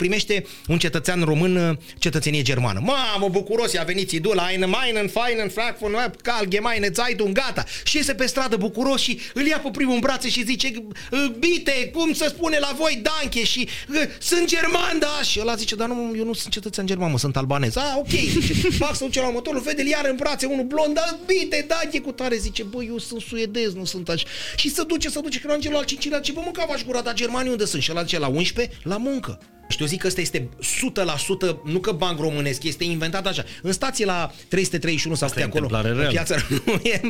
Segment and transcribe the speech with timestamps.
[0.00, 2.80] primește un cetățean român uh, cetățenie germană.
[2.84, 7.64] Mamă, bucuros, a venit idul, eine meinen, feinen, Frankfurt, Allgemeine Zeitung, gata.
[7.84, 10.72] Și iese pe stradă bucuros și îl ia pe primul în brațe și zice,
[11.38, 13.68] bite, cum să spune la voi, danche, și
[14.18, 15.20] sunt german, da?
[15.22, 17.76] Și ăla zice, dar nu, eu nu sunt cetățean german, mă, sunt albanez.
[17.76, 18.52] Ah, ok, zice,
[18.84, 22.12] fac să duce la motorul, vede iar în brațe unul blond, da, bite, danche, cu
[22.12, 24.26] tare, zice, băi, eu sunt suedez, nu sunt așa.
[24.56, 27.00] Și se duce, se duce, când ajunge la al cincilea, ce bă, mânca v gura,
[27.00, 27.82] dar germanii unde sunt?
[27.82, 29.38] Și ăla zice, la 11, la muncă.
[29.70, 30.48] Și eu zic că ăsta este
[31.52, 33.44] 100%, nu că banc românesc, este inventat așa.
[33.62, 37.00] În stație la 331 sau câte acolo, în piața, nu e,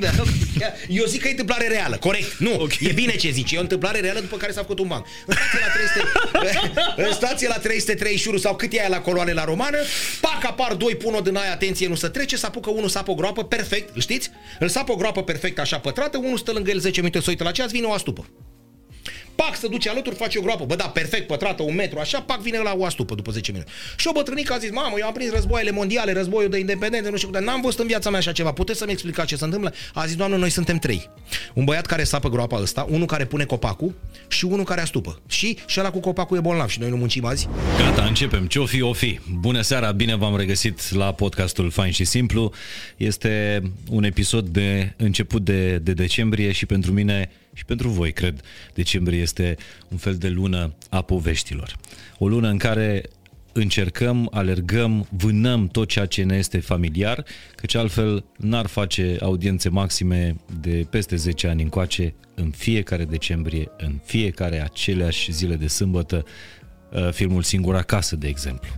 [0.89, 2.39] eu zic că e întâmplare reală, corect.
[2.39, 2.79] Nu, okay.
[2.81, 5.07] e bine ce zici, e o întâmplare reală după care s-a făcut un banc.
[5.27, 5.73] În stație la,
[6.33, 9.79] 300, în stație la 331 sau cât e aia la coloane la romană,
[10.21, 13.11] pac apar doi, pun o din aia, atenție, nu se trece, să apucă unul, sapă
[13.11, 14.31] o groapă, perfect, îl știți?
[14.59, 17.45] Îl sapă o groapă perfect așa pătrată, unul stă lângă el 10 minute, să uită
[17.45, 18.27] la ceas, vine o astupă.
[19.35, 20.65] Pac, să duce alături, face o groapă.
[20.65, 23.71] Bă, da, perfect, pătrată, un metru, așa, pac, vine la o astupă după 10 minute.
[23.97, 27.17] Și o bătrânică a zis, mamă, eu am prins războaiele mondiale, războiul de independență, nu
[27.17, 28.53] știu dar n-am văzut în viața mea așa ceva.
[28.53, 29.75] Puteți să-mi explicați ce se întâmplă?
[29.95, 31.11] A zis, doamnă, noi suntem trei.
[31.55, 33.95] Un băiat care sapă groapa ăsta, unul care pune copacul
[34.29, 35.21] și unul care astupă.
[35.29, 37.49] Și și ăla cu copacul e bolnav și noi nu muncim azi.
[37.79, 38.47] Gata, începem.
[38.47, 39.21] Ce-o fi, o fi.
[39.33, 42.53] Bună seara, bine v-am regăsit la podcastul Fain și Simplu.
[42.97, 48.41] Este un episod de început de, de decembrie și pentru mine și pentru voi, cred,
[48.75, 49.57] decembrie este
[49.89, 51.77] un fel de lună a poveștilor.
[52.19, 53.03] O lună în care
[53.53, 60.37] încercăm, alergăm, vânăm tot ceea ce ne este familiar, căci altfel n-ar face audiențe maxime
[60.61, 66.25] de peste 10 ani încoace în fiecare decembrie, în fiecare aceleași zile de sâmbătă,
[66.93, 68.71] uh, filmul Singur acasă, de exemplu.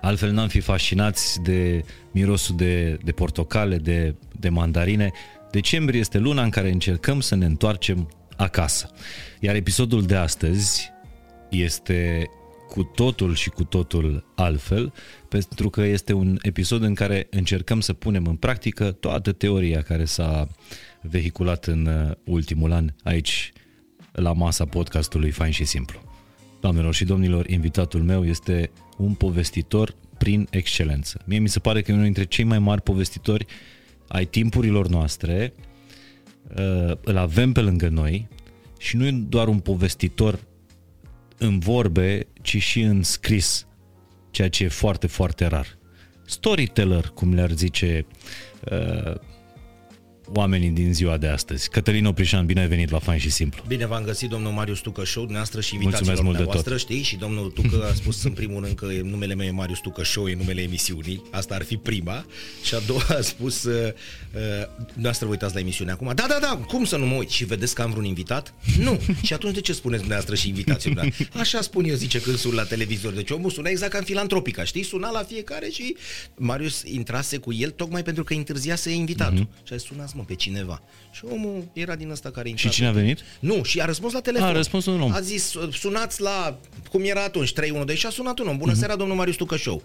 [0.00, 1.82] Altfel n-am fi fascinați de
[2.12, 5.10] mirosul de, de portocale, de, de mandarine.
[5.50, 8.90] Decembrie este luna în care încercăm să ne întoarcem acasă.
[9.40, 10.90] Iar episodul de astăzi
[11.50, 12.30] este
[12.68, 14.92] cu totul și cu totul altfel,
[15.28, 20.04] pentru că este un episod în care încercăm să punem în practică toată teoria care
[20.04, 20.48] s-a
[21.02, 23.52] vehiculat în uh, ultimul an aici
[24.12, 26.00] la masa podcastului Fain și Simplu.
[26.60, 31.20] Doamnelor și domnilor, invitatul meu este un povestitor prin excelență.
[31.24, 33.46] Mie mi se pare că e unul dintre cei mai mari povestitori
[34.08, 35.67] ai timpurilor noastre, Uh,
[37.00, 38.28] îl avem pe lângă noi
[38.78, 40.38] și nu e doar un povestitor
[41.38, 43.66] în vorbe, ci și în scris,
[44.30, 45.78] ceea ce e foarte, foarte rar.
[46.26, 48.06] Storyteller, cum le-ar zice
[48.70, 49.14] uh,
[50.32, 51.68] oamenii din ziua de astăzi.
[51.68, 53.62] Cătălin Oprișan, bine ai venit la Fain și Simplu.
[53.66, 56.88] Bine v-am găsit, domnul Marius Tucă Show, dumneavoastră și invitațiilor mult dumneavoastră, de tot.
[56.88, 57.02] știi?
[57.02, 60.28] Și domnul Tucă a spus în primul rând că numele meu e Marius Tucă Show,
[60.28, 61.22] e numele emisiunii.
[61.30, 62.26] Asta ar fi prima.
[62.62, 66.12] Și a doua a spus, uh, uh, dumneavoastră vă uitați la emisiune acum.
[66.14, 67.30] Da, da, da, cum să nu mă uit?
[67.30, 68.54] Și vedeți că am vreun invitat?
[68.78, 69.00] Nu.
[69.22, 70.98] și atunci de ce spuneți dumneavoastră și invitații?
[71.40, 73.12] Așa spun eu, zice când sun la televizor.
[73.12, 74.82] Deci omul suna exact ca în filantropica, știi?
[74.82, 75.96] Suna la fiecare și
[76.34, 79.44] Marius intrase cu el tocmai pentru că întârziase invitatul.
[79.46, 79.66] Mm-hmm.
[79.66, 80.82] Și a sunat mă, pe cineva.
[81.10, 83.20] Și omul era din ăsta care Și cine a venit?
[83.40, 84.48] Nu, și a răspuns la telefon.
[84.48, 85.12] A, răspuns un om.
[85.12, 86.58] A zis, sunați la,
[86.90, 88.56] cum era atunci, 312 și a sunat un om.
[88.56, 88.78] Bună mm-hmm.
[88.78, 89.82] seara, domnul Marius Tucă Show.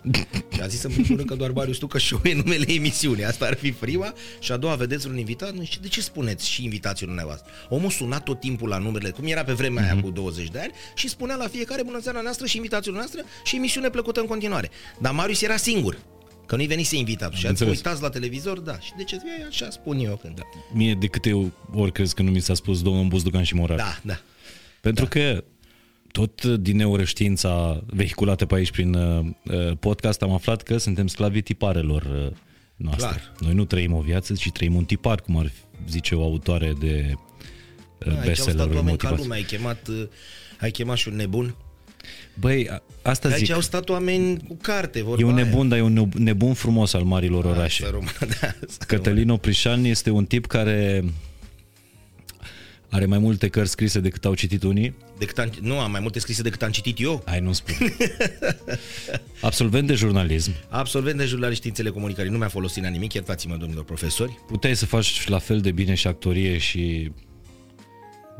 [0.54, 3.26] și a zis în primul rând că doar Marius Tucă Show e numele emisiunii.
[3.26, 4.14] Asta ar fi prima.
[4.40, 5.54] Și a doua, vedeți un invitat?
[5.54, 7.52] Nu știu, de ce spuneți și invitațiile dumneavoastră?
[7.70, 9.86] Omul suna tot timpul la numele, cum era pe vremea mm-hmm.
[9.86, 10.04] aia mhm.
[10.04, 13.56] cu 20 de ani și spunea la fiecare bună seara noastră și invitațiile noastre și
[13.56, 14.70] emisiune plăcută în continuare.
[15.00, 15.98] Dar Marius era singur.
[16.46, 18.80] Că nu-i venise invitat și ați uitați la televizor, da.
[18.80, 20.36] Și de ce e așa spun eu când.
[20.36, 20.44] Da.
[20.74, 23.78] Mie de câte ori crezi că nu mi s-a spus domnul Buzdugan și Morar?
[23.78, 24.20] Da, da.
[24.82, 25.10] Pentru da.
[25.10, 25.44] că
[26.12, 31.42] tot din neuroștiința vehiculată pe aici prin uh, uh, podcast am aflat că suntem sclavii
[31.42, 32.38] tiparelor uh,
[32.76, 33.08] noastre.
[33.08, 33.34] Clar.
[33.40, 35.52] Noi nu trăim o viață, ci trăim un tipar, cum ar
[35.90, 37.14] zice o autoare de
[38.06, 39.32] uh, da, bestseller-uri motivați.
[39.32, 40.08] Ai chemat, uh,
[40.60, 41.56] ai chemat și un nebun
[42.34, 43.52] Băi, asta de zic.
[43.52, 45.70] au stat oameni cu carte, vorba E un nebun, aia.
[45.70, 47.86] dar e un nebun frumos al marilor orașe.
[47.90, 48.56] Română, da,
[48.88, 51.04] Cătălin Oprișan este un tip care
[52.90, 54.94] are mai multe cărți scrise decât au citit unii.
[55.18, 57.24] Decât am, nu, am mai multe scrise decât am citit eu.
[57.26, 57.76] Ai, nu spun.
[59.42, 60.52] Absolvent de jurnalism.
[60.70, 62.32] Absolvent de jurnalism științele comunicării.
[62.32, 64.40] Nu mi-a folosit la nimic, iertați-mă, domnilor profesori.
[64.48, 67.12] Puteai să faci la fel de bine și actorie și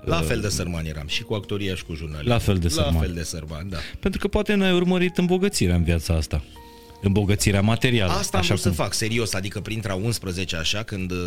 [0.06, 2.30] la fel de sărman eram și cu actoria și cu jurnalism.
[2.30, 2.94] La fel de sărman.
[2.94, 3.78] La fel de sărman, da.
[4.00, 6.44] Pentru că poate n-ai urmărit îmbogățirea în viața asta.
[7.02, 8.12] Îmbogățirea materială.
[8.12, 8.62] Asta am așa cum...
[8.62, 11.18] să fac, serios, adică printre 11 așa, când uh,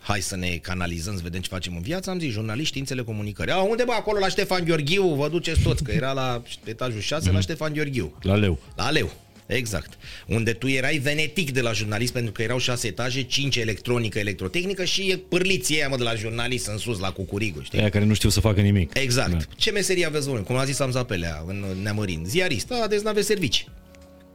[0.00, 3.52] hai să ne canalizăm, să vedem ce facem în viață, am zis jurnaliști, științele comunicării.
[3.52, 7.22] A, unde bă, acolo la Ștefan Gheorghiu, vă duceți toți, că era la etajul 6
[7.22, 7.26] mm-hmm.
[7.26, 7.42] la mhm.
[7.42, 8.18] Ștefan Gheorghiu.
[8.22, 8.58] La leu.
[8.76, 9.12] La leu.
[9.48, 9.98] Exact.
[10.26, 14.84] Unde tu erai venetic de la jurnalist pentru că erau șase etaje, cinci electronică, electrotehnică
[14.84, 17.78] și e pârliții aia mă de la jurnalist în sus la Cucurigu, știi?
[17.78, 18.98] Aia care nu știu să facă nimic.
[18.98, 19.30] Exact.
[19.30, 19.38] Da.
[19.56, 20.42] Ce meserie aveți voi?
[20.42, 22.24] Cum a zis Amzapelea în Neamărin.
[22.26, 22.68] Ziarist.
[22.68, 23.66] Da, deci n-aveți servicii.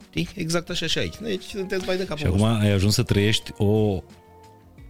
[0.09, 0.27] Știi?
[0.35, 1.13] Exact așa și aici.
[1.21, 4.03] Deci sunteți mai de capul Și acum ai ajuns să trăiești o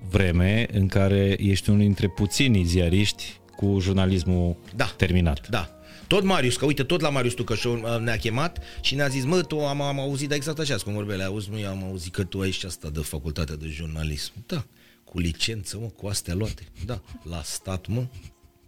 [0.10, 3.24] vreme în care ești unul dintre puținii ziariști
[3.56, 4.86] cu jurnalismul Da.
[4.86, 5.48] terminat.
[5.50, 5.70] Da.
[6.08, 9.42] Tot Marius, că uite, tot la Marius Tucășou uh, ne-a chemat și ne-a zis, mă,
[9.42, 12.40] tu am, am auzit, dar exact așa, cum vorbele, auzi, nu, am auzit că tu
[12.40, 14.32] ai și asta de facultate de jurnalism.
[14.46, 14.66] Da,
[15.04, 16.68] cu licență, mă, cu astea luate.
[16.86, 18.06] Da, la stat, mă.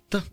[0.08, 0.24] Da,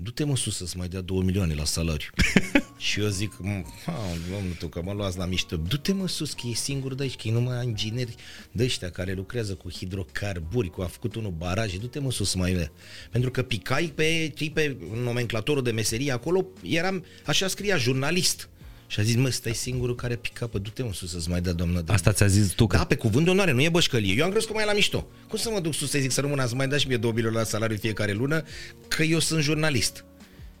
[0.00, 2.08] du-te mă sus să-ți mai dea 2 milioane la salariu.
[2.76, 4.00] și eu zic, "M, ha,
[4.30, 7.16] domnul, tu că mă luați la mișto, du-te mă sus, că e singur de aici,
[7.16, 8.14] că e numai ingineri
[8.52, 12.52] de ăștia care lucrează cu hidrocarburi, cu a făcut unul baraje, du-te mă sus mai
[12.52, 12.72] vede.
[13.10, 18.48] Pentru că picai pe, știi, pe nomenclatorul de meserie acolo, eram, așa scria, jurnalist.
[18.90, 21.52] Și a zis, mă, stai singurul care pica, pe du-te mă sus să-ți mai dea
[21.52, 22.76] doamnă de Asta ți-a zis tu că...
[22.76, 24.14] da, pe cuvânt de onoare, nu e bășcălie.
[24.16, 25.06] Eu am crezut că mai e la mișto.
[25.28, 27.10] Cum să mă duc sus să zic să rămână să mai dați și mie 2
[27.14, 28.42] milioane la salariu fiecare lună,
[28.88, 30.04] că eu sunt jurnalist.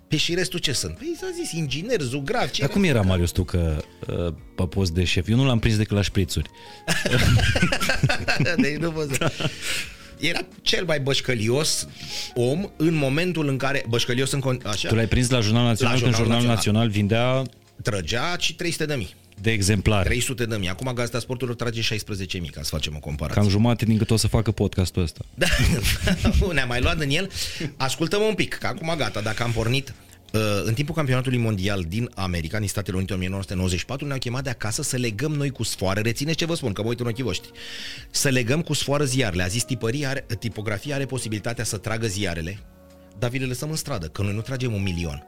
[0.08, 0.94] Pe și restul ce sunt?
[0.94, 4.92] Păi s-a zis inginer, zugrav, ce Dar cum era, Marius, tu că uh, pe post
[4.92, 5.28] de șef?
[5.28, 6.50] Eu nu l-am prins decât la șprițuri.
[8.56, 9.32] deci nu pot să...
[10.18, 11.86] Era cel mai bășcălios
[12.34, 13.84] om în momentul în care...
[13.88, 14.40] Bășcălios în...
[14.40, 14.88] con- Așa?
[14.88, 16.86] Tu l-ai prins la Jurnalul Național La când Jurnalul Jurnalul Național.
[16.86, 17.42] Național vindea
[17.82, 19.14] Trăgea și 300 de mii.
[19.40, 20.08] de exemplare.
[20.08, 20.68] 300 de mii.
[20.68, 23.40] Acum Gazeta Sporturilor trage 16 mii, ca să facem o comparație.
[23.40, 25.20] Cam jumate din cât o să facă podcastul ăsta.
[25.34, 25.46] Da,
[26.52, 27.30] ne-am mai luat din el.
[27.76, 29.94] Ascultăm un pic, că acum gata, dacă am pornit
[30.32, 34.50] uh, în timpul campionatului mondial din America, din Statele Unite în 1994, ne-au chemat de
[34.50, 37.24] acasă să legăm noi cu sfoară, rețineți ce vă spun, că mă uit în ochii
[37.24, 37.50] voștri,
[38.10, 39.42] să legăm cu sfoară ziarele.
[39.42, 42.58] A zis tipăria are, tipografia are posibilitatea să tragă ziarele,
[43.18, 45.26] dar vi le lăsăm în stradă, că noi nu tragem un milion.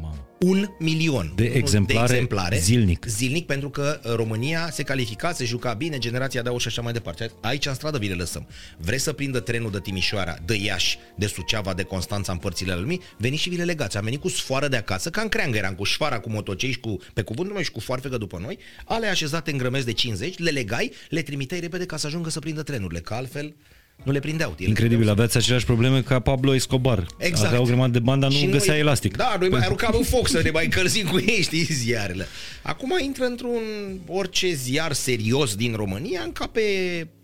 [0.00, 0.26] Mamă.
[0.38, 3.04] Un milion De Nu, exemplare de exemplare zilnic.
[3.04, 6.92] Zilnic pentru că uh, România se califica, se juca bine, generația de și așa mai
[6.92, 7.30] departe.
[7.40, 8.48] Aici în stradă vi le lăsăm.
[8.78, 12.80] Vreți să prindă trenul de Timișoara, de Iași, de Suceava, de Constanța în părțile ale
[12.80, 13.00] lumii?
[13.18, 13.96] Veniți și vi le legați.
[13.96, 16.78] Am venit cu sfoară de acasă, ca în creangă eram cu șfara, cu motocei și
[16.78, 20.38] cu, pe cuvântul meu și cu foarfecă după noi, ale așezate în grămezi de 50,
[20.38, 23.54] le legai, le trimiteai repede ca să ajungă să prindă trenurile, că altfel
[24.02, 24.54] nu le prindeau.
[24.58, 27.06] Ele Incredibil, aveați aceleași probleme ca Pablo Escobar.
[27.18, 27.46] Exact.
[27.46, 29.16] Avea o grămadă de bani, dar nu Și găsea noi- elastic.
[29.16, 32.26] Da, noi mai aruncam în foc să ne mai încălzim cu ei, știi, ziarele.
[32.62, 33.62] Acum intră într-un
[34.06, 36.60] orice ziar serios din România, încape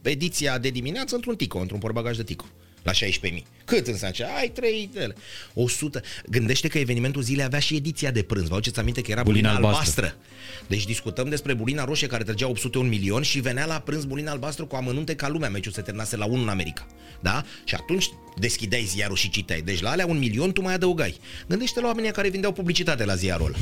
[0.03, 2.45] ediția de dimineață într-un tico, într-un porbagaj de tico.
[2.83, 3.43] La 16.000.
[3.65, 4.17] Cât înseamnă?
[4.17, 4.25] Ce?
[4.25, 5.15] Ai 3 tele.
[5.55, 6.03] 100.
[6.29, 8.49] Gândește că evenimentul zilei avea și ediția de prânz.
[8.49, 10.05] Vă aduceți aminte că era Bulina bulina, albastră.
[10.05, 10.27] albastră.
[10.67, 14.65] Deci discutăm despre bulina roșie care trăgea 801 milion și venea la prânz bulina albastră
[14.65, 15.51] cu amănunte ca lumea.
[15.51, 16.87] Meciul se terminase la 1 în America.
[17.21, 17.45] Da?
[17.65, 19.61] Și atunci deschideai ziarul și citeai.
[19.61, 21.17] Deci la alea un milion tu mai adăugai.
[21.49, 23.57] Gândește la oamenii care vindeau publicitate la ziarul ăla.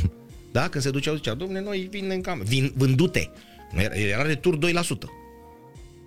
[0.52, 0.68] Da?
[0.68, 2.42] Când se duceau, zicea, domne, noi vindem cam...
[2.44, 3.30] Vin, vândute.
[3.76, 4.60] Era, era retur 2%.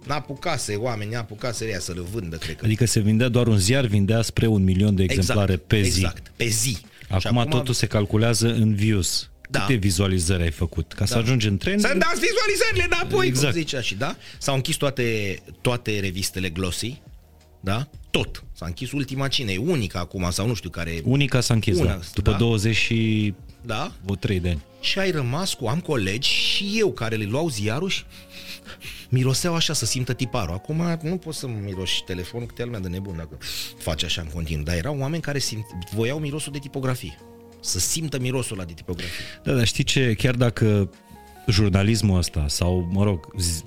[0.07, 2.65] N-apucase oameni, n-apucase ea să-l vândă, cred că.
[2.65, 5.99] Adică se vindea doar un ziar, vindea spre un milion de exemplare exact, pe zi.
[5.99, 6.77] Exact, pe zi.
[7.19, 9.29] Și Acum, totul se calculează în views.
[9.49, 9.59] Da.
[9.59, 10.93] Câte vizualizări ai făcut?
[10.93, 11.79] Ca să ajungi în trend?
[11.79, 13.27] Să-mi dați vizualizările înapoi, exact.
[13.27, 13.53] Exact.
[13.53, 14.15] cum zicea și da?
[14.37, 17.01] S-au închis toate, toate revistele Glossy,
[17.59, 17.87] da?
[18.09, 18.43] Tot.
[18.53, 21.01] S-a închis ultima cine, e unica acum, sau nu știu care...
[21.03, 21.99] Unica s-a închis, Una, da.
[22.13, 22.37] După da.
[22.37, 23.91] 20 și Da?
[24.05, 24.61] o 3 de ani.
[24.79, 28.03] Și ai rămas cu, am colegi și eu care le luau ziarul și
[29.09, 30.53] miroseau așa să simtă tiparul.
[30.53, 33.37] Acum nu poți să miroși telefonul, că te lumea de nebun dacă
[33.77, 34.63] faci așa în continuu.
[34.63, 37.17] Dar erau oameni care simt, voiau mirosul de tipografie.
[37.59, 39.25] Să simtă mirosul ăla de tipografie.
[39.43, 40.13] Da, dar știi ce?
[40.13, 40.89] Chiar dacă
[41.47, 43.63] jurnalismul ăsta sau, mă rog, zi-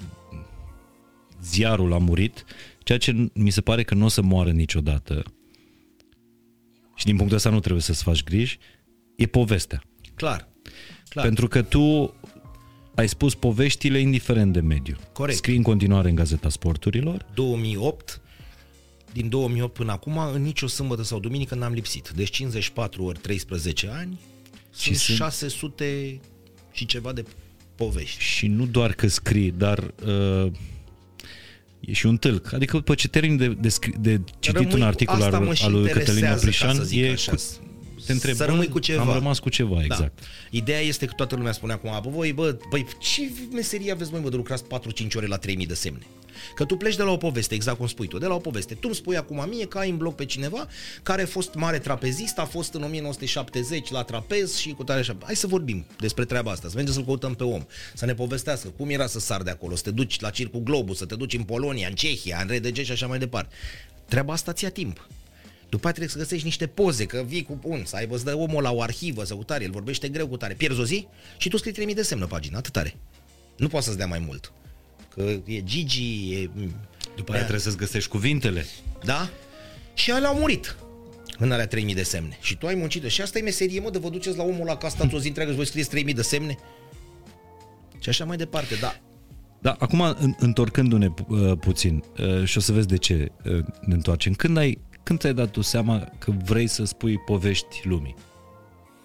[1.43, 2.45] ziarul a murit,
[2.79, 5.23] ceea ce mi se pare că nu o să moară niciodată
[6.95, 8.59] și din punctul ăsta nu trebuie să-ți faci griji,
[9.17, 9.83] e povestea.
[10.15, 10.49] Clar.
[11.09, 11.25] Clar.
[11.25, 12.15] Pentru că tu
[12.95, 14.97] ai spus poveștile indiferent de mediu.
[15.13, 15.37] Corect.
[15.39, 17.27] Scrii în continuare în Gazeta Sporturilor.
[17.35, 18.21] 2008,
[19.13, 22.09] din 2008 până acum, în nicio sâmbătă sau duminică n-am lipsit.
[22.17, 24.21] Deci 54 ori 13 ani,
[24.77, 26.21] Și sunt sunt- 600
[26.73, 27.25] și ceva de
[27.75, 28.23] povești.
[28.23, 30.53] Și nu doar că scrii, dar uh,
[31.81, 32.53] e și un tâlc.
[32.53, 35.45] Adică după ce termin de, de, scri- de citit Rămâi un cu- articol asta al,
[35.45, 37.33] mă și al lui interesează, Cătălin ca Aprișan, să zic e așa.
[37.33, 37.43] cu,
[38.07, 39.03] te întreb, Să bă, rămâi cu ceva.
[39.03, 40.21] Am rămas cu ceva, exact.
[40.21, 40.27] Da.
[40.51, 44.21] Ideea este că toată lumea spune acum, bă, voi, bă, băi, ce meserie aveți voi,
[44.21, 44.67] bă, de lucrați 4-5
[45.15, 46.07] ore la 3000 de semne?
[46.55, 48.75] Că tu pleci de la o poveste, exact cum spui tu, de la o poveste.
[48.75, 50.69] Tu îmi spui acum mie că ai în bloc pe cineva
[51.03, 55.17] care a fost mare trapezist, a fost în 1970 la trapez și cu tare așa.
[55.25, 58.69] Hai să vorbim despre treaba asta, să mergem să-l căutăm pe om, să ne povestească
[58.69, 61.35] cum era să sar de acolo, să te duci la Circul Globus, să te duci
[61.35, 63.55] în Polonia, în Cehia, în RDG și așa mai departe.
[64.09, 65.09] Treaba asta ți-a timp.
[65.75, 68.35] După aceea trebuie să găsești niște poze, că vii cu un, să aibă, să dă
[68.35, 70.55] omul la o arhivă, să cu tare, el vorbește greu cu tare.
[70.55, 72.97] Pierzi o zi și tu scrii 3000 de semnă pagina, atât tare.
[73.57, 74.53] Nu poate să-ți dea mai mult.
[75.15, 76.51] Că e Gigi, e...
[77.17, 78.67] După aia trebuie să-ți găsești cuvintele.
[79.05, 79.31] Da?
[79.95, 80.77] Și alea au murit
[81.39, 82.39] în alea 3000 de semne.
[82.41, 83.05] Și tu ai muncit.
[83.05, 85.51] Și asta e meserie, mă, de vă duceți la omul la casa o zi întreagă
[85.51, 86.59] și voi scrieți 3000 de semne.
[87.99, 89.01] Și așa mai departe, da.
[89.61, 93.95] Da, acum în, întorcându-ne uh, puțin uh, și o să vezi de ce uh, ne
[93.95, 94.33] întoarcem.
[94.33, 98.15] Când ai când ți-ai dat tu seama că vrei să spui povești lumii?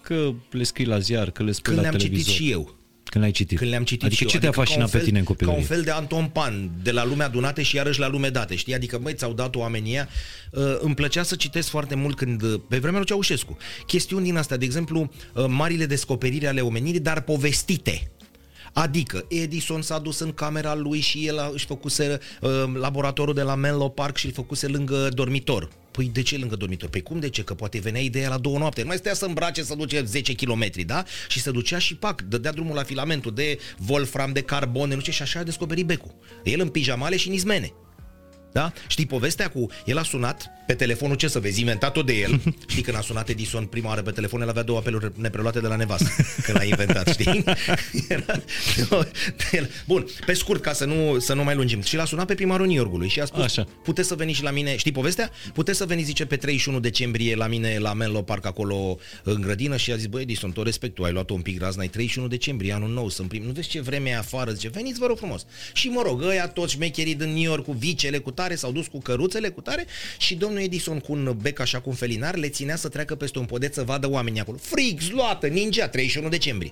[0.01, 2.25] Că le scrii la ziar, că le spui Când la le-am televizor.
[2.25, 2.77] citit și eu.
[3.03, 3.57] Când le-ai citit.
[3.57, 4.29] Când le-am citit adică și eu.
[4.29, 5.59] ce te-a Adică ca fascinat un fel- pe tine în Ca copilărie?
[5.59, 8.73] un fel de Anton Pan, de la lume adunate și iarăși la lume date, știi?
[8.73, 10.07] Adică, măi, ți-au dat oamenii ăia.
[10.51, 14.37] Uh, îmi plăcea să citesc foarte mult când, uh, pe vremea lui Ceaușescu, chestiuni din
[14.37, 18.11] astea, de exemplu, uh, marile descoperiri ale omenirii, dar povestite.
[18.73, 23.41] Adică Edison s-a dus în camera lui și el a, își făcuse uh, laboratorul de
[23.41, 25.69] la Menlo Park și îl făcuse lângă dormitor.
[25.91, 26.89] Păi de ce lângă dormitor?
[26.89, 27.43] Păi cum de ce?
[27.43, 28.81] Că poate venea ideea la două noapte.
[28.81, 31.03] Nu mai stea să îmbrace să duce 10 km, da?
[31.27, 35.01] Și se ducea și pac, dădea drumul la filamentul de wolfram, de carbon, de nu
[35.01, 36.15] știu, și așa a descoperit becul.
[36.43, 37.73] El în pijamale și nizmene.
[38.51, 38.73] Da?
[38.87, 39.67] Știi povestea cu...
[39.85, 42.41] El a sunat pe telefonul, ce să vezi, inventat-o de el.
[42.69, 45.67] Știi când a sunat Edison prima oară pe telefon, el avea două apeluri nepreluate de
[45.67, 46.09] la nevastă,
[46.43, 47.43] când l-a inventat, știi?
[48.07, 48.41] Era...
[49.87, 51.81] Bun, pe scurt, ca să nu, să nu mai lungim.
[51.81, 53.67] Și l-a sunat pe primarul New Yorkului și a spus, Așa.
[53.83, 55.31] puteți să veniți și la mine, știi povestea?
[55.53, 59.77] Puteți să veniți, zice, pe 31 decembrie la mine, la Menlo Park, acolo în grădină
[59.77, 62.73] și a zis, băi, Edison, tot respectul, ai luat-o un pic razna, e 31 decembrie,
[62.73, 63.43] anul nou, sunt prim.
[63.43, 65.45] Nu vezi ce vreme e afară, zice, veniți, vă rog frumos.
[65.73, 68.87] Și mă rog, ăia toți șmecherii din New York cu vicele, cu tare, s-au dus
[68.87, 69.85] cu căruțele, cu tare
[70.17, 73.39] și domnul Edison cu un bec așa cu un felinar le ținea să treacă peste
[73.39, 74.57] un podeț să vadă oamenii acolo.
[74.61, 76.71] Frig, zloată, ninja, 31 decembrie.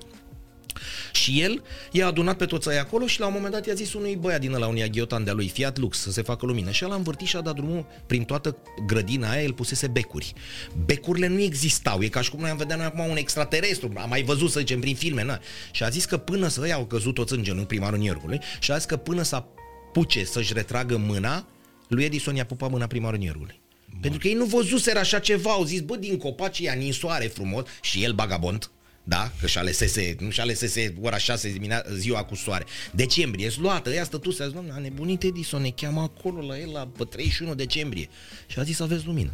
[1.11, 3.93] Și el i-a adunat pe toți aia acolo și la un moment dat i-a zis
[3.93, 6.71] unui băiat din ăla, unui aghiotan de-a lui, Fiat Lux, să se facă lumină.
[6.71, 10.33] Și el a învârtit și a dat drumul prin toată grădina aia, el pusese becuri.
[10.85, 14.09] Becurile nu existau, e ca și cum noi am vedea noi acum un extraterestru, am
[14.09, 15.39] mai văzut, să zicem, prin filme, na.
[15.71, 18.39] Și a zis că până să ăia au căzut toți în genunchi, primarul New Yorkului,
[18.59, 21.45] și a zis că până să apuce să-și retragă mâna,
[21.87, 23.59] lui Edison i-a pupat mâna primarul New Yorkului.
[24.01, 27.63] Pentru că ei nu văzuseră așa ceva, au zis, bă, din copaci ia ninsoare frumos
[27.81, 28.71] și el bagabond,
[29.03, 32.65] da, că și alesese, nu și alesese ora 6 dimine- ziua cu soare.
[32.91, 36.71] Decembrie, luată, ea stătuse, a zis, doamne, a nebunit Edison, ne cheamă acolo la el
[36.71, 38.09] la pe 31 decembrie.
[38.47, 39.31] Și a zis, aveți lumină.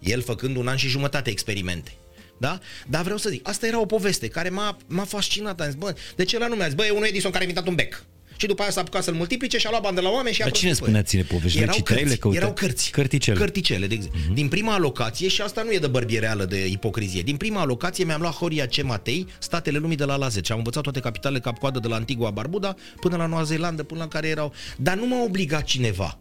[0.00, 1.92] El făcând un an și jumătate experimente.
[2.38, 2.60] Da?
[2.86, 5.60] Dar vreau să zic, asta era o poveste care m-a, m-a fascinat.
[5.60, 6.62] Am zis, bă, de ce la nume?
[6.62, 8.04] A zis, bă, e unul Edison care a inventat un bec.
[8.36, 10.42] Și după aia s-a apucat să-l multiplice și a luat bani de la oameni și
[10.42, 11.06] a Dar cine prostit pe spunea el.
[11.06, 11.56] ține povești?
[11.58, 12.40] Le Erau citeai, le cărți, căutai?
[12.40, 12.90] erau cărți.
[12.90, 13.38] Cărticele.
[13.38, 14.20] Cărticele, de exemplu.
[14.20, 14.34] Uh-huh.
[14.34, 18.20] Din prima alocație, și asta nu e de bărbiereală de ipocrizie, din prima alocație mi-am
[18.20, 18.82] luat Horia C.
[18.82, 20.52] Matei, statele lumii de la la 10.
[20.52, 24.08] Am învățat toate capitalele cap-coadă de la Antigua Barbuda până la Noua Zeelandă, până la
[24.08, 24.52] care erau.
[24.76, 26.18] Dar nu m-a obligat cineva.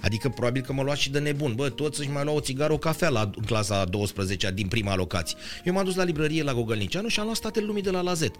[0.00, 1.54] Adică probabil că mă lua și de nebun.
[1.54, 4.66] Bă, toți își mai luau o țigară, o cafea la în clasa a 12 din
[4.66, 5.36] prima alocație.
[5.64, 8.34] Eu m-am dus la librărie la Gogălnicianu și am luat statele lumii de la Lazet.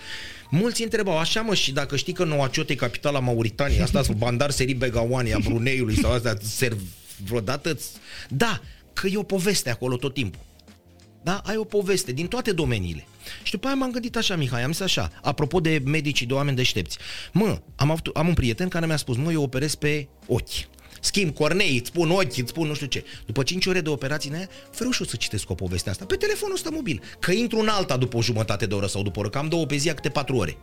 [0.51, 4.51] Mulți întrebau, așa mă, și dacă știi că Nouakchott e capitala Mauritaniei, asta sunt Bandar
[4.51, 6.81] Seri Begawan, a Bruneiului sau astea, serv
[7.25, 7.79] vreodată?
[8.29, 8.61] Da,
[8.93, 10.41] că e o poveste acolo tot timpul.
[11.23, 11.43] Da?
[11.45, 13.07] Ai o poveste din toate domeniile.
[13.43, 16.57] Și după aia m-am gândit așa, Mihai, am zis așa, apropo de medici, de oameni
[16.57, 16.99] deștepți.
[17.33, 20.69] Mă, am, avut, am un prieten care mi-a spus, mă, eu operez pe ochi.
[21.01, 23.05] Schimb cornei, îți spun ochi, îți spun nu știu ce.
[23.27, 26.05] După 5 ore de operație în aia, fără ușor să citesc o poveste asta.
[26.05, 27.03] Pe telefonul ăsta mobil.
[27.19, 29.49] Că intru în alta după o jumătate de oră sau după o oră, că am
[29.49, 30.59] două pe zi, câte 4 ore.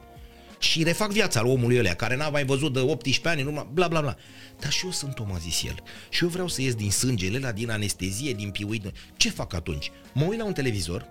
[0.60, 3.88] Și refac viața al omului ălea, care n-a mai văzut de 18 ani, numai, bla
[3.88, 4.15] bla bla.
[4.60, 5.75] Dar și eu sunt om, a zis el.
[6.10, 8.91] Și eu vreau să ies din sângele ăla, din anestezie, din piuit.
[9.17, 9.91] Ce fac atunci?
[10.13, 11.08] Mă uit la un televizor,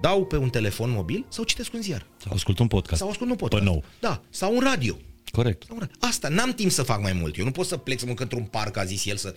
[0.00, 2.06] dau pe un telefon mobil sau citesc un ziar.
[2.16, 3.00] Sau ascult un podcast.
[3.00, 3.62] Sau ascult un podcast.
[3.62, 3.84] Pe nou.
[4.00, 4.96] Da, sau un radio.
[5.30, 5.62] Corect.
[5.66, 5.96] Sau un radio.
[6.00, 7.38] Asta, n-am timp să fac mai mult.
[7.38, 9.34] Eu nu pot să plec să mă încăt într-un parc, a zis el, să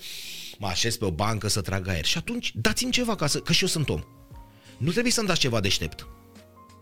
[0.57, 2.05] mă așez pe o bancă, să trag aer.
[2.05, 4.03] Și atunci, dați-mi ceva, ca să, că și eu sunt om.
[4.77, 6.07] Nu trebuie să-mi dați ceva deștept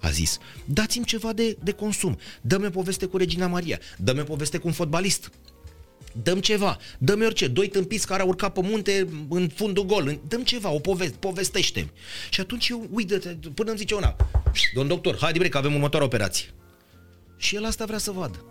[0.03, 4.23] a zis, dați-mi ceva de, de consum, dă-mi o poveste cu Regina Maria, dă-mi o
[4.23, 5.31] poveste cu un fotbalist,
[6.23, 10.43] dăm ceva, dă-mi orice, doi tâmpiți care au urcat pe munte în fundul gol, dăm
[10.43, 11.91] ceva, o poveste, povestește
[12.29, 13.17] Și atunci eu, uite,
[13.53, 14.15] până îmi zice una,
[14.73, 16.53] domn doctor, hai bre că avem următoarea operație.
[17.37, 18.45] Și el asta vrea să vadă.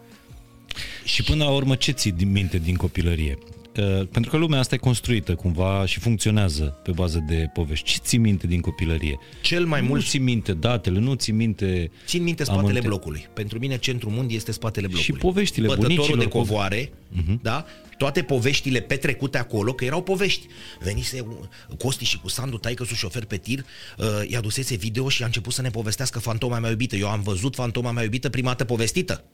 [1.04, 3.38] Și până la urmă, ce ții din minte din copilărie?
[3.76, 7.90] Uh, pentru că lumea asta e construită cumva și funcționează pe bază de povești.
[7.90, 9.18] Ce ții minte din copilărie?
[9.42, 11.90] Cel mai nu mult ții minte datele, nu ții minte...
[12.06, 13.28] Țin minte spatele amănte- blocului.
[13.35, 15.18] Pentru mine centrul mundi este spatele blocului.
[15.21, 17.40] poveștile Bătătorul bunicilor, de covoare, Mhm.
[17.42, 17.64] da?
[17.99, 20.47] Toate poveștile petrecute acolo, că erau povești.
[20.80, 23.59] Venise un- Costi și cu Sandu, taică sus șofer pe tir,
[23.99, 26.97] uh, i-a dusese video și a început să ne povestească fantoma mea iubită.
[26.97, 29.25] Eu am văzut fantoma mea iubită prima dată povestită.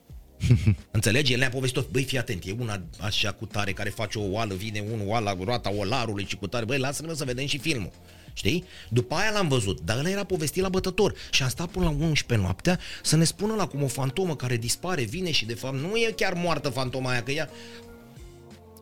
[0.90, 1.32] Înțelegi?
[1.32, 1.90] El ne-a povestit tot.
[1.90, 5.36] Băi, fii atent, e una așa cu tare care face o oală, vine unul, oala,
[5.44, 6.64] roata olarului și cu tare.
[6.64, 7.92] Băi, lasă-ne mă să vedem și filmul.
[8.32, 8.64] Știi?
[8.88, 11.90] După aia l-am văzut, dar ăla era povestit la bătător și am stat până la
[11.90, 15.76] 11 noaptea să ne spună la cum o fantomă care dispare, vine și de fapt
[15.76, 17.50] nu e chiar moartă fantoma aia, că ea...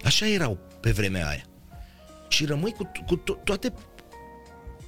[0.05, 1.45] Așa erau pe vremea aia.
[2.29, 3.73] Și rămâi cu, cu to- toate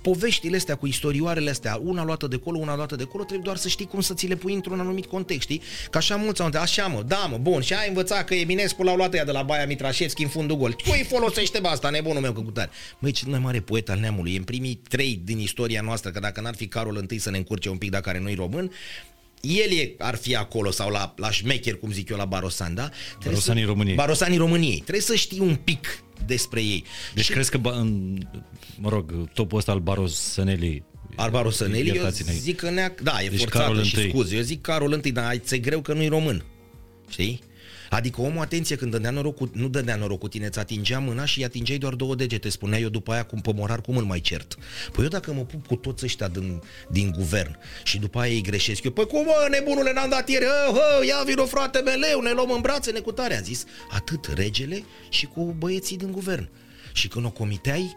[0.08, 3.56] poveștile astea, cu istorioarele astea, una luată de acolo, una luată de acolo, trebuie doar
[3.56, 5.62] să știi cum să ți le pui într-un anumit context, știi?
[5.90, 8.82] Că așa mulți au întrebat, așa mă, da mă, bun, și ai învățat că Eminescu
[8.82, 10.76] l-au luat ea de la Baia Mitrașevski în fundul gol.
[10.86, 12.70] Cui folosește bă asta, nebunul meu, că cu tare.
[12.98, 16.20] Măi, cel mai mare poet al neamului, e în primii trei din istoria noastră, că
[16.20, 18.72] dacă n-ar fi Carol I să ne încurce un pic, dacă care nu-i român,
[19.40, 22.88] el e, ar fi acolo sau la, la șmecher, cum zic eu, la Barosan, da?
[22.88, 23.96] Trebuie Barosanii să, României.
[23.96, 24.78] Barosanii României.
[24.78, 26.84] Trebuie să știi un pic despre ei.
[27.14, 27.30] Deci și...
[27.32, 28.18] crezi că, ba- în,
[28.78, 30.84] mă rog, topul ăsta al Baros Sănelii
[31.16, 32.32] Arbaro Săneli, eu Iertați-ne.
[32.32, 32.94] zic că nea...
[33.02, 34.08] Da, e Deci forțată Carol și I.
[34.08, 34.37] scuze.
[34.37, 36.44] Eu zic Carol I, dar ți greu că nu-i român.
[37.08, 37.40] Știi?
[37.90, 41.25] Adică omul, atenție, când dădea noroc cu, nu dădea noroc cu tine, îți atingea mâna
[41.25, 42.49] și îi atingeai doar două degete.
[42.49, 44.57] Spunea eu după aia cum pe morar cum îl mai cert.
[44.92, 48.42] Păi eu dacă mă pup cu toți ăștia din, din guvern și după aia îi
[48.42, 52.21] greșesc eu, păi cum mă, nebunule, n-am dat ieri, hă, hă, ia vino frate meleu,
[52.21, 53.37] ne luăm în brațe, ne cutare.
[53.37, 56.49] A zis atât regele și cu băieții din guvern.
[56.92, 57.97] Și când o comiteai,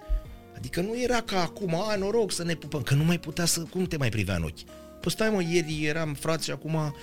[0.56, 3.60] adică nu era ca acum, a, noroc să ne pupăm, că nu mai putea să,
[3.60, 4.60] cum te mai privea în ochi?
[5.02, 6.96] Păi stai mă, ieri eram frați și acum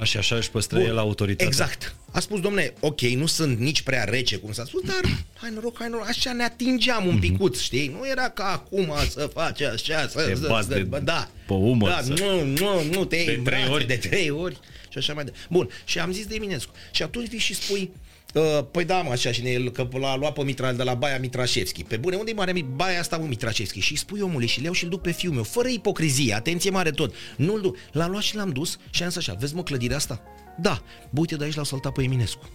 [0.00, 1.46] Așa, așa își păstră Bun, el autoritatea.
[1.46, 1.94] Exact.
[2.10, 5.00] A spus, domne, ok, nu sunt nici prea rece, cum s-a spus, dar
[5.36, 7.88] hai noroc, hai noroc, așa ne atingeam un picuț, știi?
[7.88, 10.22] Nu era ca acum să faci așa, să...
[10.28, 11.30] Te să- bați să- de- bă, da.
[11.46, 13.86] pe umăr, Da, să- nu, nu, nu, te iei De în trei brațe ori.
[13.86, 14.56] De trei ori
[14.88, 15.46] și așa mai departe.
[15.50, 16.72] Bun, și am zis de Eminescu.
[16.90, 17.90] Și atunci vii și spui,
[18.34, 21.18] Uh, păi da, mă, așa, și ne, că l-a luat pe Mitra, de la Baia
[21.18, 21.84] Mitrașevski.
[21.84, 23.80] Pe bune, unde e mare Mi- Baia asta, mă, Mitrașevski?
[23.80, 26.70] Și îi spui omului și le iau și-l duc pe fiul meu, fără ipocrizie, atenție
[26.70, 27.14] mare tot.
[27.36, 27.76] Nu-l duc.
[27.92, 30.22] L-am luat și l-am dus și am zis așa, vezi mă clădirea asta?
[30.58, 32.48] Da, bă, uite de aici l-au saltat pe Eminescu.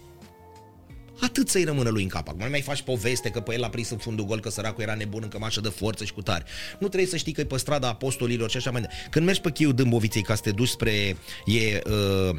[1.21, 2.27] Atât să-i rămână lui în cap.
[2.27, 4.83] Acum nu mai faci poveste că pe el l-a prins în fundul gol, că săracul
[4.83, 6.43] era nebun în cămașă de forță și cu tare.
[6.79, 9.07] Nu trebuie să știi că e pe strada apostolilor și așa mai departe.
[9.09, 11.17] Când mergi pe chiul Dâmboviței ca să te duci spre...
[11.45, 12.35] E, uh,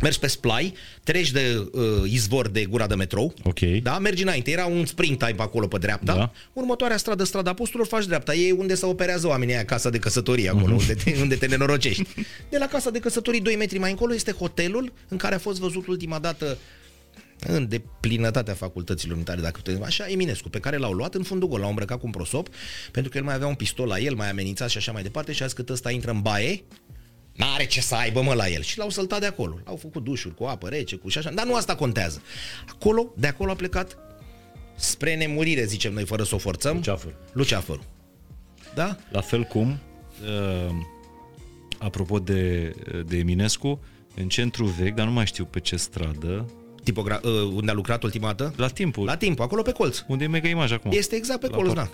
[0.00, 3.58] mergi pe splai, treci de uh, izvor de gura de metrou, Ok.
[3.60, 3.98] da?
[3.98, 6.32] mergi înainte, era un spring time pe acolo pe dreapta, Da.
[6.52, 10.48] următoarea stradă, strada apostolilor, faci dreapta, e unde se operează oamenii aia, casa de căsătorie
[10.48, 12.04] acolo, unde, te, unde te nenorocești.
[12.50, 15.58] De la casa de căsătorii, 2 metri mai încolo, este hotelul în care a fost
[15.60, 16.58] văzut ultima dată
[17.46, 21.60] în deplinătatea facultăților militare, dacă putem așa, Eminescu, pe care l-au luat în fundul gol,
[21.60, 22.48] l-au îmbrăcat cu un prosop,
[22.92, 25.32] pentru că el mai avea un pistol la el, mai amenințat și așa mai departe,
[25.32, 26.62] și a zis că ăsta intră în baie,
[27.40, 30.34] N-are ce să aibă mă la el Și l-au săltat de acolo L-au făcut dușuri
[30.34, 32.22] cu apă rece cu și așa Dar nu asta contează
[32.68, 33.96] Acolo, de acolo a plecat
[34.76, 37.14] Spre nemurire, zicem noi, fără să o forțăm Luceafăr.
[37.32, 37.84] Luceafărul
[38.74, 38.96] Da?
[39.10, 39.78] La fel cum,
[40.24, 40.74] uh,
[41.78, 42.72] apropo de,
[43.06, 43.80] de Eminescu,
[44.14, 46.50] în centru vechi, dar nu mai știu pe ce stradă,
[46.84, 48.54] Tipogra- uh, unde a lucrat ultima dată?
[48.56, 50.90] la timpul, La timp, acolo pe colț unde e mega imaj acum.
[50.94, 51.90] Este exact pe La colț, parc.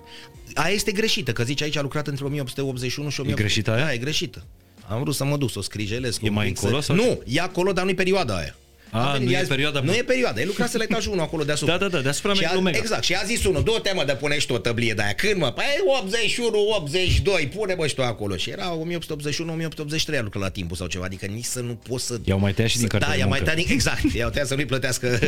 [0.52, 0.62] da.
[0.62, 3.42] Aia este greșită, că zici aici a lucrat între 1881 și 1800.
[3.42, 3.85] greșită aia?
[3.85, 4.44] Da, e greșită.
[4.88, 6.22] Am vrut să mă duc, să o scrijelesc.
[6.22, 6.87] E un mai pic încolo Să...
[6.87, 8.57] sau Nu, e acolo, dar nu-i perioada aia.
[8.90, 10.40] A, A venit, nu e i-a zis- perioada- Nu e perioada.
[10.40, 11.77] El lucrase la etajul 1 acolo deasupra.
[11.77, 12.79] Da, da, da, deasupra și a, Omega.
[12.79, 13.03] Exact.
[13.05, 15.12] Și a zis unul, du te mă de pune și tu o tăblie de aia.
[15.12, 15.53] Când mă?
[15.53, 15.64] Păi
[16.03, 18.37] 81, 82, pune bă și tu acolo.
[18.37, 21.05] Și era 1881, 1883 a lucrat la timpul sau ceva.
[21.05, 22.18] Adică nici să nu poți să...
[22.25, 23.53] I-au mai tăiat și din să- cartea Da, de i-au mai muncă.
[23.55, 23.77] tăiat din...
[23.77, 24.14] Exact.
[24.14, 25.18] I-au tăiat să nu-i plătească...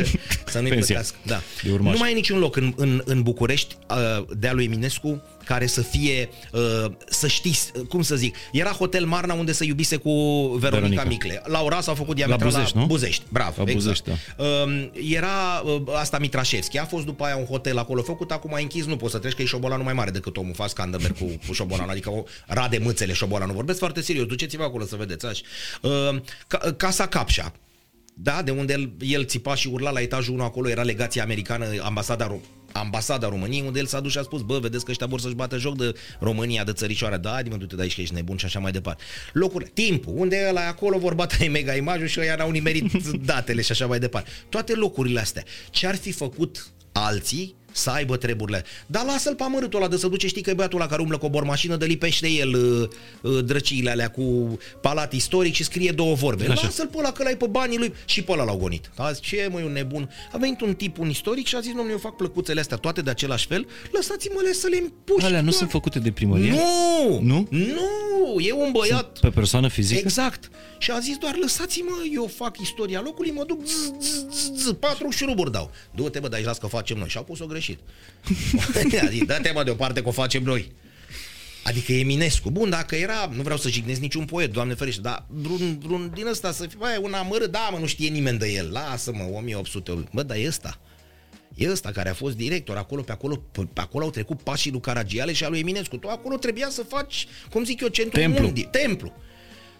[0.45, 0.95] să nu-i Pensia.
[0.95, 1.15] plătească.
[1.25, 1.41] Da.
[1.63, 1.93] De urmaș.
[1.93, 5.81] Nu mai e niciun loc în, în, în București uh, de-a lui Eminescu care să
[5.81, 10.11] fie, uh, să știți, uh, cum să zic, era Hotel Marna unde se iubise cu
[10.59, 11.03] Veronica, Veronica.
[11.03, 11.41] Micle.
[11.45, 12.87] La Ora s-au făcut diametral Buzești, la nu?
[12.87, 14.03] Buzești, bravo, La exact.
[14.03, 18.53] Buzești, Um, era uh, asta Mitrașevski, a fost după aia un hotel acolo făcut, acum
[18.53, 21.17] a închis, nu poți să treci că e șobolanul mai mare decât omul Fas Canderberg
[21.17, 23.55] cu, cu șobolanul, adică o rade mâțele șobolanul.
[23.55, 25.25] Vorbesc foarte serios, duceți-vă acolo să vedeți.
[25.25, 25.41] Așa.
[25.81, 27.53] Uh, ca, casa Capșa,
[28.13, 31.65] da, de unde el, el țipa și urla la etajul 1 acolo, era legația americană,
[31.81, 35.07] ambasada, Ro- ambasada României, unde el s-a dus și a spus, bă, vedeți că ăștia
[35.07, 38.13] vor să-și bată joc de România, de țărișoară, da, dimă, du-te de aici că ești
[38.13, 39.03] nebun și așa mai departe.
[39.33, 43.61] Locuri, timpul, unde ăla e acolo vor bate mega imajul și ăia n-au nimerit datele
[43.61, 44.29] și așa mai departe.
[44.49, 45.43] Toate locurile astea.
[45.69, 48.63] Ce ar fi făcut alții să aibă treburile.
[48.85, 51.17] Dar lasă-l pe amărâtul ăla de să duce, știi că e băiatul ăla care umblă
[51.17, 52.89] cu o bormașină, de lipește el uh,
[53.21, 56.47] uh, drăciile alea cu palat istoric și scrie două vorbe.
[56.49, 56.61] Așa.
[56.63, 58.91] Lasă-l pe ăla că ăla e pe banii lui și pe ăla l-au gonit.
[58.95, 60.09] A zis, ce mă, e un nebun.
[60.31, 63.01] A venit un tip, un istoric și a zis, domnule, eu fac plăcuțele astea toate
[63.01, 65.25] de același fel, lăsați-mă să le împuși.
[65.25, 66.51] Alea nu doar." sunt făcute de primărie?
[66.51, 67.19] Nu!
[67.21, 67.47] Nu?
[67.49, 68.39] Nu!
[68.39, 69.19] E un băiat...
[69.19, 69.99] Pe persoană fizică?
[69.99, 70.49] Exact.
[70.77, 74.71] Și a zis doar lăsați-mă, eu fac istoria locului, mă duc zzz, zzz, zzz, zzz,
[74.71, 75.71] patru șuruburi dau.
[75.95, 77.07] Du-te bă, dar aici las că facem noi.
[77.07, 77.59] Și au pus-o greșit.
[77.68, 77.68] a
[79.09, 80.71] zis, dă-te mă deoparte că o facem noi.
[81.63, 82.49] Adică Eminescu.
[82.49, 86.25] Bun, dacă era, nu vreau să jignesc niciun poet, Doamne ferește, dar vreun, vreun din
[86.27, 88.71] ăsta să fie, bă, un amărât, da, mă, nu știe nimeni de el.
[88.71, 90.03] Lasă-mă, 1800.
[90.13, 90.79] Bă, dar e ăsta.
[91.55, 94.79] E ăsta care a fost director, acolo, pe acolo, pe acolo au trecut pașii lui
[94.79, 95.97] Caragiale și a lui Eminescu.
[95.97, 98.43] Tu acolo trebuia să faci, cum zic eu, centru Templu.
[98.43, 99.13] mundi, templu.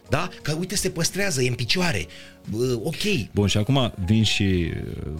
[0.08, 0.28] Da?
[0.42, 2.06] Că uite, se păstrează, e în picioare.
[2.52, 3.30] Uh, ok.
[3.32, 4.72] Bun, și acum vin și
[5.06, 5.12] uh,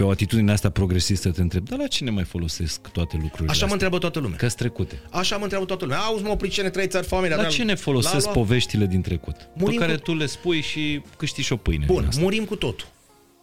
[0.00, 3.50] pe o atitudine asta progresistă te întreb, dar la cine mai folosesc toate lucrurile Așa
[3.52, 3.66] astea?
[3.66, 4.36] mă întreabă toată lumea.
[4.36, 5.00] că trecute.
[5.10, 6.00] Așa mă întreabă toată lumea.
[6.00, 7.28] Auzi, mă, pricene, trei țări foame.
[7.28, 9.36] La ce ne folosesc poveștile din trecut?
[9.54, 12.20] Murim pe care cu- tu le spui și câștigi și o pâine din Bun, asta.
[12.20, 12.86] murim cu totul.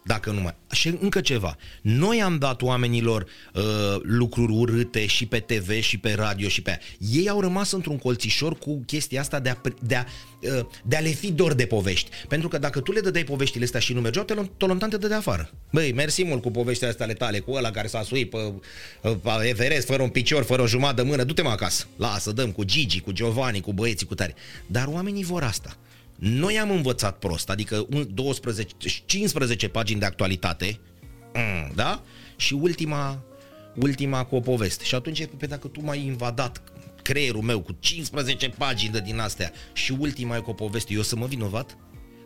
[0.08, 0.56] Dacă nu mai...
[0.72, 1.58] Și încă ceva.
[1.82, 3.64] Noi am dat oamenilor uh,
[4.02, 6.80] lucruri urâte și pe TV și pe radio și pe aia.
[7.14, 10.04] Ei au rămas într-un colțișor cu chestia asta de a, pri- de a,
[10.42, 12.10] uh, de a le fi dor de povești.
[12.28, 15.18] Pentru că dacă tu le dădeai poveștile astea și nu mergeau, Tolon- Tolontan te dădea
[15.18, 15.52] afară.
[15.72, 18.54] Băi, mersi mult cu poveștile astea ale tale, cu ăla care s-a suit pe,
[19.02, 21.86] pe Everest, fără un picior, fără o jumătate de mână, du-te mă acasă.
[21.96, 24.36] Lasă, dăm cu Gigi, cu Giovanni, cu băieții, cu tare.
[24.68, 25.78] Dar oamenii vor asta.
[26.20, 28.74] Noi am învățat prost, adică un 12,
[29.06, 30.80] 15 pagini de actualitate,
[31.34, 32.04] mm, da?
[32.36, 33.24] Și ultima,
[33.76, 34.84] ultima cu o poveste.
[34.84, 36.62] Și atunci, pe dacă tu m-ai invadat
[37.02, 41.02] creierul meu cu 15 pagini de din astea și ultima e cu o poveste, eu
[41.02, 41.78] să mă vinovat?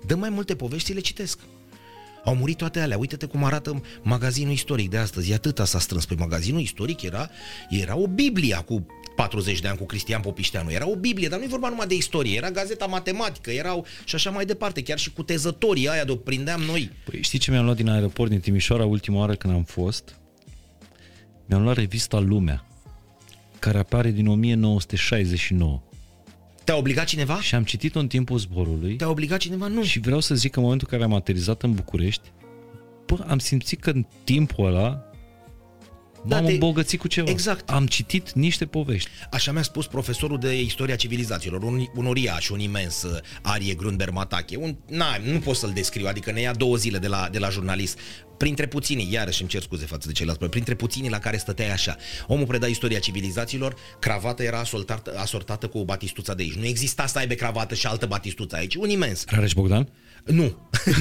[0.06, 1.40] Dă mai multe povești și le citesc.
[2.26, 2.98] Au murit toate alea.
[2.98, 5.32] Uite-te cum arată magazinul istoric de astăzi.
[5.32, 6.06] E atâta s-a strâns.
[6.06, 7.30] Pe magazinul istoric era,
[7.70, 10.72] era o Biblie cu 40 de ani cu Cristian Popișteanu.
[10.72, 12.36] Era o Biblie, dar nu e vorba numai de istorie.
[12.36, 14.84] Era gazeta matematică, erau și așa mai departe.
[14.84, 16.92] Chiar și cu tezătorii aia de o prindeam noi.
[17.06, 20.16] Păi știi ce mi-am luat din aeroport din Timișoara ultima oară când am fost?
[21.46, 22.66] Mi-am luat revista Lumea,
[23.60, 25.82] care apare din 1969.
[26.64, 27.42] Te-a obligat cineva?
[27.42, 29.68] Și am citit-o în timpul zborului Te-a obligat cineva?
[29.68, 29.84] Nu.
[29.84, 32.32] și vreau să zic că în momentul în care am aterizat în București,
[33.06, 35.11] bă, am simțit că în timpul ăla
[36.26, 37.30] Da, m-am te- îmbogățit cu ceva.
[37.30, 37.70] Exact.
[37.70, 39.10] Am citit niște povești.
[39.32, 44.10] Așa mi-a spus profesorul de istoria civilizațiilor, un, un uriaș, un imens uh, Arie Grundber
[44.10, 44.56] Matache.
[44.56, 47.50] Un, na, nu pot să-l descriu, adică ne ia două zile de la, de la
[47.50, 48.00] jurnalist.
[48.38, 51.96] Printre puținii, iarăși îmi cer scuze față de ceilalți, printre puținii la care stăteai așa.
[52.28, 56.54] Omul preda istoria civilizațiilor, cravata era asortată, asortată cu o batistuța de aici.
[56.54, 58.76] Nu exista să aibă cravată și altă batistuță aici.
[58.76, 59.24] Un imens.
[59.28, 59.90] Rareș Bogdan?
[60.26, 60.58] Nu.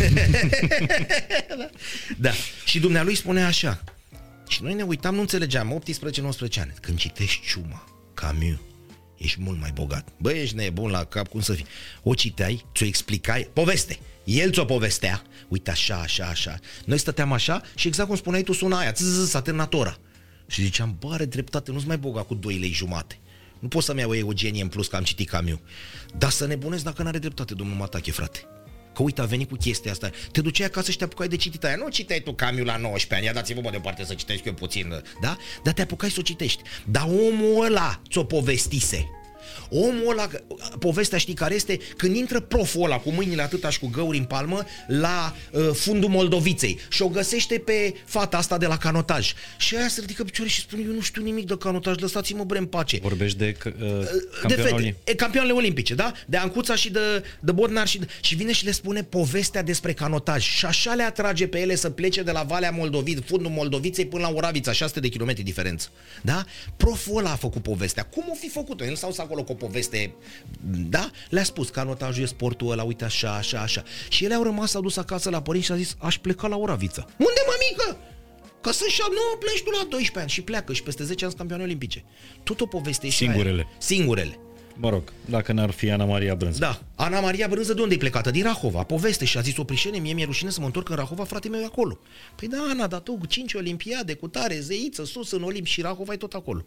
[2.16, 2.30] da.
[2.64, 3.82] Și dumnealui spunea așa.
[4.50, 6.74] Și noi ne uitam, nu înțelegeam, 18-19 ani.
[6.80, 7.84] Când citești Ciuma,
[8.14, 8.58] Camus,
[9.16, 10.08] ești mult mai bogat.
[10.18, 11.66] Bă, ești nebun la cap, cum să fii?
[12.02, 13.98] O citeai, ți-o explicai, poveste.
[14.24, 15.22] El ți-o povestea.
[15.48, 16.58] Uite așa, așa, așa.
[16.84, 18.92] Noi stăteam așa și exact cum spuneai tu suna aia.
[18.96, 19.98] Zzz, s-a terminat ora.
[20.46, 23.18] Și ziceam, bă, are dreptate, nu-ți mai bogat cu 2 lei jumate.
[23.58, 25.58] Nu pot să-mi iau o eugenie în plus că am citit Camus.
[26.18, 28.40] Dar să nebunesc dacă n-are dreptate domnul Matache, frate.
[28.94, 30.10] Că uite, a venit cu chestia asta.
[30.32, 31.76] Te duceai acasă și te apucai de citit aia.
[31.76, 33.24] Nu citai tu Camus la 19 ani.
[33.24, 35.02] Ia dați-vă mă deoparte să citesc eu puțin.
[35.20, 35.36] Da?
[35.62, 36.62] Dar te apucai să o citești.
[36.84, 39.08] Dar omul ăla ți-o povestise.
[39.70, 40.28] Omul ăla,
[40.78, 41.78] povestea știi care este?
[41.96, 46.08] Când intră proful ăla cu mâinile atâta și cu găuri în palmă la uh, fundul
[46.08, 49.32] Moldoviței și o găsește pe fata asta de la canotaj.
[49.56, 52.58] Și aia se ridică picioare și spune, eu nu știu nimic de canotaj, lăsați-mă bre
[52.58, 52.98] în pace.
[53.02, 53.76] Vorbești de uh, de
[54.40, 55.08] campionul fete, olimpic.
[55.08, 56.12] e, campioanele olimpice, da?
[56.26, 59.92] De Ancuța și de, de Bodnar și, de, și vine și le spune povestea despre
[59.92, 64.06] canotaj și așa le atrage pe ele să plece de la Valea Moldovit, fundul Moldoviței
[64.06, 65.88] până la Oravița, 600 de kilometri diferență.
[66.22, 66.44] Da?
[66.76, 68.02] Proful ăla a făcut povestea.
[68.04, 68.84] Cum o fi făcut-o?
[68.84, 70.14] El s-au acolo cu o poveste,
[70.88, 71.10] da?
[71.28, 73.82] Le-a spus canotajul e sportul ăla, uite așa, așa, așa.
[74.08, 76.56] Și ele au rămas, s-au dus acasă la părinți și a zis, aș pleca la
[76.56, 77.06] Oravița.
[77.18, 78.04] Unde, mămică?
[78.60, 81.32] Că sunt și nu, pleci tu la 12 ani și pleacă și peste 10 ani
[81.32, 82.04] sunt campioane olimpice.
[82.42, 83.32] Tot o poveste și aia.
[83.32, 83.66] Singurele.
[83.78, 84.38] Singurele.
[84.76, 86.58] Mă rog, dacă n-ar fi Ana Maria Brânză.
[86.58, 86.82] Da.
[86.94, 88.30] Ana Maria Brânză de unde e plecată?
[88.30, 88.82] Din Rahova.
[88.82, 91.48] Poveste și a zis o prișene, mie mi-e rușine să mă întorc în Rahova, frate
[91.48, 91.98] meu e acolo.
[92.36, 96.12] Păi da, Ana, dar tu 5 olimpiade cu tare, zeiță, sus în Olimp și Rahova
[96.12, 96.64] e tot acolo.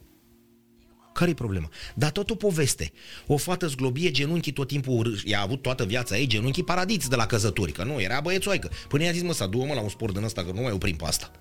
[1.13, 1.69] Care-i problema?
[1.93, 2.91] Dar tot o poveste.
[3.27, 7.25] O fată zglobie genunchii tot timpul, i-a avut toată viața ei genunchii paradiți de la
[7.25, 8.69] căzături, că nu, era băiețoaică.
[8.87, 10.95] Până i-a zis, mă, să du-mă la un sport din ăsta, că nu mai oprim
[10.95, 11.31] pe asta.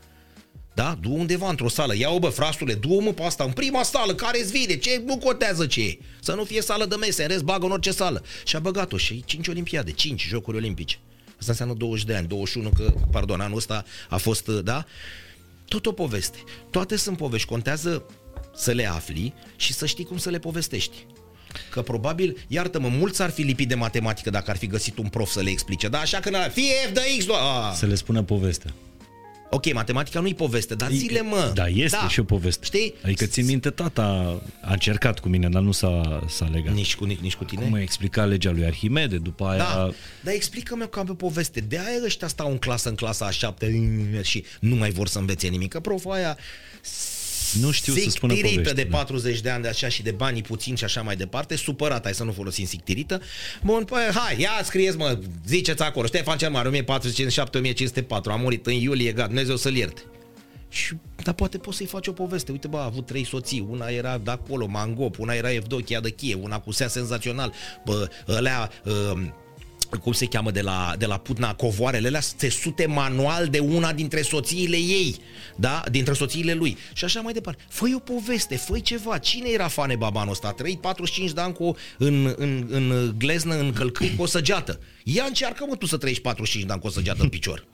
[0.75, 0.99] Da?
[1.01, 4.41] Du undeva într-o sală, ia-o bă, frastule, du-o mă pe asta, în prima sală, care
[4.41, 5.99] îți vine, ce nu contează ce e.
[6.21, 8.23] Să nu fie sală de mese, în rest bagă în orice sală.
[8.45, 10.99] Și a băgat-o și 5 olimpiade, 5 jocuri olimpice.
[11.39, 14.85] Asta înseamnă 20 de ani, 21 că, pardon, anul ăsta a fost, da?
[15.69, 16.39] Tot o poveste.
[16.71, 18.07] Toate sunt povești, contează
[18.57, 21.07] să le afli și să știi cum să le povestești.
[21.71, 25.31] Că probabil, iartă-mă, mulți ar fi lipit de matematică dacă ar fi găsit un prof
[25.31, 25.89] să le explice.
[25.89, 28.73] Da, așa că n fie f de x, do- a, Să le spună povestea.
[29.55, 31.51] Ok, matematica nu-i poveste, dar zile, mă.
[31.55, 32.65] Da, este și o poveste.
[32.65, 32.95] Știi?
[33.05, 34.03] Adică țin minte, tata
[34.61, 36.75] a încercat cu mine, dar nu s-a, s-a legat.
[36.75, 37.63] Nici cu, nici, nici cu tine?
[37.63, 39.59] Cum a explicat legea lui Arhimede, după aia...
[39.59, 41.61] Da, dar explică-mi ca pe poveste.
[41.61, 43.83] De aia ăștia stau în clasă, în clasa a șapte
[44.23, 45.73] și nu mai vor să învețe nimic.
[45.73, 46.39] Că proful aia
[47.61, 48.89] Nu știu să spună sictirită povești.
[48.89, 52.03] de 40 de ani de așa și de banii puțini și așa mai departe, supărat,
[52.03, 53.21] hai să nu folosim sictirită.
[53.63, 56.85] Bun, păi, hai, ia scrieți, mă, ziceți acolo, Ștefan cel Mare, 1457-1504,
[58.25, 60.03] a murit în iulie, gata, Dumnezeu să-l ierte.
[60.69, 62.53] Și, dar poate poți să-i faci o poveste.
[62.53, 63.67] Uite, bă, a avut trei soții.
[63.71, 67.53] Una era de acolo, Mangop, una era Evdochia de Chie, una cu sea senzațional.
[67.85, 68.71] Bă, ălea...
[68.85, 69.23] Uh,
[69.99, 74.23] cum se cheamă de la, de la Putna, covoarele alea țesute manual de una dintre
[74.23, 75.17] soțiile ei,
[75.57, 75.83] da?
[75.91, 76.77] Dintre soțiile lui.
[76.93, 77.63] Și așa mai departe.
[77.69, 79.19] Fă o poveste, fă ceva.
[79.19, 80.49] Cine era Fane Babanul ăsta?
[80.49, 84.81] A trăit 45 de ani cu, în, în, în gleznă, în călcâi, cu o săgeată.
[85.05, 87.67] Ia încearcă, mă, tu să trăiești 45 de ani cu o săgeată în picior.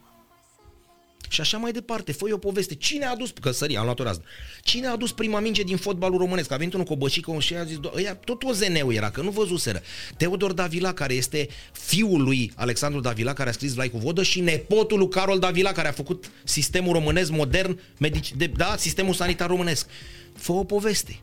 [1.28, 2.74] Și așa mai departe, fă o poveste.
[2.74, 4.22] Cine a adus, că sări, am luat o rază.
[4.62, 6.50] Cine a adus prima minge din fotbalul românesc?
[6.50, 9.20] A venit unul cu o bășică și a zis, ăia, tot o zeneu era, că
[9.20, 9.82] nu văzuseră.
[10.16, 14.40] Teodor Davila, care este fiul lui Alexandru Davila, care a scris Vlai cu vodă și
[14.40, 19.48] nepotul lui Carol Davila, care a făcut sistemul românesc modern, medici, de, da, sistemul sanitar
[19.48, 19.86] românesc.
[20.36, 21.20] Fă o poveste.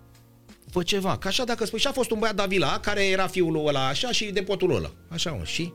[0.71, 1.17] Fă ceva.
[1.17, 4.11] Ca așa dacă spui, și a fost un băiat Davila, care era fiul ăla așa
[4.11, 4.91] și nepotul ăla.
[5.09, 5.73] Așa, mă, și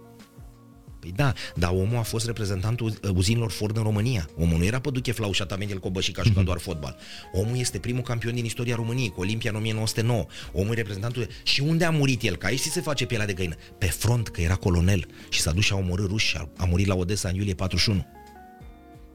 [1.00, 4.28] Păi da, dar omul a fost reprezentantul uzinilor Ford în România.
[4.38, 6.44] Omul nu era păduche flaușatamente el cobășic ca jucat mhm.
[6.44, 6.96] doar fotbal.
[7.32, 10.26] Omul este primul campion din istoria României, cu Olimpia în 1909.
[10.52, 11.28] Omul e reprezentantul...
[11.42, 12.36] Și unde a murit el?
[12.36, 13.54] Ca aici se face pielea de găină.
[13.78, 16.36] Pe front, că era colonel și s-a dus și a omorât ruși.
[16.56, 18.06] A murit la Odessa în iulie 41.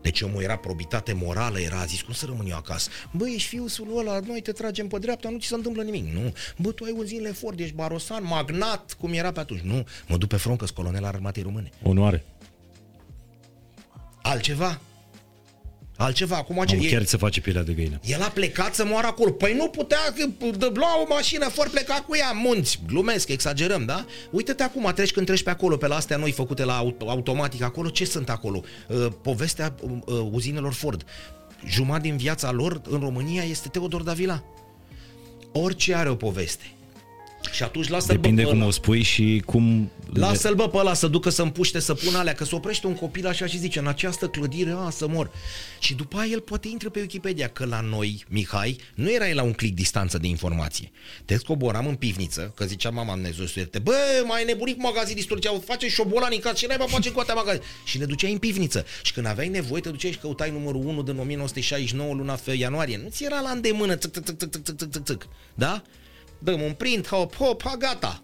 [0.06, 2.90] Deci omul era probitate morală, era a zis, cum să rămân eu acasă?
[3.12, 6.14] Băi, ești fiul ăla, noi te tragem pe dreapta, nu ți se întâmplă nimic.
[6.14, 9.60] Nu, bă, tu ai un zile fort, ești barosan, magnat, cum era pe atunci.
[9.60, 11.70] Nu, mă duc pe front că colonel al armatei române.
[11.84, 12.26] Onoare.
[14.22, 14.80] Altceva?
[15.98, 16.78] Altceva, acum ce...
[16.78, 18.00] chiar să face pielea de găină.
[18.04, 19.32] El a plecat să moară acolo.
[19.32, 19.98] Păi nu putea
[20.58, 22.80] de lua o mașină fără pleca cu ea munți.
[22.88, 24.06] Glumesc, exagerăm, da?
[24.32, 27.90] Uite-te acum, treci când treci pe acolo, pe la astea noi făcute la automatic acolo,
[27.90, 28.62] ce sunt acolo?
[28.88, 31.06] Uh, povestea uh, uh, uzinelor Ford.
[31.68, 34.44] Jumătate din viața lor în România este Teodor Davila.
[35.52, 36.75] Orice are o poveste.
[37.52, 39.92] Și atunci lasă Depinde cum o spui și cum...
[40.14, 42.96] Lasă-l bă pe ăla să ducă să împuște, să pună alea, că se oprește un
[42.96, 45.32] copil așa și zice, în această clădire, a, să mor.
[45.80, 49.44] Și după aia el poate intră pe Wikipedia, că la noi, Mihai, nu era la
[49.44, 50.92] un click distanță de informație.
[51.26, 55.50] Te scoboram în pivniță, că zicea mama Dumnezeu să bă, mai nebunit cu magazin istorice,
[55.66, 57.62] face șobolani în casă, ce naiba face cu atâtea magazin?
[57.84, 58.86] Și le duceai în pivniță.
[59.04, 63.00] Și când aveai nevoie, te duceai și căutai numărul 1 din 1969, luna ianuarie.
[63.04, 65.28] Nu ți era la îndemână, țâc, țâc, țâc, țâc, țâc, țâc, țâc, țâc.
[65.54, 65.82] Da?
[66.40, 68.24] Dăm un print, hop, hop, ha, gata.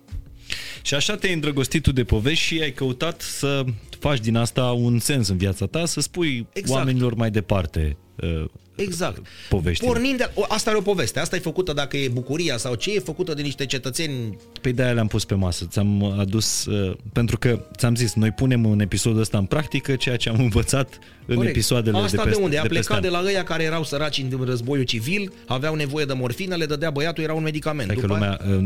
[0.81, 3.63] Și așa te-ai îndrăgostit tu de povești și ai căutat să
[3.99, 6.79] faci din asta un sens în viața ta, să spui exact.
[6.79, 8.45] oamenilor mai departe uh,
[8.81, 9.21] Exact.
[9.49, 9.85] Povești.
[9.85, 11.19] Pornind de, asta are o poveste.
[11.19, 14.37] Asta e făcută dacă e bucuria sau ce, e făcută de niște cetățeni.
[14.61, 15.65] Păi de-aia le-am pus pe masă.
[15.69, 20.15] Ți-am adus, uh, pentru că ți-am zis, noi punem în episodul ăsta în practică ceea
[20.17, 21.55] ce am învățat în Corect.
[21.55, 22.57] episoadele asta de, peste, de unde?
[22.57, 26.13] A de plecat de la ăia care erau săraci în războiul civil, aveau nevoie de
[26.13, 27.87] morfină, le dădea băiatul, era un medicament.
[27.87, 28.57] Hai că lumea, aia,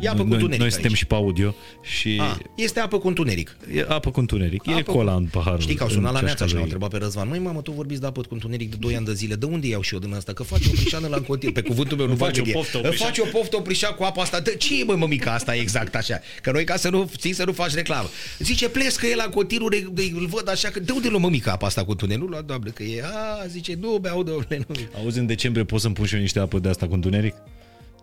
[0.00, 0.96] uh, apă noi, noi suntem aici.
[0.96, 2.18] și pe audio și...
[2.20, 3.56] A, este apă cu întuneric.
[3.74, 4.68] E apă cu întuneric.
[4.68, 5.60] Apă e cola în paharul.
[5.60, 7.28] Știi că au sunat la neața și au întrebat pe Răzvan.
[7.28, 9.34] Măi, mamă, tu vorbiți de apă cu întuneric de 2 ani de zile.
[9.34, 10.32] De unde iau și eu din asta?
[10.32, 11.54] Că face o prișană la continuu.
[11.54, 14.42] Pe cuvântul meu nu face o poftă Face o poftă o cu apa asta.
[14.58, 16.20] Ce e, mă, mămica asta exact așa?
[16.42, 18.08] Că noi ca să nu, ții să nu faci reclamă.
[18.38, 19.68] Zice, plescă el la continuu,
[20.14, 22.22] îl văd așa că de unde luăm mămica apa asta cu întuneric?
[22.22, 24.74] Nu lua, doamne, că e, a, zice, nu beau, domnule, nu.
[24.96, 27.34] Auzi, în decembrie poți să-mi pun și eu niște apă de asta cu întuneric?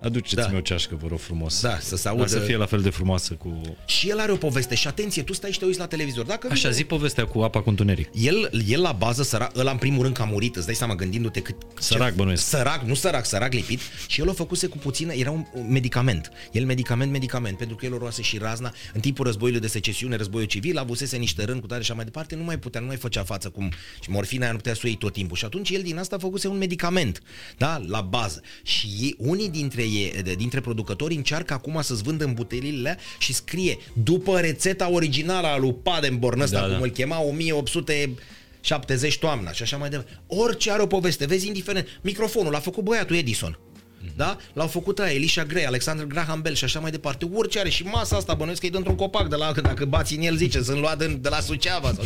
[0.02, 0.58] Aduceți-mi da.
[0.58, 1.62] o ceașcă, vă rog frumos.
[1.62, 2.26] Da, să se audă.
[2.26, 3.62] să fie la fel de frumoasă cu...
[3.86, 6.26] Și el are o poveste și atenție, tu stai și te uiți la televizor.
[6.26, 8.10] Dacă Așa, zi povestea cu apa cu întuneric.
[8.14, 10.96] El, el la bază, sărac, ăla în primul rând că a murit, îți dai seama
[10.96, 11.56] gândindu-te cât...
[11.80, 12.48] Sărac bănuiesc.
[12.48, 13.80] Sărac, nu sărac, sărac lipit.
[14.08, 16.32] Și el o făcuse cu puțină, era un medicament.
[16.52, 18.74] El medicament, medicament, pentru că el o roase și razna.
[18.94, 22.06] În timpul războiului de secesiune, războiul civil, avusese niște rând cu tare și așa mai
[22.06, 24.82] departe, nu mai putea, nu mai făcea față cum și morfina aia nu putea să
[24.84, 25.38] o iei tot timpul.
[25.38, 27.22] Și atunci el din asta făcuse un medicament,
[27.58, 28.42] da, la bază.
[28.64, 33.78] Și ei, unii dintre ei, dintre producători încearcă acum să-ți vândă în butelile și scrie
[33.94, 36.84] după rețeta originală a lui Padenborn ăsta, da, cum da.
[36.84, 38.16] îl chema, 1800
[38.62, 40.20] 70 toamna și așa mai departe.
[40.28, 41.88] Orice are o poveste, vezi indiferent.
[42.02, 43.60] Microfonul l-a făcut băiatul Edison.
[43.60, 44.16] Mm-hmm.
[44.16, 44.38] Da?
[44.54, 47.30] L-au făcut aia, Elisha Gray, Alexander Graham Bell și așa mai departe.
[47.34, 50.22] Orice are și masa asta, bănuiesc că e dintr-un copac de la, dacă bați în
[50.22, 51.94] el, zice, sunt luat de, de la Suceava.
[51.94, 52.06] Sau...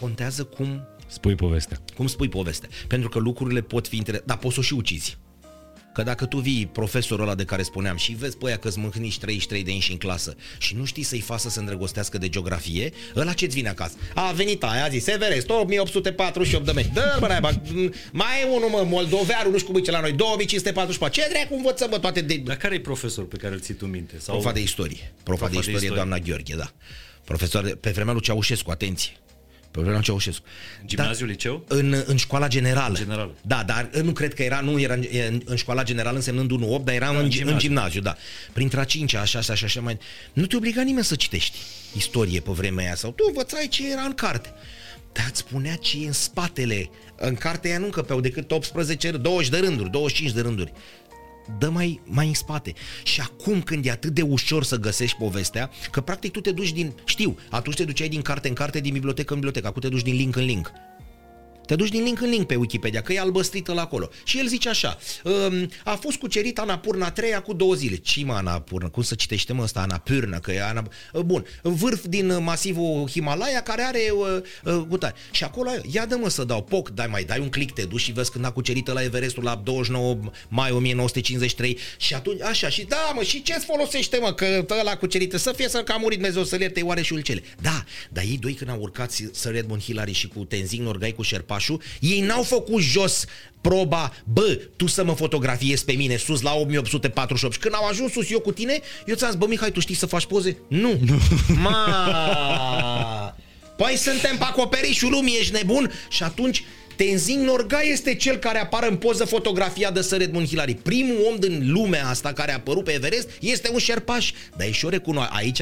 [0.00, 1.78] Contează cum spui povestea.
[1.96, 2.68] Cum spui povestea.
[2.86, 5.18] Pentru că lucrurile pot fi interesante, dar poți să o și ucizi.
[5.98, 9.18] Că dacă tu vii profesorul ăla de care spuneam și vezi pe aia că-ți mâhnici
[9.18, 12.92] 33 de inși în clasă și nu știi să-i facă să se îndrăgostească de geografie,
[13.16, 13.94] ăla ce-ți vine acasă?
[14.14, 16.92] A venit aia, a zis Everest, 8848 de metri.
[16.92, 17.54] Dă-l, bă,
[18.12, 21.20] mai e unul, mă, moldovearul, nu știu cum e la noi, 2544.
[21.20, 22.36] Ce dracu învățăm, bă, toate de...
[22.36, 24.18] Dar care e profesor pe care îl ții tu minte?
[24.18, 24.34] Sau...
[24.34, 25.12] Profa de istorie.
[25.22, 26.72] Profa, Profa de, istorie, de istorie, doamna Gheorghe, da.
[27.24, 29.12] Profesor de, pe vremea lui Ceaușescu, atenție.
[29.70, 30.44] Pe vremea Ceaușescu.
[30.80, 31.64] În gimnaziu, da, liceu?
[31.68, 32.96] În, în școala generală.
[32.96, 33.30] General.
[33.42, 36.84] Da, dar nu cred că era, nu era în, în, în școala generală însemnând 1-8,
[36.84, 37.52] dar era da, în, în, gimnaziu.
[37.52, 38.16] în gimnaziu, da.
[38.52, 39.98] Printre a 5 a 6 și așa mai...
[40.32, 41.58] Nu te obliga nimeni să citești
[41.96, 44.52] istorie pe vremea aia sau tu învățai ce era în carte.
[45.12, 46.90] dar îți spunea ce e în spatele.
[47.16, 50.72] În cartea aia nu încăpeau decât 18, 20 de rânduri, 25 de rânduri
[51.58, 52.72] dă mai, mai în spate.
[53.02, 56.72] Și acum când e atât de ușor să găsești povestea, că practic tu te duci
[56.72, 59.88] din, știu, atunci te duceai din carte în carte, din bibliotecă în bibliotecă, acum te
[59.88, 60.72] duci din link în link.
[61.68, 64.08] Te duci din link în link pe Wikipedia, că e albăstrită la acolo.
[64.24, 67.96] Și el zice așa, um, a fost cucerit Anapurna 3 cu două zile.
[67.96, 68.88] Ce mă Anapurna?
[68.88, 70.38] Cum să citește mă ăsta Anapurna?
[70.38, 70.88] Că e Ana...
[71.12, 75.14] Uh, bun, vârf din masivul Himalaya care are uh, uh, gutare.
[75.30, 78.00] Și acolo, ia dă mă să dau poc, dai mai dai un click, te duci
[78.00, 82.84] și vezi când a cucerit la Everestul la 29 mai 1953 și atunci, așa, și
[82.84, 86.18] da mă, și ce-ți folosește mă, că ăla cucerit, să fie să că a murit
[86.18, 87.42] Dumnezeu să le oare și ulcele.
[87.60, 91.22] Da, dar ei doi când au urcat să Redmond Hillary și cu Tenzing Norgay cu
[91.22, 93.24] Sherpa Pașu, ei n-au făcut jos
[93.60, 98.12] proba, bă, tu să mă fotografiezi pe mine sus la 8848 și când au ajuns
[98.12, 100.58] sus eu cu tine, eu ți-am zis, bă, Mihai, tu știi să faci poze?
[100.68, 100.98] Nu.
[101.64, 103.34] Ma!
[103.76, 105.92] Păi suntem pe acoperișul lumii, ești nebun?
[106.08, 106.64] Și atunci
[106.96, 110.74] Tenzing Norgay este cel care apare în poză fotografia de Sir Edmund Hillary.
[110.74, 114.32] Primul om din lumea asta care a apărut pe Everest este un șerpaș.
[114.56, 115.34] Dar e și o recunoaște.
[115.36, 115.60] Aici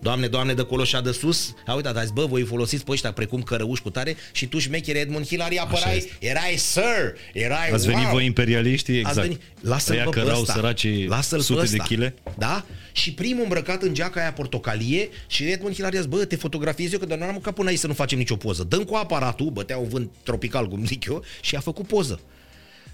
[0.00, 3.12] Doamne, Doamne, de colo și de sus, a uitat, azi, bă, voi folosiți pe ăștia
[3.12, 7.96] precum cărăuși cu tare și tu șmecher Edmund Hillary apărai, erai sir, erai Ați wow.
[7.96, 9.16] venit voi imperialiști, exact.
[9.16, 12.14] Ați venit, lasă-l pe cărau săracii lasă sute de chile.
[12.38, 12.64] Da?
[12.92, 16.92] Și primul îmbrăcat în geaca aia portocalie și Edmund Hillary a zis, bă, te fotografiez
[16.92, 18.64] eu, că doar nu am capul aici să nu facem nicio poză.
[18.68, 22.20] Dăm cu aparatul, bătea un vânt tropical, cum zic eu, și a făcut poză.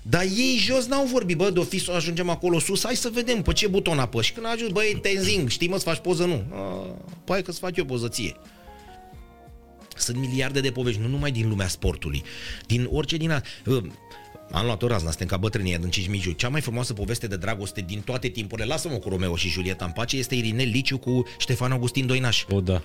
[0.07, 3.11] Dar ei jos n-au vorbit, bă, de o fi să ajungem acolo sus, hai să
[3.13, 4.33] vedem pe ce buton apăși.
[4.33, 6.45] Când a ajuns, băi, tenzing, știi mă, să faci poză, nu.
[7.25, 8.37] păi că să fac eu poză ție.
[9.97, 12.23] Sunt miliarde de povești, nu numai din lumea sportului,
[12.67, 13.43] din orice din a...
[14.51, 16.31] Am luat o razna, suntem ca bătrânii adânciși Miju.
[16.31, 19.91] Cea mai frumoasă poveste de dragoste din toate timpurile, lasă-mă cu Romeo și Julieta în
[19.91, 22.45] pace, este Irinel Liciu cu Ștefan Augustin Doinaș.
[22.49, 22.83] O, da.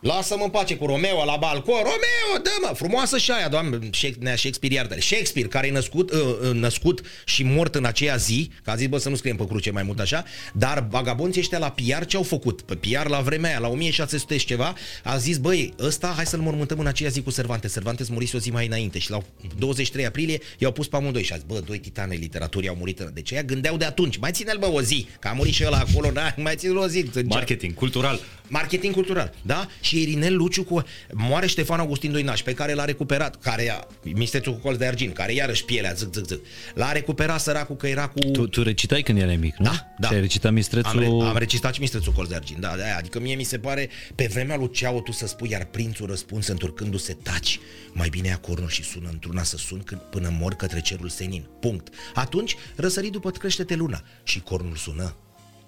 [0.00, 1.74] Lasă-mă în pace cu Romeo la balcon.
[1.74, 2.74] Romeo, dă-mă!
[2.74, 3.78] Frumoasă și aia, doamne,
[4.18, 8.50] Nea Shakespeare iartă Shakespeare, care e născut, uh, uh, născut și mort în aceea zi,
[8.64, 11.58] că a zis, bă, să nu scriem pe cruce mai mult așa, dar vagabonții ăștia
[11.58, 12.62] la PR ce au făcut?
[12.62, 16.40] Pe PR la vremea aia, la 1600 și ceva, a zis, băi, ăsta, hai să-l
[16.40, 17.72] mormântăm în aceea zi cu Cervantes.
[17.72, 19.18] Cervantes murise o zi mai înainte și la
[19.58, 23.00] 23 aprilie i-au pus pe amândoi și a zis, bă, doi titane literaturii au murit.
[23.00, 25.84] Deci aia gândeau de atunci, mai ține-l, bă, o zi, că a murit și ăla
[25.88, 27.04] acolo, da, mai ține-l o zi.
[27.26, 28.20] Marketing, cultural.
[28.50, 29.66] Marketing cultural, da?
[29.80, 30.82] Și Irinel Luciu cu
[31.12, 35.14] moare Ștefan Augustin Doinaș, pe care l-a recuperat, care a, mistețul cu colț de argint,
[35.14, 36.40] care iarăși pielea, zic, zic, zic.
[36.74, 38.18] L-a recuperat săracul că era cu...
[38.18, 39.64] Tu, tu recitai când erai mic, nu?
[39.64, 40.08] Da, da.
[40.08, 41.04] Și ai recitat mistrețul...
[41.04, 43.58] Am, re, am recitat și mistrețul colț de argint, da, da, adică mie mi se
[43.58, 47.60] pare, pe vremea lui Ceau tu să spui, iar prințul răspunse întorcându-se taci,
[47.92, 51.48] mai bine ia cornul și sună într-una să sun când, până mor către cerul senin.
[51.60, 51.88] Punct.
[52.14, 55.16] Atunci răsări după crește luna și cornul sună,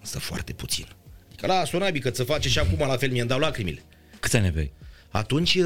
[0.00, 0.86] însă foarte puțin.
[1.42, 3.82] Că la sunabi, că ți face și acum la fel mi-mi dau lacrimile.
[4.20, 4.72] Câți ani aveai?
[5.10, 5.64] Atunci, uh,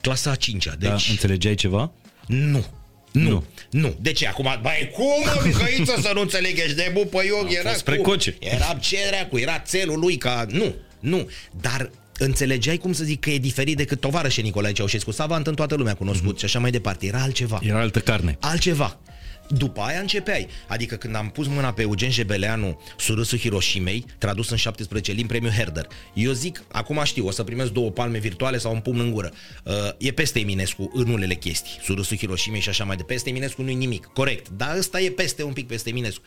[0.00, 0.74] clasa a 5-a.
[0.78, 0.88] Deci...
[0.88, 1.92] Da, înțelegeai ceva?
[2.26, 2.66] Nu.
[3.12, 3.44] Nu, nu.
[3.70, 3.96] nu.
[4.00, 4.26] De ce?
[4.26, 7.80] Acum, bai, cum, Mihăiță, să nu înțeleg, ești de pe eu, era cu...
[7.84, 8.36] precoce.
[8.40, 10.46] Era ce cu era țelul lui, ca...
[10.50, 11.30] Nu, nu.
[11.60, 15.10] Dar înțelegeai, cum să zic, că e diferit decât tovarășe Nicolae Ceaușescu.
[15.10, 16.38] Savant în toată lumea cunoscut mm-hmm.
[16.38, 17.06] și așa mai departe.
[17.06, 17.60] Era altceva.
[17.62, 18.36] Era altă carne.
[18.40, 19.00] Altceva.
[19.48, 20.48] După aia începeai.
[20.66, 25.52] Adică când am pus mâna pe Eugen Jebeleanu, Surâsul Hiroshimei, tradus în 17 limbi, premiul
[25.52, 25.86] Herder.
[26.12, 29.32] Eu zic, acum știu, o să primesc două palme virtuale sau un pumn în gură.
[29.62, 31.78] Uh, e peste Eminescu în unele chestii.
[31.82, 33.14] Surâsul Hiroshimei și așa mai departe.
[33.14, 34.04] Peste Eminescu nu-i nimic.
[34.06, 34.48] Corect.
[34.48, 36.22] Dar ăsta e peste un pic peste Eminescu.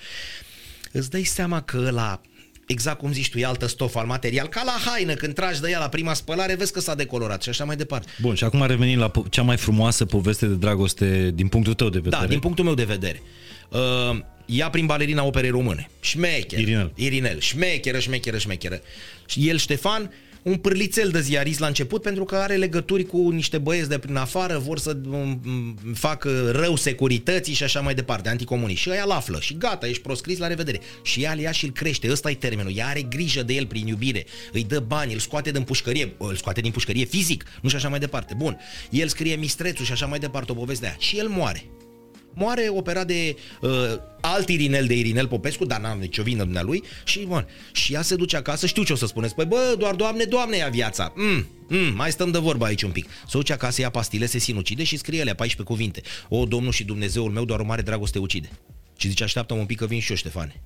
[0.91, 2.21] Îți dai seama că ăla
[2.71, 5.69] exact cum zici tu, e altă stofă al material, ca la haină, când tragi de
[5.69, 8.07] ea la prima spălare, vezi că s-a decolorat și așa mai departe.
[8.21, 11.89] Bun, și acum revenim la po- cea mai frumoasă poveste de dragoste din punctul tău
[11.89, 12.21] de vedere.
[12.21, 13.21] Da, din punctul meu de vedere.
[13.69, 15.89] Uh, ea prin balerina operei române.
[15.99, 16.59] Șmecher.
[16.59, 16.91] Irinel.
[16.95, 17.39] Irinel.
[17.39, 18.81] Șmecheră, șmecheră, șmecheră.
[19.25, 20.11] Și el, Ștefan,
[20.43, 24.15] un pârlițel de ziarist la început pentru că are legături cu niște băieți de prin
[24.15, 28.81] afară, vor să um, um, facă rău securității și așa mai departe, anticomuniști.
[28.81, 30.79] Și ăia îl află și gata, ești proscris, la revedere.
[31.03, 32.75] Și ea îl ia și îl crește, ăsta e termenul.
[32.75, 36.35] Ea are grijă de el prin iubire, îi dă bani, îl scoate din pușcărie, îl
[36.35, 38.33] scoate din pușcărie fizic, nu și așa mai departe.
[38.37, 38.57] Bun,
[38.89, 40.97] el scrie mistrețul și așa mai departe o poveste de aia.
[40.99, 41.63] Și el moare
[42.33, 43.69] moare operat de uh,
[44.21, 48.15] alt Irinel de Irinel Popescu, dar n-am nicio vină lui și, bun, și ea se
[48.15, 51.13] duce acasă, știu ce o să spuneți, păi bă, doar doamne, doamne ia viața.
[51.15, 53.09] Mm, mm, mai stăm de vorbă aici un pic.
[53.09, 56.01] Se duce acasă, ia pastile, se sinucide și scrie alea 14 cuvinte.
[56.29, 58.49] O, Domnul și Dumnezeul meu, doar o mare dragoste ucide.
[58.97, 60.61] Și zice, așteaptă un pic că vin și eu, Ștefane.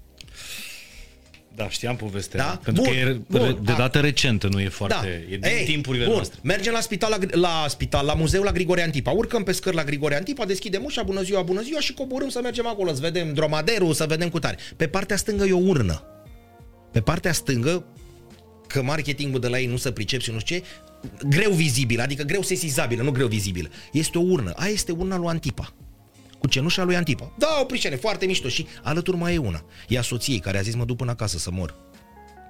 [1.56, 2.39] Da, știam povestea.
[2.39, 2.60] Da?
[2.64, 4.95] Pentru bun, că e bun, de dată recentă, nu e foarte...
[5.01, 5.34] Da.
[5.34, 6.14] E din Ei, timpurile bun.
[6.14, 6.39] noastre.
[6.43, 9.12] Mergem la spital, la, la spital, la muzeu la Grigore Antipa.
[9.12, 12.39] Urcăm pe scări la Grigore Antipa, deschidem ușa, bună ziua, bună ziua și coborâm să
[12.43, 14.58] mergem acolo, să vedem dromaderul, să vedem cu tare.
[14.76, 16.03] Pe partea stângă e o urnă.
[16.91, 17.86] Pe partea stângă,
[18.68, 20.64] că marketingul de la ei nu se pricep și nu știu ce,
[21.28, 23.70] greu vizibilă, adică greu sesizabilă, nu greu vizibilă.
[23.91, 24.51] Este o urnă.
[24.56, 25.74] Aia este urna lui Antipa
[26.38, 27.32] cu cenușa lui Antipa.
[27.38, 29.66] Da, o pricene, foarte mișto și alături mai e una.
[29.88, 31.76] Ea soției care a zis mă duc până acasă să mor.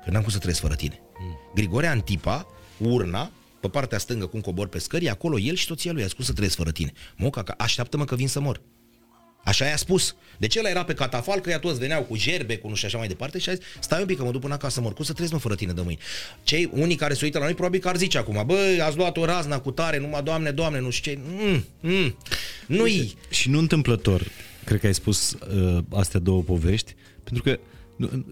[0.04, 1.00] Că n-am cum să trăiesc fără tine.
[1.20, 1.38] Mm.
[1.56, 6.04] Grigore Antipa, urna, pe partea stângă cum cobor pe scări, acolo el și soția lui
[6.04, 6.92] a spus să trăiesc fără tine.
[7.16, 8.62] Moca, așteaptă-mă că vin să mor.
[9.46, 10.16] Așa i-a spus.
[10.38, 12.88] De ce el era pe catafal, că ea toți veneau cu gerbe, cu nu știu
[12.88, 14.94] așa mai departe și a zis, stai un pic că mă duc până acasă, mor,
[14.94, 16.00] cum să trăiesc mă fără tine de mâini.
[16.44, 19.18] Cei unii care se uită la noi probabil că ar zice acum, bă, ați luat
[19.18, 21.20] o razna cu tare, numai doamne, doamne, nu știu ce.
[21.24, 22.18] Mm, mm,
[22.68, 23.16] nu-i.
[23.30, 24.28] Și nu întâmplător,
[24.64, 27.60] cred că ai spus uh, astea două povești, pentru că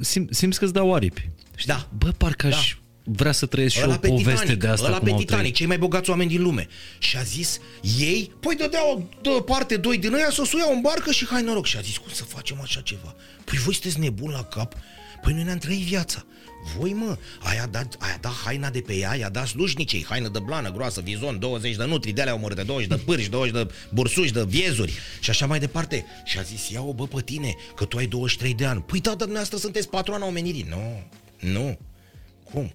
[0.01, 1.29] sim, simți că îți dau aripi.
[1.65, 1.89] Da.
[1.97, 2.57] Bă, parcă da.
[3.05, 5.65] Aș vrea să trăiesc și o poveste Titanic, de asta ăla cum pe Titanic, cei
[5.65, 6.67] mai bogați oameni din lume.
[6.97, 7.59] Și a zis,
[7.99, 11.65] ei, păi dădeau de parte doi din ăia să o în barcă și hai noroc.
[11.65, 13.15] Și a zis, cum să facem așa ceva?
[13.43, 14.75] Păi voi sunteți nebun la cap?
[15.21, 16.25] Păi noi ne-am trăit viața.
[16.77, 20.39] Voi, mă, aia dat, aia dat haina de pe ea, i-a dat slujnicei, haină de
[20.39, 23.67] blană, groasă, vizon, 20 de nutri, de alea omor de 20 de pârși, 20 de
[23.93, 26.05] bursuși, de viezuri și așa mai departe.
[26.25, 28.81] Și a zis, ia-o, bă, pe tine, că tu ai 23 de ani.
[28.81, 30.65] Păi, da, dar dumneavoastră sunteți patroana omenirii.
[30.69, 31.03] Nu,
[31.39, 31.77] nu.
[32.51, 32.73] Cum?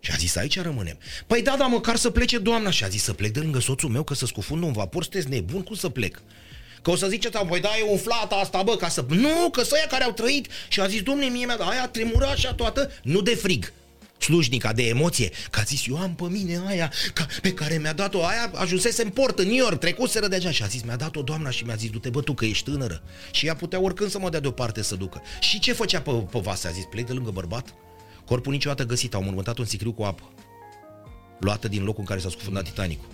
[0.00, 0.98] Și a zis, aici rămânem.
[1.26, 2.70] Păi da, da, măcar să plece doamna.
[2.70, 5.28] Și a zis, să plec de lângă soțul meu, că să scufund un vapor, sunteți
[5.28, 6.22] nebun, cum să plec?
[6.82, 9.04] Că o să ziceți, voi da, e umflată asta, bă, ca să...
[9.08, 12.28] Nu, că să care au trăit și a zis, domne, mie mi-a dat, aia tremura
[12.28, 13.72] așa toată, nu de frig,
[14.18, 17.92] slujnica de emoție, că a zis, eu am pe mine aia ca, pe care mi-a
[17.92, 21.22] dat-o, aia ajunsese în port în New York, trecuseră deja și a zis, mi-a dat-o
[21.22, 23.02] doamna și mi-a zis, du-te bă tu că ești tânără.
[23.30, 25.22] Și ea putea oricând să mă dea deoparte să ducă.
[25.40, 26.68] Și ce făcea pe, pe vase?
[26.68, 27.74] A zis, plec de lângă bărbat?
[28.26, 30.32] Corpul niciodată găsit, au mormântat un sicriu cu apă,
[31.40, 33.08] luată din locul în care s-a scufundat Titanicul.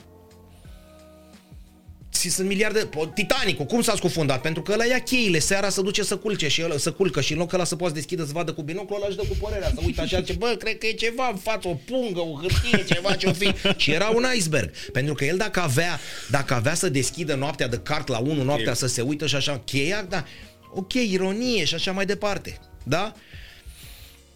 [2.20, 2.88] Și sunt miliarde...
[3.14, 4.40] Titanicul, cum s-a scufundat?
[4.40, 7.32] Pentru că ăla ia cheile, seara să duce să culce și ăla, să culcă și
[7.32, 9.68] în loc ăla să poți deschide, să vadă cu binocul, ăla își dă cu părerea,
[9.68, 12.84] să uită așa, ce, bă, cred că e ceva în față, o pungă, o hârtie,
[12.94, 13.52] ceva ce-o fi.
[13.76, 14.70] Și era un iceberg.
[14.92, 16.00] Pentru că el dacă avea,
[16.30, 18.74] dacă avea să deschidă noaptea de cart la 1, noaptea e...
[18.74, 20.24] să se uită și așa, cheia, da,
[20.74, 22.58] ok, ironie și așa mai departe.
[22.84, 23.12] Da?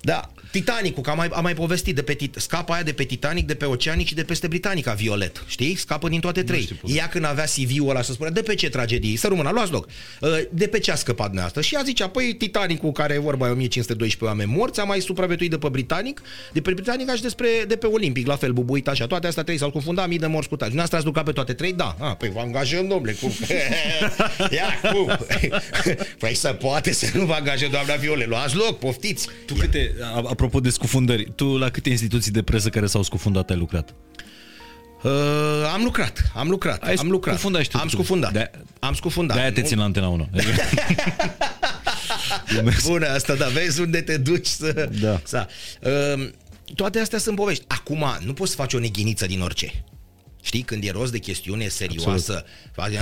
[0.06, 3.46] Da, Titanicul, că am mai, am mai povestit de pe scapa aia de pe Titanic,
[3.46, 5.44] de pe Oceanic și de peste Britanica, Violet.
[5.46, 5.74] Știi?
[5.74, 6.80] Scapă din toate trei.
[6.84, 9.16] Ea când avea CV-ul ăla să spunea, de pe ce tragedii?
[9.16, 9.88] Să rămână, luați loc.
[10.20, 11.62] Uh, de pe ce a scăpat dumneavoastră?
[11.62, 15.58] Și ea zicea, păi Titanicul, care e vorba 1512 oameni morți, a mai supraviețuit de
[15.58, 19.06] pe Britanic, de pe Britanic și despre, de pe Olimpic, la fel, bubuit așa.
[19.06, 20.70] Toate astea trei s-au confundat, mii de morți cu tari.
[20.70, 21.72] Dumneavoastră ați pe toate trei?
[21.72, 21.96] Da.
[21.98, 23.32] Ah, păi vă angajăm, domnule, cum?
[24.56, 25.18] Ia, cum?
[26.18, 29.28] păi să poate să nu vă angajăm, doamna Viole, luați loc, poftiți.
[29.46, 29.95] Tu câte,
[30.28, 33.94] apropo de scufundări, tu la câte instituții de presă care s-au scufundat ai lucrat?
[35.02, 35.12] Uh,
[35.72, 37.34] am lucrat, am lucrat, Ai am lucrat.
[37.34, 38.32] Scufundat și tu, am scufundat.
[38.32, 39.36] De- am scufundat.
[39.36, 40.28] De-aia te țin la Antena 1.
[42.86, 44.88] Bună, asta da, vezi unde te duci să...
[45.00, 45.20] Da.
[45.24, 45.46] să
[46.16, 46.28] uh,
[46.74, 47.64] toate astea sunt povești.
[47.66, 49.84] Acum, nu poți să faci o neghiniță din orice.
[50.46, 52.98] Știi, când e rost de chestiune serioasă, face,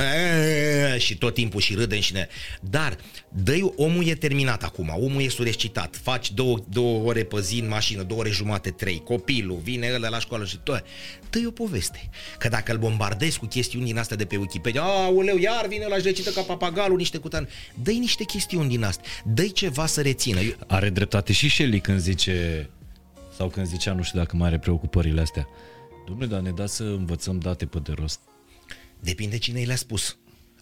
[0.98, 2.28] și tot timpul și râdem și ne...
[2.60, 2.96] Dar,
[3.28, 7.68] dă omul e terminat acum, omul e surescitat, faci două, două ore pe zi în
[7.68, 10.84] mașină, două ore jumate, trei, copilul, vine ăla la școală și tot.
[11.30, 12.10] dă o poveste.
[12.38, 15.96] Că dacă îl bombardezi cu chestiuni din astea de pe Wikipedia, aoleu, iar vine la
[15.96, 17.48] recită ca papagalul niște cutan.
[17.82, 20.40] dă niște chestiuni din astea, dă ceva să rețină.
[20.66, 22.70] Are dreptate și Shelley când zice,
[23.36, 25.48] sau când zicea, nu știu dacă mai are preocupările astea,
[26.06, 28.20] Domnule, dar ne da să învățăm date pe de rost.
[29.00, 30.16] Depinde cine i le-a spus.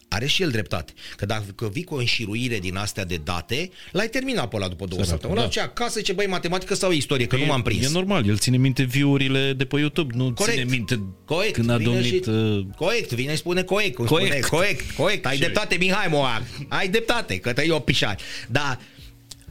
[0.07, 0.93] Are și el dreptate.
[1.15, 4.85] Că dacă vii cu o înșiruire din astea de date, l-ai terminat pe ăla după
[4.85, 5.51] două Săracu, săptămâni.
[5.55, 5.61] Da.
[5.61, 7.85] acasă, ce băi, matematică sau istorie, că e, nu m-am prins.
[7.85, 10.57] E normal, el ține minte viurile de pe YouTube, nu corect.
[10.57, 11.53] ține minte corect.
[11.53, 12.23] când a domnit...
[12.23, 12.29] Și...
[12.29, 12.65] Uh...
[12.75, 14.45] Corect, vine și spune corect, cum corect.
[14.45, 18.21] spune, corect, corect, ai dreptate, Mihai Moar, ai dreptate, că te-ai opișat.
[18.49, 18.79] Dar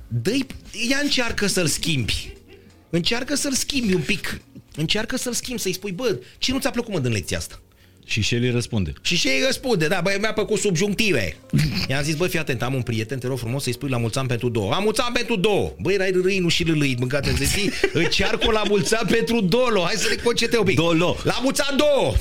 [0.09, 0.39] dă
[0.89, 2.33] ia încearcă să-l schimbi.
[2.91, 4.41] Încearcă să-l schimbi un pic.
[4.77, 7.61] Încearcă să-l schimbi, să-i spui, bă, ce nu ți-a plăcut mă din lecția asta?
[8.05, 8.93] Și Shelly răspunde.
[9.03, 11.37] Și Shelly răspunde, da, băi, mi-a plăcut subjunctive.
[11.89, 14.19] I-am zis, băi, fii atent, am un prieten, te rog frumos să-i spui la mulți
[14.19, 14.73] ani pentru două.
[14.73, 15.73] Am mulți ani pentru două.
[15.81, 17.71] Băi, erai râi, nu și râi, mâncate în zi.
[17.93, 19.83] Încearcă la mulți ani pentru dolo.
[19.83, 20.77] Hai să le concete un pic.
[20.77, 21.17] Dolo.
[21.23, 22.15] La mulți ani două.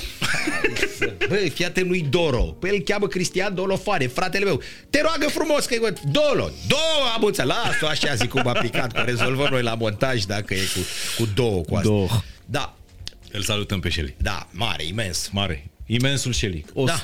[1.28, 2.42] Băi, fii atent lui Doro.
[2.42, 4.60] Pe el cheamă Cristian Dolofane, fratele meu.
[4.90, 6.50] Te roagă frumos că e Dolo.
[6.68, 7.48] Două am mulți ani.
[7.48, 10.80] Lasă-o așa, zic cum a picat, că rezolvăm noi la montaj dacă e cu,
[11.22, 11.88] cu două cu asta.
[11.88, 12.08] Două.
[12.52, 12.76] Da.
[13.30, 14.14] Îl salutăm pe Shelly.
[14.18, 15.28] Da, mare, imens.
[15.32, 15.70] Mare.
[15.86, 16.64] Imensul Shelly.
[16.74, 17.02] O, da.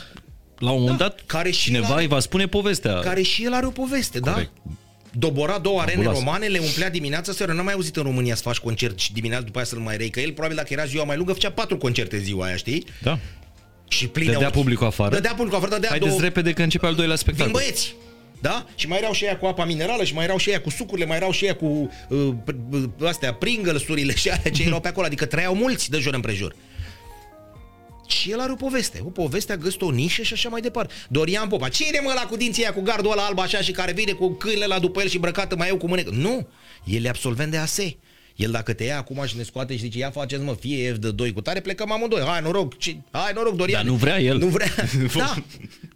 [0.59, 1.05] La un moment da.
[1.05, 2.99] dat, care și cineva îi va spune povestea.
[2.99, 4.32] Care și el are o poveste, da?
[4.32, 4.51] Corect.
[4.62, 4.72] da?
[5.12, 6.18] Dobora două arene Abulas.
[6.18, 7.53] romane, le umplea dimineața seara.
[7.53, 10.11] N-am mai auzit în România să faci concert și dimineața după aia să-l mai rei.
[10.11, 12.84] Că el, probabil, dacă era ziua mai lungă, făcea patru concerte ziua aia, știi?
[13.03, 13.18] Da.
[13.88, 15.14] Și pline Dădea publicul afară.
[15.14, 16.22] Dădea publicul afară, dădea Haideți două...
[16.22, 17.53] repede că începe al doilea spectacol.
[17.53, 17.94] Vin băieți!
[18.41, 18.66] Da?
[18.74, 21.07] Și mai erau și ea cu apa minerală și mai erau și ea cu sucurile,
[21.07, 22.34] mai erau și ea cu uh,
[23.07, 23.82] astea, pringles
[24.14, 26.55] și alea ce erau pe acolo, adică trăiau mulți de jur împrejur.
[28.07, 29.01] Și el are o poveste.
[29.05, 30.95] O poveste a găsit o nișă și așa mai departe.
[31.09, 31.68] Dorian Popa.
[31.68, 34.28] Cine mă la cu dinții aia, cu gardul ăla alb așa și care vine cu
[34.28, 36.11] câinele la după el și îmbrăcată mai eu cu mânecă?
[36.14, 36.49] Nu.
[36.84, 37.97] El e absolvent de ASE.
[38.39, 40.97] El dacă te ia acum și ne scoate și zice, ia faceți mă, fie F
[40.97, 42.22] de 2 cu tare, plecăm amândoi.
[42.26, 43.82] Hai noroc, ce, hai noroc, Dorian.
[43.82, 44.39] Dar nu vrea el.
[44.39, 44.74] Nu vrea.
[45.16, 45.34] da.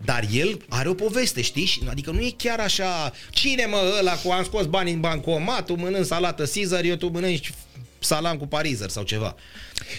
[0.05, 1.83] Dar el are o poveste, știi?
[1.89, 5.75] Adică nu e chiar așa, cine mă ăla cu am scos bani în bancomat, tu
[5.75, 7.53] mănânci salată Caesar, eu tu mănânci
[7.99, 9.35] salam cu parizer sau ceva.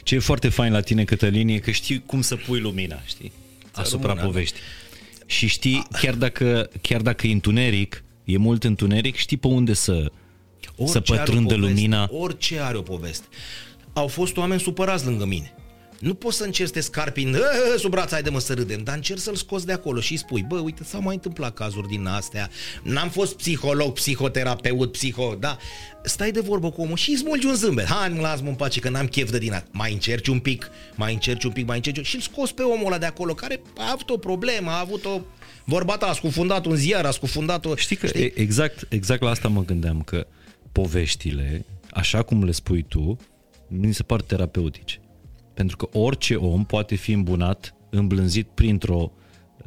[0.03, 3.31] Ce e foarte fain la tine, Cătălin, e că știi cum să pui lumina, știi?
[3.71, 4.61] Asupra rămână, poveștii.
[5.25, 9.93] Și știi, chiar dacă, chiar dacă e întuneric, e mult întuneric, știi pe unde să,
[9.93, 10.11] să
[10.77, 12.09] Orice are o pătrundă poveste, lumina.
[12.11, 13.25] Orice are o poveste.
[13.93, 15.53] Au fost oameni supărați lângă mine.
[15.99, 17.37] Nu poți să încerci să te scarpi în
[17.77, 20.17] sub braț, hai de mă să râdem, dar încerci să-l scoți de acolo și îi
[20.17, 22.49] spui, bă, uite, s-au mai întâmplat cazuri din astea,
[22.83, 25.57] n-am fost psiholog, psihoterapeut, psiho, da,
[26.03, 28.79] stai de vorbă cu omul și îi smulgi un zâmbet, hai, mă las-mă în pace,
[28.79, 29.67] că n-am chef de din asta.
[29.71, 32.85] Mai încerci un pic, mai încerci un pic, mai încerci și îl scoți pe omul
[32.85, 35.21] ăla de acolo, care a avut o problemă, a avut o
[35.65, 37.75] Vorba ta, a scufundat un ziar, a scufundat o...
[37.75, 38.31] Știi că Știi?
[38.35, 40.27] exact, exact la asta mă gândeam, că
[40.73, 43.17] poveștile, așa cum le spui tu,
[43.67, 44.99] mi se par terapeutice.
[45.53, 49.11] Pentru că orice om poate fi îmbunat, îmblânzit printr-o,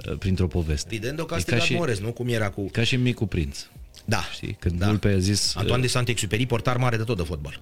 [0.09, 0.95] uh, printr-o poveste.
[0.95, 2.13] Evident, o E castigat și, Morez, nu?
[2.13, 2.69] Cum era cu...
[2.73, 3.67] ca și micul prinț.
[4.05, 4.21] Da.
[4.33, 4.57] Știi?
[4.61, 4.87] Când da.
[4.87, 5.55] Vulpe a zis...
[5.57, 7.61] Antoine de Saint-Exupéry, portar mare de tot de fotbal.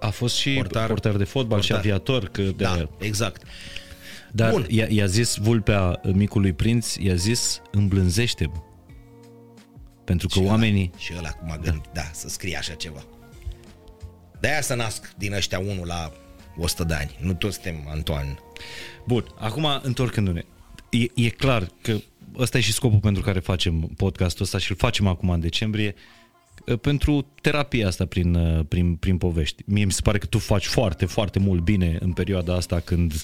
[0.00, 1.64] A fost și portar, Portar- portar de fotbal portar.
[1.64, 2.28] și aviator.
[2.28, 3.42] Că de Da, exact.
[4.32, 4.64] Dar Bun.
[4.68, 8.62] i-a, i-a zis Vulpea micului prinț, i-a zis îmblânzește-mă.
[10.06, 10.90] Pentru că Și oamenii...
[10.92, 13.04] Ăla, și ăla cum a gândit, da, să scrie așa ceva.
[14.40, 16.12] De-aia să nasc din ăștia unul la
[16.56, 17.16] 100 de ani.
[17.20, 18.38] Nu toți suntem Antoine.
[19.06, 20.44] Bun, acum întorcându-ne.
[20.90, 21.96] E, e clar că
[22.36, 25.94] ăsta e și scopul pentru care facem podcastul ăsta și îl facem acum în decembrie
[26.80, 29.62] pentru terapia asta prin, uh, prin, prin povești.
[29.66, 33.12] Mie mi se pare că tu faci foarte, foarte mult bine în perioada asta când
[33.12, 33.20] uh,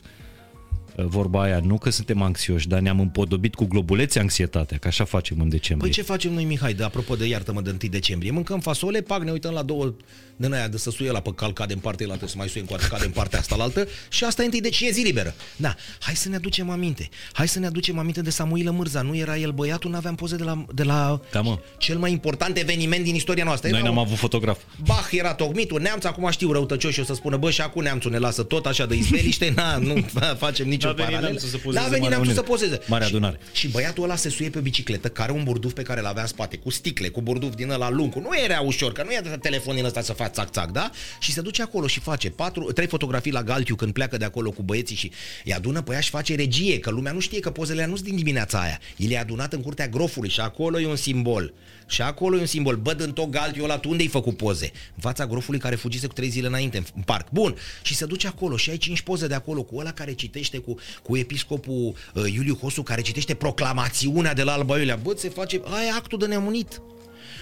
[0.97, 5.40] vorba aia, nu că suntem anxioși, dar ne-am împodobit cu globulețe anxietatea, că așa facem
[5.40, 5.90] în decembrie.
[5.90, 8.30] Păi ce facem noi, Mihai, de apropo de iartă-mă de 1 decembrie?
[8.30, 9.95] Mâncăm fasole, pac, ne uităm la două
[10.36, 12.61] din aia de să suie la pe cal, cade în partea altă, să mai suie
[12.61, 15.01] încoace, cade în partea asta la altă și asta e întâi de ce e zi
[15.01, 15.34] liberă.
[15.57, 17.09] Da, hai să ne aducem aminte.
[17.32, 19.03] Hai să ne aducem aminte de Samuilă Mârza.
[19.03, 21.59] Nu era el băiatul, nu aveam poze de la, de la Da, mă.
[21.78, 23.68] cel mai important eveniment din istoria noastră.
[23.70, 24.59] Noi Era n-am un- avut fotograf.
[24.84, 28.18] Bach era tocmitul, neamț, acum știu răutăcioși o să spună, bă, și acum neamțul ne
[28.18, 29.95] lasă tot așa de izbeliște, na, nu
[30.38, 31.20] facem niciun N-a venit paralel.
[31.30, 32.57] neamțul să pozeze N-a venit Marea neamțul să Uniune.
[32.76, 32.91] pozeze.
[32.91, 33.39] Marea Și- adunare.
[33.53, 36.28] Și băiatul ăla se suie pe bicicletă, care un burduf pe care l avea în
[36.28, 39.20] spate, cu sticle, cu burduf din ăla lung, cu- nu era ușor, că nu e
[39.22, 40.91] de telefon din ăsta să faci țac-țac, da?
[41.20, 44.51] Și se duce acolo și face patru, trei fotografii la Galtiu când pleacă de acolo
[44.51, 45.11] cu băieții și
[45.45, 47.95] îi adună pe ea și face regie, că lumea nu știe că pozele alea nu
[47.97, 48.80] sunt din dimineața aia.
[48.97, 51.53] El e adunat în curtea grofului și acolo e un simbol.
[51.93, 52.76] Și acolo e un simbol.
[52.76, 54.72] Bă, în tot Galtiu ăla, tu unde ai făcut poze?
[54.95, 57.30] În fața grofului care fugise cu trei zile înainte, în parc.
[57.30, 57.57] Bun.
[57.82, 60.78] Și se duce acolo și ai cinci poze de acolo cu ăla care citește cu,
[61.03, 64.97] cu episcopul uh, Iuliu Hosu, care citește proclamațiunea de la Alba Iulia.
[64.97, 66.80] Bă, se face, aia e actul de nemunit.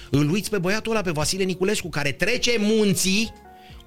[0.09, 3.33] Îl uiți pe băiatul ăla, pe Vasile Niculescu, care trece munții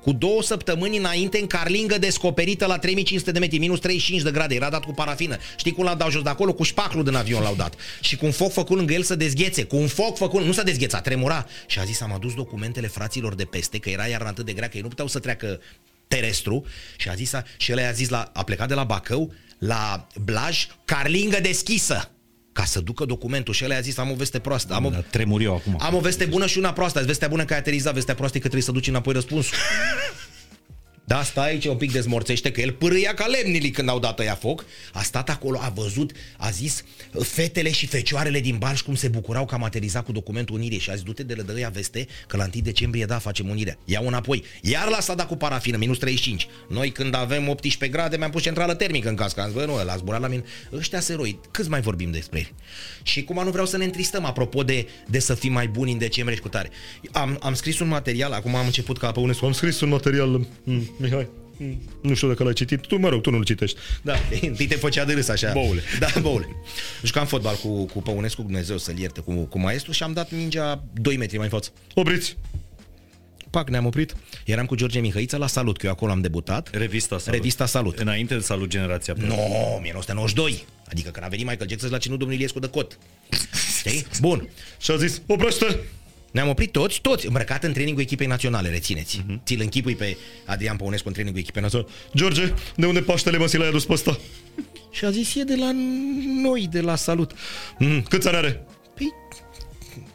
[0.05, 4.55] cu două săptămâni înainte în carlingă descoperită la 3500 de metri, minus 35 de grade,
[4.55, 5.37] era dat cu parafină.
[5.57, 6.53] Știi cum l-au dat jos de acolo?
[6.53, 7.75] Cu șpaclu din avion l-au dat.
[8.01, 9.65] Și cu un foc făcut lângă el să dezghețe.
[9.65, 11.47] Cu un foc făcut, nu s-a dezghețat, tremura.
[11.67, 14.69] Și a zis, am adus documentele fraților de peste, că era iarna atât de grea,
[14.69, 15.61] că ei nu puteau să treacă
[16.09, 16.65] terestru
[16.97, 20.67] și a zis, și el a zis, la, a plecat de la Bacău la Blaj,
[20.85, 22.09] carlingă deschisă
[22.55, 24.75] ca să ducă documentul și el a zis am o veste proastă.
[24.75, 25.77] Am o, Dar tremur eu acum.
[25.81, 27.03] am o veste bună și una proastă.
[27.05, 29.57] Vestea bună că ai aterizat, vestea proastă e că trebuie să duci înapoi răspunsul.
[31.07, 34.35] Da, stai aici un pic dezmorțește că el pârâia ca lemnili când au dat ăia
[34.35, 34.65] foc.
[34.93, 36.85] A stat acolo, a văzut, a zis
[37.23, 40.91] fetele și fecioarele din Balș cum se bucurau că am aterizat cu documentul unirii și
[40.91, 43.79] a zis du-te de la ăia veste că la 1 decembrie da, facem unirea.
[43.85, 44.45] Iau înapoi.
[44.61, 46.47] Iar la s-a dat cu parafină, minus 35.
[46.69, 49.41] Noi când avem 18 grade mi-am pus centrală termică în cască.
[49.41, 50.45] Am zis, bă, nu, l-a zburat la mine.
[50.73, 52.53] Ăștia seroi, câți mai vorbim despre ei?
[53.03, 55.99] Și cum nu vreau să ne întristăm apropo de, de să fim mai buni în
[55.99, 56.71] decembrie și cu tare.
[57.13, 60.47] Am, am scris un material, acum am început ca pe UNESCO, am scris un material,
[60.65, 63.79] mm, Mihai, mm, nu știu dacă l-ai citit, tu mă rog, tu nu-l citești.
[64.03, 64.15] Da,
[64.49, 65.53] întâi te făcea de râs așa.
[65.53, 65.83] Boule.
[65.99, 66.49] Da, boule.
[67.03, 70.85] Jucam fotbal cu, cu Păunescu, Dumnezeu să-l ierte, cu, cu maestru și am dat mingea
[70.93, 71.71] 2 metri mai în față.
[71.95, 72.37] Opriți!
[73.51, 74.17] Pac, ne-am oprit.
[74.45, 76.71] Eram cu George Mihăiță la Salut, că eu acolo am debutat.
[76.73, 77.39] Revista Salut.
[77.41, 77.99] Revista Salut.
[77.99, 79.15] Înainte de Salut Generația.
[79.17, 79.35] No,
[79.77, 80.65] 1992.
[80.89, 82.99] Adică când a venit Michael Jackson la ținut domnul Iliescu de cot.
[83.79, 84.07] Știi?
[84.21, 84.49] Bun.
[84.81, 85.81] Și a zis, oprește!
[86.35, 89.21] Ne-am oprit toți, toți, îmbrăcat în trainingul echipei naționale, rețineți.
[89.21, 89.45] Uh-huh.
[89.45, 91.91] Ți-l închipui pe Adrian Păunescu în trainingul echipei naționale.
[92.17, 94.19] George, de unde Paștele mă l-ai adus pe ăsta?
[94.91, 95.71] Și a zis, e de la
[96.43, 97.33] noi, de la salut.
[97.79, 98.67] Mm, câți ani are?
[98.95, 99.13] Păi,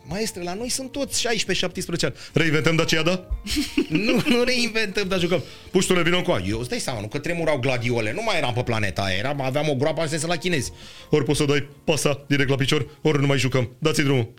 [0.07, 2.13] Maestre, la noi sunt toți 16-17 ani.
[2.33, 3.27] Reinventăm Dacia, da?
[4.07, 5.43] nu, nu reinventăm, dar jucăm.
[5.71, 7.07] Puștule, vină cu Eu îți dai seama, nu?
[7.07, 8.13] Că tremurau gladiole.
[8.13, 9.17] Nu mai eram pe planeta aia.
[9.17, 10.71] Eram, aveam o groapă să la chinezi.
[11.09, 13.75] Ori poți să dai pasa direct la picior, ori nu mai jucăm.
[13.77, 14.33] Dați-i drumul.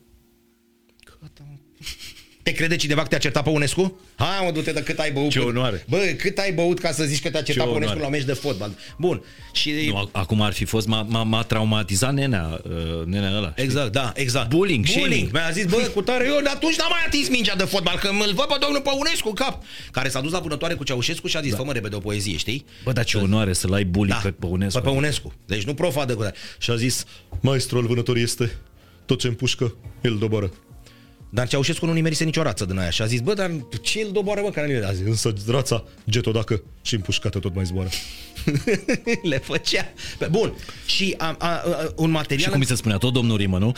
[2.43, 3.99] Te crede cineva că te-a certat pe Unescu?
[4.17, 5.31] Hai mă, du-te de cât ai băut.
[5.31, 5.85] Ce onoare.
[5.89, 8.11] Bă, cât ai băut ca să zici că te-a certat Ce pe Unescu onoare.
[8.11, 8.71] la meci de fotbal.
[8.99, 9.23] Bun.
[9.53, 13.51] Și Nu, acum ar fi fost, m-a, m-a, m-a traumatizat nenea, uh, nenea ăla.
[13.51, 13.65] știi?
[13.65, 14.49] Exact, da, exact.
[14.49, 15.09] Bullying, Bullying.
[15.11, 15.33] shaming.
[15.33, 18.09] Mi-a zis, bă, cu tare, eu de atunci n-am mai atins mingea de fotbal, că
[18.09, 19.63] îl văd pe domnul Păunescu în cap.
[19.91, 21.57] Care s-a dus la vânătoare cu Ceaușescu și a zis, da.
[21.57, 22.65] fă-mă repede o poezie, știi?
[22.85, 24.81] Bă, dar ce onoare să-l ai bully Da, pe Păunescu.
[24.81, 25.33] Pe Păunescu.
[25.47, 26.35] Deci nu profa de cu tare.
[26.59, 27.05] Și a zis,
[27.41, 28.51] Maestru al vânătorii este
[29.07, 30.53] tot ce împușcă, îl doboară.
[31.31, 32.91] Dar Ceaușescu nu nimerise nicio rață din aia.
[32.91, 33.51] Și a zis, bă, dar
[33.83, 37.65] ce îl doboară, bă, care A zis, însă rața, geto dacă și împușcată tot mai
[37.65, 37.89] zboară.
[39.31, 39.93] le făcea.
[40.19, 40.53] Pe- Bun.
[40.87, 41.63] Și a, a, a,
[41.97, 42.45] un material...
[42.45, 43.73] Și cum mi se spunea tot domnul Rimă, nu?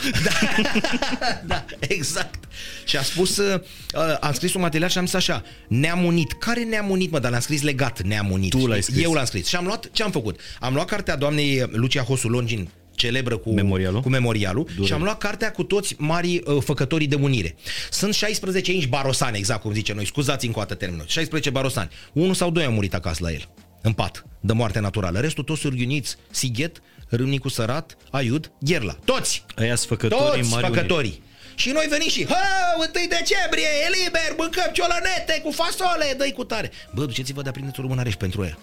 [1.45, 2.43] da, exact.
[2.85, 3.59] Și a spus, uh,
[3.95, 6.31] uh, am scris un material și am zis așa, ne-am unit.
[6.33, 7.19] Care ne-am unit, mă?
[7.19, 8.49] Dar l-am scris legat, ne-am unit.
[8.49, 8.93] Tu l-ai știi?
[8.93, 9.05] scris.
[9.05, 9.47] Eu l-am scris.
[9.47, 10.39] Și am luat, ce am făcut?
[10.59, 12.69] Am luat cartea doamnei Lucia Hosu Longin,
[13.03, 14.01] celebră cu Memorialul?
[14.01, 14.85] cu memorialul Durere.
[14.85, 17.55] și am luat cartea cu toți mari uh, făcătorii de unire.
[17.91, 20.05] Sunt 16 inși barosani, exact cum zice noi.
[20.05, 21.05] Scuzați încă o dată termenul.
[21.07, 21.89] 16 barosani.
[22.13, 23.49] Unul sau doi au murit acasă la el.
[23.81, 25.19] În pat, de moarte naturală.
[25.19, 28.93] Restul toți surghiuniți, Sighet, Râmnicu Sărat, Aiud, Gherla.
[29.05, 29.45] Toți!
[29.55, 31.21] Aia sunt făcătorii Toți mari făcătorii.
[31.55, 36.43] Și noi venim și, ha, 1 decembrie, e liber, mâncăm ciolănete cu fasole, dă cu
[36.43, 36.71] tare.
[36.93, 38.57] Bă, duceți-vă de aprindeți o lumânare și pentru ea.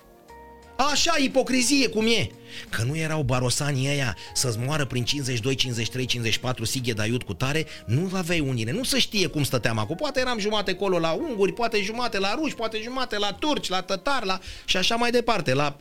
[0.88, 2.30] Așa, ipocrizie cum e.
[2.68, 7.66] Că nu erau barosanii ăia să-ți moară prin 52, 53, 54 Sighe Daiut cu tare,
[7.86, 9.96] nu aveai unire, nu se știe cum stăteam acum.
[9.96, 13.82] Poate eram jumate acolo la unguri, poate jumate la ruși, poate jumate la turci, la
[13.82, 14.38] tătari, la...
[14.64, 15.76] și așa mai departe, la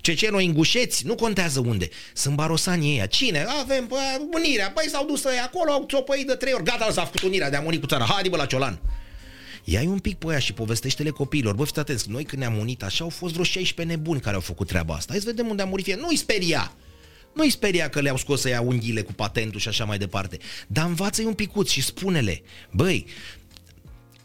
[0.00, 1.88] cecenoi îngușeți, nu contează unde.
[2.12, 3.06] Sunt barosanii ăia.
[3.06, 3.46] Cine?
[3.60, 3.96] Avem bă,
[4.32, 4.70] unirea.
[4.70, 6.64] Păi s-au dus ăia acolo, au țopăit de trei ori.
[6.64, 8.04] Gata, s-a făcut unirea de a muri cu țara.
[8.04, 8.80] Haide bă la Ciolan.
[9.70, 11.54] Ia-i un pic pe aia și povestește-le copiilor.
[11.54, 14.40] Bă, fiți atenți, noi când ne-am unit așa, au fost vreo 16 nebuni care au
[14.40, 15.12] făcut treaba asta.
[15.12, 15.94] Hai să vedem unde a murit fie.
[15.94, 16.72] Nu-i speria!
[17.34, 20.38] Nu-i speria că le-au scos să ia unghiile cu patentul și așa mai departe.
[20.66, 23.06] Dar învață-i un picuț și spune-le, băi,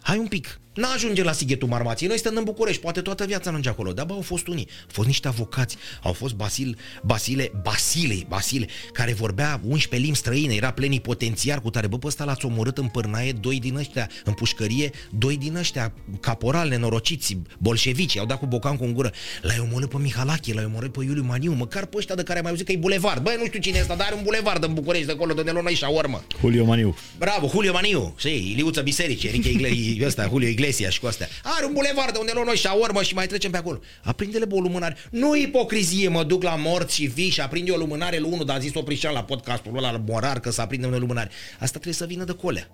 [0.01, 3.69] hai un pic, N-ajunge la Sighetul Marmației, noi stăm în București, poate toată viața ajunge
[3.69, 8.25] acolo, dar bă, au fost unii, au fost niște avocați, au fost Basil, Basile, Basile,
[8.27, 12.77] Basile, care vorbea 11 limbi străine, era plenipotențiar cu tare, bă, pe ăsta l-ați omorât
[12.77, 18.39] în pârnaie, doi din ăștia, în pușcărie, doi din ăștia, caporali nenorociți, bolșevici, au dat
[18.39, 19.11] cu bocan cu în gură,
[19.41, 22.41] l-ai omorât pe Mihalache, l-ai omorât pe Iuliu Maniu, măcar pe ăștia de care ai
[22.41, 24.63] mai auzit că e bulevard, bă, nu știu cine e ăsta, dar are un bulevard
[24.63, 26.23] în București, de acolo, de unde luăm noi șaormă.
[26.39, 26.97] Julio Maniu.
[27.17, 31.27] Bravo, Julio Maniu, și Iliuță Biserici, Enrique Igle- ăsta, Julio Iglesias și cu astea.
[31.43, 33.79] Are un bulevard de unde luăm noi șaormă și mai trecem pe acolo.
[34.03, 34.97] Aprinde-le bă, o lumânare.
[35.11, 38.55] Nu ipocrizie, mă duc la morți și vii și aprinde o lumânare lui unul, dar
[38.55, 41.29] a zis Oprișan la podcastul ăla, la morar, că să aprindem noi lumânare.
[41.53, 42.67] Asta trebuie să vină de colea.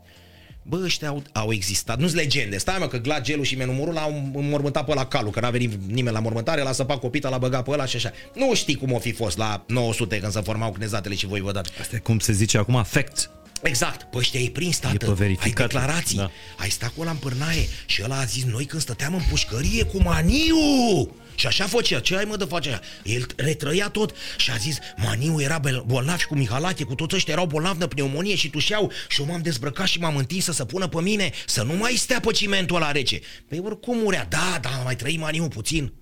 [0.64, 2.58] Bă, ăștia au, au existat, nu-s legende.
[2.58, 5.74] Stai mă că Glad, Gelu și Menumurul l-au înmormântat pe la calul, că n-a venit
[5.88, 8.12] nimeni la mormântare, l-a săpat copita, l-a băgat pe ăla și așa.
[8.36, 11.52] Nu știi cum o fi fost la 900 când se formau cnezatele și voi vă
[11.52, 11.72] dați.
[11.80, 13.30] Asta e cum se zice acum, facts.
[13.64, 15.60] Exact, păi ăștia ai prins, tată, pe verificat.
[15.60, 16.22] ai declarații, Da.
[16.24, 16.32] da.
[16.57, 19.84] ai stat cu ăla în pârnaie și ăla a zis, noi când stăteam în pușcărie
[19.84, 22.82] cu Maniu, și așa făcea, ce ai mă de face aia?
[23.03, 27.16] El retrăia tot și a zis, Maniu era bel- bolnav și cu Mihalache, cu toți
[27.16, 30.51] ăștia erau bolnavi de pneumonie și tușeau și eu m-am dezbrăcat și m-am întins să
[30.51, 33.20] se pună pe mine, să nu mai stea pe cimentul ăla rece.
[33.47, 35.93] Păi oricum murea, da, da, mai trăi Maniu puțin.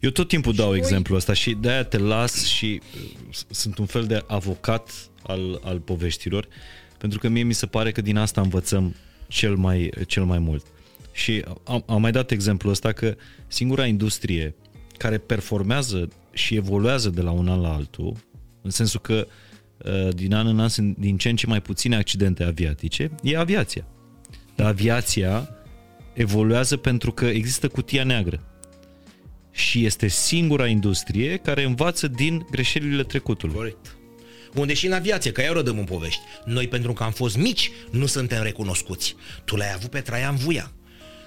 [0.00, 3.00] Eu tot timpul dau exemplul ăsta și de-aia te las și uh,
[3.30, 4.90] s- sunt un fel de avocat
[5.22, 6.48] al, al poveștilor,
[6.98, 8.94] pentru că mie mi se pare că din asta învățăm
[9.28, 10.66] cel mai, cel mai mult.
[11.12, 13.16] Și am, am mai dat exemplul ăsta că
[13.46, 14.54] singura industrie
[14.96, 18.16] care performează și evoluează de la un an la altul,
[18.62, 19.26] în sensul că
[19.84, 23.36] uh, din an în an sunt din ce în ce mai puține accidente aviatice, e
[23.36, 23.86] aviația.
[24.54, 25.48] Dar aviația
[26.12, 28.46] evoluează pentru că există cutia neagră
[29.50, 33.54] și este singura industrie care învață din greșelile trecutului.
[33.54, 33.96] Corect.
[34.54, 36.20] Unde și în aviație, că eu rădăm în povești.
[36.44, 39.16] Noi, pentru că am fost mici, nu suntem recunoscuți.
[39.44, 40.72] Tu l-ai avut pe Traian Vuia,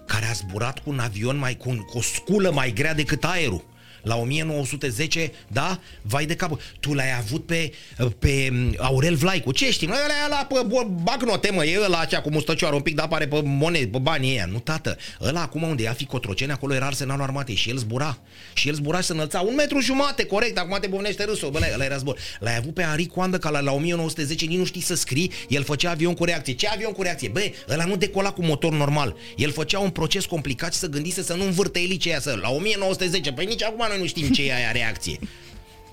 [0.05, 3.23] care a zburat cu un avion mai cu, un- cu o sculă mai grea decât
[3.23, 3.65] aerul.
[4.05, 5.79] La 1910, da?
[6.01, 6.59] Vai de cap.
[6.79, 7.71] Tu l-ai avut pe,
[8.19, 9.51] pe Aurel Vlaicu.
[9.51, 9.89] Ce știm?
[9.89, 13.05] Ăla e la pe bo- bagnote, mă, e ăla acea cu mustăcioară un pic, dar
[13.05, 14.45] apare pe monede, pe banii ăia.
[14.51, 14.97] Nu, tată.
[15.21, 18.17] Ăla acum unde ia fi Cotroceni, acolo era arsenalul armatei și el zbura.
[18.53, 21.49] Și el zbura și se înălța un metru jumate, corect, acum te bovnește râsul.
[21.49, 22.17] Bă, ăla era zbor.
[22.39, 25.63] L-ai avut pe Henri Coandă, ca la, la 1910 nici nu știi să scrii, el
[25.63, 26.53] făcea avion cu reacție.
[26.53, 27.27] Ce avion cu reacție?
[27.29, 29.15] Bă, ăla nu decola cu motor normal.
[29.35, 32.37] El făcea un proces complicat și să gândise să nu învârte elicea aia să.
[32.41, 35.19] La 1910, păi nici acum noi nu știm ce e aia reacție.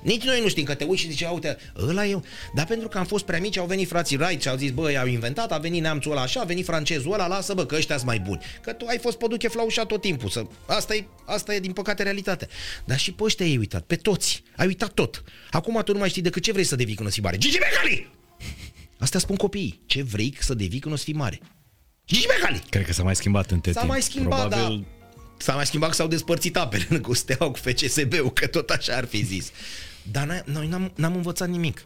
[0.03, 1.57] Nici noi nu știm că te uiți și zice, uite,
[1.89, 2.25] ăla eu.
[2.55, 4.91] Dar pentru că am fost prea mici, au venit frații Wright și au zis, bă,
[4.91, 7.95] i-au inventat, a venit neamțul ăla așa, a venit francezul ăla, lasă bă, că ăștia
[7.97, 8.41] sunt mai buni.
[8.63, 10.29] Că tu ai fost păduche flaușat tot timpul.
[10.29, 10.47] Să...
[10.67, 12.49] Asta, e, asta e din păcate realitatea.
[12.85, 14.43] Dar și pe ăștia ai uitat, pe toți.
[14.57, 15.23] Ai uitat tot.
[15.51, 17.37] Acum tu nu mai știi decât ce vrei să devii când o să fii mare.
[17.39, 18.11] Gigi Becali!
[18.99, 19.83] Asta spun copiii.
[19.87, 21.41] Ce vrei să devii când o să fii mare?
[22.07, 22.63] Gigi Becali!
[22.71, 23.93] Cred că s-a mai schimbat între S-a timp.
[23.93, 24.77] mai schimbat, Probabil...
[24.79, 24.85] dar
[25.43, 29.05] s-a mai schimbat că s-au despărțit apele cu Steaua, cu FCSB-ul, că tot așa ar
[29.05, 29.51] fi zis.
[30.11, 31.85] Dar noi, noi n-am, n-am învățat nimic.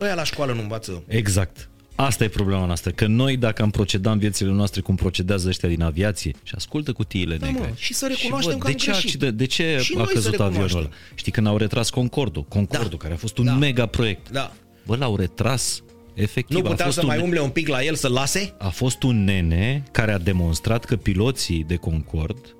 [0.00, 1.02] Ăia la școală nu învață.
[1.06, 1.66] Exact.
[1.94, 5.68] Asta e problema noastră, că noi dacă am procedat în viețile noastre cum procedează ăștia
[5.68, 7.60] din aviație și ascultă cutiile Da, negre.
[7.60, 9.04] mă, și să recunoaștem că de am ce, greșit.
[9.04, 10.64] accident, de ce Și a noi să căzut avionul ăla?
[10.66, 10.98] recunoaștem.
[11.14, 12.96] Știi când au retras Concordul, Concordul Da.
[12.96, 13.52] care a fost un Da.
[13.54, 14.30] mega proiect.
[14.30, 14.52] Da.
[14.86, 15.82] Bă, l-au retras
[16.14, 16.56] efectiv.
[16.56, 18.54] Nu a puteam fost să un, mai umble un pic la el, să lase?
[18.58, 22.56] A fost un nene care a demonstrat că piloții de Concord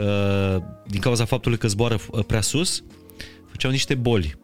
[0.00, 2.84] uh, din cauza faptului că zboară uh, prea sus,
[3.50, 4.36] făceau niște boli.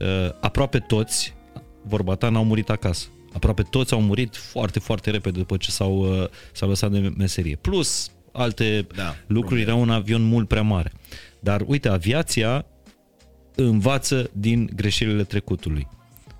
[0.00, 0.06] Uh,
[0.40, 1.34] aproape toți,
[1.82, 3.06] vorba ta, n-au murit acasă.
[3.32, 7.56] Aproape toți au murit foarte, foarte repede după ce s-au, uh, s-au lăsat de meserie.
[7.56, 10.92] Plus alte Da, lucruri, era un avion mult prea mare.
[11.40, 12.66] Dar uite, aviația
[13.54, 15.88] învață din greșelile trecutului.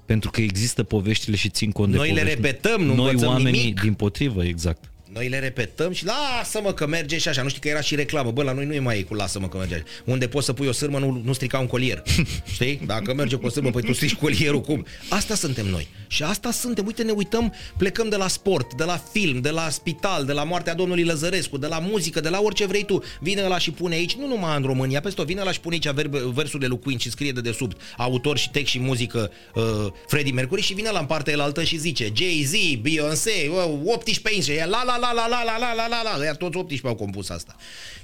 [0.08, 2.40] Pentru că există poveștile și țin cont de Noi le povești.
[2.40, 3.80] repetăm, nu Noi învățăm oamenii, nimic.
[3.80, 4.90] din potrivă, exact.
[5.18, 7.42] Noi le repetăm și lasă-mă că merge și așa.
[7.42, 8.30] Nu știi că era și reclamă.
[8.30, 9.82] Bă, la noi nu e mai e cu lasă-mă că merge.
[10.04, 12.02] Unde poți să pui o sârmă, nu, nu strica un colier.
[12.54, 12.80] Știi?
[12.86, 14.86] Dacă merge cu o sârmă, păi tu strici colierul, cum?
[15.08, 15.88] Asta suntem noi.
[16.06, 16.86] Și asta suntem.
[16.86, 20.44] Uite, ne uităm, plecăm de la sport, de la film, de la spital, de la
[20.44, 23.02] moartea domnului Lăzărescu, de la muzică, de la orice vrei tu.
[23.20, 25.74] Vine ăla și pune aici, nu numai în România, peste tot, vine ăla și pune
[25.74, 29.62] aici verbe, versurile lui Queen și scrie de desubt autor și text și muzică uh,
[30.06, 34.60] Freddie Mercury și vine la în partea elaltă și zice Jay-Z, Beyoncé, uh, 18 inci,
[34.60, 36.94] e la la la la la la la la la la, ăia toți 18 au
[36.94, 37.56] compus asta.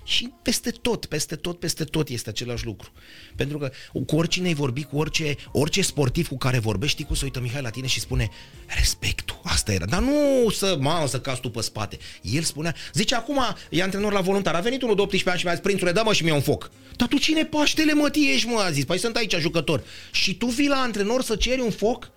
[0.04, 2.92] Și peste tot, peste tot, peste tot este același lucru.
[3.36, 3.70] Pentru că
[4.06, 7.40] cu oricine ai vorbi, cu orice, orice sportiv cu care vorbești, știi cum se uită
[7.40, 8.30] Mihai la tine și spune
[8.66, 9.84] respectul, asta era.
[9.84, 11.98] Dar nu să, mamă, să cazi tu pe spate.
[12.22, 13.40] El spunea, zice acum,
[13.70, 16.12] e antrenor la voluntar, a venit unul de 18 ani și mi-a zis, prințule, dă-mă
[16.12, 16.70] și mie un foc.
[16.96, 19.82] Dar tu cine paștele mă ești, mă, a zis, păi sunt aici jucător.
[20.10, 22.10] Și tu vii la antrenor să ceri un foc?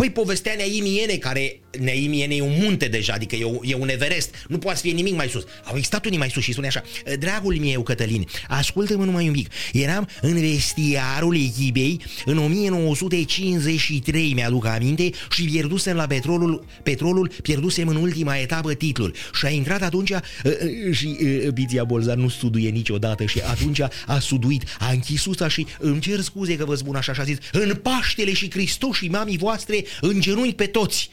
[0.00, 4.34] Păi povestea Neaimiene, care Neaimiene e un munte deja, adică e, o- e un Everest,
[4.48, 5.44] nu poate să fie nimic mai sus.
[5.64, 6.82] Au existat unii mai sus și spune așa,
[7.18, 15.10] dragul meu Cătălin, ascultă-mă numai un pic, eram în vestiarul echipei în 1953, mi-aduc aminte,
[15.30, 19.14] și pierdusem la petrolul, petrolul, pierdusem în ultima etapă titlul.
[19.34, 23.80] Și a intrat atunci uh, uh, și uh, Bizia Bolzan nu studuie niciodată și atunci
[24.06, 27.24] a suduit, a închis usta și îmi cer scuze că vă spun așa și a
[27.24, 31.10] zis, în Paștele și Hristos și mamii voastre în îngerunchi pe toți.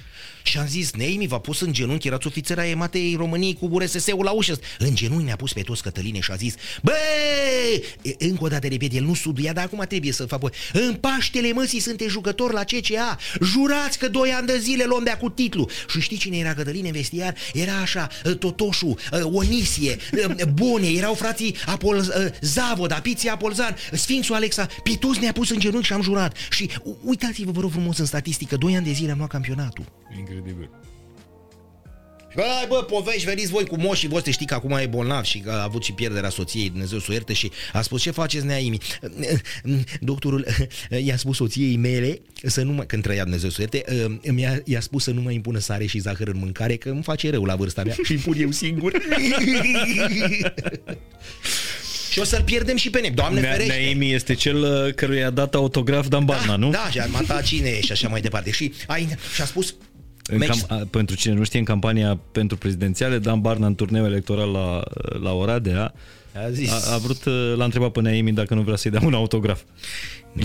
[0.48, 4.32] Și am zis, Neimi v-a pus în genunchi, erați ofițera ematei României cu URSS-ul la
[4.32, 4.60] ușă.
[4.80, 6.92] În genunchi ne-a pus pe toți Cătăline și a zis, bă,
[8.02, 10.42] E, încă o dată repet, el nu studia, dar acum trebuie să fac.
[10.74, 15.18] În Paștele măsii sunteți jucător la CCA, jurați că doi ani de zile luăm de
[15.20, 15.70] cu titlu.
[15.90, 17.36] Și știi cine era Cătăline în vestiar?
[17.54, 18.08] Era așa,
[18.40, 19.98] Totoșu, Onisie,
[20.54, 22.06] Bune, erau frații Apol,
[22.42, 26.36] Zavoda, Piții Apolzan, Sfinxul Alexa, pe toți ne-a pus în genunchi și am jurat.
[26.50, 29.86] Și u- uitați-vă, vă rog frumos, în statistică, doi ani de zile am luat campionatul.
[30.18, 30.37] Incredibil.
[32.36, 35.52] Hai bă, povești, veniți voi cu moșii voștri, știi că acum e bolnav și că
[35.52, 38.78] a avut și pierderea soției, Dumnezeu să o ierte și a spus, ce faceți neaimi?
[40.00, 40.46] Doctorul
[41.04, 43.84] i-a spus soției mele să nu mai, când trăia Dumnezeu să o ierte,
[44.36, 47.30] i-a, i-a spus să nu mai impună sare și zahăr în mâncare, că îmi face
[47.30, 48.92] rău la vârsta mea și îmi pun eu singur.
[52.12, 53.10] și o să-l pierdem și pe ne.
[53.10, 53.74] Doamne Nea- ferește!
[53.74, 56.70] Naimi este cel uh, căruia a dat autograf Dan Barna, da, nu?
[56.70, 58.52] Da, și a mata cine e și așa mai departe.
[58.52, 58.96] Și a,
[59.34, 59.76] și a spus,
[60.28, 63.76] În meci- cam, a, pentru cine nu știe, în campania pentru prezidențiale, Dan Barna în
[63.76, 64.84] turneu electoral la,
[65.22, 65.94] la Oradea
[66.46, 66.72] A zis.
[66.90, 69.62] a, a vrut, uh, l-a întrebat pe Naimi dacă nu vrea să-i dea un autograf.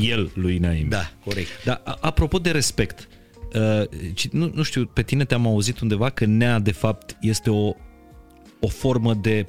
[0.03, 0.89] El lui Naimi.
[0.89, 1.49] da, corect.
[1.65, 3.09] Dar a- apropo de respect,
[3.55, 3.83] uh,
[4.15, 7.73] ci- nu, nu știu, pe tine te-am auzit undeva că nea de fapt este o,
[8.61, 9.47] o formă de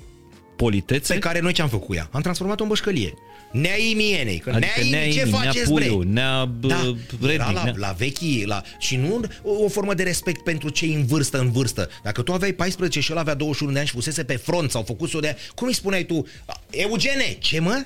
[0.55, 1.13] politețe?
[1.13, 2.09] Pe care noi ce-am făcut cu ea?
[2.11, 3.13] Am transformat-o în bășcălie.
[3.51, 4.37] Neaimienei.
[4.37, 6.09] Că Adică neaimi, Neaimi, ce Nea faceți, Puiu, bre?
[6.09, 6.75] Nea, bă, da,
[7.21, 10.69] Rednic, era la, Nea- la vechii, la, și nu o, o formă de respect pentru
[10.69, 11.89] cei în vârstă, în vârstă.
[12.03, 14.83] Dacă tu aveai 14 și el avea 21 de ani și fusese pe front sau
[14.83, 15.37] făcut-o de...
[15.55, 16.27] Cum îi spuneai tu?
[16.69, 17.37] Eugene!
[17.39, 17.85] Ce mă?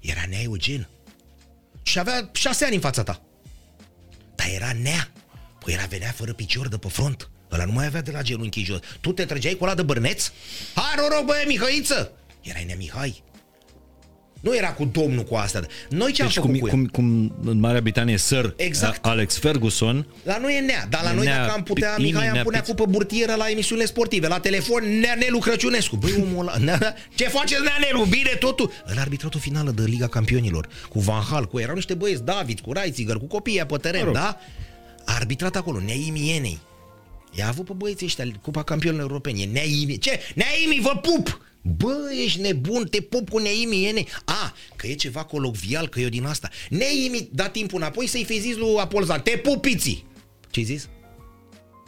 [0.00, 0.88] Era Nea Eugen.
[1.82, 3.22] Și avea 6 ani în fața ta.
[4.34, 5.10] Dar era Nea.
[5.64, 7.30] Păi era venea fără picior de pe front.
[7.52, 8.78] Ăla nu mai avea de la genunchi jos.
[9.00, 10.30] Tu te trăgeai cu ăla de bărneț?
[10.74, 12.12] Hai, rog, băie, Mihăiță!
[12.42, 13.22] Erai Nea Mihai.
[14.40, 15.60] Nu era cu domnul cu asta.
[15.88, 16.72] Noi ce am Deci făcut cum, cu el?
[16.72, 19.04] cum, cum în Marea Britanie Sir Exact.
[19.06, 22.00] Alex Ferguson, La noi e nea, dar la E noi Nea dacă am putea, Pi-
[22.02, 22.68] Mihai, am Nea punea Piț.
[22.68, 25.96] cu pe burtieră la emisiunile sportive, la telefon, Nea Nelu Crăciunescu.
[25.96, 28.04] Băi, omul ăla, Nea- ce faceți, Nea Nelu?
[28.04, 28.72] Bine totul?
[28.84, 32.72] În arbitratul finală de Liga Campionilor, cu Van Hal, cu erau niște băieți, David, cu
[32.72, 34.14] Reitziger, cu copiii pe teren, Mă rog.
[34.14, 34.38] da?
[35.04, 36.58] A arbitrat acolo, Nea Imienei.
[37.32, 39.42] I-a avut pe băieții ăștia, Cupa Campionilor Europeni.
[39.42, 39.98] E Neaimi.
[39.98, 40.20] Ce?
[40.34, 41.46] Neaimi, vă pup!
[41.62, 44.04] Bă, ești nebun, te pup cu Neimi Iene.
[44.24, 46.48] A, că e ceva colocvial, că eu din asta.
[46.68, 50.04] Neimi, da timpul înapoi să-i fi zis lui Apolzan, te pupiți!
[50.50, 50.88] Ce-ai zis?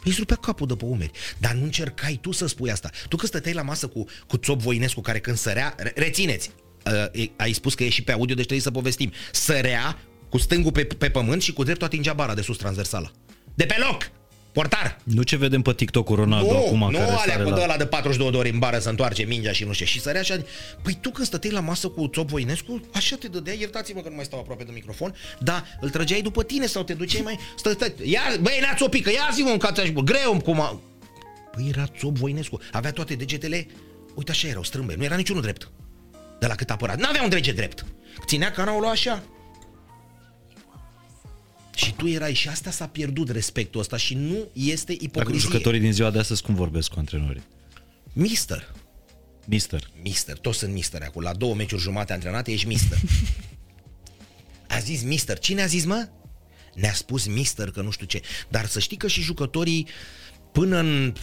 [0.01, 1.11] Păi îți rupea capul de pe umeri.
[1.37, 2.89] Dar nu încercai tu să spui asta.
[3.09, 6.51] Tu când stăteai la masă cu, cu Țop Voinescu, care când sărea, re- rețineți,
[6.85, 9.11] uh, e- ai spus că e și pe audio, deci trebuie să povestim.
[9.31, 13.11] Sărea cu stângul pe, pe pământ și cu dreptul atingea bara de sus transversală.
[13.55, 14.11] De pe loc!
[14.51, 14.97] Portar!
[15.03, 17.55] nu ce vedem pe TikTok-ul Ronaldo Nu, acum nu care alea sare cu la...
[17.55, 17.63] la...
[17.63, 19.85] ăla de 42 de ori în bară să întoarce mingea și nu știu.
[19.85, 20.41] Și sărea așa.
[20.81, 24.15] Păi tu când stăteai la masă cu Țop Voinescu, așa te dădea, iertați-mă că nu
[24.15, 27.39] mai stau aproape de microfon, dar îl trăgeai după tine sau te duceai mai...
[27.57, 30.81] Stă, stă, ia, băi, nea țopică, ia zi-mă un cațaș, bă, greu cum a...
[31.51, 33.67] Păi era Țop Voinescu, avea toate degetele,
[34.15, 35.71] uite așa erau, strâmbe, nu era niciunul drept.
[36.39, 37.85] De la cât apărat, n-avea un deget drept.
[38.25, 39.23] Ținea canaulul așa.
[41.83, 45.39] Și tu erai și asta s-a pierdut respectul ăsta și nu este Dacă ipocrizie.
[45.49, 47.43] jucătorii din ziua de astăzi cum vorbesc cu antrenorii?
[48.13, 48.71] Mister.
[49.45, 49.89] Mister.
[50.03, 51.27] Mister, toți sunt mister acolo.
[51.27, 52.97] La două meciuri jumate antrenate ești mister.
[54.67, 55.39] A zis mister.
[55.39, 56.07] Cine a zis, mă?
[56.73, 58.21] Ne-a spus mister că nu știu ce.
[58.49, 59.87] Dar să știi că și jucătorii
[60.51, 61.13] până în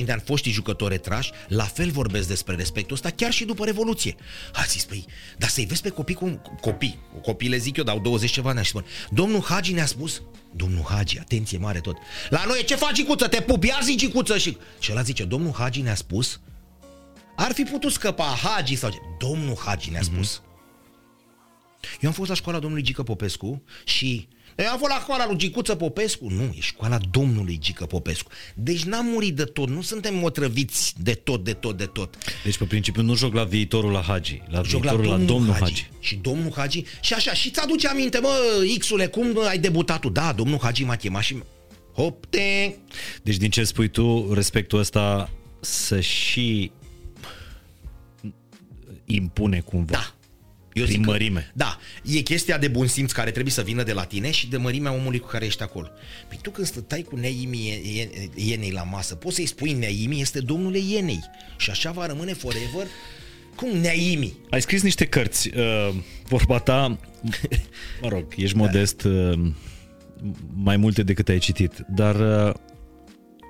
[0.00, 3.64] 40-45 de ani, foștii jucători retrași, la fel vorbesc despre respectul ăsta, chiar și după
[3.64, 4.16] Revoluție.
[4.52, 5.04] A zis, păi,
[5.38, 6.42] dar să-i vezi pe copii cum...
[6.60, 8.84] Copii, copii le zic eu, dau 20 ceva ani și spun.
[9.10, 11.96] Domnul Hagi ne-a spus, domnul Hagi, atenție mare tot.
[12.28, 13.28] La noi, ce faci, Gicuță?
[13.28, 14.38] Te pup, ia zi, Gicuță!
[14.38, 16.40] Și, și ăla zice, domnul Hagi ne-a spus,
[17.36, 18.96] ar fi putut scăpa Hagi sau ce.
[19.18, 20.40] Domnul Hagi ne-a spus.
[22.00, 25.36] Eu am fost la școala domnului Gică Popescu și eu am fost la școala lui
[25.36, 26.28] Gicuță Popescu.
[26.28, 28.30] Nu, e școala domnului Gică Popescu.
[28.54, 32.16] Deci n-am murit de tot, nu suntem otrăviți de tot, de tot, de tot.
[32.44, 35.32] Deci pe principiu nu joc la viitorul la Hagi, la Joc la viitorul domnul, la
[35.32, 35.62] domnul Hagi.
[35.62, 35.90] Hagi.
[36.00, 38.28] Și domnul Hagi, și așa, și ți-aduce aminte, mă,
[38.78, 40.08] Xule, cum ai debutat tu?
[40.08, 41.42] Da, domnul Hagi m-a chemat și...
[41.94, 42.74] Hop, te...
[43.22, 45.30] Deci din ce spui tu, respectul ăsta
[45.60, 46.70] să și
[49.04, 49.92] impune cumva.
[49.92, 50.15] Da.
[50.76, 51.50] Eu Prin zic că- mărime.
[51.54, 54.56] Da, e chestia de bun simț care trebuie să vină de la tine și de
[54.56, 55.88] mărimea omului cu care ești acolo.
[56.28, 60.20] Păi tu când stătai cu Neimi Ie- Ie- Ienei la masă, poți să-i spui Neimi
[60.20, 61.20] este domnule Ienei.
[61.56, 62.86] Și așa va rămâne forever
[63.54, 64.32] cum Neimi.
[64.50, 65.50] Ai scris niște cărți.
[65.56, 65.94] Uh,
[66.28, 66.98] vorba ta,
[68.02, 69.38] mă rog, ești modest uh,
[70.54, 72.54] mai multe decât ai citit, dar uh,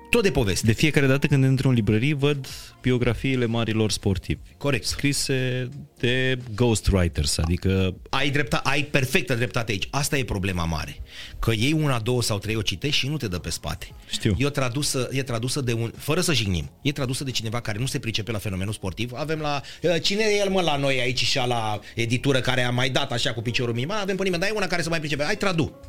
[0.09, 0.65] Tot de poveste.
[0.65, 2.47] de fiecare dată când intru în librării văd
[2.81, 4.39] biografiile marilor sportivi.
[4.57, 4.85] Corect.
[4.85, 9.87] Scrise de ghostwriters, adică Ai, drepta, ai perfectă dreptate aici.
[9.91, 10.95] Asta e problema mare.
[11.39, 13.87] Că ei una, două sau trei o citești și nu te dă pe spate.
[14.09, 14.35] Știu.
[14.37, 15.91] E, o tradusă, e tradusă de un...
[15.97, 16.69] Fără să jignim.
[16.81, 19.11] E tradusă de cineva care nu se pricepe la fenomenul sportiv.
[19.15, 19.61] Avem la...
[19.81, 23.11] uh, Cine e el, mă, la noi aici și la editură care a mai dat
[23.11, 23.99] așa cu piciorul mima?
[23.99, 25.23] Avem pe nimeni, dar e una care să mai pricepe.
[25.23, 25.79] Hai, tradu.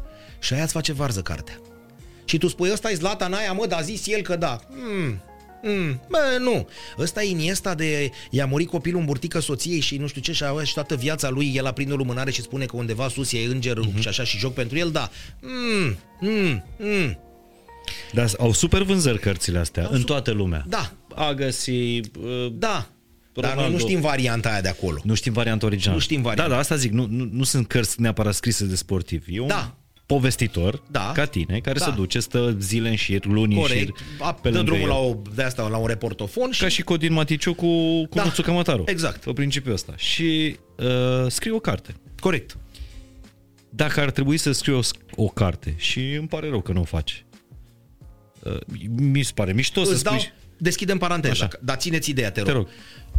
[0.40, 1.60] Și aia îți face varză cartea.
[2.28, 4.60] Și tu spui, ăsta e Zlatan aia, mă, dar a zis el că da.
[4.68, 5.20] Mm,
[5.62, 6.68] Mm, bă, nu.
[6.98, 8.10] Ăsta e Iniesta de...
[8.30, 11.28] I-a murit copilul în burtică soției și nu știu ce și, a, și toată viața
[11.28, 13.94] lui el aprinde o lumânare și spune că undeva sus e înger Mhm.
[13.96, 14.00] mm-hmm.
[14.00, 15.10] și așa și joc pentru el, da.
[15.40, 17.18] Mm, mm, mm.
[18.12, 20.64] Dar au super vânzări cărțile astea Au în su- toată lumea.
[20.68, 22.00] Da, Agassi, uh,
[22.52, 22.86] da.
[23.32, 23.72] Dar noi Ronaldo.
[23.72, 25.00] nu știm varianta aia de acolo.
[25.04, 25.96] nu știm varianta originală.
[25.96, 26.48] Nu știm varianta.
[26.50, 29.34] Da, da, asta zic, nu, nu, nu sunt cărți neapărat scrise de sportivi.
[29.36, 29.74] E un Da.
[30.08, 31.12] Povestitor, Da.
[31.14, 31.84] ca tine, care Da.
[31.84, 33.98] se duce, stă zile în șir, luni în șir, Corect.
[34.18, 34.94] A, pe dă lângă drumul el.
[34.94, 36.60] la, o, de asta, la un reportofon și...
[36.62, 37.66] Ca și Codin Maticiu cu,
[38.06, 38.82] cu Da, Nuțu Cămătaru.
[38.86, 39.24] exact.
[39.24, 39.92] Pe principiul ăsta.
[39.96, 40.86] Și uh,
[41.30, 41.94] scrie o carte.
[42.20, 42.56] Corect.
[43.70, 44.80] Dacă ar trebui să scriu o,
[45.22, 47.24] o carte și îmi pare rău că nu o faci.
[48.42, 48.56] Uh,
[48.96, 50.16] mi se pare mișto să Îți spui...
[50.16, 51.58] dau, deschidem paranteza, Așa.
[51.62, 52.48] dar țineți ideea, te rog.
[52.48, 52.68] Te rog.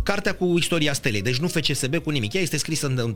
[0.03, 2.33] Cartea cu istoria stelei, deci nu FCSB cu nimic.
[2.33, 3.15] Ea este scrisă în, în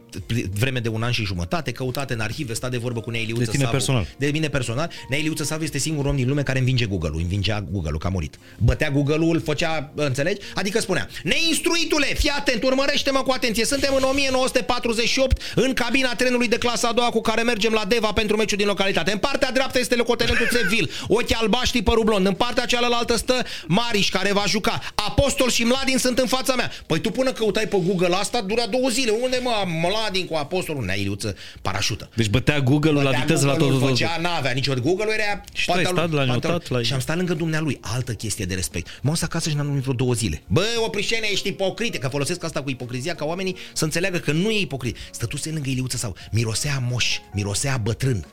[0.60, 3.44] vreme de un an și jumătate, căutată în arhive, sta de vorbă cu Nea Iliuță
[3.44, 3.76] De tine Savu.
[3.76, 4.08] personal.
[4.18, 4.92] De mine personal.
[5.10, 7.22] Nea Iliuță Savu este singurul om din lume care învinge Google-ul.
[7.22, 8.40] Învingea Google-ul, că a murit.
[8.58, 10.42] Bătea Google-ul, îl făcea, înțelegi?
[10.56, 13.66] Adică spunea, neinstruitule, fii atent, urmărește-mă cu atenție.
[13.66, 18.12] Suntem în 1948, în cabina trenului de clasa a doua cu care mergem la Deva
[18.14, 19.12] pentru meciul din localitate.
[19.12, 22.26] În partea dreaptă este locotenentul Seville, ochi albaștri, părul blond.
[22.26, 24.82] În partea cealaltă stă Mariș, care va juca.
[24.96, 26.63] Apostol și Mladin sunt în fața mea.
[26.86, 29.12] Păi tu până căutai pe Google asta, dura două zile.
[29.22, 29.52] Unde mă,
[29.82, 30.84] Mladin cu Apostolul?
[30.86, 32.10] Nea Iliuță, parașută.
[32.16, 33.90] Deci bătea Google-ul la viteză la tot, tot, tot.
[33.90, 37.16] Făcea, n-avea nicio Google era Și tu ai stat, l-ai notat, l-ai- Și am stat
[37.16, 37.80] lângă dumnealui.
[37.82, 38.88] Altă chestie de respect.
[39.02, 40.42] M-am dus acasă și n-am dormit vreo două zile.
[40.48, 41.98] Bă, oprișene, ești ipocrite.
[41.98, 44.98] Că folosesc asta cu ipocrizia ca oamenii să înțeleagă că nu e ipocrit.
[45.12, 48.26] Stătuse lângă Iliuță sau mirosea moș, mirosea bătrân.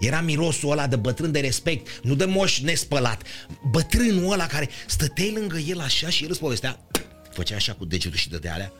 [0.00, 3.22] Era mirosul ăla de bătrân de respect, nu de moș nespălat.
[3.70, 6.80] Bătrânul ăla care stăteai lângă el așa și el îți povestea,
[7.38, 8.72] făcea așa cu degetul și dădea alea.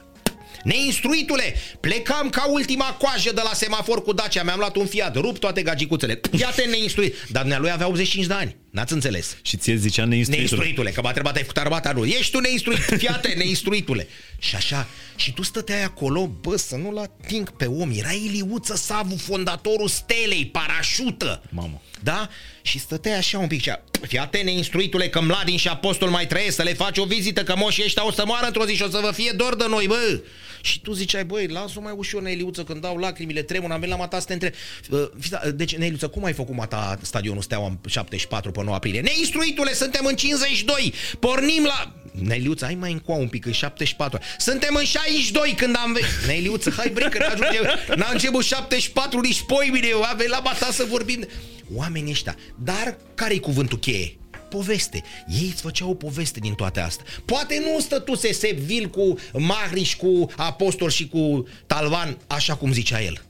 [0.64, 5.38] Neinstruitule, plecam ca ultima coajă de la semafor cu Dacia, mi-am luat un Fiat, rup
[5.38, 6.20] toate gagicuțele.
[6.38, 9.36] Iată neinstruit, dar lui avea 85 de ani, n-ați înțeles.
[9.42, 10.44] Și ție zicea neinstruitul.
[10.44, 11.92] Neinstruitule, că m-a întrebat, ai făcut armata?
[11.92, 12.04] Nu.
[12.04, 14.08] Ești tu neinstruit, fiate, neinstruitule.
[14.38, 17.90] Și așa, și tu stăteai acolo, bă, să nu-l ating pe om.
[17.94, 21.42] Era Iliuță Savu, fondatorul Stelei, parașută.
[21.48, 21.82] Mamă.
[22.02, 22.28] Da?
[22.62, 23.70] Și stăteai așa un pic și
[24.06, 27.84] Fiate, neinstruitule, că Mladin și Apostol mai trăiesc să le faci o vizită, că moșii
[27.84, 30.20] ăștia o să moară într-o zi și o să vă fie dor de noi, bă.
[30.60, 34.00] Și tu ziceai, băi, lasă-o mai ușor, Neiliuță, când dau lacrimile, tremur, am venit la
[34.00, 34.52] mata să te întreb.
[34.90, 38.74] Uh, fii da, Deci, Neiliuță, cum ai făcut mata stadionul Steaua în 74 pe 9
[38.74, 39.00] aprilie?
[39.00, 41.92] Neinstruitule, suntem în 52, pornim la...
[42.12, 44.18] Neiliuță, hai mai încoa un pic, în 74.
[44.38, 46.08] Suntem în 62 când am venit.
[46.26, 50.84] Neiliuță, hai bre, că n-ajunge- n-a început 74 nici poimine, a venit la mata să
[50.88, 51.26] vorbim.
[51.74, 52.36] Oamenii ăștia.
[52.64, 54.18] Dar care-i cuvântul cheie?
[54.48, 55.02] poveste.
[55.40, 57.04] Ei îți făceau o poveste din toate astea.
[57.24, 63.22] Poate nu stătuse Sevil cu Mahriș, cu Apostol și cu Talvan, așa cum zicea el.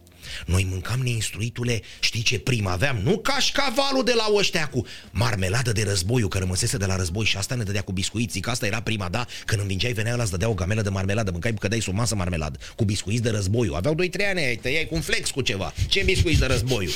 [0.47, 3.01] Noi mâncam neinstruitule, știi ce prim aveam?
[3.03, 7.37] Nu cașcavalul de la ăștia cu marmeladă de războiu, că rămăsese de la război și
[7.37, 9.27] asta ne dădea cu biscuiți, că asta era prima, da?
[9.45, 12.15] Când învingeai venea ăla, îți dădea o gamelă de marmeladă, mâncai că dai sub masă
[12.15, 13.75] marmeladă, cu biscuiți de războiu.
[13.75, 13.99] Aveau 2-3
[14.29, 15.73] ani, ai tăiai cu un flex cu ceva.
[15.89, 16.91] Ce biscuiți de războiu?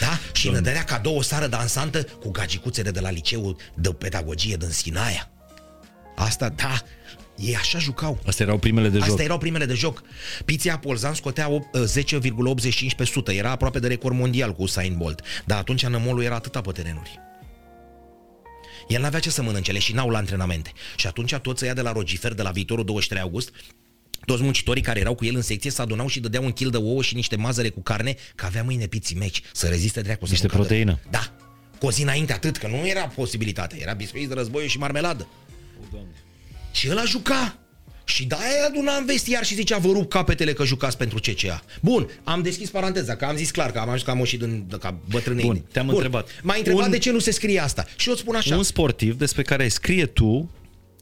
[0.00, 0.18] Da?
[0.32, 4.70] Și ne dădea cadou o sară dansantă cu gagicuțele de la liceul de pedagogie din
[4.70, 5.30] Sinaia.
[6.16, 6.82] Asta, da,
[7.38, 8.18] ei așa jucau.
[8.26, 9.08] Astea erau primele de joc.
[9.08, 10.02] Astea erau primele de joc.
[10.44, 13.32] Pizia Polzan scotea op- 10,85 pe sută.
[13.32, 15.20] Era aproape de record mondial cu Usain Bolt.
[15.46, 17.18] Dar atunci nămolul era atâta pe terenuri.
[18.88, 20.72] El n-avea ce să mănânce, și n-au la antrenamente.
[20.96, 23.50] Și atunci toți ăia de la Rogifer, de la viitorul 23 august,
[24.24, 26.76] toți muncitorii care erau cu el în secție se adunau și dădeau un kil de
[26.76, 30.24] ouă și niște mazăre cu carne, că avea mâine piții meci, să reziste dracu.
[30.24, 30.64] să Niște nu cadă.
[30.64, 30.98] proteină.
[31.10, 31.32] Da.
[31.78, 33.76] Cu o zi înainte atât, că nu era posibilitate.
[33.80, 35.28] Era biscuiți de război și marmeladă.
[36.78, 37.58] Și el a juca.
[38.04, 41.62] Și da, aia aduna în vestiar și zicea, vă rup capetele că jucați pentru CCA.
[41.82, 45.00] Bun, am deschis paranteza, că am zis clar că am ajuns ca moșii din, ca
[45.10, 45.44] bătrânei.
[45.44, 46.28] Bun, te-am întrebat.
[46.42, 47.84] M-ai întrebat Un- de ce nu se scrie asta.
[47.96, 48.56] Și eu îți spun așa.
[48.56, 50.50] Un sportiv despre care scrie tu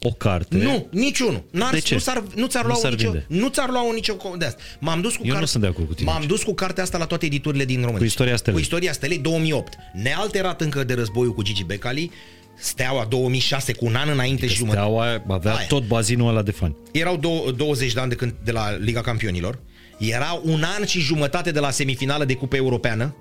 [0.01, 0.57] o carte.
[0.57, 1.45] Nu, niciunul.
[1.51, 1.95] N-ar, De ce?
[1.95, 3.27] Nu, s-ar, nu ți-ar Nu lua s-ar nicio, vinde.
[3.29, 4.63] nu ți-ar lua nicio co- de asta.
[4.81, 6.29] M-am dus cu Eu nu carte, sunt de acord cu tine M-am aici.
[6.29, 7.99] dus cu cartea asta la toate editurile din România.
[7.99, 8.55] Cu istoria stelei.
[8.55, 9.73] Cu istoria stelei 2008.
[10.03, 12.11] Nealterat încă de războiul cu Gigi Becali,
[12.59, 14.81] Steaua 2006 cu un an înainte și jumătate.
[14.87, 15.67] Steaua avea Aia.
[15.67, 16.77] tot bazinul ăla de fani.
[16.93, 19.59] Erau dou- 20 de ani de, când, de la Liga Campionilor.
[19.99, 23.17] Era un an și jumătate de la semifinală de Cupă Europeană.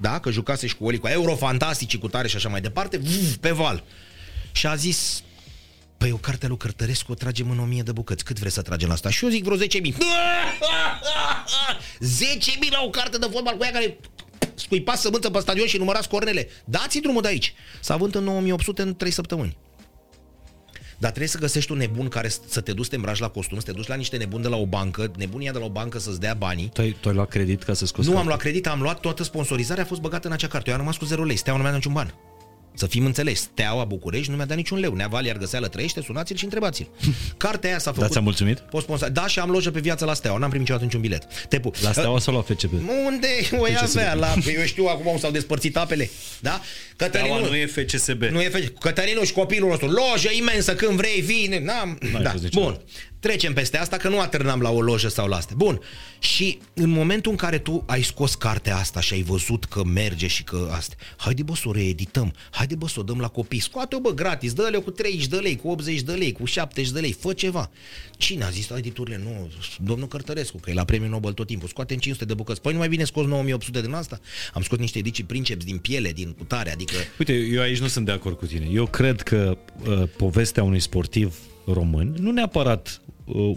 [0.00, 2.96] Da, că jucase și cu Oli, cu Eurofantastici, cu tare și așa mai departe.
[2.98, 3.84] Vuf, pe val.
[4.52, 5.22] Și a zis,
[5.98, 8.24] Păi o carte lui Cărtărescu o tragem în 1000 de bucăți.
[8.24, 9.10] Cât vreți să tragem la asta?
[9.10, 9.60] Și eu zic vreo 10.000.
[9.60, 9.68] 10.000
[12.76, 13.98] la o carte de fotbal cu ea care
[14.54, 16.48] scuipa sămânță pe stadion și număra scornele.
[16.64, 17.54] Dați drumul de aici.
[17.80, 19.56] S-a vândut în 9800 în 3 săptămâni.
[20.98, 23.58] Dar trebuie să găsești un nebun care să te duci să te îmbraci la costum,
[23.58, 25.98] să te duci la niște nebuni de la o bancă, nebunia de la o bancă
[25.98, 26.70] să-ți dea banii.
[26.72, 28.28] Tu ai, tu ai luat credit ca să scoți Nu am cartea?
[28.28, 30.68] luat credit, am luat toată sponsorizarea, a fost băgată în acea carte.
[30.68, 32.14] Eu am rămas cu 0 lei, Steaua nu mi-a dat niciun ban.
[32.74, 34.94] Să fim înțeles, Steaua București nu mi-a dat niciun leu.
[34.94, 36.88] Nea Vali Argăseală trăiește, sunați-l și întrebați-l.
[37.36, 38.10] Cartea aia s-a făcut...
[38.10, 38.58] ți-a mulțumit?
[38.58, 39.08] Post sponsor...
[39.08, 41.46] Da, și am lojă pe viață la Steaua, n-am primit niciodată niciun bilet.
[41.48, 41.70] Tepu.
[41.82, 42.72] La Steaua sau la FCB?
[43.06, 44.14] Unde o ia avea?
[44.14, 44.34] La...
[44.56, 46.10] Eu știu acum cum s-au despărțit apele.
[46.40, 46.60] Da?
[46.96, 47.56] Cătălinu...
[47.56, 48.22] e FCSB.
[48.22, 48.72] Nu e fe...
[48.80, 49.86] Cătălinu și copilul nostru.
[49.88, 51.58] Lojă imensă, când vrei, vine.
[51.60, 51.98] N-am...
[52.12, 52.30] N-ai Da.
[52.30, 52.72] fost niciodată.
[52.72, 52.82] Bun.
[53.20, 55.56] Trecem peste asta, că nu atârnam la o lojă sau la astea.
[55.58, 55.80] Bun.
[56.18, 60.26] Și în momentul în care tu ai scos cartea asta și ai văzut că merge
[60.26, 63.60] și că asta, haide bă să o reedităm, haide bă să o dăm la copii,
[63.60, 67.00] scoate-o bă gratis, dă-le cu 30 de lei, cu 80 de lei, cu 70 de
[67.00, 67.70] lei, fă ceva.
[68.16, 69.20] Cine a zis la editurile?
[69.24, 69.50] Nu,
[69.82, 72.60] domnul Cărtărescu, că e la premiul Nobel tot timpul, scoatem 500 de bucăți.
[72.60, 74.20] Păi nu mai bine scos 9800 din asta?
[74.52, 78.04] Am scos niște ediții princeps din piele, din cutare, adică Uite, eu aici nu sunt
[78.04, 78.68] de acord cu tine.
[78.72, 81.34] Eu cred că uh, povestea unui sportiv
[81.66, 83.09] român, nu neapărat uh,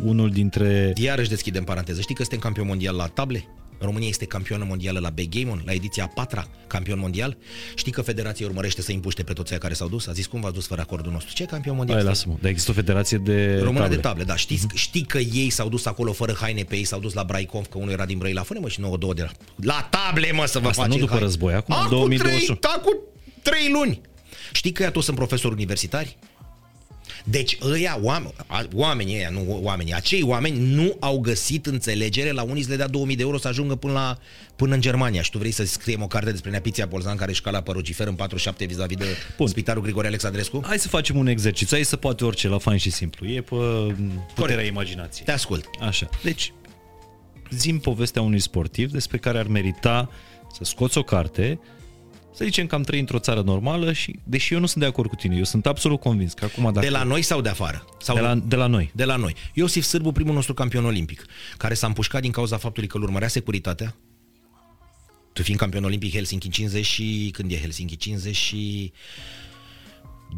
[0.03, 0.93] unul dintre...
[0.95, 2.01] Iarăși deschidem paranteză.
[2.01, 3.47] Știi că suntem campion mondial la table?
[3.79, 7.37] România este campioană mondială la backgammon, la ediția a patra, campion mondial.
[7.75, 10.07] Știi că federația urmărește să împuște pe toți aia care s-au dus?
[10.07, 11.33] A zis cum v-ați dus fără acordul nostru?
[11.33, 11.97] Ce campion mondial?
[11.97, 12.25] Hai, sunteți?
[12.27, 12.41] lasă-mă.
[12.41, 13.95] Dar există o federație de Română table.
[13.95, 14.35] de table, da.
[14.35, 17.65] Știți, știi că ei s-au dus acolo fără haine pe ei, s-au dus la Braicov,
[17.67, 18.41] că unul era din Brăila.
[18.43, 19.29] Fune mă și nouă două de la...
[19.55, 21.25] La table, mă, să vă Asta faceți nu după haine.
[21.25, 22.57] război, acum, în Acum 2021.
[22.57, 22.93] Trei, acum
[23.41, 24.01] trei luni.
[24.53, 26.17] Știi că ea toți sunt profesori universitari?
[27.23, 28.33] Deci ăia, oameni,
[28.73, 32.87] oamenii ăia, nu oamenii, acei oameni nu au găsit înțelegere la unii să le dea
[32.87, 34.17] 2000 de euro să ajungă până, la,
[34.55, 35.21] până în Germania.
[35.21, 38.65] Și tu vrei să scriem o carte despre Neapiția Polzan care șcala părucifer în 47
[38.65, 39.05] vis-a-vis de
[39.37, 39.47] Bun.
[39.47, 40.61] Spitalul Grigore Alexandrescu?
[40.65, 41.75] Hai să facem un exercițiu.
[41.75, 43.27] Hai să poate orice, la fain și simplu.
[43.27, 43.95] E pe puterea
[44.35, 44.67] Corect.
[44.67, 45.25] imaginației.
[45.25, 45.65] Te ascult.
[45.79, 46.09] Așa.
[46.23, 46.53] Deci,
[47.51, 50.09] zim povestea unui sportiv despre care ar merita
[50.53, 51.59] să scoți o carte
[52.35, 55.09] să zicem că am trăit într-o țară normală și, deși eu nu sunt de acord
[55.09, 56.85] cu tine, eu sunt absolut convins că acum dacă...
[56.85, 57.85] De la noi sau de afară?
[57.99, 58.91] Sau de, la, de la noi.
[58.93, 59.35] De la noi.
[59.53, 61.25] Iosif Sârbu, primul nostru campion olimpic,
[61.57, 63.95] care s-a împușcat din cauza faptului că îl urmărea securitatea,
[65.33, 67.29] tu fiind campion olimpic Helsinki 50 și...
[67.31, 67.95] Când e Helsinki?
[67.95, 68.91] 50 și...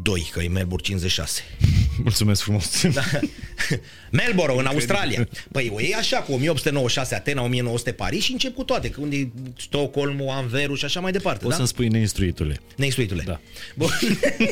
[0.02, 1.42] 2, că e Melbourne 56.
[2.02, 2.82] Mulțumesc frumos.
[2.92, 3.02] Da.
[4.22, 5.28] Melbourne, în Australia.
[5.52, 9.16] Păi o iei așa, cu 1896 Atena, 1900 Paris și încep cu toate, că unde
[9.16, 9.28] e
[9.58, 11.46] Stockholm, Anverul și așa mai departe.
[11.46, 11.54] O da?
[11.54, 12.60] să-mi spui neinstruitule.
[12.76, 13.22] Neinstruitule.
[13.26, 13.40] Da.
[13.74, 13.90] Bun.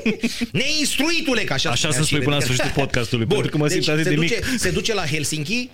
[0.62, 3.34] neinstruitule, ca așa Așa să spui până la sfârșitul podcastului, Bun.
[3.34, 4.60] pentru că mă deci, simt atât de duce, mic.
[4.60, 5.70] Se duce la Helsinki,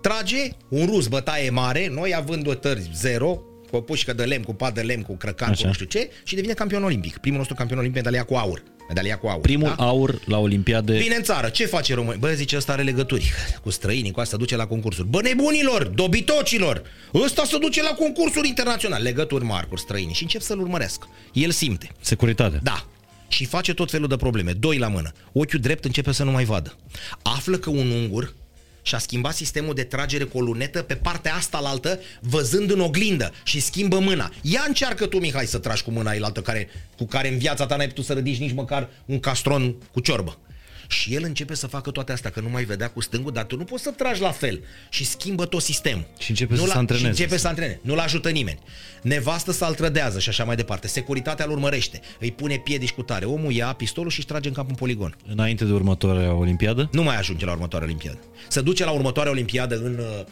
[0.00, 4.42] trage un rus bătaie mare, noi având o tări zero, cu o pușcă de lemn,
[4.42, 5.60] cu pat de lemn, cu crăcan, Așa.
[5.60, 7.18] cu nu știu ce, și devine campion olimpic.
[7.18, 8.62] Primul nostru campion olimpic, medalia cu aur.
[8.88, 9.40] Medalia cu aur.
[9.40, 9.84] Primul da?
[9.84, 10.96] aur la Olimpiade.
[10.96, 11.48] Vine în țară.
[11.48, 12.18] Ce face România?
[12.20, 15.08] Bă, zice, ăsta are legături cu străinii, cu asta duce la concursuri.
[15.08, 16.82] Bă, nebunilor, dobitocilor,
[17.14, 19.02] ăsta se duce la concursuri internaționale.
[19.02, 21.08] Legături mari cu străinii și încep să-l urmărească.
[21.32, 21.90] El simte.
[22.00, 22.60] Securitate.
[22.62, 22.86] Da.
[23.28, 24.52] Și face tot felul de probleme.
[24.52, 25.12] Doi la mână.
[25.32, 26.76] Ochiul drept începe să nu mai vadă.
[27.22, 28.34] Află că un ungur
[28.82, 32.70] și a schimbat sistemul de tragere cu o lunetă pe partea asta la altă, văzând
[32.70, 34.32] în oglindă și schimbă mâna.
[34.40, 37.76] Ia încearcă tu, Mihai, să tragi cu mâna altă care, cu care în viața ta
[37.76, 40.38] n-ai putut să ridici nici măcar un castron cu ciorbă.
[40.88, 43.56] Și el începe să facă toate astea, că nu mai vedea cu stângul, dar tu
[43.56, 44.60] nu poți să tragi la fel.
[44.88, 46.06] Și schimbă tot sistemul.
[46.18, 47.06] Și începe nu să se antreneze.
[47.06, 47.80] Și începe să antreneze.
[47.82, 48.58] Nu-l ajută nimeni.
[49.02, 50.88] Nevastă să-l trădează și așa mai departe.
[50.88, 52.00] Securitatea îl urmărește.
[52.18, 53.24] Îi pune piedici cu tare.
[53.24, 55.16] Omul ia pistolul și își trage în cap un poligon.
[55.26, 56.88] Înainte de următoarea olimpiadă?
[56.92, 58.18] Nu mai ajunge la următoarea olimpiadă.
[58.48, 60.24] Se duce la următoarea olimpiadă în uh,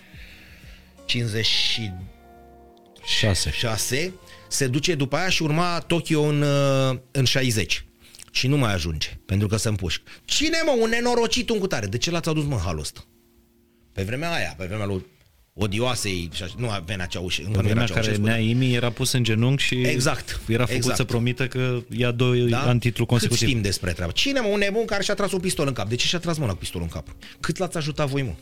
[1.05, 3.51] 56.
[3.51, 4.14] 6.
[4.48, 7.84] Se duce după aia și urma Tokyo în, uh, în 60
[8.31, 10.01] și nu mai ajunge, pentru că se împușc.
[10.24, 11.87] Cine mă, un nenorocit, un cutare?
[11.87, 13.05] De ce l-ați adus mă halul ăsta?
[13.93, 15.05] Pe vremea aia, pe vremea lui
[15.55, 17.51] odioasei, nu avea Ceaușescu.
[17.51, 20.97] Încă pe vremea care Neaimi era pus în genunchi și exact, era făcut exact.
[20.97, 22.61] să promită că ia doi da?
[22.61, 23.39] ani titlu consecutiv.
[23.39, 24.12] Cât știm despre treaba?
[24.12, 25.89] Cine mă, un nebun care și-a tras un pistol în cap?
[25.89, 27.16] De ce și-a tras mâna cu pistolul în cap?
[27.41, 28.33] Cât l-ați ajutat voi, mă?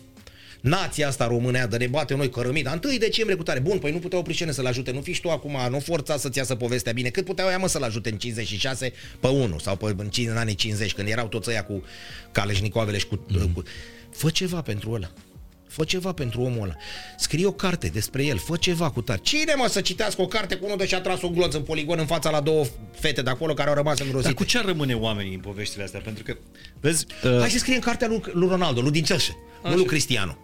[0.60, 2.72] Nația asta românea de ne bate noi cărămida.
[2.72, 3.60] Întâi decembrie cu tare.
[3.60, 4.90] Bun, păi nu puteau prișene să-l ajute.
[4.90, 7.08] Nu fiști tu acum, nu forța să-ți iasă povestea bine.
[7.08, 10.54] Cât puteau ea mă să-l ajute în 56 pe 1 sau pe, în, în anii
[10.54, 11.82] 50 când erau toți ăia cu
[12.32, 13.50] caleșnicoavele și cu, mm.
[13.52, 13.62] cu...
[14.10, 15.10] Fă ceva pentru ăla.
[15.68, 16.74] Fă ceva pentru omul ăla.
[17.16, 19.20] Scrie o carte despre el, fă ceva cu tare.
[19.22, 21.98] Cine mă să citească o carte cu unul de și-a tras un glonț în poligon
[21.98, 24.32] în fața la două fete de acolo care au rămas îngrozite?
[24.32, 26.00] Dar cu ce rămâne oamenii în poveștile astea?
[26.00, 26.36] Pentru că,
[26.80, 27.06] vezi...
[27.24, 27.38] Uh...
[27.38, 30.36] Hai să scrie în cartea lui, lui Ronaldo, lui Dincelșe, nu lui Cristiano.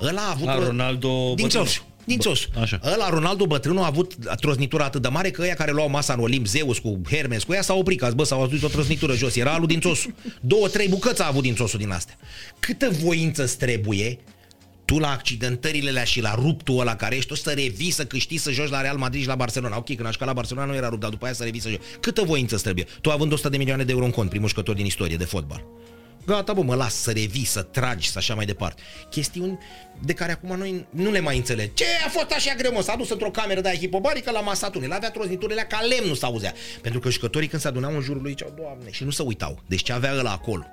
[0.00, 0.46] Ăla a avut...
[0.46, 1.34] La Ronaldo...
[1.34, 1.80] Din Țoș.
[2.04, 2.44] Din Țoș.
[2.60, 2.80] Așa.
[2.84, 6.20] Ăla, Ronaldo bătrânul, a avut trosnitura atât de mare că ăia care luau masa în
[6.20, 9.36] Olimp, Zeus cu Hermes, cu ea s-au oprit, că bă, s-au adus o trosnitură jos.
[9.36, 10.14] Era alu din Țosu.
[10.40, 12.16] Două, trei bucăți a avut din Țosu din astea.
[12.58, 14.18] Câtă voință trebuie
[14.88, 18.42] tu la accidentările alea și la ruptul ăla care ești, o să revii să câștigi
[18.42, 19.76] să joci la Real Madrid și la Barcelona.
[19.76, 21.80] Ok, când aș la Barcelona nu era rupt, dar după aia să revii să joci.
[22.00, 22.86] Câtă voință trebuie?
[23.00, 25.64] Tu având 100 de milioane de euro în cont, primul jucător din istorie de fotbal.
[26.26, 28.82] Gata, bă, mă las să revii, să tragi, să așa mai departe.
[29.10, 29.58] Chestiuni
[30.02, 31.74] de care acum noi nu le mai înțeleg.
[31.74, 32.82] Ce a fost așa greu, mă?
[32.82, 34.92] S-a dus într-o cameră de hipobarică la masa tunel.
[34.92, 36.54] Avea trozniturile ca lemn, nu s-auzea.
[36.82, 39.62] Pentru că jucătorii când se adunau în jurul lui ziceau, Doamne, și nu se uitau.
[39.66, 40.64] Deci ce avea ăla acolo?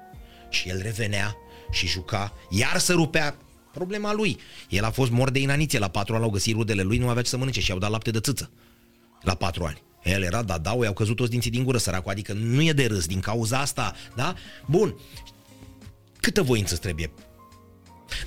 [0.49, 1.35] Și el revenea
[1.71, 3.37] și juca, iar să rupea
[3.75, 4.37] problema lui.
[4.69, 7.21] El a fost mort de inaniție, la patru ani au găsit rudele lui, nu avea
[7.21, 8.49] ce să mănânce și i-au dat lapte de țâță.
[9.21, 9.81] La patru ani.
[10.03, 13.05] El era dadau, i-au căzut toți dinții din gură, săracul, adică nu e de râs
[13.05, 14.35] din cauza asta, da?
[14.65, 14.95] Bun,
[16.19, 17.11] câtă voință trebuie?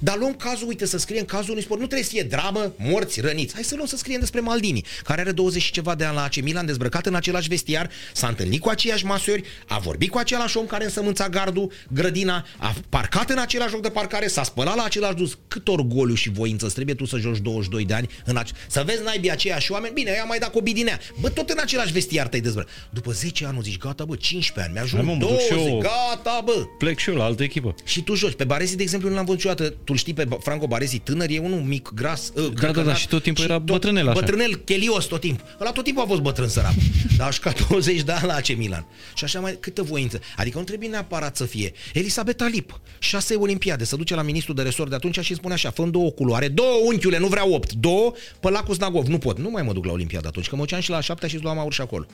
[0.00, 1.80] Dar luăm cazul, uite, să scriem cazul unui sport.
[1.80, 3.54] Nu trebuie să fie dramă, morți, răniți.
[3.54, 6.22] Hai să luăm să scriem despre Maldini, care are 20 și ceva de ani la
[6.22, 10.56] AC Milan, dezbrăcat în același vestiar, s-a întâlnit cu aceiași masori, a vorbit cu același
[10.56, 14.82] om care însămânța gardul, grădina, a parcat în același loc de parcare, s-a spălat la
[14.84, 15.38] același dus.
[15.48, 18.82] Cât orgoliu și voință îți trebuie tu să joci 22 de ani în ace- să
[18.86, 19.94] vezi naibii aceiași oameni.
[19.94, 21.00] Bine, ea mai dat cu bidinea.
[21.20, 22.72] Bă, tot în același vestiar te-ai dezbrăcat.
[22.90, 25.48] După 10 ani zici, gata, bă, 15 ani, mi-ajung 20,
[25.82, 26.64] gata, bă.
[26.78, 27.74] Plec și eu la altă echipă.
[27.84, 28.34] Și tu joci.
[28.34, 29.76] Pe Baresi, de exemplu, nu l-am văzut niciodată.
[29.84, 32.32] Tu știi pe Franco Baresi, tânăr, e unul mic, gras.
[32.34, 34.20] Uh, da, da, da, și tot timpul era tot, bătrânel așa.
[34.20, 35.46] Bătrânel, chelios tot timpul.
[35.60, 36.74] Ăla tot timpul a fost bătrân sărac.
[37.18, 38.86] Dar a 20 de ani la AC Milan.
[39.14, 40.20] Și așa mai, câtă voință.
[40.36, 41.72] Adică nu trebuie neapărat să fie.
[41.92, 45.70] Elisabeta Lip, șase olimpiade, să duce la ministrul de resort de atunci și spune așa,
[45.70, 49.50] fă două culoare, două unchiule, nu vreau opt, două, pe lacul Snagov, nu pot, nu
[49.50, 51.80] mai mă duc la olimpiadă atunci, că mă și la șaptea și luam aur și
[51.80, 52.06] acolo.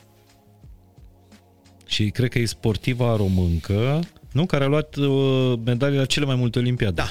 [1.87, 4.01] Și cred că e sportiva româncă
[4.33, 4.47] Nu?
[4.47, 6.95] Care a luat uh, medalii la cele mai multe olimpiade.
[6.95, 7.09] Da.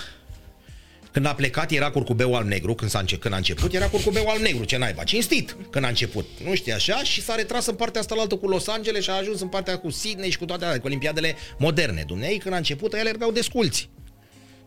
[1.14, 4.27] Când a plecat era curcubeu al negru, când, s-a înce- când a început era curcubeu
[4.27, 7.76] al negru, ce naiba, cinstit când a început, nu știi așa, și s-a retras în
[7.76, 10.38] partea asta la altă cu Los Angeles și a ajuns în partea cu Sydney și
[10.38, 12.03] cu toate alea, cu olimpiadele moderne.
[12.07, 13.90] Dumnezeu, când a început, ele erau desculți.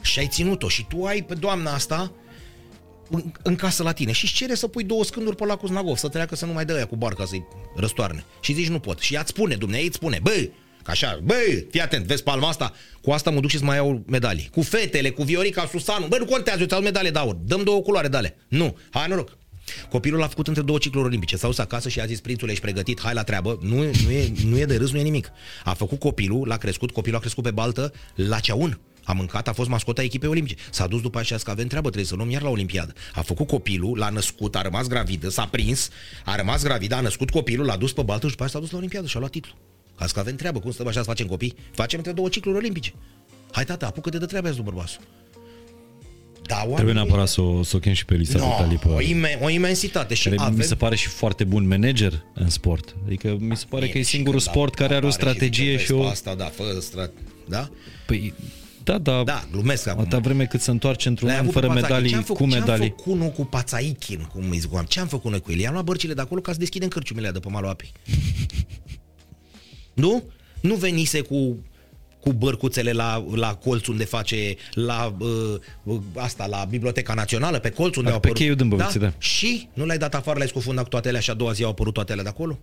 [0.03, 2.13] Și ai ținut-o și tu ai pe doamna asta
[3.11, 5.97] în, în casă la tine și îți cere să pui două scânduri pe la Cuznagov,
[5.97, 7.45] să treacă să nu mai dă aia cu barca să-i
[7.77, 8.25] răstoarne.
[8.41, 8.99] Și zici nu pot.
[8.99, 10.51] Și ea îți spune, Dumnezeu îți spune, bă, Că
[10.91, 11.35] așa, bă,
[11.71, 12.73] fii atent, vezi palma asta?
[13.03, 14.49] Cu asta mă duc și să mai iau medalii.
[14.53, 16.07] Cu fetele, cu Viorica, Susanu.
[16.07, 17.35] Bă, nu contează, eu ți-au medalie de aur.
[17.35, 18.37] Dăm două culoare de ale.
[18.49, 19.37] Nu, hai noroc.
[19.91, 21.37] Copilul a făcut între două cicluri olimpice.
[21.37, 23.59] S-a dus acasă și a zis, prințule, ești pregătit, hai la treabă.
[23.63, 25.31] Nu, e- nu, e, nu e de râs, nu e nimic.
[25.65, 28.81] A făcut copilul, l-a crescut, copilul a crescut pe baltă la ceaun.
[29.05, 30.57] A mâncat, a fost mascota echipei olimpice.
[30.71, 32.93] S-a dus după aceea că avem treabă, trebuie să luăm iar la olimpiadă.
[33.15, 35.89] A făcut copilul, l-a născut, a rămas gravidă, s-a prins,
[36.25, 38.71] a rămas gravidă, a născut copilul, l-a dus pe baltă și după aceea s-a dus
[38.71, 39.53] la olimpiadă și a luat titlu.
[39.97, 41.55] Ca să avem treabă, cum stăm așa să facem copii?
[41.73, 42.93] Facem între două cicluri olimpice.
[43.53, 45.01] Hai tata, apucă-te de treabă azi, bărbasul.
[46.43, 48.89] Da, Trebuie oamenii- neapărat să o, să o chem și pe Lisa no, Vitali pe...
[48.89, 50.55] o, ime- o imensitate și care avem...
[50.57, 52.97] mi se pare și foarte bun manager în sport.
[53.07, 55.23] Adică mi se pare Bine, că e și singurul când sport care are o apare
[55.31, 55.97] strategie zice, și o...
[55.99, 57.11] vezi, Asta, da, fă strat...
[57.49, 57.71] Da?
[58.07, 58.35] Păi,
[58.85, 60.01] da, da, Da, glumesc acum.
[60.01, 61.91] atâta vreme cât se întoarce într-un L-ai an avut pe fără Pațachi.
[61.93, 62.87] medalii, Ce-am făcut, cu medalii.
[62.87, 64.89] Ce-am făcut noi cu Pațaichin, cum îi zic oameni?
[64.89, 65.59] Ce-am făcut noi cu el?
[65.59, 67.93] I-am luat bărcile de acolo ca să deschidem cărciumile de pe malul apei.
[69.97, 70.23] Nu?
[70.61, 71.59] Nu venise cu
[72.21, 75.29] cu bărcuțele la, la colț unde face la uh,
[75.83, 78.37] uh, asta, la Biblioteca Națională, pe colț unde Pe au apărut.
[78.37, 79.13] cheiul din Băuții, da.
[79.19, 81.71] Și nu l-ai dat afară, l-ai scufundat cu toate alea și a doua zi au
[81.71, 82.59] apărut toate alea de acolo?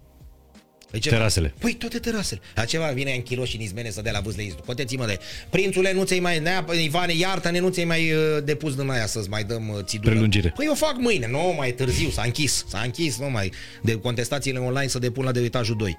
[0.91, 1.53] Păi ce Terasele.
[1.59, 2.41] Păi toate terasele.
[2.55, 4.61] Aceva vine în kilo și în izmene să dea la vâzle izdu.
[4.65, 5.19] Coteți-mă de
[5.49, 6.39] Prințule, nu ți-ai mai...
[6.39, 10.09] Nea, Ivane, iartă-ne, nu ți-ai mai uh, depus din aia să-ți mai dăm uh, țidură.
[10.09, 10.53] Prelungire.
[10.55, 12.65] Păi eu fac mâine, nu mai e târziu, s-a închis.
[12.67, 13.51] S-a închis, nu mai...
[13.81, 15.97] De contestațiile online să depun la de etajul 2.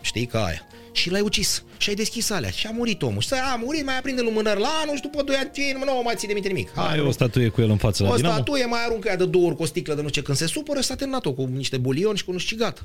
[0.00, 0.66] Știi ca aia.
[0.92, 1.64] Și l-ai ucis.
[1.76, 2.50] Și ai deschis alea.
[2.50, 3.20] Și a murit omul.
[3.20, 6.14] Și a murit, mai aprinde lumânări la anul și după 2 ani, nu nu mai
[6.16, 6.70] ține minte nimic.
[6.74, 8.34] Ai o statuie cu el în față la o Dinamo?
[8.34, 10.38] statuie, mai aruncă ea de două ori cu o sticlă de nu știu ce, când
[10.38, 12.80] se supără, s-a terminat-o cu niște bulion și cu nu știu ce, gata.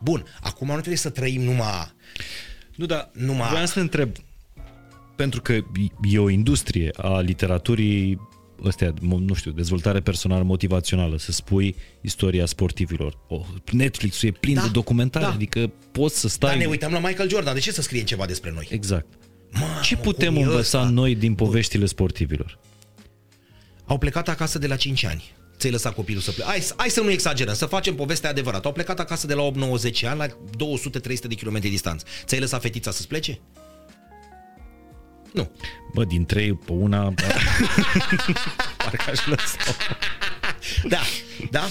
[0.00, 1.92] Bun, acum nu trebuie să trăim numai...
[2.74, 4.10] Nu, dar Numai- vreau să te întreb,
[5.16, 5.58] pentru că
[6.10, 8.18] e o industrie a literaturii
[8.64, 13.18] ăstea, mo- nu știu, dezvoltare personală motivațională, să spui istoria sportivilor.
[13.28, 15.30] Oh, Netflix-ul e plin Da, de documentare, da.
[15.32, 16.50] adică poți să stai...
[16.50, 18.66] Dar ne uităm la Michael Jordan, de ce să scrie ceva despre noi?
[18.70, 19.06] Exact.
[19.52, 20.90] Mamă, Ce putem cum e învăța ăsta?
[20.90, 22.58] noi din poveștile sportivilor?
[23.86, 25.24] Au plecat acasă de la 5 ani.
[25.58, 26.48] Ți-ai lăsat copilul să plece.
[26.50, 28.66] Hai, hai să nu exagerăm, să facem povestea adevărată.
[28.66, 29.54] Au plecat acasă de la 8-90
[30.08, 30.32] ani la 200-300
[31.28, 32.06] de kilometri distanță.
[32.24, 33.40] Ți-ai lăsat fetița să-ți plece?
[35.32, 35.50] Nu.
[35.94, 37.02] Bă, din trei pe una...
[38.84, 39.56] Parcă aș lăsa.
[40.88, 41.00] Da,
[41.50, 41.68] da.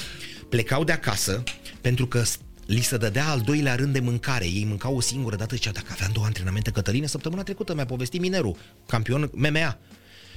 [0.50, 1.44] Plecau de acasă
[1.82, 4.46] pentru că s- li se dădea al doilea rând de mâncare.
[4.46, 7.86] Ei mâncau o singură dată și zicea, dacă aveam două antrenamente, Cătăline, săptămâna trecută mi-a
[7.86, 8.58] povestit minerul,
[8.88, 9.78] campion MMA.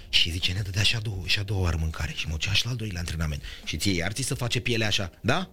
[0.08, 2.52] Și zice, ne dădea și a doua, și a doua oară mâncare și mă ducea
[2.52, 3.42] și la al doilea antrenament.
[3.64, 5.48] Și ție iar ți să face pielea așa, da?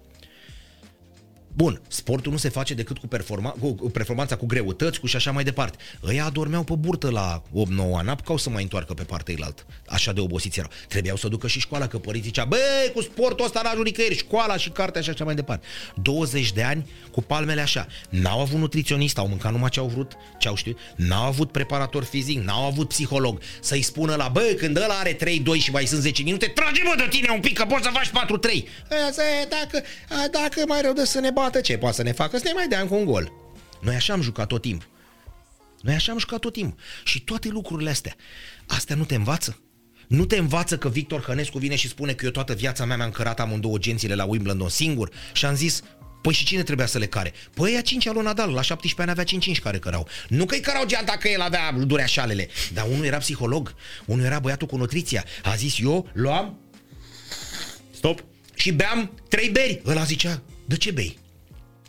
[1.58, 5.16] Bun, sportul nu se face decât cu, performa- cu cu performanța, cu greutăți, cu și
[5.16, 5.78] așa mai departe.
[6.04, 9.66] Ăia adormeau pe burtă la 8-9 ani, n-apucau să mai întoarcă pe partea ilaltă.
[9.88, 10.72] Așa de obosiți erau.
[10.88, 12.58] Trebuiau să ducă și școala, că părinții zicea, bă,
[12.94, 15.66] cu sportul ăsta n-ajung nicăieri, școala și cartea și așa mai departe.
[16.02, 17.88] 20 de ani cu palmele așa.
[18.10, 20.78] N-au avut nutriționist, au mâncat numai ce au vrut, ce au știut.
[20.96, 25.18] N-au avut preparator fizic, n-au avut psiholog să-i spună la, bă, când ăla are 3-2
[25.60, 28.08] și mai sunt 10 minute, trage mă de tine un pic, că poți să faci
[28.08, 28.64] 4-3.
[29.10, 32.12] Asta e, dacă, a, dacă mai rău de să ne bată, ce poate să ne
[32.12, 32.38] facă?
[32.38, 33.32] Să ne mai dea încă un gol.
[33.82, 34.88] Noi așa am jucat tot timpul.
[35.82, 36.80] Noi așa am jucat tot timpul.
[37.04, 38.16] Și toate lucrurile astea,
[38.68, 39.62] astea nu te învață?
[40.08, 43.12] Nu te învață că Victor Hănescu vine și spune că eu toată viața mea mi-am
[43.12, 45.82] cărat amândouă gențile la Wimbledon singur și am zis,
[46.22, 47.34] Păi și cine trebuia să le care?
[47.54, 50.08] Păi ea 5 al lui Nadal, la 17 ani avea 5-5 care cărau.
[50.28, 53.76] Nu că-i cărau geanta că el avea dureașalele, dar unul era psiholog,
[54.06, 55.24] unul era băiatul cu nutriția.
[55.44, 56.60] A zis, eu luam
[57.92, 58.24] Stop.
[58.56, 59.82] și beam trei beri.
[59.86, 61.18] Ăla zicea, de ce bei?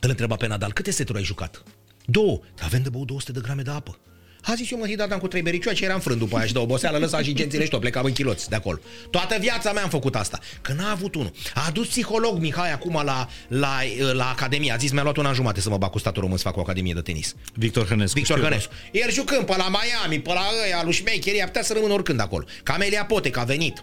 [0.00, 1.62] Îl întreba pe Nadal, câte seturi ai jucat?
[2.04, 2.40] Două.
[2.62, 3.98] Avem de băut 200 de grame de apă.
[4.42, 6.58] A zis eu mă datam cu trei bericioare și eram frânt după aia și de
[6.58, 8.78] oboseală, lăsa și gențile și tot, plecam în chiloți de acolo.
[9.10, 10.38] Toată viața mea am făcut asta.
[10.60, 11.30] Că n-a avut unul.
[11.54, 13.78] A adus psiholog Mihai acum la, la,
[14.12, 14.72] la Academie.
[14.72, 16.56] A zis mi-a luat un an jumate să mă bag cu statul român să fac
[16.56, 17.34] o Academie de tenis.
[17.54, 18.18] Victor Hănescu.
[18.18, 18.72] Victor știu, Hănescu.
[18.92, 22.20] El jucând pe la Miami, pe la ăia, lui Șmecherii, a putea să rămână oricând
[22.20, 22.44] acolo.
[22.62, 23.82] Camelia Potec a venit.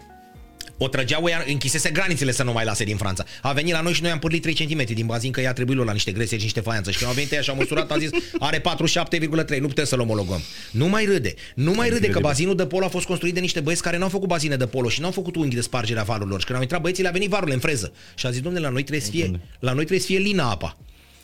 [0.78, 3.24] O trăgeau ea, închisese granițele să nu mai lase din Franța.
[3.42, 5.76] A venit la noi și noi am pârlit 3 cm din bazin că i-a trebuit
[5.76, 6.90] lui la niște grese și niște faianță.
[6.90, 10.00] Și când au venit ea și a măsurat, a zis, are 47,3, nu putem să-l
[10.00, 10.40] omologăm.
[10.70, 11.34] Nu mai râde.
[11.54, 14.08] Nu mai râde că bazinul de polo a fost construit de niște băieți care n-au
[14.08, 16.38] făcut bazine de polo și n-au făcut unghi de spargere a valurilor.
[16.38, 17.92] Și când au intrat băieții, le-a venit varul în freză.
[18.14, 20.50] Și a zis, domnule, la noi trebuie să fie, la noi trebuie să fie lina
[20.50, 20.76] apa.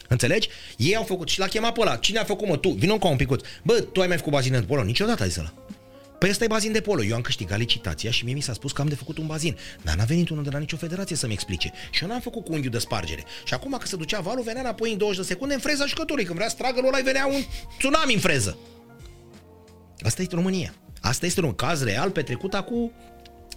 [0.08, 0.48] Înțelegi?
[0.76, 1.96] Ei au făcut și l-a chemat pe ăla.
[1.96, 2.56] Cine a făcut, mă?
[2.56, 2.68] Tu.
[2.68, 3.40] Vino cu un picuț.
[3.62, 4.82] Bă, tu ai mai făcut bazin de polo?
[4.82, 5.52] Niciodată a zis ăla.
[6.22, 7.04] Păi ăsta e bazin de polo.
[7.04, 9.56] Eu am câștigat licitația și mie mi s-a spus că am de făcut un bazin.
[9.82, 11.72] Dar n-a venit unul de la nicio federație să-mi explice.
[11.90, 13.24] Și eu n-am făcut cu unghiul de spargere.
[13.44, 16.24] Și acum că se ducea valul, venea înapoi în 20 de secunde în freza jucătorului.
[16.24, 17.42] Când vrea să tragă ăla, venea un
[17.78, 18.58] tsunami în freză.
[20.00, 20.74] Asta este România.
[21.00, 22.92] Asta este un caz real petrecut acum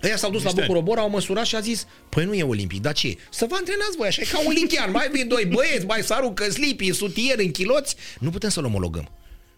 [0.04, 0.72] Ăia s-au dus Niște la ani.
[0.72, 3.18] Bucurobor, au măsurat și a zis, păi nu e olimpic, dar ce?
[3.30, 6.50] Să vă antrenați voi așa, e ca olimpian, mai vin doi băieți, mai să aruncă
[6.50, 9.10] slipi, sutier, în chiloți, nu putem să-l omologăm.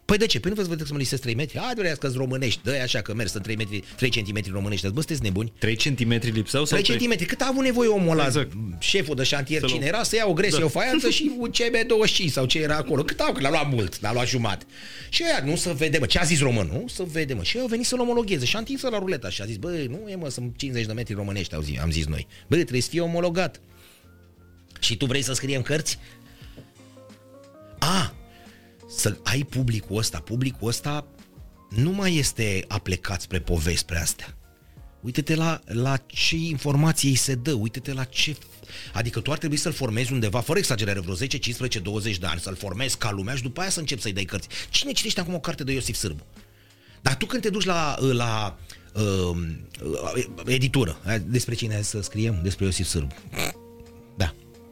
[0.08, 0.40] Păi de ce?
[0.40, 1.58] Păi nu vă vedeți să mă listez 3 metri?
[1.60, 4.94] Hai, durează că românești, dă așa că mergi, sunt 3, metri, 3 cm românești, bă,
[4.94, 5.54] sunteți nebuni?
[5.60, 8.52] 3 cm lipsau sau 3 cm, cât a avut nevoie omul ăla, Exact.
[8.80, 10.66] șeful de șantier, Să-l- cine era, să ia o gresie, Da.
[10.66, 13.04] o faianță și un CB25 sau ce era acolo.
[13.04, 14.66] Cât au, că l-a luat mult, l-a luat jumătate.
[15.10, 16.86] Și ăia, nu să vedem, mă, ce a zis român, nu?
[16.88, 17.44] Să vedem, mă.
[17.44, 19.70] Și ei au venit să-l omologheze și a întins la ruleta și a zis, bă,
[19.90, 22.28] nu e, mă, sunt 50 de metri românești, au zis, am zis noi.
[22.48, 23.62] Bă, trebuie să fie omologat.
[24.80, 26.00] Și tu vrei să scriem cărți?
[27.80, 28.14] A,
[28.88, 30.20] să ai publicul ăsta.
[30.20, 31.08] Publicul ăsta
[31.70, 34.38] nu mai este aplecat spre povești spre astea.
[35.02, 38.36] Uite-te la, la ce informații îi se dă, uite-te la ce...
[38.94, 42.40] Adică tu ar trebui să-l formezi undeva, fără exagerare, vreo 10, 15, 20 de ani,
[42.40, 44.48] să-l formezi ca lumea și după aia să începi să-i dai cărți.
[44.70, 46.26] Cine citește acum o carte de Iosif Sârbu?
[47.02, 48.58] Dar tu când te duci la, la
[48.94, 49.38] uh,
[50.46, 52.40] editură, despre cine ai să scriem?
[52.44, 53.16] Despre Iosif Sârbu.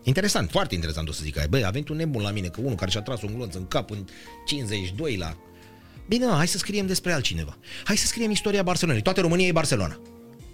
[0.05, 0.11] Da.
[0.11, 1.47] Interesant, foarte interesant o să zic aia.
[1.49, 3.67] Băi, a venit un nebun la mine, că unul care și-a tras un glonț în
[3.67, 4.05] cap în
[4.45, 5.37] 52 la...
[6.07, 7.57] Bine, mă, hai să scriem despre altcineva.
[7.83, 9.01] Hai să scriem istoria Barcelonei.
[9.01, 9.99] Toată România e Barcelona.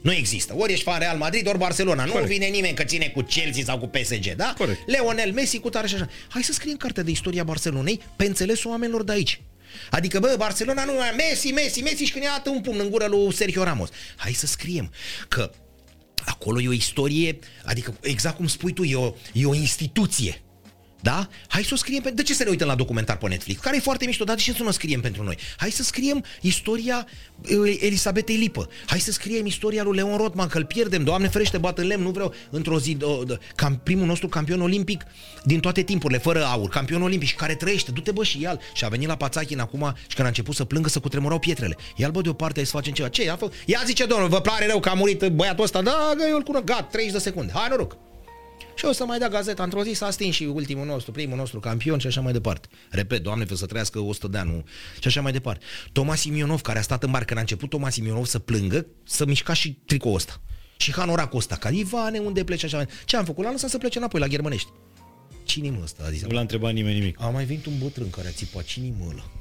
[0.02, 0.54] Nu există.
[0.58, 2.06] Ori ești fan Real Madrid, ori Barcelona.
[2.06, 2.30] Nu Corect.
[2.30, 4.54] vine nimeni că ține cu Chelsea sau cu PSG, da?
[4.58, 4.80] Corect.
[4.90, 6.10] Leonel Messi cu tare și așa.
[6.30, 9.42] Hai să scriem cartea de istoria Barcelonei pe înțelesul oamenilor de aici.
[9.90, 13.06] Adică, bă, Barcelona nu mai Messi, Messi, Messi și când ia un pumn în gură
[13.06, 13.90] lui Sergio Ramos.
[14.16, 14.92] Hai să scriem
[15.28, 15.52] că
[16.26, 20.42] acolo e o istorie, adică exact cum spui tu, e o, e o instituție.
[21.02, 21.28] Da?
[21.48, 22.02] Hai să o scriem.
[22.02, 22.10] Pe...
[22.10, 23.62] De ce să ne uităm la documentar pe Netflix?
[23.62, 25.38] Care e foarte mișto, dar de ce să nu o scriem pentru noi?
[25.58, 27.08] Hai să scriem istoria
[27.50, 28.70] uh, Elisabetei Lipă.
[28.86, 31.04] Hai să scriem istoria lui Leon Rotman, că îl pierdem.
[31.04, 32.04] Doamne ferește, bat în lemn.
[32.04, 35.04] Nu vreau într-o zi, uh, uh, cam primul nostru campion olimpic
[35.44, 36.70] din toate timpurile, fără aur.
[36.70, 37.92] Campion olimpic și care trăiește.
[37.92, 38.60] Du-te bă și el.
[38.74, 41.76] Și a venit la Pațachin acum și când a început să plângă, să cutremurau pietrele.
[41.96, 43.08] Ia-l bă deoparte, hai să facem ceva.
[43.08, 43.30] Ce?
[43.30, 43.52] A fă...
[43.66, 45.82] Ia zice domnul, vă pare rău că a murit băiatul ăsta?
[45.82, 46.64] Da, că eu îl cunosc.
[46.64, 47.52] Gat, 30 de secunde.
[47.56, 48.11] Hai noroc.
[48.82, 51.60] Și o să mai da gazeta într-o zi, s-a stins și ultimul nostru, primul nostru
[51.60, 52.68] campion și așa mai departe.
[52.90, 54.64] Repet, Doamne, fă să trăiască 100 de ani nu?
[55.00, 55.66] și așa mai departe.
[55.92, 59.26] Toma Simionov, care a stat în bar când a început Toma Simionov să plângă, să
[59.26, 60.42] mișca și tricoul ăsta.
[60.78, 63.44] Și hanoracul ăsta, ca Ivane, unde pleci așa mai Ce am făcut?
[63.44, 64.70] L-am lăsat să plece înapoi la Germănești.
[65.44, 66.04] Cine mă ăsta?
[66.06, 66.22] A zis.
[66.22, 67.22] Nu l-a întrebat nimeni nimic.
[67.22, 68.64] A mai venit un bătrân care a țipat.
[68.64, 69.32] cine mă ăla?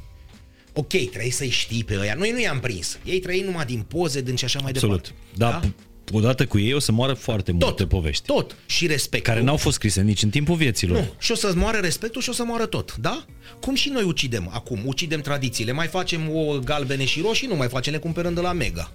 [0.73, 2.15] Ok, trebuie să-i știi pe ăia.
[2.15, 2.99] Noi nu i-am prins.
[3.05, 5.03] Ei trăind numai din poze, din și așa mai Absolut.
[5.03, 5.37] departe.
[5.37, 5.90] Da, da?
[6.13, 8.27] Odată cu ei o să moară foarte multe Tot, povești.
[8.27, 8.57] Tot.
[8.67, 9.25] Și respect.
[9.25, 10.99] Care n-au fost scrise nici în timpul vieților.
[10.99, 13.25] Nu, și o să moară respectul și o să moară tot, da?
[13.61, 17.69] Cum și noi ucidem acum, ucidem tradițiile, mai facem o galbene și roșii, nu mai
[17.69, 18.93] facem, le cumpărăm de la Mega.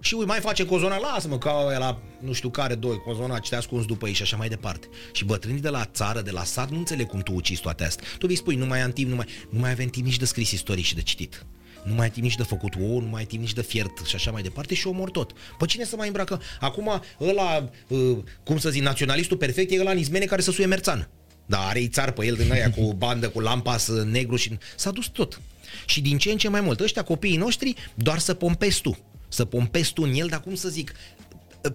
[0.00, 3.50] Și ui, mai face cozona, lasă-mă, ca ăia la nu știu care doi, cozona, ce
[3.50, 4.88] te ascunzi după ei și așa mai departe.
[5.12, 8.06] Și bătrânii de la țară, de la sat, nu înțeleg cum tu ucizi toate astea.
[8.18, 10.24] Tu vei spui, nu mai am timp, nu mai, nu mai avem timp nici de
[10.24, 11.46] scris istorii și de citit.
[11.84, 14.06] Nu mai ai timp nici de făcut ou, nu mai ai timp nici de fiert
[14.06, 15.32] și așa mai departe și omor tot.
[15.58, 16.40] Păi cine să mai îmbracă?
[16.60, 20.66] Acum ăla, uh, cum să zic, naționalistul perfect e ăla în izmene care să suie
[20.66, 21.08] merțan.
[21.46, 25.06] Da, are țar pe el din aia cu bandă, cu lampas negru și s-a dus
[25.06, 25.40] tot.
[25.86, 28.98] Și din ce în ce mai mult, ăștia copiii noștri, doar să pompezi tu.
[29.28, 30.94] Să pompezi tu în el, dar cum să zic,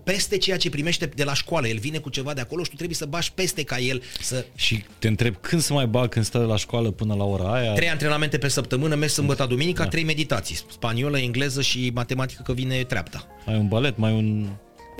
[0.03, 1.67] peste ceea ce primește de la școală.
[1.67, 4.45] El vine cu ceva de acolo și tu trebuie să bași peste ca el să...
[4.55, 7.73] Și te întreb când să mai bag când stă la școală până la ora aia.
[7.73, 9.89] Trei antrenamente pe săptămână, mes sâmbătă, duminica, da.
[9.89, 10.57] trei meditații.
[10.71, 13.27] Spaniolă, engleză și matematică, că vine treapta.
[13.45, 14.47] Mai un balet, mai un...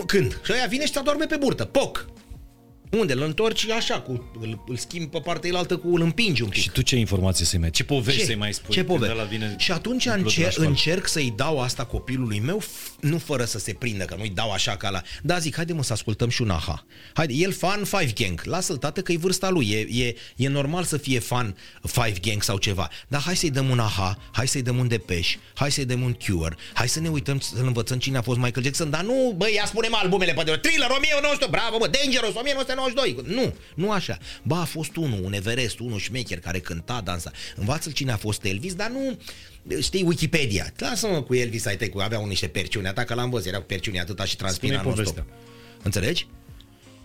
[0.05, 0.41] Când?
[0.43, 1.65] Și aia vine și te adorme pe burtă.
[1.65, 2.05] Poc!
[2.91, 3.13] Unde?
[3.13, 6.61] Îl întorci așa, cu, îl, îl schimbi pe partea elaltă cu îl împingi un pic.
[6.61, 7.69] Și tu ce informații să-i mai...
[7.69, 8.73] Ce povești să-i mai spui?
[8.73, 9.11] Ce când pove?
[9.11, 10.69] ăla vine Și atunci umplut de la încer- școală?
[10.69, 14.51] încerc să-i dau asta copilului meu, f- nu fără să se prindă, că nu-i dau
[14.51, 15.01] așa ca la...
[15.21, 16.85] Da, zic, haide mă să ascultăm și un aha.
[17.13, 20.83] Haide, el fan Five Gang, lasă-l tată că e vârsta lui, e, e, e normal
[20.83, 22.89] să fie fan Five Gang sau ceva.
[23.07, 26.13] Dar hai să-i dăm un aha, hai să-i dăm un Depeche, hai să-i dăm un
[26.25, 29.53] Cure, hai să ne uităm, să învățăm cine a fost Michael Jackson, dar nu, băi,
[29.55, 32.35] ia spune albumele pe de Thriller 1900, bravo, mă, Dangerous
[32.77, 33.35] 1992.
[33.35, 34.17] Nu, nu așa.
[34.43, 37.31] Ba, a fost unul, un Everest, unul șmecher care cânta, dansa.
[37.55, 39.17] Învață-l cine a fost Elvis, dar nu
[39.81, 40.71] știi Wikipedia.
[40.77, 44.25] Lasă-mă cu Elvis, ai cu avea niște perciuni, atacă la văzut, era cu perciuni atâta
[44.25, 45.15] și transpira Spune-i non-stop.
[45.15, 45.37] povestea.
[45.83, 46.27] Înțelegi?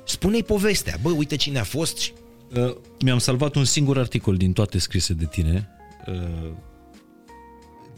[0.05, 0.99] Spune-i povestea.
[1.03, 2.13] Bă, uite cine a fost și...
[2.55, 5.69] Uh, mi-am salvat un singur articol din toate scrise de tine.
[6.07, 6.51] Uh,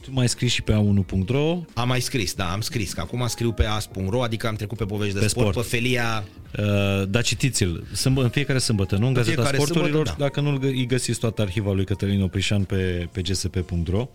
[0.02, 1.58] Tu mai scrii și pe a1.ro.
[1.74, 4.84] Am mai scris, da, am scris, că acum scriu pe as.ro, adică am trecut pe
[4.84, 5.66] povești de Pe sport, sport.
[5.68, 6.24] pe felia...
[6.58, 7.84] Uh, da, citiți-l.
[7.92, 9.06] Sâmbă, în fiecare sâmbătă, nu?
[9.06, 10.06] În Gazeta fiecare Sporturilor.
[10.06, 10.24] sâmbătă, da.
[10.24, 14.08] Dacă nu îi găsiți toată arhiva lui Cătălin Oprișan pe, pe gsp.ro.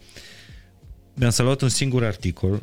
[1.13, 2.61] Mi-am saluat un singur articol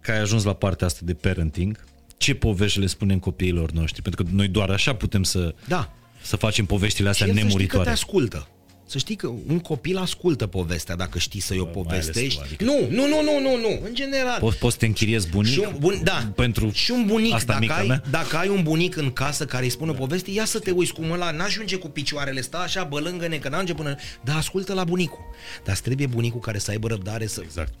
[0.00, 1.84] că ai ajuns la partea asta de parenting.
[2.16, 4.02] Ce povești le spunem copiilor noștri?
[4.02, 5.92] Pentru că noi doar așa putem să, Da.
[6.22, 7.90] să facem poveștile astea Și el să știi că te nemuritoare.
[7.90, 8.48] ascultă.
[8.94, 12.38] Să știi că un copil ascultă povestea dacă știi să-i o mai ales povestești.
[12.38, 14.38] tu, adică- Nu, nu, nu, nu, nu, nu, în general.
[14.40, 15.52] Poți, poți să te închiriezi bunic?
[15.52, 18.02] Și un, bun, da, pentru și un bunic, asta dacă mica ai, mea?
[18.10, 19.98] dacă ai un bunic în casă care îi spune da.
[19.98, 23.74] poveste, ia să te uiți cum ăla n-ajunge cu picioarele, stă așa bălângă-ne, că n-ajunge
[23.74, 23.96] până...
[24.24, 25.24] Dar ascultă la bunicul.
[25.64, 27.40] Dar îți trebuie bunicul care să aibă răbdare să...
[27.44, 27.72] Exact.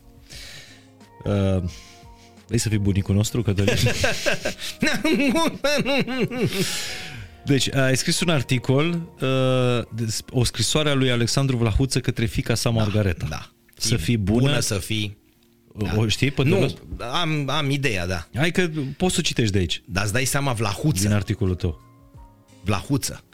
[1.24, 1.62] Uh,
[2.46, 3.74] vrei să fii bunicul nostru, Cătălin?
[7.46, 12.54] Deci, ai scris un articol, uh, des- o scrisoare a lui Alexandru Vlahuță către fica
[12.54, 13.26] sa Margareta.
[13.28, 13.50] Da.
[13.76, 15.16] Să fii bună, Bună să fii...
[15.96, 16.74] o știi pe Nu, toți?
[17.12, 18.28] am, am ideea, da.
[18.34, 21.02] Hai că poți să o citești de aici, Dar îți dai seama, Vlahuță.
[21.02, 21.80] din articolul tău.
[22.64, 23.24] Vlahuță.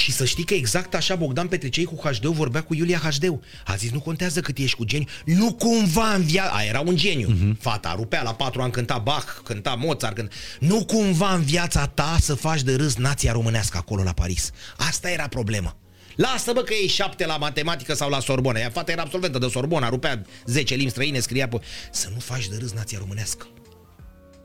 [0.00, 3.74] Și să știi că exact așa Bogdan Petricei cu hd vorbea cu Iulia hd A
[3.74, 6.50] zis, nu contează cât ești cu geniu, nu cumva în viața...
[6.54, 7.28] A, era un geniu.
[7.28, 7.60] Uh-huh.
[7.60, 10.34] Fata rupea la patru ani, cânta Bach, cânta Mozart, cânta...
[10.60, 14.50] Nu cumva în viața ta să faci de râs nația românească acolo la Paris.
[14.76, 15.76] Asta era problema.
[16.16, 18.58] Lasă bă că e șapte la matematică sau la Sorbona.
[18.58, 21.60] Ea fata era absolventă de Sorbona, rupea 10 limbi străine, scria pe...
[21.92, 23.46] Să nu faci de râs nația românească.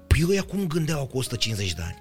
[0.07, 1.97] Păi eu acum gândeau cu 150 de ani.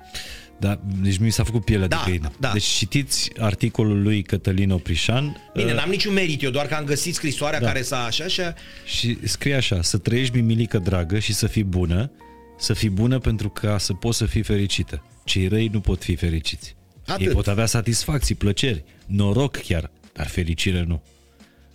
[0.63, 2.31] Da, deci mi s-a făcut pielea Da, de câine.
[2.39, 2.51] da.
[2.53, 6.85] Deci citiți articolul lui Cătălin Oprișan Bine, uh, n-am niciun merit eu, doar că am
[6.85, 7.67] găsit scrisoarea da.
[7.67, 8.55] care s-a așa, așa.
[8.85, 12.11] și scrie așa, să trăiești mimilică dragă și să fii bună,
[12.59, 15.05] să fii bună pentru ca să poți să fii fericită.
[15.25, 16.75] Cei răi nu pot fi fericiți.
[17.07, 17.27] Atât.
[17.27, 21.03] Ei pot avea satisfacții, plăceri, noroc chiar, dar fericire nu.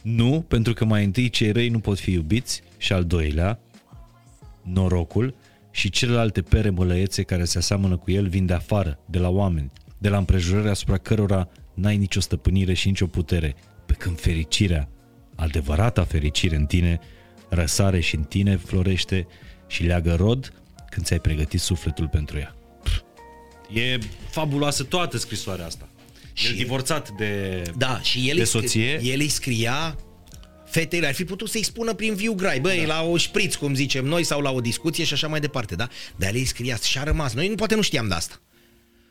[0.01, 3.59] Nu, pentru că mai întâi cei răi nu pot fi iubiți și al doilea,
[4.63, 5.35] norocul
[5.77, 9.71] și celelalte pere mălăiețe care se aseamănă cu el vin de afară, de la oameni,
[9.97, 13.55] de la împrejurări asupra cărora n-ai nicio stăpânire și nicio putere,
[13.85, 14.89] pe când fericirea,
[15.35, 16.99] adevărata fericire în tine,
[17.49, 19.27] răsare și în tine florește
[19.67, 20.53] și leagă rod
[20.89, 22.55] când ți-ai pregătit sufletul pentru ea.
[22.83, 23.01] Pff,
[23.73, 23.97] E
[24.29, 25.89] fabuloasă toată scrisoarea asta.
[26.33, 26.47] Și...
[26.47, 28.99] El divorțat de, Da, și el, de îi, soție.
[29.03, 29.95] el îi scria
[30.77, 32.85] fetele, ar fi putut să-i spună prin viu grai, băi, da.
[32.85, 35.87] la o șpriț, cum zicem noi, sau la o discuție și așa mai departe, da?
[36.15, 37.33] Dar el îi scria și a rămas.
[37.33, 38.41] Noi nu, poate nu știam de asta.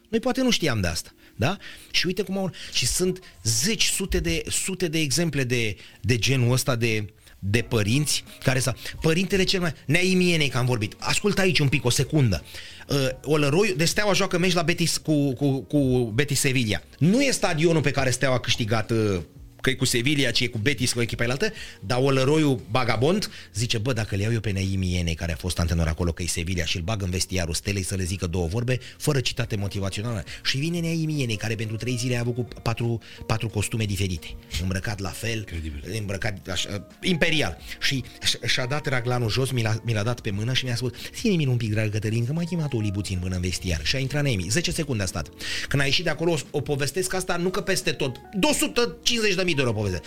[0.09, 1.57] Noi poate nu știam de asta, da?
[1.91, 2.51] Și uite cum au...
[2.73, 7.05] Și sunt zeci, sute de, sute de exemple de, de genul ăsta de,
[7.39, 8.75] de părinți care să...
[9.01, 9.73] Părintele cel mai...
[9.87, 10.95] Neaimienei că am vorbit.
[10.99, 12.45] Ascultă aici un pic, o secundă.
[12.89, 16.83] Uh, Olăroiu, de Steaua joacă meci la Betis cu, cu, cu Betis Sevilla.
[16.99, 19.19] Nu e stadionul pe care Steaua a câștigat uh,
[19.67, 23.79] că e cu Sevilla, ci e cu Betis, cu echipa altă, dar Olăroiu Bagabond zice,
[23.79, 26.27] bă, dacă le iau eu pe Naimi Iene, care a fost antrenor acolo, că e
[26.27, 30.25] Sevilla, și îl bag în vestiarul Stelei să le zică două vorbe, fără citate motivaționale.
[30.45, 34.27] Și vine Naimi Iene, care pentru trei zile a avut cu patru, patru costume diferite,
[34.63, 35.83] îmbrăcat la fel, Incredibil.
[35.99, 37.59] îmbrăcat așa, imperial.
[37.81, 40.77] Și și- și-a dat raglanul jos, mi l-a, mi l-a dat pe mână și mi-a
[40.77, 43.81] spus, ține-mi un pic, dragă Cătălin, că m-a chemat Oli puțin până în vestiar.
[43.85, 44.47] Și a intrat Naimi.
[44.49, 45.29] 10 secunde a stat.
[45.69, 48.17] Când a ieșit de acolo, o, o povestesc asta, nu că peste tot.
[48.39, 50.01] 250 de mii de euro poveste.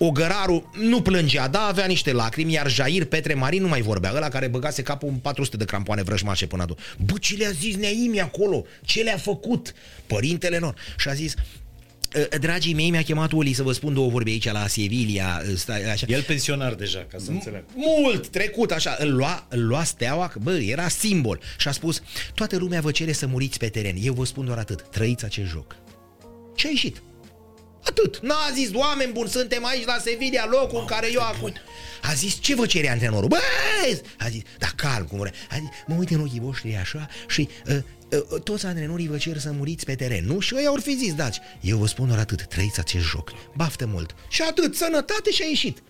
[0.00, 4.28] Ogăraru nu plângea, da, avea niște lacrimi, iar Jair Petre Marin nu mai vorbea, ăla
[4.28, 6.78] care băgase capul în 400 de crampoane vrăjmașe până atunci.
[7.04, 8.64] Bă, ce le-a zis Neimi acolo?
[8.84, 9.72] Ce le-a făcut?
[10.06, 10.74] Părintele lor.
[10.98, 11.34] Și a zis,
[12.34, 15.90] "Ă, Dragii mei, mi-a chemat Oli să vă spun două vorbe aici la Sevilla, stai,
[15.90, 16.06] așa.
[16.08, 17.64] El pensionar deja, ca să înțeleg.
[17.74, 21.40] Mult trecut, așa, îl lua, îl lua steaua, că, bă, era simbol.
[21.58, 22.02] Și a spus,
[22.34, 23.96] toată lumea vă cere să muriți pe teren.
[24.02, 25.76] Eu vă spun doar atât, trăiți acest joc.
[26.54, 27.02] Și a ieșit.
[27.88, 28.18] Atât.
[28.22, 31.52] N-a zis, oameni buni, suntem aici la Sevilla, locul în care eu acum...
[32.02, 33.28] A zis, ce vă cere antrenorul?
[33.28, 33.38] Bă!
[34.18, 35.32] A zis, da calm, cum vrea.
[35.50, 37.76] A zis, mă uit în ochii voștri așa și uh,
[38.32, 40.40] uh, toți antrenorii vă cer să muriți pe teren, nu?
[40.40, 43.32] Și ăia ori fi zis, daci, eu vă spun doar atât, trăiți acest joc.
[43.56, 44.14] Baftă mult.
[44.28, 45.82] Și atât, sănătate și a ieșit.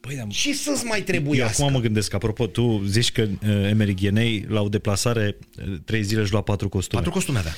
[0.00, 1.62] Păi, da, Și să-ți mai eu trebuiască.
[1.62, 6.02] acum mă gândesc, apropo, tu zici că uh, Emery Ghenei la o deplasare uh, trei
[6.02, 7.00] zile își lua patru costume.
[7.00, 7.54] Patru costume avea.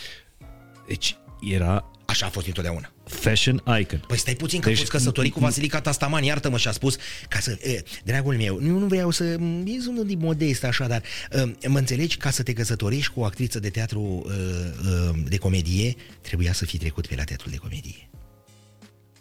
[0.86, 2.92] Deci era Așa a fost întotdeauna.
[3.10, 4.04] Fashion icon.
[4.06, 6.96] Păi stai puțin că Deci- deci, fost căsătorit cu Vasilica Tastaman, iartă-mă și a spus
[7.28, 11.02] ca să, e, dragul meu, eu nu vreau să, e unul din modest așa, dar
[11.60, 15.36] e, mă înțelegi, ca să te căsătorești cu o actriță de teatru e, e, de
[15.36, 18.08] comedie, trebuia să fii trecut pe la teatrul de comedie.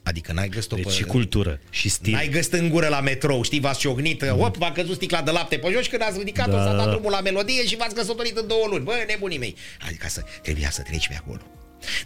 [0.03, 0.91] Adică n-ai găsit-o Deci pe...
[0.91, 2.14] și cultură, și stil.
[2.14, 4.41] N-ai găsit în gură la metrou, știi, v-ați ciocnit, mm.
[4.41, 6.64] op, v-a căzut sticla de lapte pe jos și când ați ridicat-o, Da.
[6.64, 8.84] s-a dat drumul la melodie și v-ați căsătorit în două luni.
[8.84, 9.56] Bă, nebunii mei.
[9.86, 11.41] Adică să, trebuia să treci pe acolo.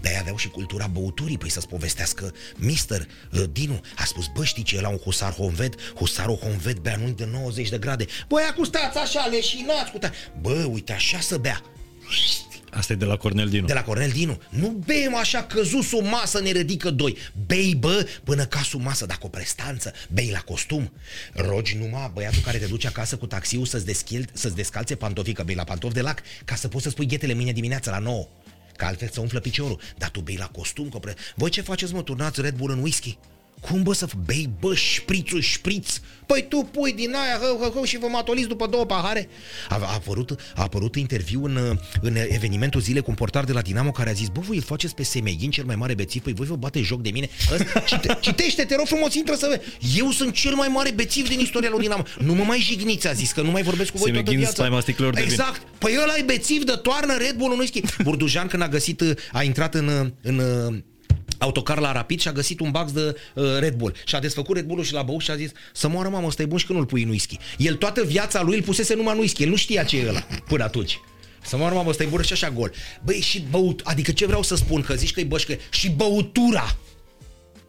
[0.02, 4.44] Dar ei aveau și cultura băuturii, păi să-ți povestească Mister uh, Dinu a spus, bă,
[4.44, 8.06] știi ce, la un husar honved, husarul honved bea nu de 90 de grade.
[8.28, 10.12] Băi, acum stați așa, leșinați cu ta.
[10.42, 11.62] Bă, uite, așa să bea.
[12.74, 13.66] Asta e de la Cornel Dinu.
[13.66, 14.42] De la Cornel Dinu.
[14.50, 17.18] Nu beim așa căzut sub masă, ne ridică doi.
[17.46, 20.92] Bei, bă, până ca sub masă, dacă o prestanță, bei la costum.
[21.34, 25.44] Rogi numai băiatul care te duce acasă cu taxiul să-ți, deschil, să-ți descalțe pantofii, că
[25.44, 28.28] bei la pantofi de lac, ca să poți să spui ghetele mâine dimineața la 9.
[28.76, 29.80] Că altfel să umflă piciorul.
[29.98, 31.16] Dar tu bei la costum, că pre...
[31.36, 33.18] Voi ce faceți, mă, turnați Red Bull în whisky?
[33.70, 36.00] Cum bă să bei, bă, șprițul, șpriț?
[36.26, 39.30] Păi tu pui din aia hă, hă, hă, și vă matoliți după două pahare?
[39.70, 43.62] A, a, apărut, a apărut interviu în, în evenimentul zile cu un portar de la
[43.62, 46.34] Dinamo care a zis, bă, voi îl faceți pe Semeghin, cel mai mare bețiv, păi
[46.34, 47.30] voi vă bate joc de mine?
[47.52, 49.98] Ăsta, cite, citește, te rog frumos, intră să vezi.
[50.00, 52.04] Eu sunt cel mai mare bețiv din istoria lui Dinamo.
[52.20, 54.64] Nu mă mai jigniți, a zis, că nu mai vorbesc cu voi toată Semeghin, viața.
[54.64, 55.30] spaima sticlelor de vin.
[55.30, 55.62] Exact.
[55.78, 57.82] Păi ăla e bețiv de toarnă Red Bull în whisky.
[58.04, 60.42] Burdujan când a găsit, a intrat în, în
[61.44, 63.96] autocar la Rapid și a găsit un box de uh, Red Bull.
[64.06, 66.42] Și a desfăcut Red Bull-ul și l-a băut și a zis să moară mamă, ăsta
[66.42, 67.38] e bun și că nu-l pui în whisky.
[67.58, 69.44] El toată viața lui îl pusese numai în whisky.
[69.44, 71.00] El nu știa ce e ăla până atunci.
[71.46, 72.72] Să moară mamă, ăsta e bun și așa gol.
[73.04, 76.78] Băi, și băut, adică ce vreau să spun, că zici că e bășcă, și băutura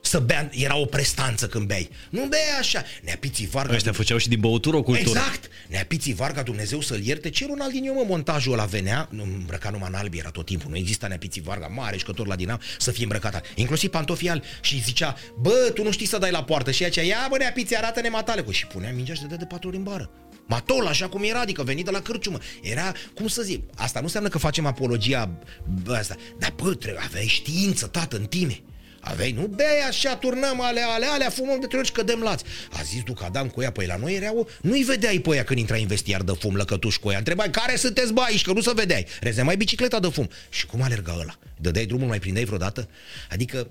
[0.07, 1.91] să bea, era o prestanță când bei.
[2.11, 2.85] Nu bei așa.
[3.03, 3.75] Neapiții Varga.
[3.75, 5.19] Ăștia făceau și din băutură o cultură.
[5.19, 5.49] Exact.
[5.69, 9.23] Neapiții Varga, Dumnezeu să-l ierte, cer un alt din eu, mă, montajul ăla venea, nu,
[9.23, 12.61] îmbrăcat numai în alb era tot timpul, nu exista Neapiții Varga, mare jucător la Dinam,
[12.79, 14.47] să fie îmbrăcat, inclusiv pantofii albi.
[14.61, 17.77] și zicea, bă, tu nu știi să dai la poartă și aceea, ia bă, Neapiții,
[17.77, 20.11] arată-ne matale, cu și punea mingea și dădea de patru ori în bară.
[20.47, 22.39] Matol, așa cum era, adică venit de la cârciumă.
[22.63, 25.39] Era, cum să zic, asta nu înseamnă că facem apologia
[25.83, 28.63] bă, asta, dar bă, trebuie, aveai știință, tată, în tine.
[29.05, 32.45] Aveai, nu bei așa, turnăm alea, alea, alea, fumăm de trei ori și cădem lați.
[32.73, 35.77] A zis Ducadam cu ea, păi la noi erau, nu-i vedeai pe ea când intra
[35.77, 37.19] în vestiar de fum, lăcătuși cu ea.
[37.19, 39.07] Întrebai, care sunteți bă aici, că nu se vedeai.
[39.21, 40.29] Rezemai bicicleta de fum.
[40.49, 41.35] Și cum alerga ăla?
[41.61, 42.89] Dădeai drumul, mai prindeai vreodată?
[43.31, 43.67] Adică,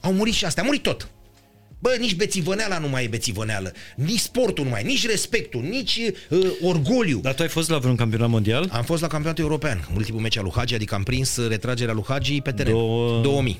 [0.00, 1.08] au murit și astea, a murit tot.
[1.78, 6.00] Bă, nici bețivăneala nu mai e bețivăneală, nici sportul nu mai e, nici respectul, nici
[6.28, 7.18] uh, orgoliu.
[7.20, 8.68] Dar tu ai fost la vreun campionat mondial?
[8.72, 12.04] Am fost la campionatul european, ultimul meci al lui Hagi, adică am prins retragerea lui
[12.08, 12.72] Hagi pe teren.
[12.72, 13.58] Două- 2000.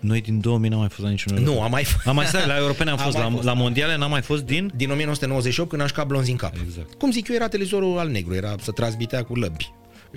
[0.00, 2.06] Noi din 2000 n-am mai fost la niciun Nu, am mai fost.
[2.06, 3.44] Am mai stat la europene, am Am fost, mai la, fost.
[3.44, 4.72] la mondiale n-am mai fost din...
[4.76, 6.54] din 1998 când aș ca blonzi în cap.
[6.66, 6.94] Exact.
[6.94, 9.72] Cum zic eu, era televizorul al negru, era să transmitea cu lăbi.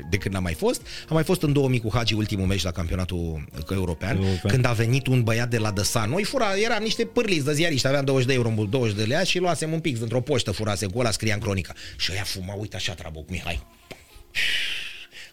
[0.09, 2.71] De când n-am mai fost, am mai fost în 2000 cu Hagi ultimul meci la
[2.71, 4.39] campionatul european, European.
[4.53, 6.09] când a venit un băiat de la Dăsan.
[6.09, 9.39] Noi fura, eram niște pârliți de ziariști, aveam 20 de euro, 20 de lei și
[9.39, 11.73] luasem un pic într-o poștă furase cu ăla, scria în cronica.
[11.97, 13.61] Și ăia fuma, uite așa, Trabuc Mihai.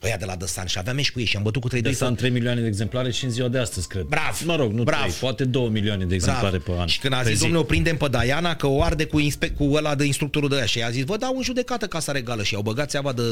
[0.02, 1.92] Ăia de la Dăsan și aveam meci cu ei și am bătut cu 3 2
[1.92, 4.02] Deci am 3 milioane de exemplare și în ziua de astăzi, cred.
[4.02, 4.40] Brav!
[4.44, 5.00] Mă rog, nu Brav!
[5.00, 6.72] 3, poate 2 milioane de exemplare Bravo.
[6.72, 6.86] pe an.
[6.86, 7.40] Și când a pe zis, zi.
[7.40, 10.54] domnule, o prindem pe Diana că o arde cu, inspe- cu ăla de instructorul de
[10.54, 13.22] aia și a zis, vă dau în judecată casa regală și au băgat țeava de,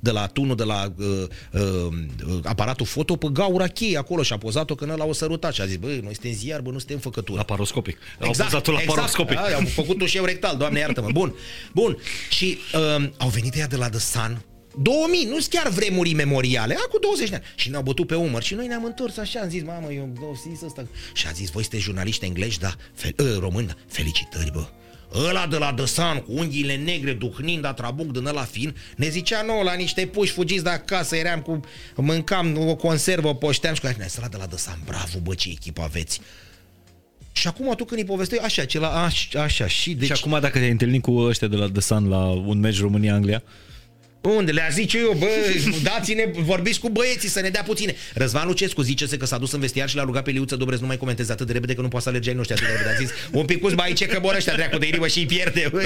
[0.00, 1.06] de la tunul, de la uh,
[1.52, 1.60] uh,
[2.26, 5.60] uh, aparatul foto pe gaura cheie acolo și a pozat-o când ăla o sărutat și
[5.60, 7.38] a zis, bă, noi suntem ziar, bă, nu suntem făcătură.
[7.38, 7.98] Laparoscopic.
[8.20, 9.38] Au pus-o la paroscopic.
[9.38, 9.54] Exact.
[9.54, 11.08] Au făcut-o și eu rectal, doamne iartă-mă.
[11.12, 11.34] Bun,
[11.72, 11.98] bun.
[12.30, 12.58] Și
[12.96, 14.44] um, au venit ea de la The Sun,
[14.82, 17.44] 2000, nu sunt chiar vremuri memoriale, acum 20 de ani.
[17.54, 20.62] Și ne-au bătut pe umăr și noi ne-am întors așa, am zis, mamă, eu zis
[20.62, 20.86] ăsta.
[21.14, 24.66] Și a zis, voi sunteți jurnaliști englezi, da, fel, uh, români, da, felicitări, bă.
[25.28, 29.08] Ăla de la The Sun, cu unghiile negre, duhnind a trabuc din ăla fin, ne
[29.08, 31.60] zicea nouă la niște puși, fugiți de acasă, eram cu,
[31.94, 35.48] mâncam o conservă, poșteam și cu aia, ăla de la The Sun, bravo, bă, ce
[35.48, 36.20] echipă aveți.
[37.32, 40.06] Și acum tu când îi povesteai, așa, cela, așa, așa, și deci...
[40.06, 43.42] Și acum dacă te-ai întâlnit cu ăștia de la The Sun la un meci România-Anglia,
[44.34, 44.52] Unde?
[44.52, 45.26] Le-a zice eu, bă,
[45.82, 47.94] dați-ne, vorbiți cu băieții să ne dea puține.
[48.14, 50.86] Răzvan Lucescu zice că s-a dus în vestiar și l-a rugat pe Liuță Dobrez nu
[50.86, 52.94] mai comenteze atât de repede că nu poate să alerge ai noștri atât de repede.
[52.94, 55.68] A zis, un picuț mai aici că mor ăștia dracu de inimă și îi pierde.
[55.70, 55.78] bă.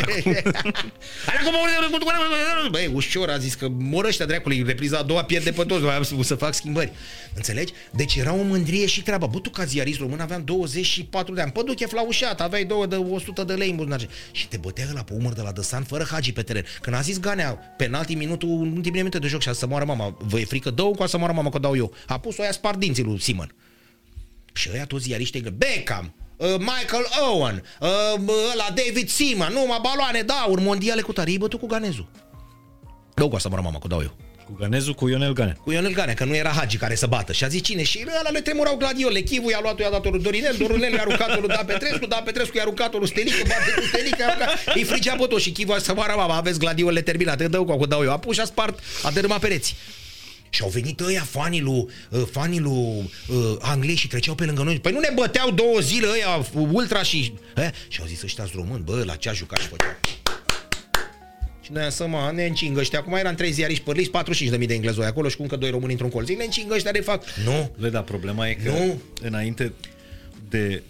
[1.26, 5.50] Alea cum mor- Băi, ușor a zis că mor ăștia dracului, repriza a doua pierde
[5.50, 6.92] pe toți, mai am spus să fac schimbări.
[7.34, 7.72] Înțelegi?
[7.90, 9.26] Deci era o mândrie și treaba.
[9.26, 11.52] Bă, tu ca ziarist român aveam 24 de ani.
[11.52, 14.08] Pă, duche flaușat, aveai două de 100 de lei în buzunar.
[14.32, 16.64] Și te bătea la pe umăr de la Dăsan fără hagi pe teren.
[16.80, 19.84] Când a zis Ganea, penalti minutul, ultimele minute de joc și a zis să moară
[19.84, 20.16] mama.
[20.18, 20.70] Vă e frică?
[20.70, 21.92] Dă-o cu să moară mama, că dau eu.
[22.06, 23.54] A pus-o aia spart dinții lui Simon.
[24.52, 25.56] Și ăia toți ziariști englezi.
[25.56, 27.88] Beckham, uh, Michael Owen, uh,
[28.52, 31.30] ăla David Seaman, numai baloane de aur, mondiale cu tare.
[31.30, 32.08] Ei bătut cu ganezul.
[33.14, 34.16] Dă cu să moară mama, că dau eu.
[34.50, 35.56] Cu Ganezul, cu Ionel Ganea.
[35.64, 37.32] Cu Ionel Ganea, că nu era Hagi care să bată.
[37.32, 37.82] Și a zis cine?
[37.82, 39.20] Și ăla le tremurau gladiole.
[39.20, 42.56] Chivu i-a luat i-a dat lui Dorinel, Dorinel i-a aruncat lui Da Petrescu, Da Petrescu
[42.56, 44.74] i-a aruncat lui Stelică, bate cu Stelică, i-a aruncat.
[44.74, 47.58] Îi frigea pe toți și Chivu a zis, să moară mama, aveți gladiolele terminate, dă
[47.58, 48.12] cu dau eu.
[48.12, 49.74] A pus și a spart, a dărâmat pereții.
[50.50, 54.62] Și au venit ăia, fanii lui, uh, fanii lui uh, Angliei și treceau pe lângă
[54.62, 54.80] noi.
[54.80, 57.32] Păi nu ne băteau două zile ăia, ultra și...
[57.56, 57.70] Eh?
[57.88, 60.19] Și au zis ăștia români, bă, la ce a jucat și făceau.
[61.62, 62.98] Și noi să mă, ne încingă ăștia.
[62.98, 64.10] Acum eram trei ziariști părliți,
[64.58, 66.26] 45.000 de englezoși acolo și cu încă doi români într-un colț.
[66.26, 67.28] Zic, Ne încingă ăștia de fapt.
[67.44, 69.00] Nu, Le da, problema e că Nu.
[69.22, 69.72] înainte
[70.48, 70.82] de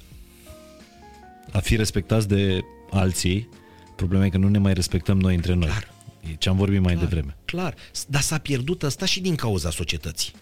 [1.53, 2.61] a fi respectați de
[2.91, 3.49] alții,
[3.97, 5.69] problema e că nu ne mai respectăm noi între noi.
[5.69, 5.93] Clar.
[6.31, 7.37] E ce am vorbit mai devreme.
[7.45, 7.75] Clar,
[8.07, 10.33] dar s-a pierdut ăsta și din cauza societății.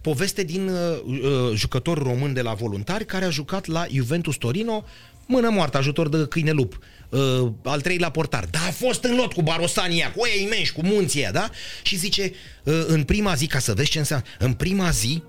[0.00, 1.20] Poveste din uh, uh,
[1.54, 4.84] jucător român de la voluntari care a jucat la Juventus Torino,
[5.26, 6.78] mână moartă, ajutor de câine lup.
[7.08, 8.44] Uh, al treilea portar.
[8.50, 11.50] Da, a fost în lot cu Barosania, cu oia imenși, cu munții aia, da?
[11.82, 12.32] Și zice,
[12.64, 15.22] uh, în prima zi, ca să vezi ce înseamnă, în prima zi,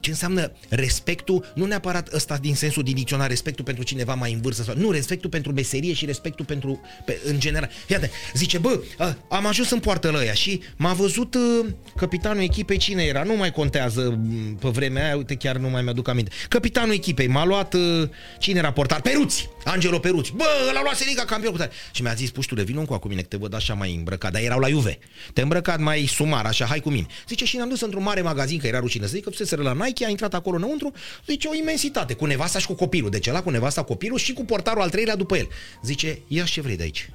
[0.00, 4.40] ce înseamnă respectul, nu neapărat ăsta din sensul din dicționar, respectul pentru cineva mai în
[4.40, 7.70] vârstă, sau, nu, respectul pentru meserie și respectul pentru, pe, în general.
[7.88, 11.66] Iată, zice, bă, a, am ajuns în poartă la ăia și m-a văzut uh,
[11.96, 15.82] capitanul echipei, cine era, nu mai contează m, pe vremea aia, uite, chiar nu mai
[15.82, 16.30] mi-aduc aminte.
[16.48, 18.08] Capitanul echipei, m-a luat, uh,
[18.38, 19.00] cine era portar?
[19.00, 19.48] Peruți!
[19.64, 20.32] Angelo Peruți.
[20.32, 21.70] Bă, l-a luat Seliga campion cu tare.
[21.92, 24.42] Și mi-a zis, puștule, vino cu cu mine, că te văd așa mai îmbrăcat, dar
[24.42, 24.98] erau la Juve.
[25.32, 27.06] Te îmbrăcat mai sumar, așa, hai cu mine.
[27.28, 29.72] Zice, și ne-am dus într-un mare magazin, că era rușine să zic, că fuseseră la
[29.72, 30.92] Nike, a intrat acolo înăuntru,
[31.26, 33.10] zice, o imensitate, cu nevasta și cu copilul.
[33.10, 35.48] Deci ăla cu nevasta, copilul și cu portarul al treilea după el.
[35.82, 37.10] Zice, ia ce vrei de aici.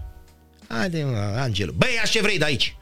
[0.68, 1.72] Haide, mă, Angelo.
[1.76, 2.76] Băi, ia ce vrei de aici.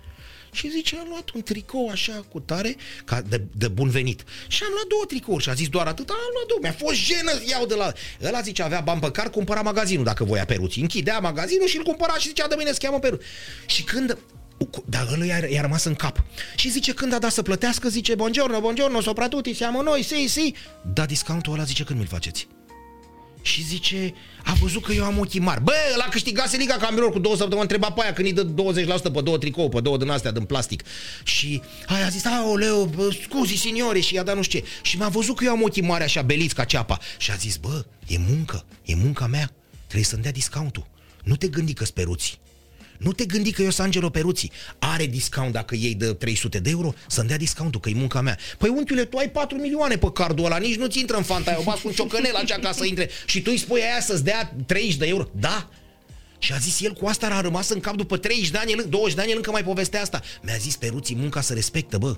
[0.52, 2.76] Și zice, am luat un tricou așa cu tare,
[3.06, 4.24] ca de, de bun venit.
[4.48, 6.60] Și am luat două tricouri și a zis doar atât, am luat două.
[6.62, 7.94] Mi-a fost jenă să iau de la...
[8.24, 10.82] Ăla zice, avea bani pe car, cumpăra magazinul dacă voia peruții.
[10.82, 13.20] Închidea magazinul și îl cumpăra și zicea, de mine să cheamă peru.
[13.66, 14.18] Și când
[14.86, 16.24] dar ăla i-a, i-a rămas în cap.
[16.56, 20.28] Și zice, când a dat să plătească, zice, buongiorno, buongiorno, sopra tutti, siamo noi, si,
[20.28, 20.54] si.
[20.94, 22.48] Da, discountul ăla zice, când mi-l faceți?
[23.42, 24.14] Și zice,
[24.44, 25.64] a văzut că eu am ochii mari.
[25.64, 28.48] Bă, l-a câștigat Liga Campionilor cu două săptămâni, întreba pe aia când îi dă
[29.10, 30.84] 20% pe două tricou, pe două din astea din plastic.
[31.24, 34.66] Și aia a zis, aoleu, bă, scuzi, signore, și i-a dat nu știu ce.
[34.82, 37.00] Și m-a văzut că eu am ochii mari așa, beliți ca ceapa.
[37.18, 39.52] Și a zis, bă, e muncă, e munca mea,
[39.86, 40.88] trebuie să-mi dea discountul.
[41.24, 42.40] Nu te gândi că speruți.
[43.02, 44.52] Nu te gândi că eu sunt Angelo Peruții.
[44.80, 46.94] Are discount dacă iei de 300 de euro?
[47.08, 48.38] Să-mi dea discountul, că e munca mea.
[48.58, 51.62] Păi unchiule, tu ai 4 milioane pe cardul ăla, nici nu-ți intră în fanta, eu
[51.62, 54.96] cu un ciocănel acea ca să intre și tu îi spui aia să-ți dea 30
[54.96, 55.28] de euro.
[55.32, 55.70] Da,
[56.40, 59.16] și a zis el cu asta a rămas în cap după 30 de ani, 20
[59.16, 60.22] de ani, el încă mai povestea asta.
[60.42, 62.16] Mi-a zis Peruții, munca să respectă, bă.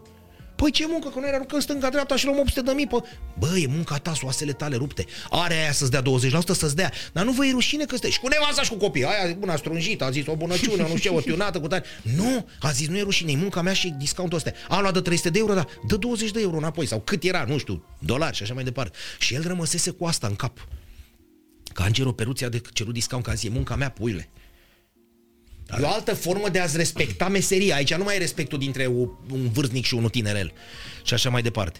[0.63, 3.03] Păi ce muncă, că noi ne aruncăm stânga-dreapta și luăm 800 de mii, pă.
[3.39, 5.05] Bă, e munca ta, soasele tale rupte.
[5.29, 6.03] Are aia să-ți dea 20%,
[6.45, 6.91] să-ți dea.
[7.13, 8.09] Dar nu vă e rușine că stai.
[8.09, 9.05] Și cu nevasta și cu copii.
[9.05, 11.83] Aia, bună, strunjită, a zis o bunăciune, nu știu, o tionată cu tare.
[12.15, 14.51] Nu, a zis, nu e rușine, e munca mea și discountul ăsta.
[14.69, 16.85] Am luat de 300 de euro, dar dă 20 de euro înapoi.
[16.85, 18.97] Sau cât era, nu știu, dolari și așa mai departe.
[19.19, 20.67] Și el rămăsese cu asta în cap.
[21.73, 24.29] Că Angelo Peruția de cerut discount, că a zis, e munca mea, puile.
[25.79, 27.75] E o altă formă de a-ți respecta meseria.
[27.75, 30.53] Aici nu mai e respectul dintre o- un vârstnic și unul tinerel.
[31.03, 31.79] Și așa mai departe.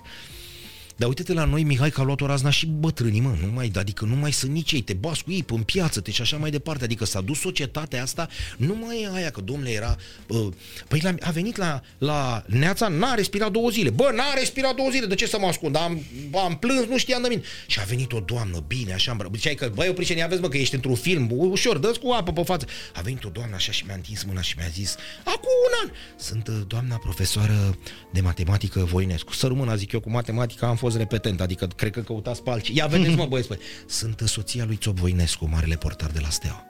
[0.96, 3.72] Dar uite-te la noi, Mihai, că a luat o razna și bătrânii, mă, nu mai,
[3.76, 6.22] adică nu mai sunt nici ei, te bați cu ei pe în piață, te și
[6.22, 9.96] așa mai departe, adică s-a dus societatea asta, nu mai e aia, că domnule era,
[10.28, 10.48] uh,
[10.88, 14.90] păi la, a venit la, la Neața, n-a respirat două zile, bă, n-a respirat două
[14.90, 16.02] zile, de ce să mă ascund, am,
[16.34, 19.56] am plâns, nu știam de mine, și a venit o doamnă, bine, așa, îmbră- ziceai
[19.56, 22.44] că, băi, oprișenie, aveți, mă, că ești într-un film, u- ușor, dă cu apă pe
[22.44, 25.90] față, a venit o doamnă așa și mi-a întins mâna și mi-a zis, acum un
[25.90, 27.78] an, sunt uh, doamna profesoară
[28.12, 32.02] de matematică Voinescu, să rămână, zic eu, cu matematica am fost repetent, adică cred că
[32.02, 32.78] căutați pe alții.
[32.78, 33.58] Ia vedeți, mă, băieți, băi.
[33.88, 36.64] Sunt soția lui Țop Voinescu, marele portar de la Steaua.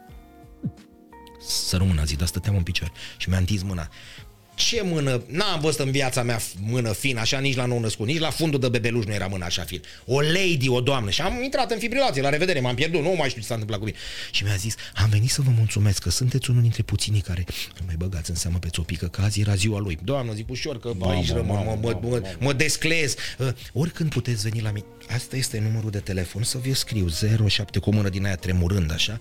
[1.46, 3.88] Să rămână, zi, dar stăteam în picioare și mi-a întins mâna.
[4.54, 5.22] Ce mână?
[5.26, 8.60] N-am văzut în viața mea mână fină așa, nici la nou născut, nici la fundul
[8.60, 9.82] de bebeluș nu era mână așa fin.
[10.06, 11.10] O lady, o doamnă.
[11.10, 13.80] Și am intrat în fibrilație, la revedere, m-am pierdut, nu mai știu ce s-a întâmplat
[13.80, 13.98] cu mine.
[14.30, 17.44] Și mi-a zis, am venit să vă mulțumesc că sunteți unul dintre puținii care
[17.78, 19.98] nu mai băgați în seamă pe țopică, că azi era ziua lui.
[20.04, 23.14] Doamnă, zic ușor că mamă, aici rămân, mă, mă, mă, mă desclez.
[23.38, 24.84] Uh, oricând puteți veni la mine.
[25.14, 27.08] Asta este numărul de telefon, să vi scriu
[27.48, 29.18] 07 cu o mână din aia tremurând așa,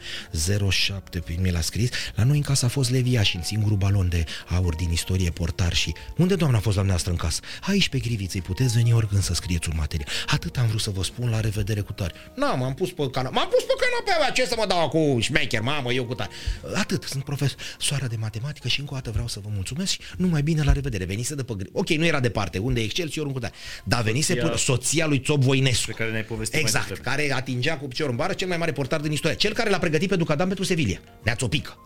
[0.69, 1.89] 07 pe mi l-a scris.
[2.15, 5.22] La noi în casă a fost Leviaș și în singurul balon de aur din istorie
[5.31, 7.41] portar și unde doamna a fost la noastră în casă?
[7.61, 10.07] Aici pe griviței puteți veni oricând să scrieți un material.
[10.27, 12.13] Atât am vrut să vă spun la revedere cu tare.
[12.35, 13.39] Na, m-am pus pe canapea.
[13.39, 13.73] M-am pus pe
[14.05, 16.29] canapea, ce să mă dau cu șmecher, mamă, eu cu tare.
[16.75, 20.41] Atât, sunt profesoară de matematică și încă o dată vreau să vă mulțumesc și numai
[20.41, 21.05] bine la revedere.
[21.05, 21.69] Venise de pe gri...
[21.73, 23.53] Ok, nu era departe, unde e Excelsior, încă tare.
[23.83, 25.85] Dar venise Soția- până soția lui Țop Voinescu.
[25.85, 27.09] Pe care ne-ai povestit mai Exact, devreme.
[27.15, 29.37] care atingea cu piciorul în bară cel mai mare portar din istorie.
[29.37, 30.97] Cel care l-a pregătit pe Ducadam pentru Sevilla.
[31.23, 31.77] Nea Țopică.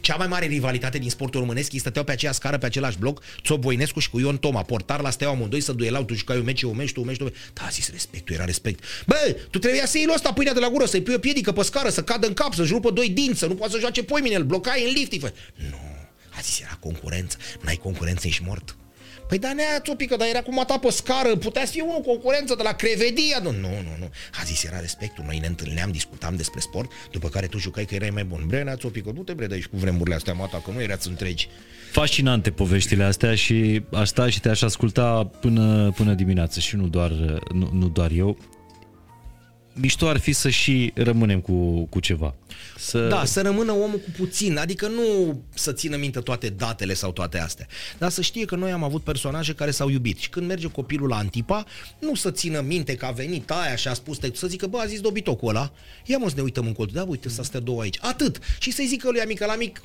[0.00, 3.22] Cea mai mare rivalitate din sportul românesc, ei stăteau pe aceeași scară, pe același bloc,
[3.44, 6.44] Țop Voinescu și cu Ion Toma, portar la Steaua amândoi să duelau, tu jucai un
[6.44, 7.42] meci, eu un meci, tu un meci, tu un meci.
[7.52, 8.84] Da, a zis respectul, era respect.
[9.06, 11.52] Bă, tu trebuia să iei lui ăsta pâinea de la gură, să-i pui o piedică
[11.52, 14.02] pe scară, să cadă în cap, să-și rupă doi dinți, să nu poată să joace
[14.02, 15.12] poimine, îl blocai în lift.
[15.12, 15.34] îi fă-
[15.70, 15.76] Nu,
[16.36, 18.76] a zis, era concurență, n-ai concurență, ești mort.
[19.32, 22.54] Păi da, nea, țopică, dar era cu mata pe scară, putea să fie unul concurență
[22.54, 23.38] de la Crevedia.
[23.42, 24.10] Nu, nu, nu, nu.
[24.40, 25.24] A zis, era respectul.
[25.26, 28.44] Noi ne întâlneam, discutam despre sport, după care tu jucai că erai mai bun.
[28.46, 31.08] Bre, nea, țopică, du te bre de aici cu vremurile astea, mata, că nu erați
[31.08, 31.48] întregi.
[31.90, 37.10] Fascinante poveștile astea și aș sta și te-aș asculta până, până dimineață și nu doar,
[37.52, 38.38] nu, nu doar eu.
[39.74, 42.34] Mișto ar fi să și rămânem cu, cu ceva.
[42.78, 43.06] Să...
[43.08, 47.38] Da, să rămână omul cu puțin, adică nu să țină minte toate datele sau toate
[47.38, 47.66] astea,
[47.98, 51.08] dar să știe că noi am avut personaje care s-au iubit și când merge copilul
[51.08, 51.64] la Antipa,
[51.98, 54.86] nu să țină minte că a venit aia și a spus, să zică, bă, a
[54.86, 55.72] zis dobitocul ăla,
[56.04, 58.38] ia mă să ne uităm în colț, da, uite, să astea două aici, atât.
[58.58, 59.82] Și să-i zică lui amică la mic,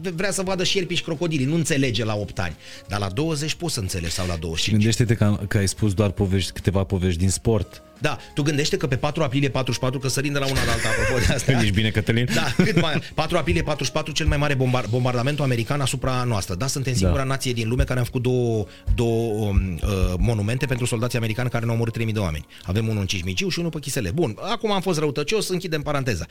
[0.00, 2.56] vrea să vadă șerpi și crocodili, nu înțelege la 8 ani,
[2.88, 4.76] dar la 20 poți să înțelegi sau la 25.
[4.76, 7.82] Gândește-te că, că ai spus doar povești, câteva povești din sport.
[8.00, 10.88] Da, tu gândește că pe 4 aprilie 44, că sărim de la una la alta,
[10.88, 11.52] apropo de asta.
[11.52, 12.28] Ești bine, Cătălin?
[12.34, 16.54] Da, cât mai, 4 aprilie 44, cel mai mare bombar, bombardament american asupra noastră.
[16.54, 17.24] Da, suntem singura da.
[17.24, 21.64] nație din lume care am făcut două, două um, uh, monumente pentru soldații americani care
[21.64, 22.46] ne-au omorât 3000 de oameni.
[22.62, 24.10] Avem unul în Cismigiu și unul pe Chisele.
[24.10, 26.26] Bun, acum am fost răutăcios, închidem paranteza.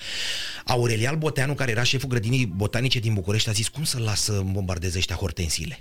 [0.65, 4.97] Aurelial Boteanu, care era șeful grădinii botanice din București, a zis cum să lasă bombardeze
[4.97, 5.79] ăștia hortensiile.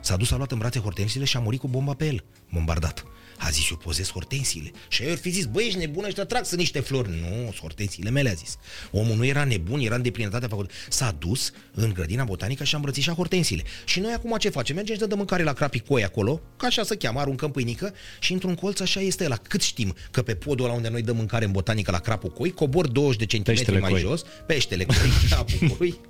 [0.00, 3.04] S-a dus, a luat în brațe hortensiile și a murit cu bomba pe el, bombardat.
[3.38, 4.70] A zis, eu pozez hortensiile.
[4.88, 7.08] Și eu fi zis, băi, ești nebună, ăștia trag să niște flori.
[7.08, 8.58] Nu, sunt hortensiile mele, a zis.
[8.90, 10.72] Omul nu era nebun, era în deplinătatea făcută.
[10.88, 13.62] S-a dus în grădina botanică și a îmbrățișat hortensiile.
[13.84, 14.74] Și noi acum ce facem?
[14.74, 18.54] Mergem și dăm mâncare la crapicoi acolo, ca așa să cheamă, aruncăm pâinică și într-un
[18.54, 21.52] colț așa este la Cât știm că pe podul ăla unde noi dăm mâncare în
[21.52, 24.00] botanică la crapul coi, cobor 20 de centimetri Peștele mai coi.
[24.00, 24.96] jos, peștele coi,
[25.28, 26.00] crapul coi,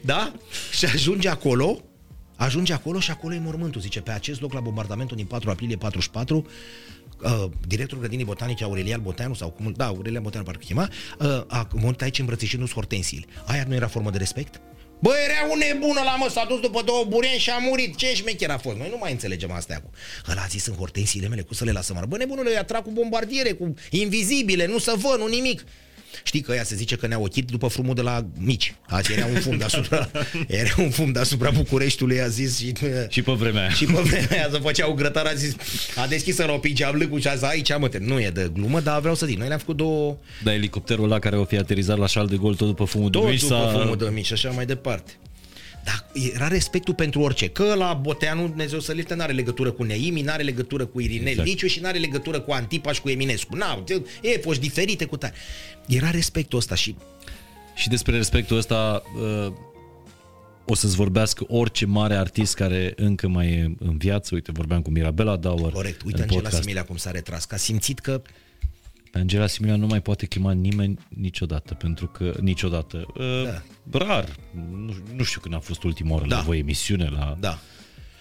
[0.00, 0.34] da?
[0.72, 1.84] Și ajunge acolo,
[2.36, 5.76] Ajunge acolo și acolo e mormântul, zice, pe acest loc la bombardamentul din 4 aprilie
[5.76, 6.46] 44,
[7.22, 10.88] uh, directorul grădinii botanice Aurelian Boteanu sau cum, da, Aurelian Boteanu parcă chema,
[11.18, 13.24] uh, a murit aici îmbrățișându-ți hortensiile.
[13.46, 14.60] Aia nu era formă de respect?
[14.98, 17.96] Bă, era un nebun la mă, s-a dus după două burieni și a murit.
[17.96, 18.76] Ce șmecher a fost?
[18.76, 19.90] Noi nu mai înțelegem astea acum.
[20.30, 22.06] Ăla a zis în hortensiile mele, cum să le lasă mare?
[22.06, 25.64] Bă, nebunule, îi atrag cu bombardiere, cu invizibile, nu să văd, nu nimic.
[26.22, 28.74] Știi că ea se zice că ne-a ochit după frumul de la mici.
[28.88, 30.10] Azi era un fum deasupra,
[30.46, 32.72] era un fum deasupra Bucureștiului, a zis și...
[33.08, 33.70] Și pe vremea aia.
[33.70, 35.54] Și pe vremea aia să făceau grătar, a zis,
[35.96, 38.80] a deschis în ropii geablâcul și a zis, aici mă, te- nu e de glumă,
[38.80, 41.98] dar vreau să zic, noi le-am făcut două, Dar elicopterul ăla care o fi aterizat
[41.98, 43.78] la Charles de Gaulle tot după fumul de două mici după s-a...
[43.78, 45.12] fumul de mici și așa mai departe.
[45.86, 47.48] Dar era respectul pentru orice.
[47.48, 51.38] Că la Boteanu, Dumnezeu să lilte, n-are legătură cu Neimi, n-are legătură cu Irinel Exact.
[51.38, 51.48] exact.
[51.48, 53.56] Liciu și n-are legătură cu Antipa și cu Eminescu.
[53.56, 53.84] N-au,
[54.22, 55.34] e fost diferite cu tare.
[55.86, 56.96] Era respectul ăsta și
[57.74, 59.02] Și despre respectul ăsta
[59.46, 59.52] uh,
[60.66, 64.34] o să-ți vorbească orice mare artist care încă mai e în viață.
[64.34, 66.02] Uite, vorbeam cu Mirabela Dauer corect.
[66.02, 66.62] Uite în Angela podcast.
[66.62, 68.30] Similia cum s-a retras, că a simțit că Pe
[69.18, 73.06] Angela Similia nu mai poate chema nimeni niciodată, pentru că niciodată.
[73.18, 73.42] Uh,
[73.90, 73.98] da.
[73.98, 74.36] Rar.
[74.70, 76.36] Nu, nu știu când a fost ultima oară Da.
[76.36, 77.08] la voi emisiune.
[77.12, 77.36] La...
[77.40, 77.58] Da.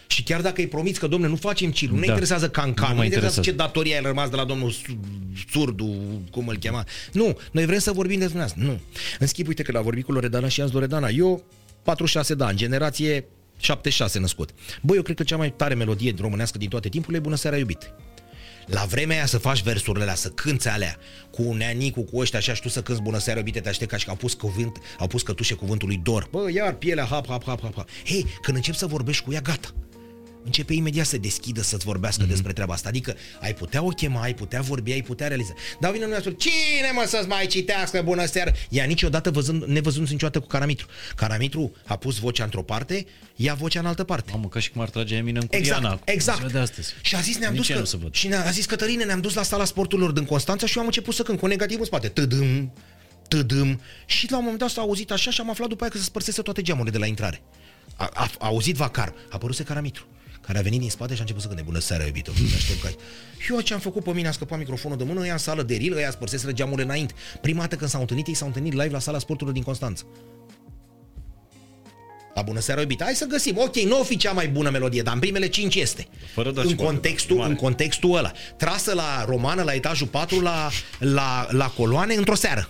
[0.07, 2.05] Și chiar dacă îi promiți că, domne, nu facem cil, nu ne Da.
[2.07, 3.73] interesează cancan, Nu nu mă ne interesează ce interesează.
[3.73, 4.99] datorie ai rămas de la domnul Su-
[5.49, 5.95] Surdu,
[6.31, 6.85] cum îl chema.
[7.11, 8.57] Nu, noi vrem să vorbim despre asta.
[8.61, 8.79] Nu.
[9.19, 11.43] În schimb, uite că l-a vorbit cu Loredana și i-am zis, Loredana, eu
[11.83, 13.25] 46 de ani, generație
[13.59, 14.49] 76 născut.
[14.81, 17.57] Băi, eu cred că cea mai tare melodie românească din toate timpurile e Bună seara,
[17.57, 17.93] iubite.
[18.65, 20.97] La vremea aia să faci versurile alea, să cânți alea
[21.31, 23.97] cu neanicu, cu ăștia așa și tu să cânți bună seara, iubite, te aștept ca
[23.97, 26.27] și că au pus, cuvânt, au pus cătușe cuvântului dor.
[26.31, 27.89] Bă, iar pielea, hap, hap, hap, hap, hap.
[28.05, 29.69] Hei, când începi să vorbești cu ea, gata.
[30.45, 32.27] Începe imediat să deschidă, să-ți vorbească mm-hmm.
[32.27, 32.89] despre treaba asta.
[32.89, 35.53] Adică ai putea o chema, ai putea vorbi, ai putea realiza.
[35.79, 38.51] Dar vine lumea și spune, cine mă să-ți mai citească bună seară?
[38.69, 40.87] Ea niciodată văzând, nevăzând niciodată cu Caramitru.
[41.15, 43.05] Caramitru a pus vocea într-o parte,
[43.35, 44.31] ia vocea în altă parte.
[44.33, 46.01] Mamă, ca și cum ar trage Eminem cu Exact, Rihanna.
[46.05, 46.37] exact.
[46.37, 46.93] Ziua de astăzi.
[47.01, 48.13] Și a zis, ne-am Nici dus eu că, nu să văd.
[48.13, 50.87] și ne-a a zis Cătăline, ne-am dus la sala sporturilor din Constanța și eu am
[50.87, 52.07] început să cânt cu negativ în spate.
[52.07, 52.73] Tădâm,
[53.27, 53.81] tădâm.
[54.05, 56.03] Și la un moment dat s-a auzit așa și am aflat după aia că se
[56.03, 57.41] spărsese toate geamurile de la intrare.
[57.95, 60.07] A, a, a auzit vacar, a apăruse Caramitru
[60.45, 62.81] care a venit din spate și a început să cânte Bună seara, iubito, te aștept
[62.81, 62.99] ca aici."
[63.37, 65.63] Și eu ce am făcut pe mine, a scăpat microfonul de mână, ea în sală
[65.63, 67.13] de ril, ăia spărseseră geamurile înainte.
[67.41, 70.03] Prima dată când s-au întâlnit, ei s-au întâlnit live la sala sporturilor din Constanța.
[72.33, 73.03] La bună seara, iubito.
[73.03, 73.57] Hai să găsim.
[73.57, 76.07] Ok, nu o fi cea mai bună melodie, dar în primele cinci este.
[76.33, 76.91] Fără doar în și poate.
[76.91, 77.49] contextul, Mare.
[77.49, 78.31] în contextul ăla.
[78.57, 80.69] Trasă la romană, la etajul 4, la,
[80.99, 82.69] la, la coloane, într-o seară.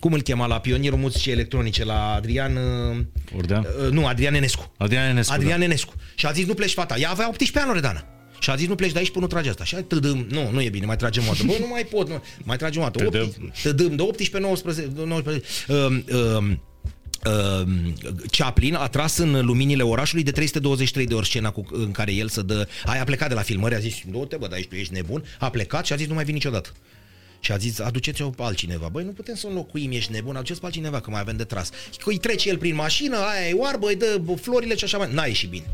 [0.00, 2.56] Cum îl chema la pionierul muzicii electronice, la Adrian...
[2.56, 2.96] uh,
[3.36, 3.66] Ordean?
[3.84, 4.72] uh, nu, Adrian Enescu.
[4.76, 5.64] Adrian Enescu, Adrian da.
[5.64, 5.92] Enescu.
[6.14, 6.98] Și a zis, nu pleci fata.
[6.98, 8.04] Ea avea 18 ani, Loredana.
[8.42, 9.64] Și a zis, nu pleci de aici până nu trage asta.
[9.64, 11.44] Și a tădâm, nu, nu e bine, mai tragem o dată.
[11.46, 13.04] Bă, nu mai pot, nu, mai tragem o dată.
[13.04, 13.20] Tădâm.
[13.20, 16.04] 18 Tădâm, de 18, 19, 19 um,
[16.36, 16.60] um,
[17.32, 17.94] um,
[18.30, 22.28] Chaplin a tras în luminile orașului de 323 de ori scena cu, în care el
[22.28, 22.68] să dă...
[22.84, 25.24] Aia a plecat de la filmări, a zis, nu te bă, dar tu ești nebun.
[25.38, 26.70] A plecat și a zis, nu mai vin niciodată.
[27.44, 28.88] Și a zis, aduceți-o pe altcineva.
[28.88, 31.70] Băi, nu putem să înlocuim, ești nebun, aduceți pe altcineva, că mai avem de tras.
[31.98, 35.12] Că îi trece el prin mașină, aia e oarbă, îi dă florile și așa mai...
[35.12, 35.66] N-a ieșit bine.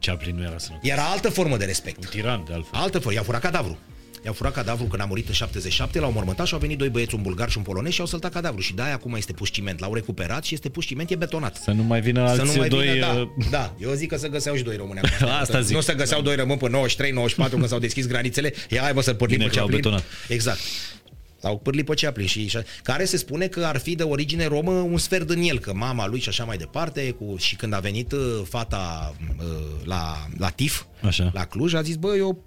[0.00, 0.90] Chaplin nu era sănătos.
[0.90, 2.04] Era altă formă de respect.
[2.04, 2.80] Un tiran, de altfel.
[2.80, 3.12] Altă formă.
[3.12, 3.78] I-a furat cadavru.
[4.24, 7.14] I-au furat cadavru când a murit în 77, l-au mormântat și au venit doi băieți,
[7.14, 8.60] un bulgar și un polonez și au săltat cadavru.
[8.60, 9.80] Și de-aia acum este pus ciment.
[9.80, 11.56] L-au recuperat și este pus ciment, e betonat.
[11.56, 12.86] Să nu mai vină alți Să nu mai doi...
[12.86, 15.28] vină, da, uh, da, eu zic că să găseau și doi români acum.
[15.40, 15.74] Asta zic.
[15.74, 18.52] Nu să găseau doi români pe 93, 94 când s-au deschis granițele.
[18.70, 19.82] Ia hai mă să părlim Bine pe că au Chaplin.
[19.82, 20.04] betonat.
[20.28, 20.58] Exact.
[21.42, 24.70] Au pârlit pe Chaplin și, și care se spune că ar fi de origine romă
[24.70, 27.78] un sfert din el, că mama lui și așa mai departe, cu, și când a
[27.78, 29.44] venit uh, fata uh,
[29.84, 31.30] la, la TIF, Așa.
[31.34, 32.44] la Cluj, a zis, bă, eu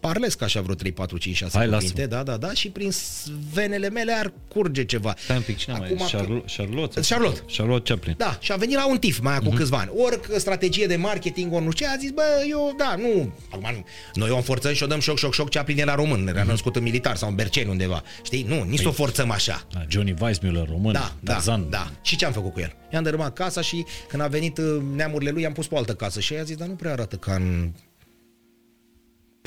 [0.00, 3.30] parlesc așa vreo 3, 4, 5, 6 Hai, cuvinte, da, da, da, și prin s-
[3.52, 5.14] venele mele ar curge ceva.
[5.18, 5.92] Stai un pic, cine mai e?
[5.94, 6.56] Acum că- Charlotte?
[6.56, 7.00] Charlotte?
[7.08, 7.40] Charlotte.
[7.56, 8.14] Charlotte Chaplin.
[8.18, 9.42] Da, și a venit la un TIF mai Mhm.
[9.42, 9.58] acum uh-huh.
[9.58, 9.90] câțiva ani.
[9.96, 13.32] Ori că strategie de marketing, ori nu știu ce, a zis, bă, eu, da, nu,
[13.50, 13.84] acum nu.
[14.14, 16.28] Noi o înforțăm și o dăm șoc, șoc, șoc, Chaplin era român, Mhm.
[16.28, 18.02] era născut în militar sau în Berceni undeva.
[18.24, 18.42] Știi?
[18.48, 19.66] Nu, nici să o forțăm așa.
[19.72, 21.70] Da, Johnny Weissmuller, român, Da, da, Tarzan.
[21.70, 21.90] da.
[22.02, 22.72] Și ce am făcut cu el?
[22.92, 25.94] I-am dărâmat casa și când a venit uh, neamurile lui, i-am pus pe o altă
[25.94, 27.70] casă și i-a zis, dar nu prea arată ca în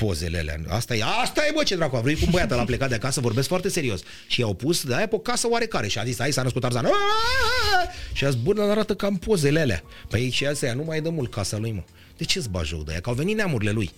[0.04, 0.60] pozele alea.
[0.68, 2.94] Asta e, asta e, bă, ce dracu, a vrut cu un băiat, l-a plecat de
[2.94, 4.00] acasă, vorbesc foarte serios.
[4.26, 6.62] Și i-au pus de aia pe o casă oarecare și a zis, ai s-a născut
[6.62, 6.84] Tarzan.
[6.84, 7.90] Aaaa!
[8.12, 9.82] Și a zis, bă, dar arată ca în pozele alea.
[10.08, 11.82] Păi și asta nu mai e de mult casa lui, mă.
[12.16, 13.00] De ce-ți bagi joc de aia?
[13.00, 13.90] Că au venit neamurile lui.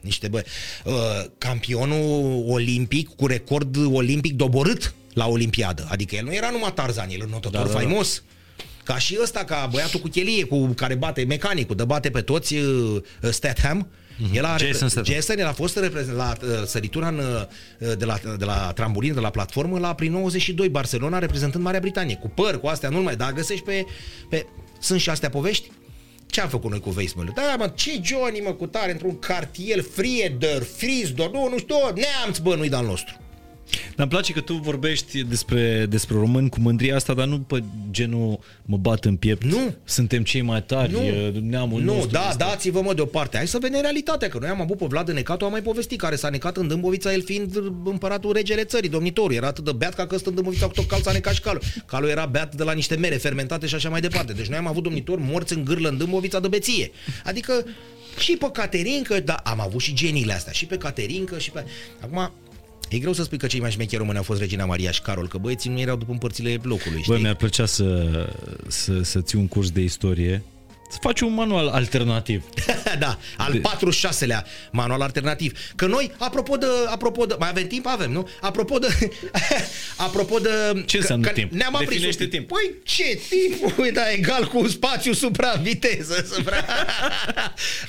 [0.00, 0.44] Niște bă,
[0.84, 0.92] uh,
[1.38, 5.86] campionul olimpic cu record olimpic doborât la Olimpiadă.
[5.90, 7.78] Adică el nu era numai Tarzan, el un notător Da, da, da.
[7.78, 8.22] faimos.
[8.84, 12.54] Ca și ăsta, ca băiatul cu chelie, cu care bate mecanicul, dă bate pe toți
[12.54, 13.88] uh, Statham.
[14.32, 14.64] El a, Mhm.
[14.66, 15.14] Jason Statham.
[15.14, 19.14] Jason el a fost reprezent- la uh, săritura în, uh, de, la, de la trambulină,
[19.14, 22.16] de la platformă, la prin 92 Barcelona, reprezentând Marea Britanie.
[22.16, 23.84] Cu păr, cu astea, nu mai, dar găsești pe,
[24.28, 24.46] pe...
[24.80, 25.70] Sunt și astea povești?
[26.26, 27.32] Ce am făcut noi cu Weissmuller?
[27.32, 32.38] Da, mă, ce Johnny, mă, cu tare, într-un cartier, Frieder, Frisdor, nu, nu știu, neamț,
[32.38, 33.14] bă, nu-i de-al nostru.
[33.72, 37.62] Dar îmi place că tu vorbești despre, despre români cu mândria asta, dar nu pe
[37.90, 39.44] genul mă bat în piept.
[39.44, 39.74] Nu.
[39.84, 40.98] Suntem cei mai tari, Nu.
[41.02, 42.10] e neamul Nu, nostru.
[42.10, 42.44] da, ăsta.
[42.44, 43.36] dați-vă mă deoparte.
[43.36, 46.16] Hai să vedem realitatea, că noi am avut pe Vlad Necatul, am mai povestit, care
[46.16, 49.34] s-a necat în Dâmbovița, el fiind împăratul regele țării, domnitorul.
[49.34, 51.40] Era atât de beat ca că stă în Dâmbovița cu tot cal s-a necat și
[51.40, 51.60] calul.
[51.86, 54.32] Calul era beat de la niște mere fermentate și așa mai departe.
[54.32, 56.90] Deci noi am avut domnitori morți în gârlă în Dâmbovița de beție.
[57.24, 57.64] Adică
[58.18, 61.64] și pe Caterincă, da, am avut și geniile astea, și pe Caterincă, și pe...
[62.00, 62.32] Acum,
[62.92, 65.28] E greu să spui că cei mai șmecheri români au fost Regina Maria și Carol,
[65.28, 67.12] că băieții nu erau după împărțile locului, știi?
[67.14, 68.08] Bă, mi-ar plăcea să,
[68.68, 70.42] să, să ții un curs de istorie,
[70.90, 72.44] să faci un manual alternativ.
[72.98, 75.58] da, al 46-lea manual alternativ.
[75.74, 77.86] Că noi, apropo de, apropo de, mai avem timp?
[77.86, 78.28] Avem, nu?
[78.40, 78.88] Apropo de,
[80.06, 80.48] apropo de...
[80.86, 81.52] Ce că- înseamnă că timp?
[81.52, 82.38] Ne-am aprins Definește un pic.
[82.38, 82.48] timp.
[82.48, 83.72] Păi ce timp?
[83.76, 86.26] Păi da, egal cu spațiu supra-viteză.
[86.34, 86.56] Supra...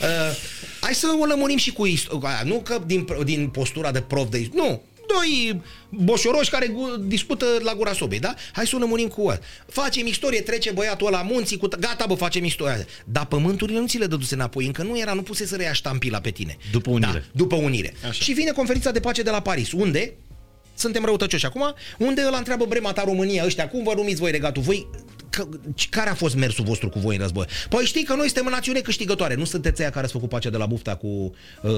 [0.01, 0.37] uh,
[0.79, 2.41] hai să o lămurim și cu istoria.
[2.45, 4.69] Nu că din, din postura de prof de istorie.
[4.69, 4.81] Nu,
[5.13, 8.33] doi boșoroși care gu- discută la gura sobei, da?
[8.53, 9.39] Hai să o lămurim cu ăla.
[9.67, 11.67] Facem istorie, trece băiatul ăla munții, cu...
[11.67, 12.85] gata bă, facem istoria.
[13.05, 16.19] Dar pământurile nu ți le dăduse înapoi, încă nu era, nu puse să reia ștampila
[16.19, 16.57] pe tine.
[16.71, 17.11] După unire.
[17.11, 17.93] Da, după unire.
[18.01, 18.23] Așa.
[18.23, 20.13] Și vine conferința de pace de la Paris, unde
[20.75, 24.61] suntem răutăcioși acum, unde îl întreabă Brema ta România, ăștia, cum vă numiți voi regatul?
[24.61, 24.87] Voi,
[25.35, 25.47] că,
[25.89, 27.45] care a fost mersul vostru cu voi în război?
[27.69, 30.49] Păi știi că noi suntem o națiune câștigătoare, nu sunteți aia care ați făcut pacea
[30.49, 31.07] de la Bufta cu
[31.61, 31.71] uh,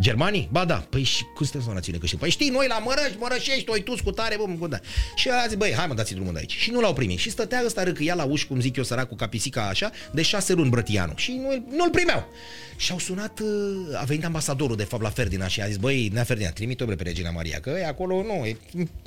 [0.00, 0.48] germanii?
[0.52, 2.34] Ba da, păi și cum sunteți o națiune câștigătoare?
[2.36, 4.78] Păi știi, noi la Mărăști, Mărășești, oi tu cu tare, bă, bă, da.
[5.14, 6.56] Și a zis, băi, hai mă, dați drumul de aici.
[6.56, 7.18] Și nu l-au primit.
[7.18, 10.52] Și stătea ăsta râcâia la uși, cum zic eu, săracul, ca pisica așa, de șase
[10.52, 11.12] luni brătianu.
[11.16, 12.28] Și nu, nu-l primeau.
[12.76, 16.10] Și au sunat, uh, a venit ambasadorul de fapt la Ferdinand și a zis, băi,
[16.12, 18.56] Nea Ferdinand, trimite-o bre pe Regina Maria, că e acolo, nu, e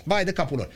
[0.04, 0.70] bai de capul lor.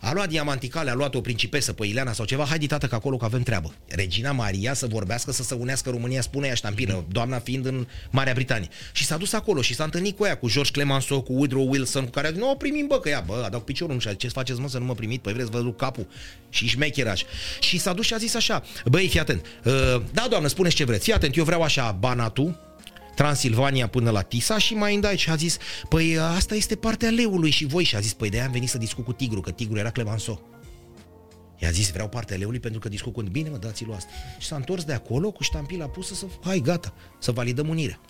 [0.00, 3.16] A luat diamanticale, a luat o principesă pe Ileana sau ceva, hai tată că acolo
[3.16, 3.74] că avem treabă.
[3.88, 8.32] Regina Maria să vorbească, să se unească România, spune ea ștampilă, doamna fiind în Marea
[8.32, 8.68] Britanie.
[8.92, 12.04] Și s-a dus acolo și s-a întâlnit cu ea, cu George Clemenceau, cu Woodrow Wilson,
[12.04, 13.94] cu care a zis, nu o primim, bă, că ea, bă, a dat cu piciorul,
[13.94, 16.06] nu știu, ce faceți, mă, să nu mă primit, păi vreți să vă duc capul.
[16.48, 17.22] Și șmecheraș.
[17.60, 20.84] Și s-a dus și a zis așa, băi, fii atent, uh, da, doamnă, spuneți ce
[20.84, 22.58] vreți, fii atent, eu vreau așa, Banatu,
[23.18, 25.56] Transilvania până la Tisa și mai îndai și a zis,
[25.88, 28.78] păi asta este partea leului și voi și a zis, păi de am venit să
[28.78, 30.48] discut cu tigru, că tigru era Clemenceau.
[31.58, 33.22] I-a zis, vreau partea leului pentru că discut cu...
[33.22, 34.10] Bine, mă, dați-l asta.
[34.38, 36.24] Și s-a întors de acolo cu ștampila pusă să...
[36.44, 38.00] Hai, gata, să validăm unirea.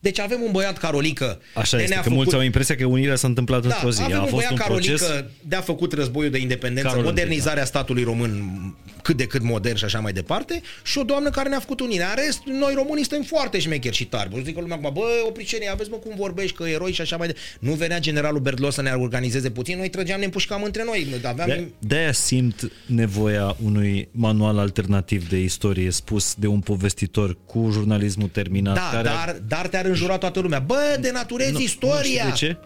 [0.00, 1.40] Deci avem un băiat Carolică.
[1.54, 4.02] Așa de este, ne-a că mulți au impresia că unirea s-a întâmplat da, într-o zi.
[4.02, 5.24] avem A un fost băiat un Carolică proces.
[5.42, 8.76] de-a făcut războiul de independență, Carol modernizarea I, statului român
[9.08, 12.08] cât de cât modern și așa mai departe, și o doamnă care ne-a făcut unirea.
[12.16, 14.28] În rest, noi românii suntem foarte șmecheri și tari.
[14.30, 17.16] Bă, zic că lumea acum, bă, opricenie, aveți mă cum vorbești, că eroi și așa
[17.16, 17.48] mai departe.
[17.60, 21.06] Nu venea generalul Berdlos să ne organizeze puțin, noi trăgeam, ne împușcam între noi.
[21.24, 21.48] Aveam...
[21.48, 28.28] De, de-aia simt nevoia unui manual alternativ de istorie spus de un povestitor cu jurnalismul
[28.28, 28.74] terminat.
[28.74, 30.58] Da, care dar, dar te-ar înjura toată lumea.
[30.58, 32.24] Bă, denaturezi Nu- istoria!
[32.24, 32.56] Nu știu de ce.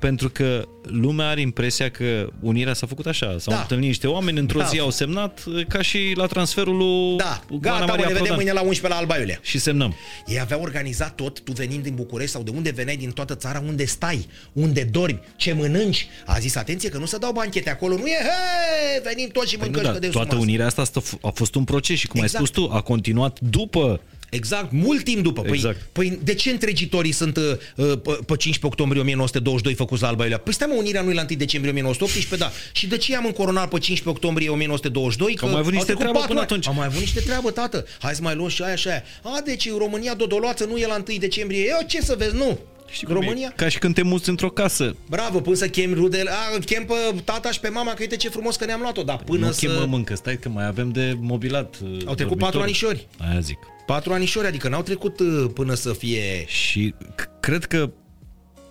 [0.00, 3.26] Pentru că lumea are impresia că unirea s-a făcut așa.
[3.38, 3.60] S-au Da.
[3.60, 4.64] întâlnit niște oameni, într-o Da.
[4.64, 8.16] zi au semnat, ca și la transferul lui Da, Ana gata, mă, Maria ne vedem
[8.16, 8.34] Prodan.
[8.34, 9.38] mâine la 11 la Alba Iulia.
[9.42, 9.94] Și semnăm.
[10.26, 13.62] Ei aveau organizat tot, tu venind din București sau de unde veneai din toată țara,
[13.66, 16.08] unde stai, unde dormi, ce mănânci.
[16.26, 19.56] A zis, atenție că nu se dau banchete acolo, nu e, hei, venim toți și
[19.56, 22.20] Păi nu, mâncăm dar de toată unirea asta stă- a fost un proces și cum
[22.22, 22.40] Exact.
[22.42, 25.42] ai spus tu, a continuat după Exact, mult timp după.
[25.42, 25.88] Păi, Exact.
[25.92, 27.42] păi de ce întregitorii sunt uh,
[27.76, 30.38] uh, pe, pe 15 octombrie 1922 făcuți la Alba Iulia?
[30.38, 32.52] Păi stai mă, unirea nu e la 1 decembrie 1918, da.
[32.72, 35.34] Și de ce i-am încoronat pe 15 octombrie 1922?
[35.34, 36.50] Că au mai avut niște trecut treabă patru până ani.
[36.50, 36.66] atunci.
[36.66, 37.86] Au mai avut niște treabă, tată.
[38.00, 39.02] Hai să mai luăm și aia și aia.
[39.22, 41.66] A, deci România dodoloață nu e la 1 decembrie.
[41.68, 42.58] Eu ce să vezi, nu.
[42.90, 43.48] Știi cum România?
[43.50, 43.52] E?
[43.56, 44.96] Ca și când te muți într-o casă.
[45.08, 46.94] Bravo, până să chem rudele, a, chem pe
[47.24, 49.66] tata și pe mama, că uite ce frumos că ne-am luat-o, dar până nu să...
[49.66, 51.76] chemăm încă, stai că mai avem de mobilat.
[52.06, 53.08] Au trecut patru anișori.
[53.18, 53.58] Aia zic.
[53.90, 56.46] Patru anișori, adică n-au trecut uh, până să fie...
[56.46, 57.90] Și c- cred că,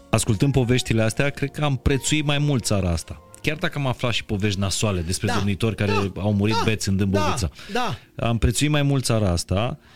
[0.09, 3.21] ascultând poveștile astea, cred că am prețuit mai mult țara asta.
[3.41, 6.61] Chiar dacă am aflat și povești nasoale despre Da, domnitori care da, au murit da,
[6.65, 7.49] beți în Dâmbovița.
[7.73, 7.97] da,
[8.27, 9.77] Am prețuit mai mult țara asta.
[9.79, 9.87] uh,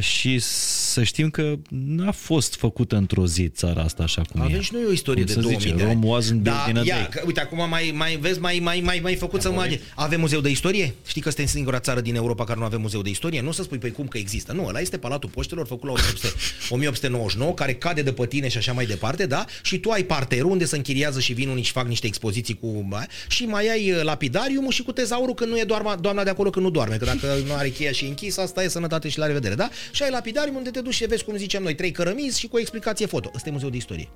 [0.00, 4.60] și să știm că n-a fost făcută într-o zi țara asta așa cum Avem e.
[4.60, 5.92] și noi o istorie Cum de se 2000 zice, de ani.
[5.92, 7.08] Rome wasn't built da, in a ia, day.
[7.10, 10.40] că, uite, acum mai, mai vezi, mai, mai, mai, mai făcut să mă Avem muzeu
[10.40, 10.94] de istorie?
[11.06, 13.40] Știi că suntem singura țară din Europa care nu avem muzeu de istorie?
[13.40, 14.52] Nu o să spui, păi cum că există?
[14.52, 16.34] Nu, ăla este Palatul Poștelor, făcut la 1800
[16.68, 19.44] 1899, care cade de pe tine și așa mai departe, da?
[19.62, 22.88] Și tu ai parterul unde se închiriază și vin unii și fac niște expoziții cu...
[23.28, 26.50] Și mai ai uh, lapidariumul și cu tezaurul că nu e doar doamna de acolo
[26.50, 29.18] că nu doarme, că dacă nu are cheia și e închis, asta e sănătate și
[29.18, 29.70] la revedere, da?
[29.90, 32.56] Și ai lapidarium unde te duci și vezi, cum zicem noi, trei cărămizi și cu
[32.56, 33.30] o explicație foto.
[33.34, 34.08] Ăsta e muzeul de istorie.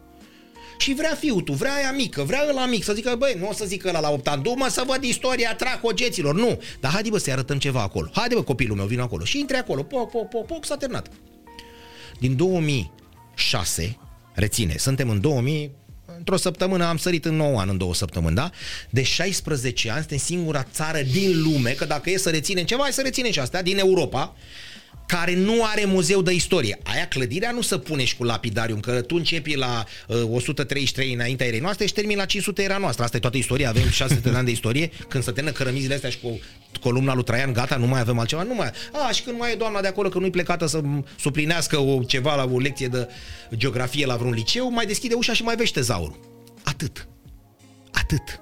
[0.79, 3.53] Și vrea fiul tu, vrea aia mică, vrea ăla mic, să zică, băi, nu o
[3.53, 6.63] să zică ăla la 8 ani, du-mă să văd istoria tracogeților, nu.
[6.81, 8.11] Dar haide bă să-i arătăm ceva acolo.
[8.13, 9.25] Haide bă copilul meu, vin acolo.
[9.25, 11.11] Și intre acolo, poc, poc, poc, poc, s-a terminat.
[12.19, 13.99] Din 2006,
[14.35, 15.71] reține, suntem în 2000,
[16.17, 18.51] într-o săptămână am sărit în 9 ani, în două săptămâni, da?
[18.91, 22.93] De 16 ani suntem singura țară din lume, că dacă e să reținem ceva, hai
[22.93, 24.37] să reținem și astea, din Europa,
[25.11, 26.79] care nu are muzeu de istorie.
[26.83, 31.47] Aia clădirea nu se pune și cu lapidarium, că tu începi la uh, 133 înaintea
[31.47, 33.05] erei noastre și termini la 500 era noastră.
[33.05, 34.91] Asta e toată istoria, avem 600 de ani de istorie.
[35.09, 36.41] Când se termină cărămizile astea și cu
[36.81, 38.71] columna lui Traian, gata, nu mai avem altceva, nu mai.
[38.93, 40.81] A, și când mai e doamna de acolo că nu-i plecată să
[41.19, 43.09] suplinească o, ceva la o lecție de
[43.55, 46.21] geografie la vreun liceu, mai deschide ușa și mai vește tezaurul.
[46.63, 47.09] Atât.
[47.93, 48.41] Atât.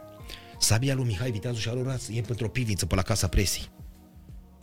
[0.58, 3.68] Sabia lui Mihai Viteazu și Aloraț e pentru o pivniță pe la Casa Presii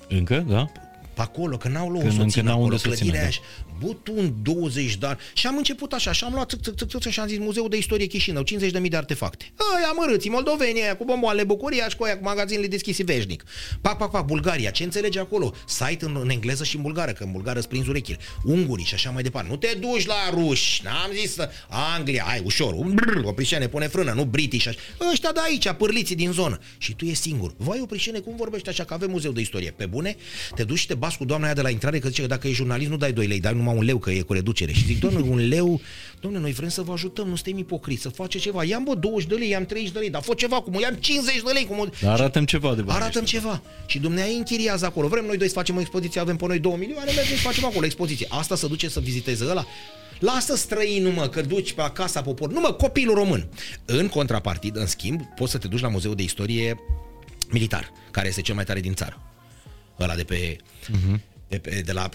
[0.09, 0.71] Încă, da?
[1.15, 2.93] Pe acolo, că n-au loc Când să o încă țină n-au acolo, unde să o
[2.93, 3.27] țină, clădirea da.
[3.27, 3.65] aia.
[3.79, 5.17] Butun 20 de ani.
[5.33, 7.69] Și am început așa, și am luat țâc, țâc, țâc, țâc, și am zis Muzeul
[7.69, 9.51] de Istorie Chișinău, 50.000 de artefacte.
[9.75, 13.43] Aia mărâții, moldoveni, aia cu bomboale, Bucuria și cu aia cu magazinele deschise veșnic.
[13.81, 15.53] Pac, pac, pac, Bulgaria, ce înțelege acolo?
[15.67, 18.17] Site în, în engleză și în bulgară, că în bulgară îți prinzi urechile.
[18.43, 19.49] Ungurii și așa mai departe.
[19.49, 21.49] Nu te duci la ruși, n-am zis să...
[21.69, 24.67] Anglia, ai ușor, brr, oprișene, pune frână, nu british.
[24.67, 24.77] Așa.
[25.11, 26.59] Ăștia de aici, pârliții din zonă.
[26.77, 27.53] Și tu e singur.
[27.57, 29.71] Vai, oprișene, cum vorbești așa, că avem muzeu de istorie.
[29.71, 30.15] Pe bune,
[30.55, 32.47] te duci și te bați cu doamna aia de la intrare, că zice că dacă
[32.47, 34.71] e jurnalist nu dai 2 lei, dai numai un leu, că e cu reducere.
[34.71, 35.81] Și zic, doamne, un leu,
[36.19, 38.63] doamne, noi vrem să vă ajutăm, nu suntem ipocriți, să face ceva.
[38.63, 41.41] Ia-mi bă 20 de lei, i-am 30 de lei, dar fă ceva cum, i-am 50
[41.45, 41.65] de lei.
[41.65, 41.89] Cum...
[42.01, 42.99] Dar arată ceva de bani.
[42.99, 43.39] Arată-mi ăștia.
[43.39, 43.61] ceva.
[43.85, 45.07] Și dumneavoastră închiriază acolo.
[45.07, 47.65] Vrem noi doi să facem o expoziție, avem pe noi 2 milioane, mergem să facem
[47.65, 48.27] acolo expoziție.
[48.29, 49.65] Asta să duce să viziteze ăla?
[50.19, 52.51] Lasă străinul, mă, că duci pe la Casa Popor.
[52.51, 53.47] Nu, mă, copilul român.
[53.85, 56.79] În contrapartidă, în schimb, poți să te duci la Muzeul de Istorie
[57.51, 59.24] Militar, care este cel mai tare din țară.
[59.99, 60.55] Ăla de pe...
[60.55, 61.19] Uh-huh.
[61.47, 62.09] De, pe, de, la,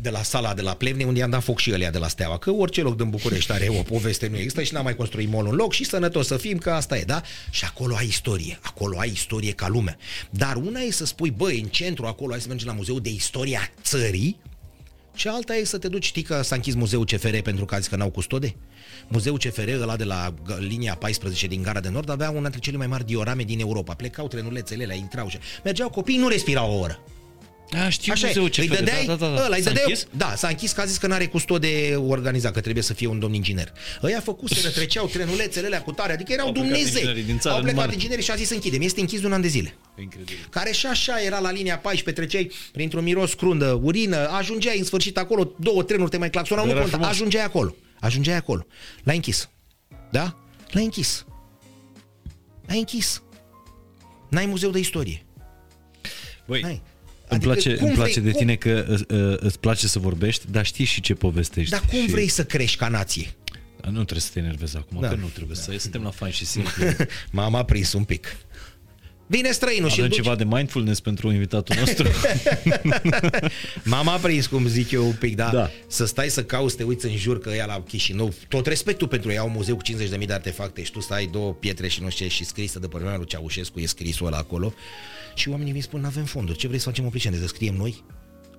[0.00, 2.38] de la sala de la Plevne, unde i-am dat foc și ălea de la Steaua,
[2.38, 5.46] că orice loc din București are o poveste, nu există și n-am mai construit mall
[5.46, 7.22] un loc și sănătos să fim, că asta e, da?
[7.50, 9.96] Și acolo ai istorie, acolo ai istorie ca lumea.
[10.30, 13.10] Dar una e să spui, băi, în centru acolo, hai să mergem la Muzeul de
[13.10, 14.40] Istoria Țării,
[15.14, 17.78] și alta e să te duci, știi că s-a închis muzeul CFR pentru că a
[17.78, 18.54] zis că n-au custode?
[19.12, 22.60] Muzeul CFR, ăla de la g- linia 14 din Gara de Nord, avea una dintre
[22.60, 23.94] cele mai mari diorame din Europa.
[23.94, 25.38] Plecau trenulețele alea, intrau și...
[25.64, 27.00] Mergeau copii, nu respirau o oră.
[27.84, 28.48] A, știu Așa muzeul e.
[28.48, 29.44] ce Îi dădeai, da, da, da.
[29.44, 30.06] ăla, îi S-a dădeai, închis?
[30.16, 33.18] Da, s-a închis că a zis că n-are custode organizat, că trebuie să fie un
[33.18, 33.72] domn inginer.
[34.02, 36.94] Ăia făcuseră, treceau trenulețele alea cu tare, adică erau Au plecat Dumnezei.
[37.00, 38.80] inginerii din țară, Au plecat numai- inginerii și a zis închidem.
[38.82, 40.46] Este închis de un an de zile Incredibil.
[40.50, 45.18] care și așa era la linia 14, treceai printr-un miros crundă, urină, ajungeai în sfârșit
[45.18, 47.12] acolo, două trenuri te mai claxonau, nu Era conta, frumos.
[47.12, 48.66] ajungeai acolo, ajungeai acolo.
[49.02, 49.48] L-ai închis.
[50.10, 50.36] Da?
[50.70, 51.24] L-ai închis.
[52.66, 53.22] L-ai închis.
[54.28, 55.24] N-ai muzeu de istorie.
[56.46, 56.72] Băi, N-ai.
[56.72, 56.82] îmi
[57.28, 60.44] Adică place, cum îmi place vrei- de tine că uh, uh, îți place să vorbești,
[60.50, 61.70] dar știi și ce povestești.
[61.70, 62.10] Dar cum și...
[62.10, 63.34] vrei să crești ca nație?
[63.84, 65.08] Nu trebuie să te enervezi acum, Da.
[65.08, 65.74] că nu trebuie să...
[65.78, 66.72] Suntem la fain și simplu.
[67.30, 68.36] M-am aprins un pic.
[69.36, 70.16] Vine străinul și Avem duci.
[70.22, 72.08] ceva de mindfulness pentru invitatul nostru.
[73.90, 75.50] M-am aprins, cum zic eu un pic, da?
[75.52, 75.70] Da.
[75.86, 79.30] Să stai să cauți, te uiți în jur că ea la Chișinău, tot respectul pentru
[79.30, 79.82] ei, au un muzeu cu
[80.18, 82.86] 50.000 de artefacte și tu stai două pietre și nu știu ce și scrisă de
[82.86, 84.72] părmea lui Ceaușescu, e scrisul ăla acolo
[85.34, 87.74] și oamenii vin spun, nu avem fonduri, ce vrei să facem o pricene, să scriem
[87.74, 88.04] noi?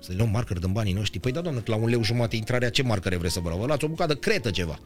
[0.00, 1.18] Să le luăm marker din banii noștri?
[1.18, 3.60] Păi da, doamnă, la un leu jumate intrarea, ce marcare vreți să vă luau?
[3.60, 4.78] Vă luați o bucată cretă ceva.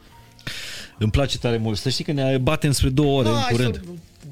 [0.99, 1.79] Îmi place tare mult.
[1.79, 3.81] Să știi că ne batem spre două ore Hai în să- curând.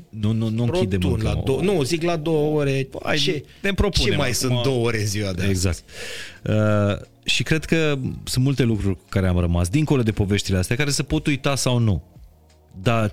[0.08, 1.28] Nu, nu, nu închidem Rotund, încă.
[1.34, 2.88] la două, nu, zic la două ore.
[3.02, 4.48] Hai, ce, ne propunem ce mai acum.
[4.48, 5.50] sunt două ore în ziua de azi?
[5.50, 5.82] Exact.
[6.42, 10.76] Uh, și cred că sunt multe lucruri cu care am rămas, dincolo de poveștile astea,
[10.76, 12.02] care se pot uita sau nu.
[12.82, 13.12] Dar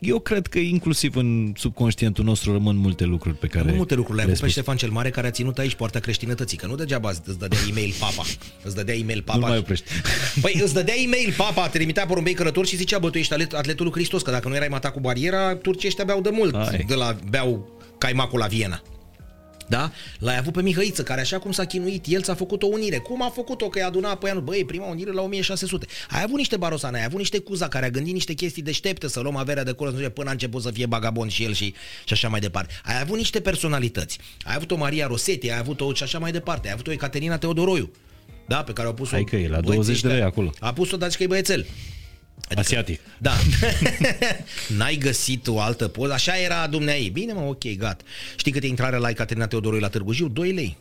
[0.00, 4.16] eu cred că inclusiv în subconștientul nostru rămân multe lucruri pe care Nu multe lucruri.
[4.16, 4.62] Le-ai le avut pe spus.
[4.62, 6.56] Ștefan cel Mare care a ținut aici poarta creștinătății.
[6.56, 8.22] Că nu degeaba îți dădea e-mail papa.
[8.62, 9.38] Îți dădea e-mail papa.
[9.38, 9.84] Nu mai oprești.
[10.42, 13.52] Păi îți dădea e-mail papa, te trimitea porumbei călători și zicea, bă, tu ești atlet,
[13.52, 16.54] atletul lui Hristos, că dacă nu erai matat cu bariera, turcii ăștia beau de mult.
[16.54, 16.84] Hai.
[16.86, 17.68] De la, beau
[17.98, 18.82] caimacul la Viena.
[19.68, 19.92] Da?
[20.18, 22.96] L-ai avut pe Mihăiță, care așa cum s-a chinuit, el ți-a făcut o unire.
[22.96, 23.68] Cum a făcut-o?
[23.68, 24.42] Că i-a adunat pe anul.
[24.42, 25.86] Băi, prima unire la 1600.
[26.10, 29.20] Ai avut niște barosane, ai avut niște cuza care a gândit niște chestii deștepte să
[29.20, 31.52] luăm averea de acolo, să nu știu, până a început să fie bagabond și el
[31.52, 31.74] și,
[32.04, 32.74] și așa mai departe.
[32.84, 34.18] Ai avut niște personalități.
[34.44, 36.66] Ai avut o Maria Rosetti, ai avut o și așa mai departe.
[36.66, 37.90] Ai avut o Ecaterina Teodoroiu.
[38.46, 40.28] Da, pe care au pus-o Hai că e la băieții 20 de lei ăștia.
[40.30, 40.52] acolo.
[40.60, 41.66] A pus-o, dați că e băiețel.
[42.56, 43.00] Asiatic.
[43.18, 43.32] Da.
[44.76, 46.12] N-ai găsit o altă poză.
[46.12, 47.10] Așa era dumneai.
[47.12, 48.04] Bine, mă, ok, gata.
[48.36, 50.28] Știi cât e intrarea la Ecaterina Teodoroi la Târgu Jiu?
[50.28, 50.76] 2 lei.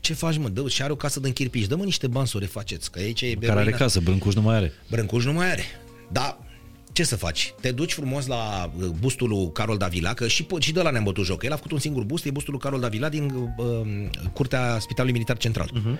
[0.00, 0.48] Ce faci, mă?
[0.48, 1.66] Dă, și are o casă de închirpici.
[1.66, 3.76] Dă-mă niște bani să o refaceți, că aici e Care are eroina.
[3.78, 4.72] casă, Brâncuș nu mai are.
[4.90, 5.64] Brâncuș nu mai are.
[6.12, 6.38] Da,
[6.92, 7.54] ce să faci?
[7.60, 10.90] Te duci frumos la uh, bustul lui Carol Davila, că și, po- și de la
[10.90, 11.42] ne-am bătut joc.
[11.42, 13.64] El a făcut un singur bust, e bustul lui Carol Davila din uh,
[14.32, 15.70] curtea Spitalului Militar Central.
[15.70, 15.98] Uh-huh.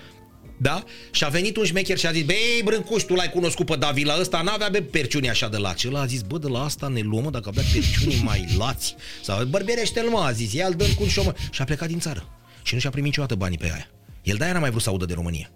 [0.57, 0.85] Da?
[1.11, 4.21] Și a venit un șmecher și a zis, băi, Brâncuș, tu l-ai cunoscut pe Davila
[4.21, 5.89] ăsta, n-avea be perciuni așa de lați.
[5.89, 8.95] Ăla a zis, bă, de la asta ne luăm, mă, dacă avea perciuni mai lați.
[9.23, 11.35] Sau bărbierește-l, mă, a zis, ia-l dă cu un șomă.
[11.51, 12.29] Și a plecat din țară.
[12.63, 13.89] Și nu și-a primit niciodată banii pe aia.
[14.23, 15.51] El de-aia n-a mai vrut să audă de România.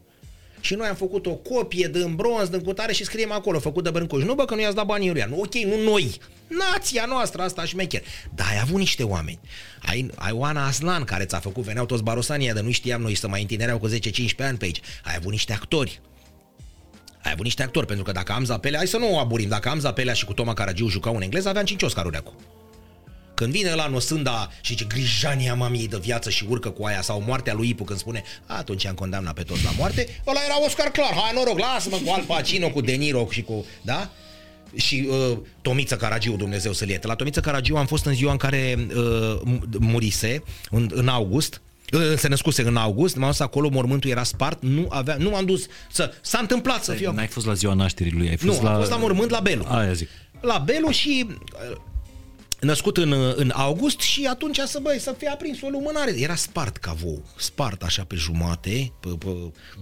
[0.60, 3.90] Și noi am făcut o copie din bronz, din cutare și scriem acolo, făcut de
[3.90, 4.22] Brâncuș.
[4.22, 5.24] Nu bă că nu i-ați dat banii lui.
[5.28, 6.18] Nu, ok, nu noi.
[6.47, 8.02] Nația noastră, asta șmecher.
[8.35, 9.39] Dar ai avut niște oameni.
[9.82, 13.28] Ai, ai Oana Aslan, care ți-a făcut, veneau toți barosanii, dar nu știam noi să
[13.28, 13.90] mai întinereau cu 10-15
[14.39, 14.80] ani pe aici.
[15.05, 16.01] Ai avut niște actori.
[17.22, 19.68] Ai avut niște actori, pentru că dacă Amza Pelea, hai să nu o aburim, dacă
[19.68, 22.35] Amza Pelea și cu Toma Caragiu jucau în engleză, aveam 5 Oscaruri acum.
[23.39, 27.23] Când vine la Nosânda și zice grijania mamiei de viață și urcă cu aia sau
[27.27, 30.86] moartea lui Ipu când spune atunci am condamnat pe toți la moarte, ăla era Oscar
[30.86, 34.10] clar, hai noroc, lasă-mă cu Al Pacino, cu De Niro și cu, da?
[34.74, 37.06] Și uh, Tomiță Caragiu, Dumnezeu să-l ierte.
[37.06, 39.40] La Tomiță Caragiu am fost în ziua în care uh,
[39.81, 41.60] murise, în, în august,
[41.93, 45.44] uh, se născuse în august, m-am dus acolo, mormântul era spart, nu avea, nu m-am
[45.44, 48.65] dus să, s-a întâmplat să fiu N-ai fost la ziua nașterii lui, ai fost nu,
[48.65, 48.73] la...
[48.73, 49.65] am fost la mormânt la Belu.
[49.69, 50.09] Aia zic.
[50.40, 51.77] La Belu și uh,
[52.60, 56.20] născut în, în august și atunci să băi, să fie aprins o lumânare.
[56.20, 59.30] Era spart cavou, spart așa pe jumate, pe, pe,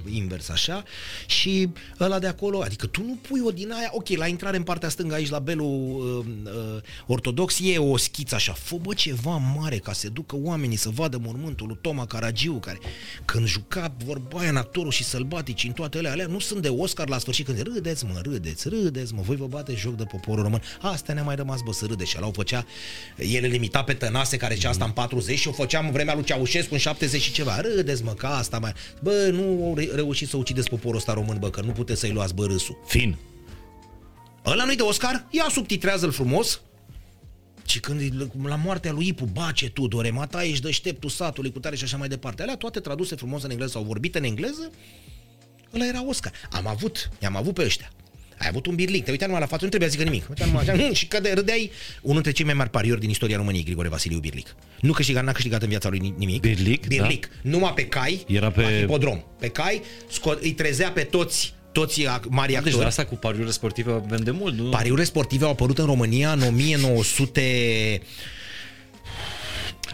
[0.05, 0.85] pe invers așa
[1.27, 1.69] și
[2.01, 4.89] ăla de acolo, adică tu nu pui o din aia, ok, la intrare în partea
[4.89, 9.77] stângă aici la Belu uh, uh, ortodox e o schiță așa, fă bă ceva mare
[9.77, 12.79] ca să ducă oamenii să vadă mormântul lui Toma Caragiu, care
[13.25, 16.69] când juca vorba aia în actorul și sălbatici în toate alea, alea nu sunt de
[16.69, 20.43] Oscar la sfârșit când râdeți mă, râdeți, râdeți mă, voi vă bate joc de poporul
[20.43, 20.63] român.
[20.81, 22.66] Astea ne-a mai rămas bă să râde și ăla o făcea,
[23.17, 26.15] el îl limita pe Tănase care zicea asta în 40 și o făceam în vremea
[26.15, 27.61] lui Ceaușescu în 70 și ceva.
[27.61, 28.73] Râdeți mă, că asta mai...
[29.03, 32.11] Bă, nu au re- reușit să ucideți poporul ăsta român, bă, că nu puteți să-i
[32.11, 32.83] luați bă râsul.
[32.87, 33.17] Fin.
[34.47, 35.27] Ăla nu-i de Oscar?
[35.31, 36.61] Ia subtitrează-l frumos.
[37.67, 41.77] Și când e la moartea lui Ipu, bace Tudore, mata ești deșteptul satului, cu tare
[41.77, 42.43] și așa mai departe.
[42.43, 44.71] Alea toate traduse frumos în engleză sau vorbite în engleză,
[45.75, 46.33] ăla era Oscar.
[46.51, 47.91] Am avut, i-am avut pe ăștia.
[48.39, 50.29] Ai avut un birlic, te uiteai numai la față, nu trebuia să zică nimic.
[50.29, 53.37] Uiteai numai așa, și că de râdeai unul dintre cei mai mari pariori din istoria
[53.37, 54.55] României, Grigore Vasiliu Birlic.
[54.81, 56.41] Nu câștiga, n-a câștigat în viața lui ni- nimic.
[56.41, 57.31] Birlic, Birlic.
[57.43, 59.23] Numai pe cai, Era pe- la hipodrom.
[59.39, 62.79] Pe cai, sco- îi trezea pe toți toți ac- mari Deci actori.
[62.79, 64.69] de asta cu pariurile sportive avem de mult, nu?
[64.69, 68.01] Pariurile sportive au apărut în România în 1900...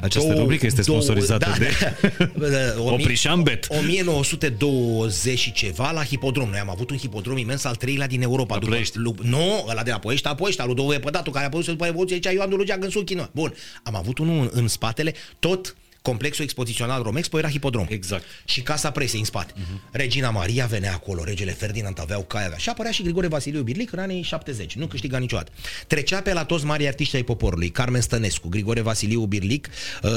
[0.00, 1.70] Această două- rubrică este două- sponsorizată da, de
[2.38, 3.66] da, da, o mie- Oprișan Bet.
[3.78, 6.48] 1920 și ceva la hipodrom.
[6.48, 8.54] Noi am avut un hipodrom imens al treilea din Europa.
[8.54, 8.98] La după, Ploiești.
[8.98, 11.66] lu, nu, ăla de la Poiești, a Poiești, al lui Dove Pădatu, care a apărut
[11.66, 13.14] după Revoluție, zicea Ioan Dulugea Gânsuchi.
[13.14, 13.28] Nu.
[13.32, 17.86] Bun, am avut unul în, în spatele, tot complexul expozițional Romexpo era hipodrom.
[17.88, 18.24] Exact.
[18.44, 19.52] Și casa presei în spate.
[19.52, 19.90] Uh-huh.
[19.90, 22.56] Regina Maria venea acolo, regele Ferdinand aveau cai, avea.
[22.58, 24.74] Și apărea și Grigore Vasiliu Birlic în anii 70.
[24.74, 25.52] Nu câștiga niciodată.
[25.86, 27.68] Trecea pe la toți mari artiști ai poporului.
[27.70, 29.68] Carmen Stănescu, Grigore Vasiliu Birlic,
[30.02, 30.10] uh,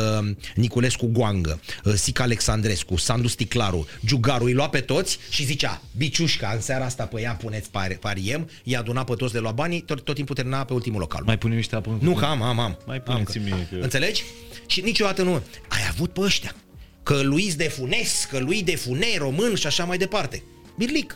[0.55, 6.51] Niculescu Goangă, uh, Sica Alexandrescu, Sandu Sticlaru, Giugaru, îi lua pe toți și zicea Biciușca,
[6.55, 9.81] în seara asta pe ea puneți pari, pariem, i-a adunat pe toți de la banii,
[9.81, 11.23] tot, tot timpul termina pe ultimul local.
[11.25, 12.23] Mai punem niște apă în Nu, cuptor?
[12.23, 12.77] că am, am, am.
[12.85, 14.23] Mai am, puneți-mi că- mie că- Înțelegi?
[14.67, 15.41] Și niciodată nu.
[15.75, 16.55] Ai avut pe ăștia.
[17.03, 20.43] Că Luis de Funes, că lui de Fune, român și așa mai departe.
[20.77, 21.15] Birlic.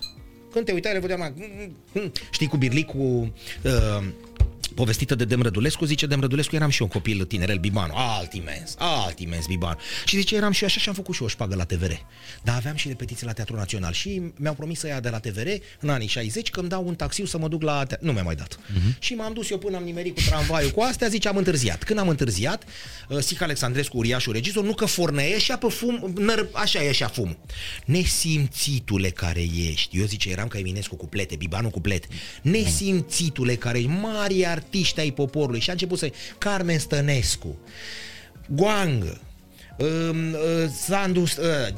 [0.51, 1.33] Când te uitai, le vedeam la...
[2.31, 3.33] Știi, cu Birlicul...
[3.63, 4.07] Uh,
[4.81, 8.33] povestită de Dem Rădulescu, zice Dem Rădulescu, eram și eu un copil tinerel Bibanu, alt
[8.33, 9.77] imens, alt imens Bibanu.
[10.05, 11.91] Și zice, eram și eu așa și am făcut și eu o șpagă la TVR.
[12.43, 15.47] Dar aveam și repetiții la Teatrul Național și mi-au promis să ia de la TVR
[15.79, 17.83] în anii 60 că îmi dau un taxiu să mă duc la...
[17.83, 18.55] Te- nu mi-a mai dat.
[18.55, 18.99] Uh-huh.
[18.99, 21.83] Și m-am dus eu până am nimerit cu tramvaiul cu astea, zice, am întârziat.
[21.83, 22.63] Când am întârziat,
[23.09, 27.37] uh, Sica Alexandrescu, uriașul regizor, nu că fornăie și pe fum, năr, așa ieșea fum.
[27.85, 32.07] Nesimțitule care ești, eu zice, eram ca Eminescu cu plete, Bibanu cu plete.
[32.41, 33.89] Nesimțitule care ești,
[34.29, 35.59] mari artiști ai poporului.
[35.59, 37.57] Și a început să Carmen Stănescu,
[38.47, 39.21] Goangă,
[39.77, 40.39] um, uh,
[40.85, 41.27] Sandu, uh,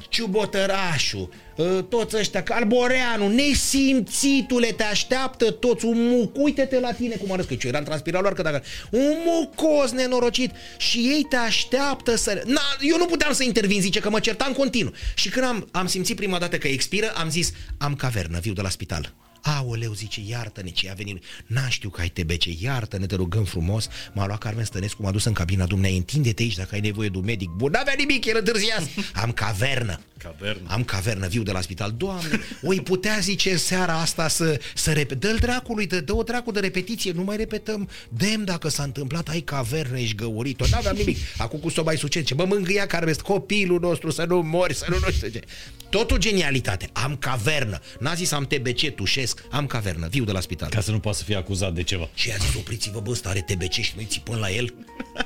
[0.10, 7.32] Ciubotărașu, uh, toți ăștia, Carboreanu, nesimțitule, te așteaptă toți, un muc, uite-te la tine cum
[7.32, 12.44] arăți, că eu eram transpiraloar, că dacă, un mucos nenorocit și ei te așteaptă să...
[12.46, 14.94] Na, eu nu puteam să intervin, zice, că mă certam continuu.
[15.16, 18.62] Și când am, am simțit prima dată că expiră, am zis, am cavernă, viu de
[18.62, 19.14] la spital.
[19.42, 21.24] Aoleu, zice, iartă-ne ce a venit.
[21.46, 23.88] N-a știu că ai TBC, iartă-ne, te rugăm frumos.
[24.14, 27.18] M-a luat Carmen Stănescu, m-a dus în cabina dumnei, întinde-te aici dacă ai nevoie de
[27.18, 27.72] un medic bun.
[27.72, 28.88] N-avea nimic, el întârziat.
[29.14, 30.00] Am cavernă.
[30.18, 30.68] Cavernă.
[30.68, 31.94] Am cavernă, viu de la spital.
[31.98, 35.20] Doamne, oi putea, zice, seara asta să, să repet.
[35.20, 37.90] Dă-l dracului, dă, dă o dracu de repetiție, nu mai repetăm.
[38.10, 40.68] Dem dacă s-a întâmplat, ai cavernă, ești găurit.
[40.72, 41.18] N-aveam nimic.
[41.38, 44.98] Acum cu soba succes, ce bă, mângâia Carmen, copilul nostru să nu mori, să nu
[45.06, 45.42] nu știu ce.
[45.90, 46.90] Totul genialitate.
[46.94, 47.80] Am cavernă.
[48.00, 50.70] N-a zis am TBC, tușesc, am cavernă, viu de la spital.
[50.70, 52.10] Ca să nu poată să fie acuzat de ceva.
[52.14, 54.74] Și a zis, opriți-vă, bă, ăsta are TBC și noi țipăm la el.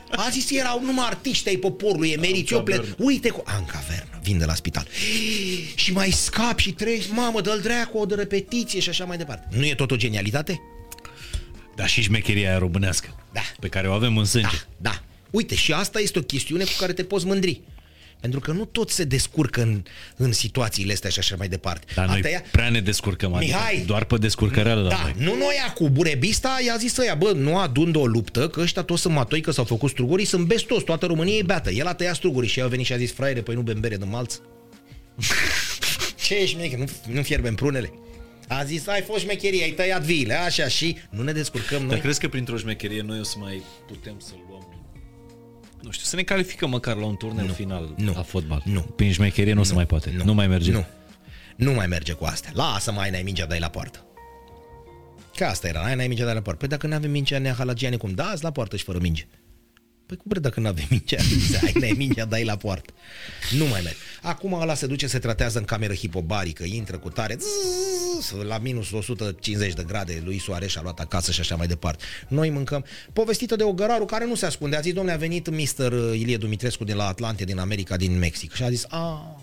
[0.10, 2.78] A zis, erau numai artiști ai poporului, emeriți, eu plec.
[2.78, 2.96] cavernă.
[3.06, 3.44] Uite, cu...
[3.46, 4.88] am cavernă, vin de la spital.
[5.76, 9.58] Și mai scap și treci, mamă, dă-l dracu, o de repetiție și așa mai departe.
[9.58, 10.62] Nu e tot o genialitate?
[11.76, 13.16] Dar și șmecheria aia românească.
[13.34, 13.42] Da.
[13.60, 14.48] Pe care o avem în sânge.
[14.78, 15.04] Da, da.
[15.30, 17.62] Uite, și asta este o chestiune cu care te poți mândri.
[18.32, 19.84] Pentru că nu tot se descurcă în,
[20.16, 21.86] în situațiile astea și așa mai departe.
[21.96, 23.34] Dar noi Asta e- prea ne descurcăm.
[23.34, 23.84] Adică Mihai!
[23.86, 25.14] doar pe descurcăreală la Da, noi.
[25.18, 28.82] nu noi cu Burebista i-a zis ăia, bă, nu adun de o luptă, că ăștia
[28.82, 31.72] toți sunt matoi, că s-au făcut strugurii, sunt bestos, toată România e beată.
[31.72, 33.80] El a tăiat strugurii și el a venit și a zis, fraiere, păi nu bem
[33.80, 34.34] bere de malț?
[36.26, 36.78] Ce ești, șmecher?
[36.80, 37.94] Nu, nu fierbem prunele?
[38.48, 42.00] A zis, ai fost șmecherie, ai tăiat viile, așa și nu ne descurcăm Dar noi.
[42.00, 44.55] crezi că printr-o șmecherie noi o să mai putem să luăm
[45.86, 48.14] nu știu, să ne calificăm măcar la un turneu final Nu.
[48.16, 48.62] la fotbal.
[48.66, 48.80] Nu.
[48.82, 50.14] Prin șmecherie nu, se mai poate.
[50.18, 50.72] Nu, nu mai merge.
[50.72, 50.86] Nu.
[51.56, 52.52] Nu mai merge cu astea.
[52.54, 54.06] Lasă mai n-ai mingea, dai la poartă.
[55.36, 56.60] Că asta era, ai n-ai mingea, dai la poartă.
[56.60, 58.12] Păi dacă n-avem mingea, ne halagiane cum?
[58.12, 59.28] Dați la poartă și fără minge.
[60.06, 61.18] Păi cum bre dacă nu avem mingea?
[61.66, 62.94] Ai n-ai mingea, dai la poartă.
[63.58, 63.98] Nu mai merge.
[64.22, 68.92] Acum ăla se duce, se tratează în cameră hipobarică, intră cu tare, zzz, la minus
[68.92, 72.04] 150 de grade, lui Soares a luat acasă și așa mai departe.
[72.28, 72.86] Noi mâncăm.
[73.14, 74.76] Povestită de Ogăraru care nu se ascunde.
[74.76, 76.14] A zis, domnule, a venit Mr.
[76.14, 78.54] Ilie Dumitrescu de la Atlante, din America, din Mexic.
[78.54, 79.40] Și a zis, a,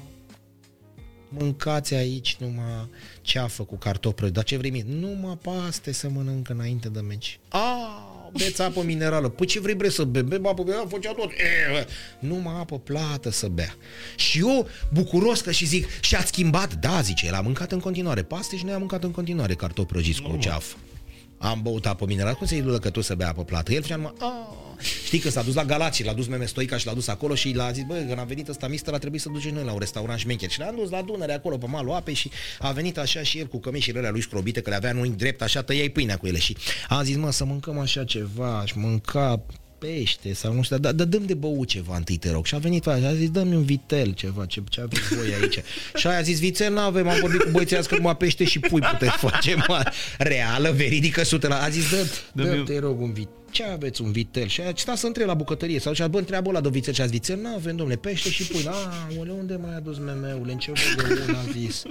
[1.28, 2.88] mâncați aici numai
[3.20, 4.36] ceafă cu cartofi prăjiți.
[4.36, 4.84] Dar ce vrei mie?
[4.86, 7.38] Numai paste să mănâncă înainte de meci.
[7.48, 9.28] A, beți apă minerală.
[9.28, 10.28] Păi ce vrei bre să bem?
[10.28, 11.30] Bem apă minerală, făcea tot.
[11.30, 11.86] E,
[12.18, 13.74] numai apă plată să bea.
[14.16, 16.74] Și eu, bucuros că și zic, și ați schimbat?
[16.74, 19.88] Da, zice, el a mâncat în continuare paste și noi am mâncat în continuare cartofi
[19.88, 20.76] prăjiți cu ceafă.
[21.42, 23.72] Am băut apă minerală, cum să-i că tu să bea apă plată?
[23.72, 24.56] El făcea numai, a,
[25.04, 27.52] Știi că s-a dus la Galați, l-a dus Meme Stoica și l-a dus acolo și
[27.54, 29.78] l-a zis, bă, când a venit ăsta mister, a trebuit să ducem noi la un
[29.78, 30.50] restaurant șmecher.
[30.50, 33.46] Și l-am dus la Dunăre acolo pe malul apei și a venit așa și el
[33.46, 36.26] cu cămeșile alea lui scrobite, că le avea în unii drept, așa tăiai pâinea cu
[36.26, 36.56] ele și
[36.88, 39.42] a zis, mă, să mâncăm așa ceva, aș mânca
[39.82, 42.46] pește sau nu știu, dar da, dăm de băut ceva întâi, te rog.
[42.46, 45.58] Și a venit așa, a zis, dă-mi un vitel ceva, ce, ce aveți voi aici.
[46.00, 48.58] și aia a zis, vițel n-avem, am vorbit cu băieții azi că numai pește și
[48.58, 49.92] pui puteți face, mă.
[50.18, 51.62] Reală, veridică, sută la...
[51.62, 53.32] A zis, dă, dă, Dă-mi- te rog, un vitel.
[53.50, 54.46] Ce aveți un vitel?
[54.46, 56.92] Și a stat să întreb la bucătărie sau și a bă, întreabă ăla de vițel
[56.92, 58.66] și a zis, vițel, nu avem, domnule, pește și pui.
[58.66, 60.52] A, oale, unde mai adus memeule?
[60.52, 61.82] În ce vă a zis?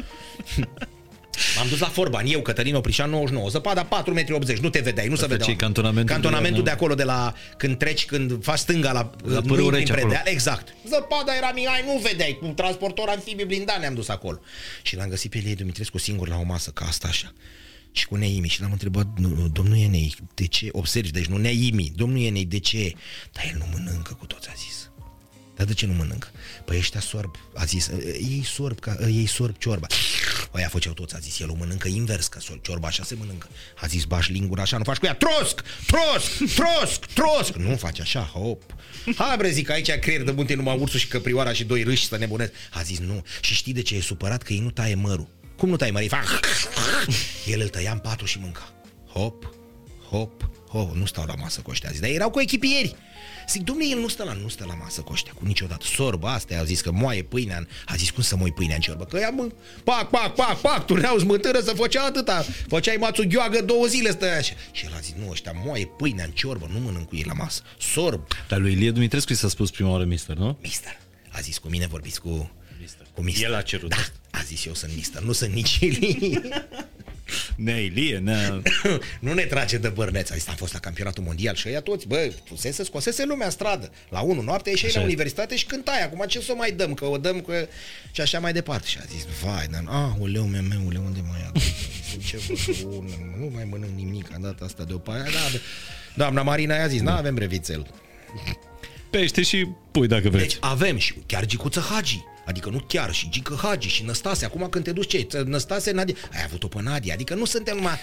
[1.58, 5.16] M-am dus la Forban, eu, Cătălin Oprișan, 99, zăpada 4,80 m, nu te vedeai, nu
[5.16, 5.46] se Asta vedea.
[5.46, 9.12] ce-i cantonamentul cantonamentul de de, la- acolo, de la, când treci, când faci stânga la,
[9.24, 10.14] La nu Pârâu intri Rece în acolo.
[10.14, 10.74] predeal, exact.
[10.88, 14.40] Zăpada era Mihai, nu vedeai, cu transportor amfibii blindat ne-am dus acolo.
[14.82, 17.34] Și l-am găsit pe Elie Dumitrescu singur la o masă, ca asta așa.
[17.92, 20.70] Și cu Neimi și l-am întrebat, "Nu, domnul Enei, de ce?
[20.72, 22.94] Observi, deci nu Neimi, domnul Enei, de ce?
[23.32, 24.81] Dar el nu mănâncă cu toți, a zis.
[25.62, 26.28] Dar de ce nu mănâncă?
[26.66, 29.88] Păi ăștia sorb, a zis, "Ă, ei sorb, ca, ă, ei sorb ciorba.
[30.52, 33.48] Oia făceau toți, a zis, el o mănâncă invers, că sorb ciorba așa se mănâncă.
[33.82, 37.54] A zis, bași lingura așa, nu faci cu ea, trosc, trosc, trosc, trosc.
[37.56, 38.62] Nu faci așa, hop.
[39.16, 42.18] Hai bre, zic, aici creier de munte numai ursul și căprioara și doi râși să
[42.18, 42.52] nebunesc.
[42.72, 43.26] A zis, nu.
[43.42, 44.44] Și știi de ce e supărat?
[44.44, 45.28] Că ei nu taie mărul.
[45.58, 46.10] Cum nu tai mărit?
[46.10, 46.40] Fac.
[47.46, 48.74] El îl tăia în patru și mânca.
[49.14, 49.54] Hop,
[50.10, 50.96] hop, hop.
[50.96, 51.90] Nu stau la masă cu ăștia.
[51.92, 52.96] Zic, dar erau cu echipieri.
[53.52, 55.86] Zic, domnule, el nu stă la, nu stă la masă cu ăștia, cu niciodată.
[55.86, 58.82] Sorbă, astea, a zis că moaie pâinea, în, a zis cum să moi pâinea în
[58.82, 59.50] ciorbă, că ea, mă,
[59.84, 64.26] pac, pac, pac, pac, turneau smântână să făcea atâta, făceai mațul gheoagă două zile, stă
[64.26, 64.54] așa.
[64.72, 67.34] Și el a zis, nu, ăștia moaie pâinea în ciorbă, nu mănânc cu ei la
[67.34, 67.62] masă.
[67.80, 70.58] Sorb, Dar lui Ilie Dumitrescu i s-a spus prima oară mister, nu?
[70.62, 71.00] mister.
[71.30, 72.52] A zis, cu mine vorbiți cu...
[73.14, 73.50] Cu mister.
[73.50, 74.12] El a cerut Da, asta.
[74.32, 76.42] a zis, eu sunt mister, nu sunt nici Ilie.
[77.56, 78.62] Nea Ilie, nea...
[79.20, 80.30] nu ne trage de bărneț.
[80.30, 83.92] Asta am fost la campionatul mondial și ăia toți, bă, fusese, scosese lumea în stradă.
[84.10, 85.08] La 1 noapte ieșeai Așa la e.
[85.08, 86.04] universitate și cântai.
[86.04, 86.94] Acum ce să o mai dăm?
[86.94, 87.68] Că o dăm că...
[88.12, 88.88] Și așa mai departe.
[88.88, 89.84] Și a zis, vai, dar...
[89.88, 91.62] Ah, uleu, memeule, unde mai am?
[92.26, 92.54] Ce bă,
[93.40, 94.34] nu mai mănânc nimic.
[94.34, 95.24] Am dat asta de o paia.
[95.24, 95.60] Da, da.
[96.16, 97.88] Doamna Marina i-a zis, n-avem brevițel.
[99.10, 100.48] Pește și pui dacă vreți.
[100.48, 102.20] Deci avem și chiar Gicuță Hagi.
[102.46, 104.46] Adică nu chiar, și Gică Hagi și Năstase.
[104.46, 105.44] Acum când te duci ce?
[105.46, 106.16] Năstase, Nadia.
[106.34, 107.14] Ai avut-o pe Nadia.
[107.14, 107.94] Adică nu suntem numai...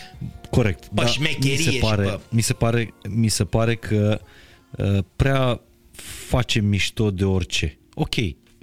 [0.51, 0.85] Corect.
[0.95, 4.21] Pe șmecherie mi se și pare, pe- mi se pare, mi se pare că
[4.77, 5.61] uh, prea
[6.29, 7.79] face mișto de orice.
[7.95, 8.15] Ok,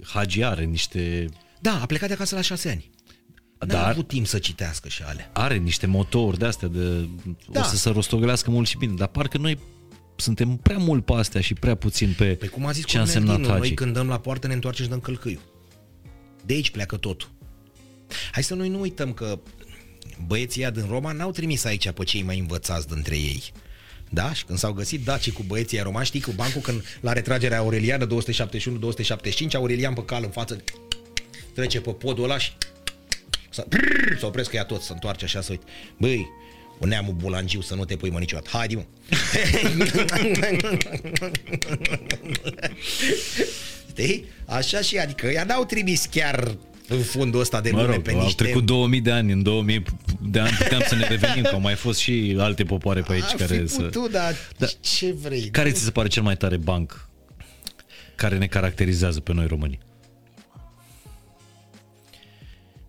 [0.04, 1.26] Hagi are niște
[1.62, 2.90] Da, a plecat de acasă la șase ani.
[3.60, 5.30] N-a Dar- avut timp să citească și alea.
[5.34, 7.08] are niște motouri de astea de
[7.52, 7.60] Da.
[7.60, 9.60] o să se rostogolească mult și bine, dar parcă noi
[10.16, 13.00] suntem prea mult pe astea și prea puțin pe Păi cum a zis ce a
[13.00, 13.60] Cornel însemnat Dinu, Hagi.
[13.68, 15.42] noi când dăm la poartă ne întoarcem și dăm călcâiul.
[16.46, 17.32] De aici pleacă totul.
[18.32, 19.40] Hai să noi nu uităm că
[20.28, 23.52] băieții ăia din Roma n-au trimis aici pe cei mai învățați dintre ei.
[24.10, 24.34] Da?
[24.34, 27.58] Și când s-au găsit dacii cu băieții aia romani, știi, cu bancul când la retragerea
[27.58, 28.10] Aureliană 271-275,
[29.54, 30.64] Aurelian pe cal în față
[31.54, 32.52] trece pe podul ăla și
[33.50, 33.68] să,
[34.20, 35.66] să opresc ea tot, să întoarce așa să uite.
[35.98, 36.28] Băi,
[36.80, 38.50] un neamul bulangiu să nu te pui mă niciodată.
[38.52, 38.84] Haide mă!
[43.98, 44.26] Știi?
[44.46, 46.56] Așa și adică ea n-au trimis chiar
[46.88, 48.44] în fundul ăsta de Mă lume rog, pe au niște...
[48.44, 49.84] trecut 2000 de ani, în 2000
[50.22, 53.24] de ani puteam să ne revenim, că au mai fost și alte popoare pe aici
[53.24, 53.82] Ar care fi să...
[53.82, 54.66] putut, dar Da.
[54.80, 55.50] ce vrei?
[55.50, 57.10] Care ți se pare cel mai tare banc
[58.16, 59.80] care ne caracterizează pe noi românii?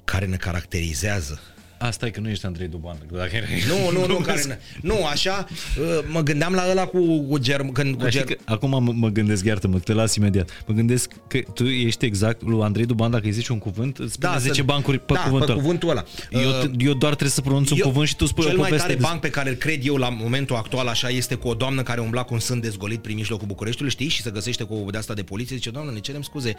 [0.04, 1.40] Care ne caracterizează?
[1.78, 2.96] Asta e că nu ești Andrei Duban.
[3.12, 3.48] Dacă erai...
[3.68, 4.58] Nu, nu, nu, care ne...
[4.82, 5.46] Nu, așa,
[5.80, 7.72] uh, mă gândeam la ăla cu, cu germ...
[7.72, 8.36] Când, cu Dar știi ger...
[8.36, 10.64] că, acum mă, mă gândesc, iartă-mă, te las imediat.
[10.66, 14.12] Mă gândesc că tu ești exact lui Andrei Duban, dacă îi zici un cuvânt, îți
[14.12, 15.60] spune 10 să- bancuri pe da, cuvântul pe ăla.
[15.60, 16.04] cuvântul ăla.
[16.30, 18.56] Eu, Uh, eu doar trebuie să pronunț un Eu- cuvânt și tu spui Cel o
[18.58, 18.86] mai poveste.
[18.86, 21.54] tare de- banc pe care îl cred eu la momentul actual așa este cu o
[21.54, 24.08] doamnă care umbla cu un sân dezgolit prin mijlocul Bucureștiului, știi?
[24.08, 26.54] Și se găsește cu o de asta de poliție, zice, doamnă, ne cerem scuze.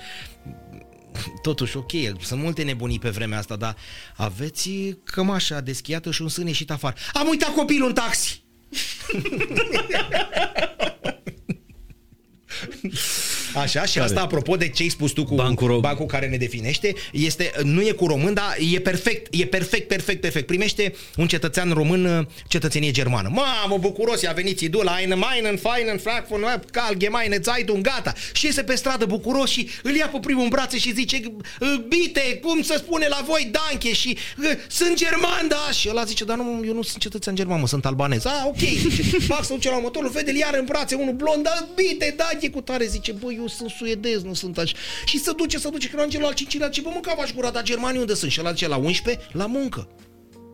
[1.41, 3.75] Totuși, ok, sunt multe nebunii pe vremea asta, dar
[4.15, 4.69] aveți
[5.03, 6.95] cămașa deschiată și un sân ieșit afară.
[7.13, 8.43] Am uitat copilul în taxi!
[13.61, 16.37] Așa, și asta apropo de ce ai spus tu cu Bancul ro- bancul care ne
[16.37, 20.45] definește, este, nu e cu român, dar e perfect, e perfect, perfect, perfect.
[20.47, 23.29] Primește un cetățean român uh, cetățenie germană.
[23.33, 28.13] Mamă, bucuros, a venit țidul, eine meinen, feinen, Frankfurt, allgemeine Zeitung, gata.
[28.33, 31.21] Și iese pe stradă bucuros și îl ia pe primul în brațe și zice,
[31.59, 35.69] "Uh, bite, cum să spune la voi, danke, și uh, sunt german, da.
[35.71, 38.25] Și ăla zice, dar nu, eu nu sunt cetățean german, mă, sunt albanez.
[38.25, 41.67] Ah, ok, zice, fac să duce la următorul, vede iar în brațe unul blond, da,
[41.75, 44.75] bite, danke, cu tare, zice, bă, eu sunt suedez, nu sunt așa.
[45.05, 47.49] Și se duce, se duce, când ajunge la al cincilea, zice, bă, mânca v-aș gura,
[47.49, 48.31] dar germanii unde sunt?
[48.31, 49.87] Și ăla zice, la 11, la muncă.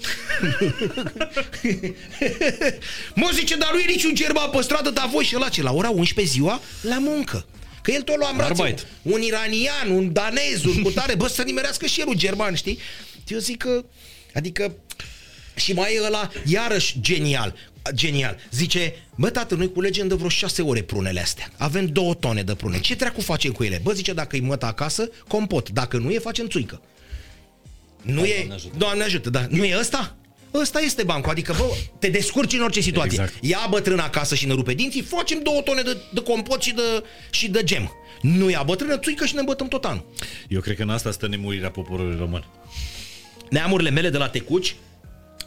[3.14, 5.72] mă zice, dar nu e niciun german pe stradă, dar voi și ăla ce, la
[5.72, 7.46] ora 11 ziua, la muncă.
[7.82, 8.86] Că el tot lua în brațe Arbeit.
[9.02, 12.78] un iranian, un danez, un cutare, bă, să nimerească și el un german, știi?
[13.26, 13.84] Eu zic că,
[14.34, 14.74] adică,
[15.54, 17.54] și mai e ăla, iarăși genial,
[17.94, 18.36] genial.
[18.50, 21.50] Zice, bă, tată, noi culegem de vreo șase ore prunele astea.
[21.56, 22.80] Avem două tone de prune.
[22.80, 23.80] Ce treacu facem cu ele?
[23.82, 25.70] Bă, zice, dacă îi măta acasă, compot.
[25.70, 26.80] Dacă nu e, facem țuică.
[28.02, 28.34] Nu e...
[28.36, 28.74] Doamne ajută.
[28.78, 29.46] Doamne ajută, da.
[29.50, 30.16] Nu e ăsta?
[30.54, 31.64] Ăsta este bancul, adică bă,
[31.98, 33.20] te descurci în orice situație.
[33.22, 33.44] Exact.
[33.44, 36.82] Ia bătrân acasă și ne rupe dinții, facem două tone de, de compot și de,
[37.30, 37.92] și de gem.
[38.20, 40.06] Nu ia bătrână, țuică și ne îmbătăm tot anul.
[40.48, 42.44] Eu cred că în asta stă nemurirea poporului român.
[43.50, 44.76] neamurile mele de la Tecuci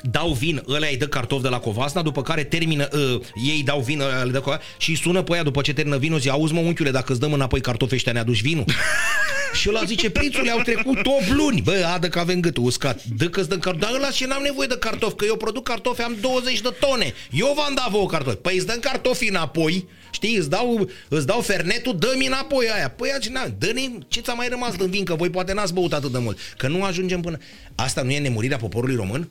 [0.01, 3.79] dau vin, ăla îi dă cartofi de la Covasna, după care termină, uh, ei dau
[3.79, 6.53] vin, ăla le dă co- și sună pe ea după ce termină vinul, zi, auzi
[6.53, 8.65] mă unchiule, dacă îți dăm înapoi cartofi ăștia, ne aduci vinul?
[9.59, 11.61] și ăla zice, prințule, au trecut 8 luni.
[11.61, 13.03] Bă, adă că avem gâtul uscat.
[13.03, 13.85] Dă că-ți dăm cartofi.
[13.85, 17.13] Dar ăla și n-am nevoie de cartofi, că eu produc cartofi, am 20 de tone.
[17.31, 18.37] Eu v-am dat vouă cartofi.
[18.37, 22.89] Păi îți dăm cartofi înapoi, știi, îți dau, îți dau fernetul, dă-mi înapoi aia.
[22.89, 25.93] Păi aia, na, dă-ne ce ți-a mai rămas din vin, că voi poate n-ați băut
[25.93, 26.37] atât de mult.
[26.57, 27.37] Că nu ajungem până...
[27.75, 29.29] Asta nu e nemurirea poporului român?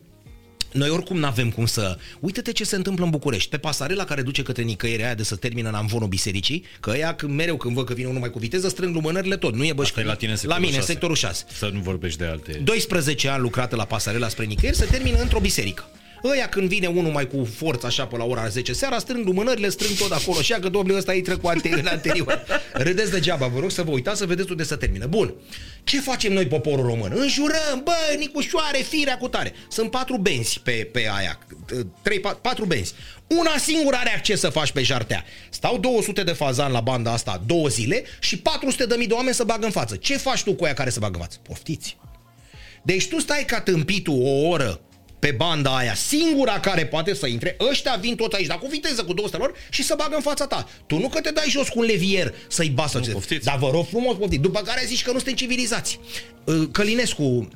[0.72, 1.98] Noi oricum nu avem cum să...
[2.20, 3.50] Uite-te ce se întâmplă în București.
[3.50, 7.14] Pe pasarela care duce către nicăieri aia de să termină în amvonul bisericii, că ea
[7.14, 9.54] când, mereu când văd că vine unul mai cu viteză, strâng lumânările tot.
[9.54, 10.00] Nu e bășcă.
[10.00, 10.92] e la tine în La sectorul mine, în șase.
[10.92, 11.44] sectorul 6.
[11.52, 12.60] Să nu vorbești de alte...
[12.64, 15.84] 12 ani lucrată la pasarela spre nicăieri, se termină într-o biserică.
[16.30, 19.68] Ăia când vine unul mai cu forță așa pe la ora 10 seara, strâng lumânările,
[19.68, 22.44] strâng tot acolo și ia că domnule ăsta intră cu ante- în anterior.
[22.72, 25.06] Râdeți degeaba, vă rog să vă uitați să vedeți unde se termină.
[25.06, 25.34] Bun.
[25.84, 27.12] Ce facem noi poporul român?
[27.14, 29.52] Înjurăm, bă, Nicușoare, firea cu tare.
[29.68, 31.38] Sunt patru benzi pe, pe aia,
[32.02, 32.92] trei, pat- patru benzi.
[33.26, 35.24] Una singură are acces să faci pe jartea.
[35.50, 39.34] Stau 200 de fazani la banda asta două zile și 400 de mii de oameni
[39.34, 39.96] să bagă în față.
[39.96, 41.38] Ce faci tu cu aia care să bagă în față?
[41.42, 41.96] Poftiți.
[42.82, 44.80] Deci tu stai ca tâmpitul o oră
[45.26, 49.04] pe banda aia, singura care poate să intre, ăștia vin tot aici, dar cu viteză,
[49.04, 50.68] cu 200 lor și să bagă în fața ta.
[50.86, 52.98] Tu nu că te dai jos cu un levier să-i basă.
[52.98, 53.44] Nu, poftiți.
[53.44, 54.42] Dar vă rog frumos, poftiți.
[54.42, 56.00] După care zici că nu suntem civilizați.
[56.44, 57.48] Uh, Călinescu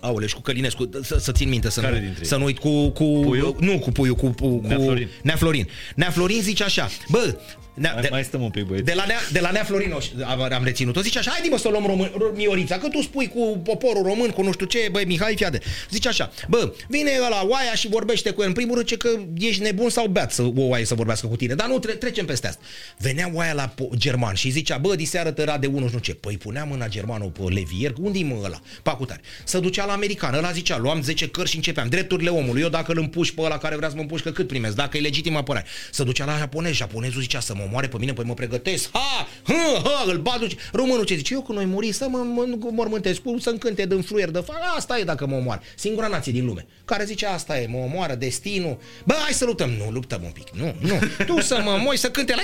[0.00, 2.26] Aole, și cu Călinescu, să, să țin minte, să Care nu, dintre ei?
[2.26, 3.56] să nu uit cu, cu Puiu?
[3.60, 5.08] nu cu Puiu, cu, cu, cu Nea Florin.
[5.22, 5.68] Nea Florin.
[5.94, 7.36] Nea Florin zice așa, bă,
[7.74, 8.84] Nea, Mai, mai stăm un pic, băieți.
[8.86, 11.00] de la, Nea, de la Nea Florino am, am reținut-o.
[11.00, 14.28] Zice așa, hai mă să luăm român, ro- Miorița, că tu spui cu poporul român,
[14.30, 15.58] cu nu știu ce, băi, Mihai, fiade.
[15.90, 18.46] Zice așa, bă, vine la oaia și vorbește cu el.
[18.48, 19.08] În primul rând, ce că
[19.38, 21.54] ești nebun sau beat să o oaie să vorbească cu tine.
[21.54, 22.60] Dar nu, tre- trecem peste asta.
[22.98, 26.14] Venea oaia la po- german și zicea, bă, diseară tăra de unul, nu știu ce.
[26.14, 28.60] Păi punea mâna germanul pe levier, unde-i mă ăla?
[28.82, 29.20] Pacu tare.
[29.44, 31.88] Să ducea la american, ăla zicea, luam 10 cărți și începeam.
[31.88, 34.46] Drepturile omului, eu dacă îl împuși pe ăla care vrea să mă împuși, că cât
[34.46, 35.66] primesc, dacă e legitim apărare.
[35.90, 38.88] Să ducea la japonez, japonezul zicea să mă moare pe mine, păi mă pregătesc.
[38.92, 39.28] Ha!
[39.42, 39.80] Ha!
[39.84, 40.04] Ha!
[40.06, 40.56] Îl bat, duce.
[40.72, 41.34] Românul ce zice?
[41.34, 44.58] Eu când noi muri să mă, mă mormântesc, cu să-mi cânte din fluier de fac.
[44.76, 45.62] Asta e dacă mă omoară.
[45.76, 46.66] Singura nație din lume.
[46.84, 48.78] Care zice asta e, mă omoară destinul.
[49.04, 49.70] Bă, hai să luptăm.
[49.70, 50.50] Nu, luptăm un pic.
[50.50, 50.98] Nu, nu.
[51.26, 52.42] Tu să mă moi, să cânte la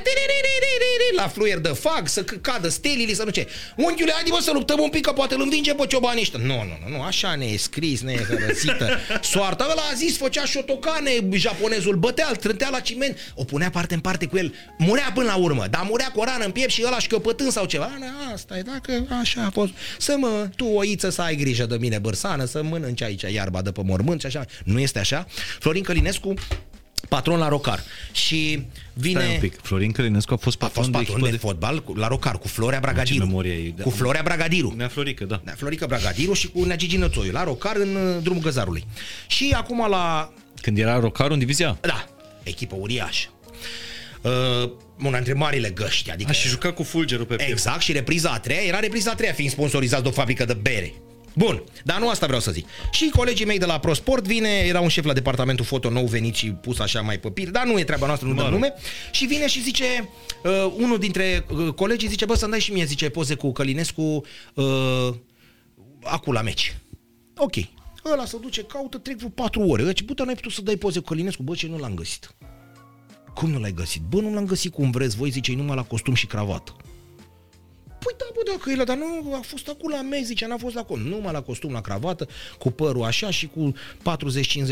[1.16, 3.47] la fluier de fag, să c- cadă stelile, să nu ce.
[3.77, 6.39] Unchiule, hai mă să luptăm un pic, că poate îl învinge pe ciobanii ăștia.
[6.43, 8.99] Nu, nu, nu, nu, așa ne e scris, ne e hărățită.
[9.23, 13.95] Soarta ăla a zis, făcea șotocane, japonezul bătea, îl trântea la ciment, o punea parte
[13.95, 16.70] în parte cu el, murea până la urmă, dar murea cu o rană în piept
[16.70, 17.90] și ăla șchiopătând sau ceva.
[18.01, 19.72] Na, asta e, dacă așa a fost.
[19.98, 23.72] Să mă, tu oiță să ai grijă de mine, bărsană, să mănânci aici iarba de
[23.72, 24.44] pe mormânt și așa.
[24.64, 25.26] Nu este așa?
[25.59, 26.35] Florin Călinescu,
[27.09, 27.82] patron la Rocar.
[28.12, 28.62] Și
[28.93, 29.20] vine...
[29.20, 29.60] Stai un pic.
[29.62, 31.47] Florin Călinescu a fost A patron fost de patron echipă de, de...
[31.47, 33.24] fotbal cu- la Rocar, cu Florea Bragadiru.
[33.24, 33.82] memorie ai, da.
[33.82, 34.74] Cu Florea Bragadiru.
[34.76, 35.40] Nea Florică, da.
[35.44, 38.86] Da, Florica Bragadiru și cu Nea Gigi Nățoiu, la Rocar în uh, drumul Găzarului.
[39.26, 40.32] Și acum la...
[40.62, 41.78] Când era Rocarul în divizia.
[41.80, 42.09] Da,
[42.43, 43.28] echipă uriașă.
[44.22, 44.70] Uh,
[45.05, 46.31] una dintre marile găști, adică...
[46.31, 47.51] A, și juca cu fulgerul pe piept.
[47.51, 50.53] Exact, și repriza a treia era repriza a treia, fiind sponsorizați de o fabrică de
[50.53, 50.95] bere.
[51.35, 52.66] Bun, dar nu asta vreau să zic.
[52.91, 56.35] Și colegii mei de la ProSport vine, era un șef la departamentul foto nou venit
[56.35, 58.61] și pus așa mai pe pir, dar nu e treaba noastră, nu dăm Mă rog.
[58.61, 58.75] nume.
[59.11, 60.09] Și vine și zice,
[60.45, 64.25] uh, unul dintre uh, colegii zice, bă, să-mi dai și mie, zice, poze cu Călinescu
[64.55, 65.15] uh,
[66.03, 66.77] acum la meci.
[67.37, 67.55] Ok.
[68.12, 69.83] Ăla se duce, caută, trec vreo patru ore.
[69.83, 71.43] Deci, bă, dar n-ai putut să dai poze cu Călinescu?
[71.43, 72.35] Bă, ce nu l-am găsit.
[73.39, 74.02] Cum nu l-ai găsit?
[74.09, 76.77] Bă, nu l-am găsit cum vreți voi, zice, numai la costum și cravată.
[77.86, 80.74] Păi da, bă, dacă el, dar nu, a fost acolo la meci, zice, n-a fost
[80.74, 81.09] la costum.
[81.09, 82.28] Numai la costum, la cravată,
[82.59, 83.74] cu părul așa și cu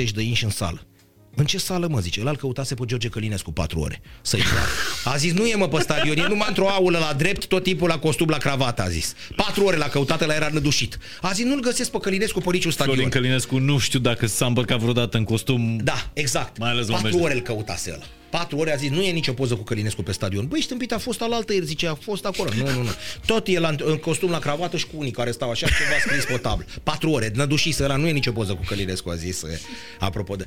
[0.07, 0.87] 40-50 de inși în sală.
[1.35, 2.21] În ce sală, mă, zice?
[2.21, 4.01] El îl căutase pe George Călinescu patru ore.
[4.23, 5.13] Să-i dea.
[5.13, 7.89] A zis, nu e, mă, pe stadion, e numai într-o aulă la drept, tot timpul
[7.89, 9.15] la costum, la cravată, a zis.
[9.37, 10.99] Patru ore l-a căutat, la era nădușit.
[11.21, 12.95] A zis, nu-l găsesc pe Călinescu pe niciun stadion.
[12.95, 15.77] Florin Călinescu nu știu dacă s-a îmbrăcat vreodată în costum.
[15.77, 16.59] Da, exact.
[16.59, 17.25] Mai ales la Patru meci.
[17.25, 18.05] ore îl căutase ăla.
[18.31, 20.47] Patru ore a zis, nu e nicio poză cu Călinescu pe stadion.
[20.47, 22.51] Băi, știmpit, a fost alaltă ieri, zice, a fost acolo.
[22.57, 22.91] Nu, nu, nu.
[23.27, 26.25] Tot e la, în costum la cravată și cu unii care stau așa, ceva scris
[26.25, 26.65] pe tablă.
[26.83, 29.59] Patru ore, nădușise ăla, nu e nicio poză cu Călinescu, a zis, eh,
[29.99, 30.45] apropo de...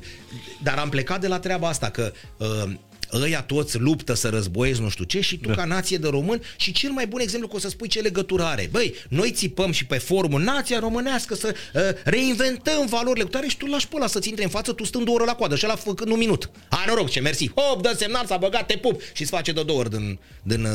[0.62, 2.72] Dar am plecat de la treaba asta, că uh,
[3.12, 5.54] ăia toți luptă să războiezi nu știu ce și tu da.
[5.54, 8.44] ca nație de român și cel mai bun exemplu că o să spui ce legătură
[8.44, 8.68] are.
[8.70, 13.56] Băi, noi țipăm și pe forumul nația românească să uh, reinventăm valorile cu tare și
[13.56, 15.64] tu lași pe ăla să-ți intre în față, tu stând o oră la coadă și
[15.66, 16.50] ăla făcând un minut.
[16.70, 17.50] Hai noroc, ce mersi.
[17.54, 20.64] Hop, dă semnal, s-a băgat, te pup și îți face de două ori din, din
[20.64, 20.70] uh,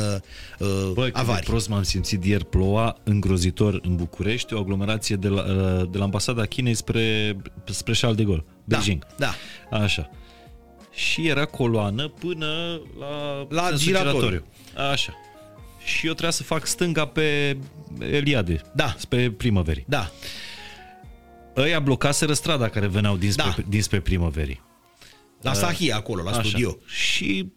[0.60, 1.44] uh, Bă, cât de avarii.
[1.44, 6.04] prost m-am simțit ieri, ploua îngrozitor în București, o aglomerație de la, uh, de la
[6.04, 9.06] ambasada Chinei spre, spre Charles de Gaulle, Da, Beijing.
[9.18, 9.36] da.
[9.72, 10.10] Așa.
[10.96, 14.46] Și era coloană până la, La sensul giratoriu.
[14.92, 15.14] Așa.
[15.86, 17.58] Și eu trebuia să fac stânga pe
[18.00, 18.96] Eliade, Da.
[18.98, 19.86] spre primăverii.
[19.88, 20.12] Da,
[21.58, 23.64] Ăia blocaseră strada care veneau dinspre, Da.
[23.70, 24.62] dinspre primăverii.
[25.42, 26.78] la Sahia acolo, la studio.
[26.86, 27.52] Și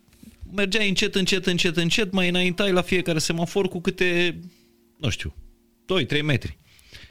[0.55, 4.41] mergeai încet, încet, încet, încet, mai înaintai la fiecare semafor cu câte,
[4.99, 5.35] nu știu,
[5.87, 6.59] 2-3 metri.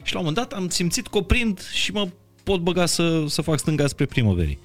[0.02, 2.08] Și la un moment dat am simțit că oprind și mă
[2.42, 4.58] pot băga să, să fac stânga spre primăverii.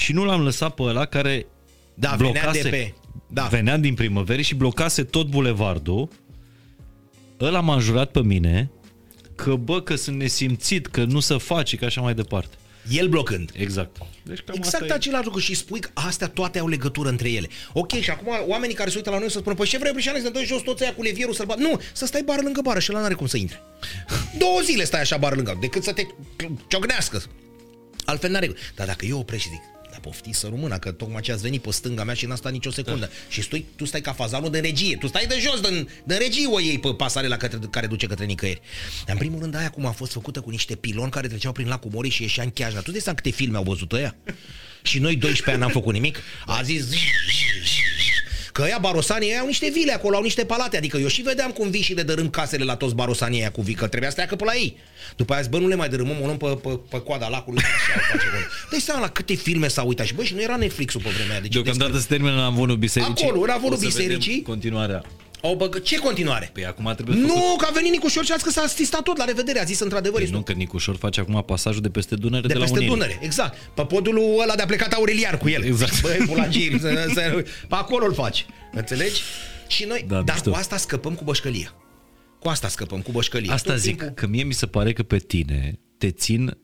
[0.00, 1.46] Și nu l-am lăsat pe ăla care
[1.94, 2.94] Da, venea blocase, de pe...
[3.26, 3.42] Da.
[3.42, 6.08] venea din primăverii și blocase tot bulevardul.
[7.40, 8.70] Ăla m-a jurat pe mine
[9.34, 12.54] că bă, că sunt nesimțit, că nu se face, că așa mai departe.
[12.90, 13.50] El blocând.
[13.54, 13.96] Exact.
[14.22, 14.96] Deci cam Exact asta e.
[14.96, 17.48] același lucru și spui că astea toate au legătură între ele.
[17.72, 20.20] Ok, și acum oamenii care se uită la noi să spună, păi ce vrei, Brișane,
[20.20, 21.58] să dă jos toți aia cu levierul să-l bat.
[21.58, 23.60] Nu, să stai bară lângă bară și ăla n-are cum să intre.
[24.38, 26.06] Două zile stai așa bară lângă, decât să te
[26.68, 27.22] ciocnească.
[28.04, 28.56] Altfel n-are cum.
[28.74, 29.60] Dar dacă eu opresc și zic,
[30.00, 32.52] da poftiți să rămână, că tocmai ce ați venit pe stânga mea și n-a stat
[32.52, 33.06] nicio secundă.
[33.06, 33.12] Da.
[33.28, 36.46] Și stui, tu stai ca fazanul de regie, tu stai de jos, din, din regie
[36.46, 38.60] o iei pe pasarela către, care duce către nicăieri.
[39.04, 41.68] Dar în primul rând aia cum a fost făcută cu niște piloni care treceau prin
[41.68, 42.80] lacul Mori și ieșea în cheajna.
[42.80, 44.16] Tu de seama câte filme au văzut ăia?
[44.82, 46.18] Și noi 12 ani n-am făcut nimic.
[46.46, 46.84] A zis
[48.52, 51.50] Că ăia barosanii ăia au niște vile acolo, au niște palate Adică eu și vedeam
[51.50, 54.14] cum vii și le dărâm casele la toți barosanii ăia cu vii Că trebuia să
[54.14, 54.76] treacă pe la ei
[55.16, 57.62] După aia zic, bă, nu le mai dărâmăm, o luăm pe, pe, pe coada lacului
[57.84, 58.42] și așa o face acolo.
[58.70, 61.32] Deci seama la câte filme s-au uitat Și bă, și nu era Netflix-ul pe vremea
[61.32, 63.26] aia deci Deocamdată se termină la avonul bisericii.
[63.26, 64.42] Acolo, în avonul O să vedem bisericii.
[64.42, 65.04] Continuarea.
[65.42, 65.78] Au băgă...
[65.78, 66.50] Ce continuare?
[66.52, 67.30] Păi acum trebuie făcut...
[67.34, 69.64] Nu, că a venit Nicușor și a zis că s-a asistat tot, la revedere, a
[69.64, 70.14] zis într-adevăr.
[70.16, 72.76] Păi este nu, că Nicușor face acum pasajul de peste Dunăre de de, la peste
[72.76, 72.94] Unirii.
[72.94, 73.58] Dunăre, exact.
[73.74, 75.62] Pe podul ăla de-a plecat Aureliar cu el.
[75.64, 76.00] Exact.
[76.02, 78.46] Băi, bulagiri, să- să- pe acolo îl faci.
[78.72, 79.20] Înțelegi?
[79.66, 80.50] Și noi, Da, da, dar mișto.
[80.50, 81.74] cu asta scăpăm cu bășcălia.
[82.40, 83.52] Cu asta scăpăm cu bășcălia.
[83.52, 86.56] Asta Tot zic, timpul- că mie mi se pare că pe tine te țin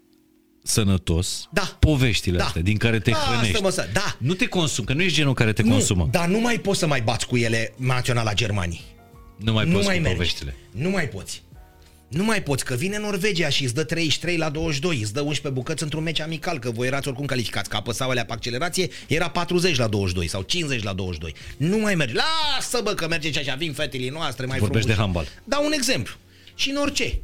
[0.68, 1.76] sănătos Da.
[1.78, 2.44] poveștile Da.
[2.44, 3.62] astea din care te Da, asta hrănești.
[3.62, 4.16] mă să- da.
[4.18, 6.08] Nu te consumi, că nu ești genul care te nu, consumă.
[6.10, 8.80] dar nu mai poți să mai bați cu ele naționala Germanii.
[9.36, 10.16] Nu mai nu poți mai cu mergi.
[10.16, 10.54] poveștile.
[10.70, 11.42] Nu mai poți.
[12.08, 15.48] Nu mai poți, că vine Norvegia și îți dă 33 la 22, îți dă 11
[15.60, 19.28] bucăți într-un meci amical, că voi erați oricum calificați, că apăsau alea pe accelerație, era
[19.30, 21.34] 40 la 22 sau 50 la 22.
[21.56, 22.14] Nu mai merge.
[22.14, 25.16] Lasă bă că merge și așa, vin fetele noastre mai Vorbești de frumuși.
[25.18, 25.42] handbal.
[25.44, 26.14] Dau un exemplu.
[26.54, 27.18] Și în orice.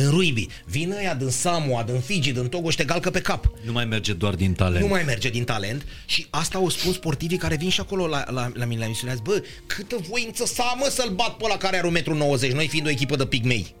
[0.00, 3.50] În rugby, vin ăia din Samoa, din Fiji, din Togo și te galcă pe cap.
[3.64, 4.82] Nu mai merge doar din talent.
[4.82, 8.24] Nu mai merge din talent și asta au spus sportivii care vin și acolo la,
[8.30, 9.12] la, la mine la emisiune.
[9.12, 12.54] Azi, bă, câtă voință să am mă să-l bat pe ăla care are 1,90 m,
[12.54, 13.74] noi fiind o echipă de pigmei.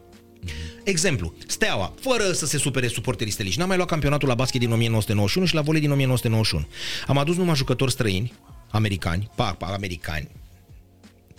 [0.84, 4.72] Exemplu, Steaua, fără să se supere suporterii stelici, n-a mai luat campionatul la basket din
[4.72, 6.66] 1991 și la volei din 1991.
[7.06, 8.32] Am adus numai jucători străini,
[8.70, 10.28] americani, pa, pa, americani,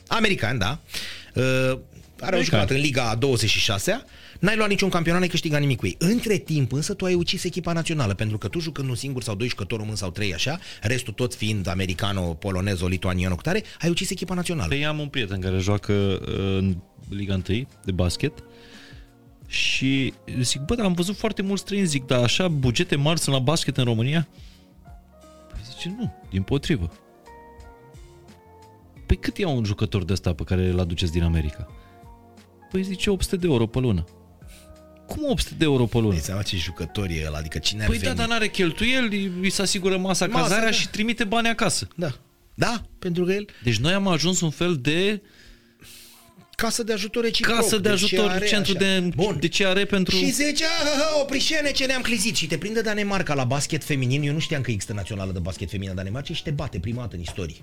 [0.07, 0.80] americani, da,
[1.34, 1.80] uh,
[2.15, 4.06] care au jucat în Liga a 26-a,
[4.39, 5.95] n-ai luat niciun campionat, n-ai câștigat nimic cu ei.
[5.99, 9.35] Între timp, însă, tu ai ucis echipa națională, pentru că tu jucând un singur sau
[9.35, 13.89] doi jucători români sau trei așa, restul tot fiind americano, polonezo, lituaniano, cu tare, ai
[13.89, 14.75] ucis echipa națională.
[14.75, 16.75] Pe am un prieten care joacă uh, în
[17.09, 18.43] Liga 1 de basket
[19.47, 23.35] și zic, bă, dar am văzut foarte mulți străini, zic, dar așa bugete mari sunt
[23.35, 24.27] la basket în România?
[25.51, 26.91] Păi zice, nu, din potrivă.
[29.05, 31.67] Păi cât ia un jucător de ăsta pe care îl aduceți din America?
[32.71, 34.05] Păi zice 800 de euro pe lună.
[35.10, 36.10] Cum 800 de euro pe lună?
[36.14, 38.15] Dai seama ce jucători e ăla, adică cine ar Păi veni?
[38.15, 40.72] da, dar n-are cheltuieli, îi se asigură masa, Masa, cazarea da.
[40.72, 41.88] și trimite bani acasă.
[41.95, 42.11] Da.
[42.53, 45.22] Da, pentru că el Deci noi am ajuns un fel de
[46.56, 47.56] casă de ajutor reciproc.
[47.56, 48.86] casă de ajutor, CR, centru așa.
[48.99, 49.38] de, Bun.
[49.40, 50.15] de CR pentru...
[50.15, 54.34] Și zice, "Ah, oprișene ce ne-am clizit Și te prinde Danemarca la basket feminin Eu
[54.34, 57.15] nu știam că există națională de basket feminin în Danemarca Și te bate prima dată
[57.15, 57.56] în istorie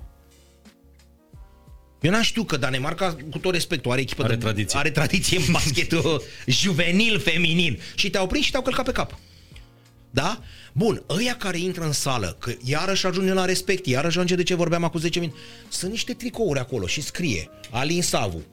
[2.01, 4.79] eu n-am știut că Danemarca, cu tot respectul, are echipă Are de, tradiție.
[4.79, 7.81] are tradiție în basketul juvenil feminin.
[7.95, 9.19] Și te-au prins și te-au călcat pe cap.
[10.11, 10.43] Da?
[10.73, 14.55] Bun, ăia care intră în sală, că iarăși ajunge la respect, iarăși ajunge de ce
[14.55, 18.45] vorbeam acum 10 minute, sunt niște tricouri acolo și scrie Alin Savu,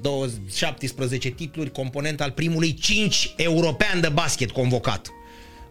[0.00, 5.08] 20, 17 titluri, component al primului 5 european de basket convocat.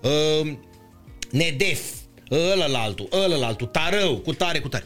[0.04, 0.52] Uh,
[1.32, 1.82] Nedef,
[2.32, 4.84] ălălaltul, ălălaltul, Tarău, cu tare, cu tare.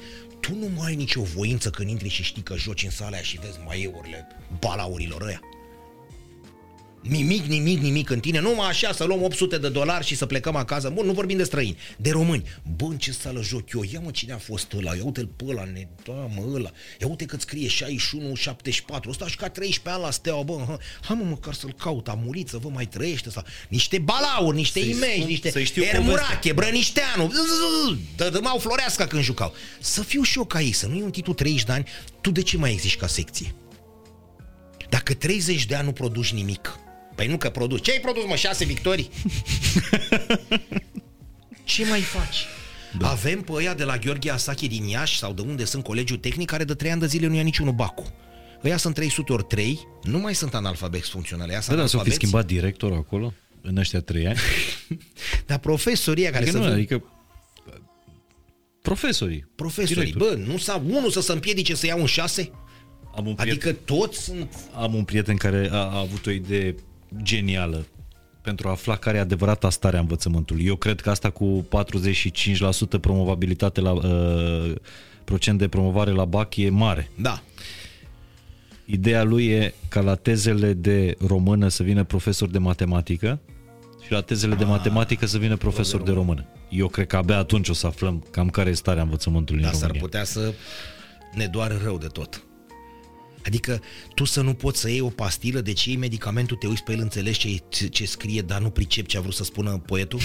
[0.49, 3.21] Tu nu mai ai nicio voință când intri și știi că joci în sala aia
[3.21, 4.27] și vezi maieurile
[4.59, 5.39] balaurilor ăia.
[7.01, 8.39] Nimic, nimic, nimic în tine.
[8.39, 10.89] Numai așa să luăm 800 de dolari și să plecăm acasă.
[10.89, 12.43] Bun, nu vorbim de străini, de români.
[12.75, 13.83] Bă, în ce sală joc eu?
[13.91, 16.71] Ia mă cine a fost ăla, ia uite-l pe ăla, ne, da, mă, ăla.
[17.01, 19.09] Ia uite că scrie 61, 74.
[19.09, 20.63] Ăsta a jucat 13 ani la Steaua, bă.
[20.67, 20.77] Ha.
[21.01, 23.29] Hai mă, măcar să-l caut, a murit, să vă mai trăiește.
[23.29, 23.43] Sau...
[23.69, 27.31] Niște balauri, niște Să-i imagi, spun- niște să-i știu Ermurache, Brănișteanu,
[28.15, 29.53] Dădămau Floreasca când jucau.
[29.79, 31.85] Să fiu și eu ca ei, să nu iei un titlu 30 de ani,
[32.21, 33.53] tu de ce mai existi ca secție?
[34.89, 36.79] Dacă 30 de ani nu produci nimic,
[37.19, 37.81] păi nu că produci.
[37.83, 39.09] Ce ai produs, mă, șase victorii?
[41.63, 42.45] Ce mai faci?
[42.99, 43.09] Da.
[43.09, 46.47] Avem pe ăia de la Gheorghe Asache din Iași sau de unde sunt colegiul tehnic
[46.49, 48.13] care de 3 ani de zile nu ia niciunul Bacu.
[48.63, 51.51] Ăia sunt 300 ori 3, nu mai sunt analfabeți funcționale.
[51.51, 52.25] Ăia sunt Da, da, s-a fi analfabeți.
[52.25, 54.37] schimbat directorul acolo în ăștia trei ani.
[55.47, 57.03] Dar profesorii ăia care Adică să nu, vin- adică
[58.81, 59.47] profesorii.
[59.55, 60.41] Profesorii, directori.
[60.45, 62.51] bă, nu s-a unul să se împiedice să ia un 6?
[63.15, 64.53] Am un prieten, Adică toți sunt...
[64.75, 66.75] am un prieten care a, a avut o idee
[67.23, 67.85] genială
[68.41, 70.65] pentru a afla care e adevărata stare a învățământului.
[70.65, 71.67] Eu cred că asta cu
[72.97, 74.75] 45% promovabilitate la uh,
[75.23, 77.11] procent de promovare la BAC e mare.
[77.15, 77.41] Da.
[78.85, 83.39] Ideea lui e ca la tezele de română să vină profesor de matematică
[84.05, 86.45] și la tezele de matematică să vină profesor de română.
[86.69, 89.77] Eu cred că abia atunci o să aflăm cam care e starea învățământului Dar în
[89.77, 90.07] s-ar România.
[90.07, 90.53] putea să
[91.33, 92.43] ne doară rău de tot.
[93.45, 93.81] Adică
[94.15, 96.99] tu să nu poți să iei o pastilă, deci iei medicamentul, te uiți pe el,
[96.99, 100.19] înțelegi ce, ce, ce scrie, dar nu pricep ce a vrut să spună poetul?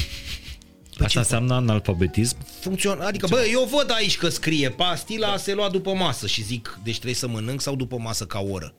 [0.97, 2.37] Păi Asta ce înseamnă analfabetism?
[2.61, 3.09] funcționează.
[3.09, 6.95] Adică, bă, eu văd aici că scrie pastila se lua după masă și zic, deci
[6.95, 8.75] trebuie să mănânc sau după masă ca oră.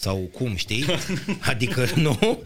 [0.00, 0.84] Sau cum, știi?
[1.50, 2.18] Adică nu?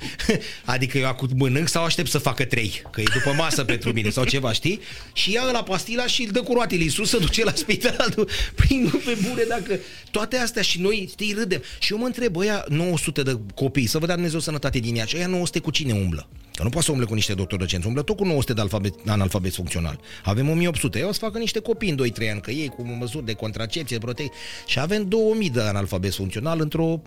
[0.65, 4.11] Adică eu acum mănânc sau aștept să facă trei, că e după masă pentru mine
[4.11, 4.81] sau ceva, știi?
[5.13, 8.15] Și ia la pastila și îl dă cu roatele Iisus să duce la spital.
[8.57, 9.79] Păi nu pe bune dacă
[10.11, 11.63] toate astea și noi, știi, râdem.
[11.79, 15.05] Și eu mă întreb, ăia 900 de copii, să vă dea Dumnezeu sănătate din ea,
[15.05, 16.29] și ăia 900 cu cine umblă?
[16.55, 18.95] Că nu poate să umble cu niște doctori docenți, umblă tot cu 900 de alfabet,
[19.07, 20.01] analfabet funcțional.
[20.25, 23.25] Avem 1800, ei o să facă niște copii în 2-3 ani, că ei cu măsuri
[23.25, 24.37] de contracepție, de protecție.
[24.67, 27.03] Și avem 2000 de analfabet funcțional într-o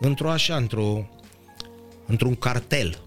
[0.00, 1.08] într-o așa, într-o,
[2.06, 3.02] într-un cartel.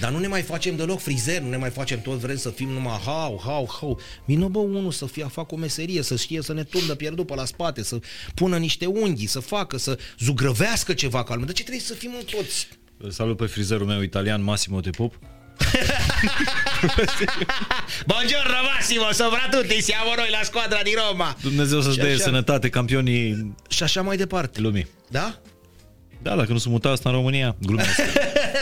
[0.00, 2.68] Dar nu ne mai facem deloc frizer, nu ne mai facem tot vrem să fim
[2.68, 4.00] numai hau, hau, hau.
[4.24, 7.34] Vină bă unul să fie, facă o meserie, să știe să ne tundă pierdut pe
[7.34, 7.98] la spate, să
[8.34, 11.44] pună niște unghii, să facă, să zugrăvească ceva calm.
[11.44, 12.68] De ce trebuie să fim toți?
[12.98, 15.18] Îl Salut pe frizerul meu italian, Massimo Te Pup.
[18.06, 21.36] Buongiorno Massimo, soprattutto siamo noi la squadra di Roma.
[21.42, 22.22] Dumnezeu să-ți Și dea așa.
[22.22, 24.60] sănătate, campionii Și așa mai departe.
[24.60, 24.86] lumii.
[25.10, 25.38] Da?
[26.22, 28.00] Da, dacă nu sunt mutat asta în România, glumesc.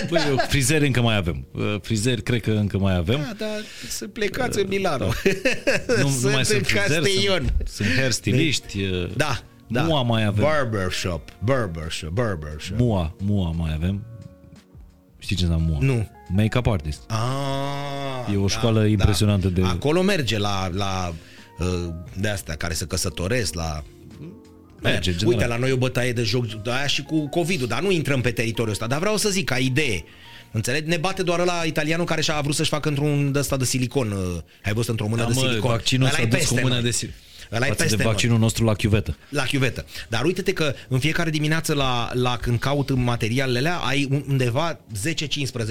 [0.08, 1.46] Băi, eu, frizeri încă mai avem.
[1.52, 3.18] Uh, Frizeri cred că încă mai avem.
[3.38, 5.04] Da, dar să plecați în Milano.
[6.02, 7.44] Nu, nu mai în sunt frizeri, Castellion.
[7.56, 8.82] sunt, sunt hairstyliști.
[8.82, 9.82] uh, Da, da.
[9.82, 10.44] Mua mai avem.
[10.44, 12.78] Barbershop, barbershop, barbershop.
[12.78, 14.04] Mua, mua mai avem.
[15.24, 15.78] Știi ce înseamnă mua?
[15.80, 16.08] Nu.
[16.28, 17.00] Make-up artist.
[17.08, 21.14] Ah, E o școală impresionantă de- Acolo merge la, la
[21.58, 21.88] uh,
[22.20, 23.82] de astea care se căsătoresc, la...
[24.82, 25.48] Merge, Uite, general.
[25.48, 28.30] la noi o bătaie de joc de aia și cu COVID-ul, dar nu intrăm pe
[28.30, 28.86] teritoriul ăsta.
[28.86, 30.04] Dar vreau să zic, ca idee,
[30.52, 30.88] Înțelegi?
[30.88, 34.10] Ne bate doar la italianul care și-a vrut să-și facă într-un de ăsta de silicon.
[34.10, 34.18] uh,
[34.64, 35.70] Ai văzut într-o mână Da, de mă, silicon.
[35.70, 36.82] vaccinul Ăla s-a e dus peste cu mâna noi.
[36.84, 37.10] de sil.
[37.52, 38.12] Ăla e Față peste de noi.
[38.12, 39.16] vaccinul nostru la chiuvetă.
[39.28, 39.84] La chiuvetă.
[40.08, 44.78] Dar uite-te că în fiecare dimineață la, la când caut în materialele alea ai undeva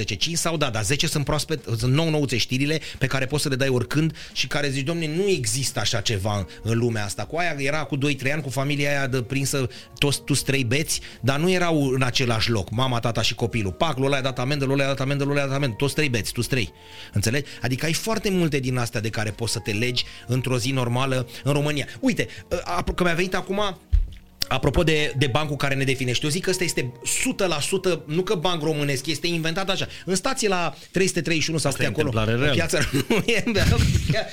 [0.04, 0.18] 10-15.
[0.18, 3.50] 5 sau da, dar 10 sunt proaspet, sunt nou nouțe știrile pe care poți să
[3.50, 7.26] le dai oricând și care zici, domne, nu există așa ceva în lumea asta.
[7.26, 8.00] Cu aia era cu 2-3
[8.34, 12.50] ani cu familia aia de prinsă toți tu trei beți, dar nu erau în același
[12.50, 12.70] loc.
[12.70, 13.72] Mama, tata și copilul.
[13.72, 15.76] Pac, ăla a dat amendă, ăla a dat amendă, ăla a dat amendă.
[15.78, 16.74] Toți trei beți, tu trei.
[17.14, 17.50] Înțelegi?
[17.62, 21.28] Adică ai foarte multe din astea de care poți să te legi într-o zi normală
[21.44, 21.88] în România.
[21.99, 23.77] Uite, ă, că mi-a venit acum
[24.48, 26.91] Apropo de, de bancul care ne definește, eu zic că ăsta este
[27.95, 29.88] 100%, nu că banc românesc, este inventat așa.
[30.06, 32.56] În stație la 331 sau Asta e câte acolo, întâmplare în reală.
[32.56, 33.44] piața, nu, e,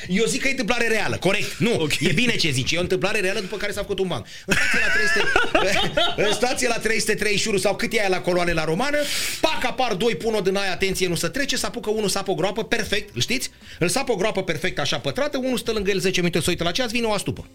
[0.08, 1.58] eu zic că e întâmplare reală, corect.
[1.58, 1.98] Nu, okay.
[2.00, 4.26] e bine ce zici, e o întâmplare reală după care s-a făcut un banc.
[4.46, 8.64] În stație la 300, în stație la 331 sau cât e aia la coloane la
[8.64, 8.98] romană,
[9.40, 12.30] pac, apar doi, pun o din aia, atenție, nu se trece, să apucă unul, sapă
[12.30, 13.50] o groapă, perfect, îl știți?
[13.78, 16.64] Îl sapă o groapă perfect așa pătrată, unul stă lângă el 10 minute, să uită
[16.64, 17.46] la ceas, vine o astupă.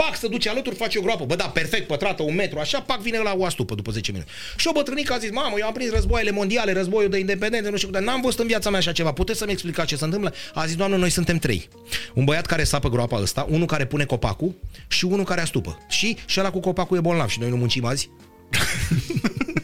[0.00, 1.24] Pac, să duce alături, face o groapă.
[1.24, 4.30] Bă, da, perfect, pătrată, un metru, așa, pac, vine la o astupă după 10 minute.
[4.56, 7.76] Și o bătrânică a zis, mamă, eu am prins războaiele mondiale, războiul de independență, nu
[7.76, 9.12] știu, dar n-am văzut în viața mea așa ceva.
[9.12, 10.34] Puteți să-mi explicați ce se întâmplă?
[10.54, 11.68] A zis, doamnă, noi suntem trei.
[12.14, 14.54] Un băiat care sapă groapa ăsta, unul care pune copacul
[14.88, 15.78] și unul care astupă.
[15.88, 18.10] Și, și ăla cu copacul e bolnav și noi nu muncim azi.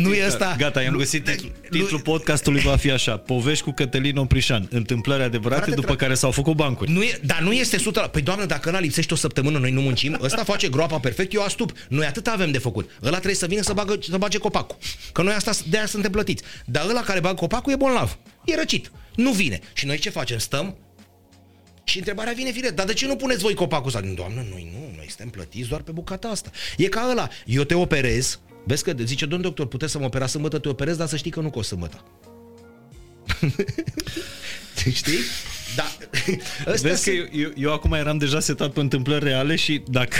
[0.00, 0.54] nu e ăsta.
[0.58, 3.16] Gata, i-am găsit titlu, titlul podcastului va fi așa.
[3.16, 4.68] Povești cu Cătălin Oprișan.
[4.70, 6.90] Întâmplări adevărate Frate, după tra- care s-au făcut bancuri.
[6.90, 7.80] Nu e, dar nu este 100%.
[8.10, 11.42] Păi doamnă, dacă ăla lipsește o săptămână, noi nu muncim, ăsta face groapa perfect, eu
[11.42, 11.72] astup.
[11.88, 12.90] Noi atât avem de făcut.
[13.02, 14.76] Ăla trebuie să vină să, bagă, să bage copacul.
[15.12, 16.42] Că noi asta, de aia suntem plătiți.
[16.64, 18.18] Dar ăla care bagă copacul e bolnav.
[18.44, 18.90] E răcit.
[19.14, 19.60] Nu vine.
[19.72, 20.38] Și noi ce facem?
[20.38, 20.76] Stăm
[21.84, 24.00] și întrebarea vine fire, dar de ce nu puneți voi copacul ăsta?
[24.00, 26.50] Doamnă, noi nu, noi suntem plătiți doar pe bucata asta.
[26.76, 30.32] E ca ăla, eu te operez, vezi că zice, domn doctor, puteți să mă operați
[30.32, 32.04] sâmbătă, te operez, dar să știi că nu cost sâmbătă.
[34.92, 35.18] Știi?
[35.76, 35.84] Da.
[36.66, 40.16] Ăsta Vezi că eu, eu, eu acum eram deja setat pe întâmplări reale și dacă...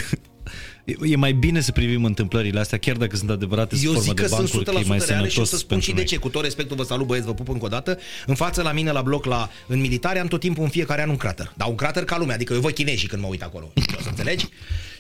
[1.03, 4.15] E mai bine să privim întâmplările astea, chiar dacă sunt adevărate sub Eu formă zic
[4.15, 5.87] că de bancuri, sunt 100% că e mai reale și o sănătos să spun pentru
[5.87, 6.05] și de noi.
[6.05, 6.17] ce.
[6.17, 7.99] Cu tot respectul vă salut băieți, vă pup încă o dată.
[8.27, 11.09] În față la mine la bloc la, în militare am tot timpul în fiecare an
[11.09, 11.53] un crater.
[11.57, 13.73] Dar un crater ca lumea, adică eu văd chinezii când mă uit acolo.
[13.99, 14.47] O să înțelegi?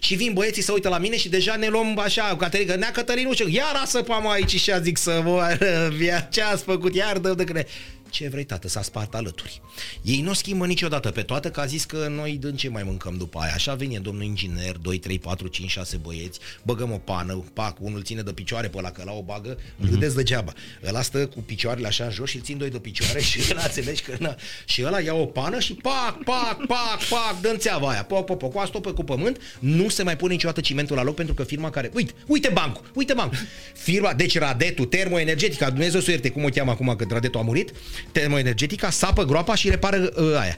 [0.01, 2.91] Și vin băieții să uită la mine și deja ne luăm așa, Caterin, că nea
[2.91, 5.59] Cătălin, ce, iar a săpam aici și a zic să vă
[6.31, 7.67] ce ați făcut, iar dă de crede.
[8.11, 9.61] Ce vrei, tată, s-a spart alături.
[10.03, 12.83] Ei nu o schimbă niciodată pe toate, că a zis că noi din ce mai
[12.83, 13.53] mâncăm după aia.
[13.55, 18.03] Așa vine domnul inginer, 2, 3, 4, 5, 6 băieți, băgăm o pană, pac, unul
[18.03, 19.91] ține de picioare pe ăla, că la o bagă, mm-hmm.
[19.91, 20.53] râdeți degeaba.
[20.87, 23.63] Ăla stă cu picioarele așa în jos și îl țin doi de picioare și ăla
[23.63, 24.37] înțelegi că na.
[24.65, 28.39] Și ăla ia o pană și pac, pac, pac, pac, dă țeava aia, poc, poc,
[28.39, 31.35] poc, cu asta pe cu pământ, nu se mai pune niciodată cimentul la loc pentru
[31.35, 33.39] că firma care, uite, uite bancul, uite bancul.
[33.75, 37.43] firma, deci Radetul, termoenergetica, Dumnezeu să o ierte, cum o cheamă acum că Radetul a
[37.43, 37.73] murit,
[38.13, 40.57] termoenergetica, sapă groapa și repară uh, aia.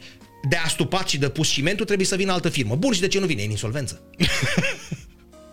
[0.48, 2.74] De astupat și de pus cimentul trebuie să vină altă firmă.
[2.74, 3.40] Bun, și de ce nu vine?
[3.42, 4.02] E în insolvență.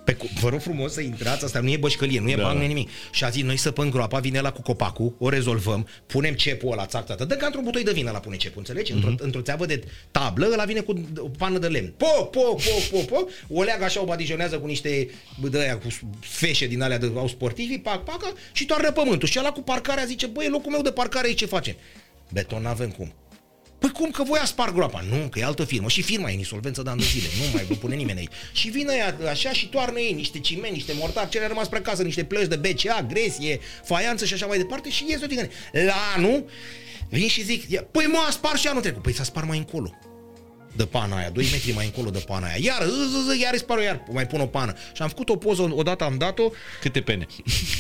[0.07, 2.41] Pe, cu- vă rog frumos să intrați, asta nu e bășcălie, nu e Da.
[2.41, 2.47] da.
[2.47, 2.89] banc, nu e nimic.
[3.11, 6.85] Și a zis, noi săpăm groapa, vine la cu copacul, o rezolvăm, punem cepul ăla,
[6.85, 8.93] țac, țac, dă ca într-un butoi de vină la pune cepul, înțelegi?
[8.93, 9.07] Mhm.
[9.07, 11.93] Într-o, într-o țeavă de tablă, ăla vine cu o pană de lemn.
[11.97, 12.57] Po, po, po,
[12.91, 15.87] po, po, o leagă așa, o badijonează cu niște bă, de aia, cu
[16.19, 19.27] feșe din alea de au sportivi, pac, pac, și toarnă pământul.
[19.27, 21.75] Și ăla cu parcarea zice, băi, e locul meu de parcare, aici ce facem?
[22.33, 23.13] Beton n-avem cum.
[23.79, 25.03] Păi cum că voi spar groapa?
[25.09, 25.87] Nu, că e altă firmă.
[25.87, 27.27] Și firma e în insolvență de ani de zile.
[27.39, 28.31] Nu mai vă pune nimeni aici.
[28.51, 31.79] Și vine ea așa și toarnă ei niște ciment, niște mortar, ce le-a rămas spre
[31.79, 35.49] casă, niște plăci de BCA, gresie, faianță și așa mai departe și ies o tigăne.
[35.71, 36.45] La anul
[37.09, 39.01] vin și zic, ia, păi mă, a spart și anul trecut.
[39.01, 39.95] Păi s-a spart mai încolo
[40.77, 42.55] de pana aia, 2 metri mai încolo de pana aia.
[42.59, 44.73] Iar, zi, zi, iar îți spar iar mai pun o pană.
[44.95, 47.25] Și am făcut o poză, odată am dat-o, Câte pene?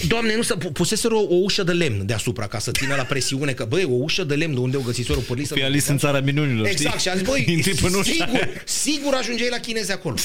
[0.07, 3.03] Doamne, nu să pu- puseseră o, o ușă de lemn deasupra ca să țină la
[3.03, 5.53] presiune, că băi, o ușă de lemn de unde o găsiseră o părlisă.
[5.53, 7.01] Fii Alice în țara minunilor, Exact, știi?
[7.01, 8.49] și am zis, băi, Intri până ușa sigur, aia.
[8.65, 10.15] sigur ajungeai la chinezi acolo.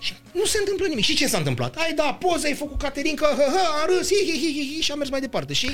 [0.00, 1.04] Și nu se întâmplă nimic.
[1.04, 1.76] Și ce s-a întâmplat?
[1.76, 4.80] Ai da poză, ai făcut Caterinca, hă, hă, a râs, hi, hi, hi, hi, hi,
[4.82, 5.52] și a mers mai departe.
[5.52, 5.70] Și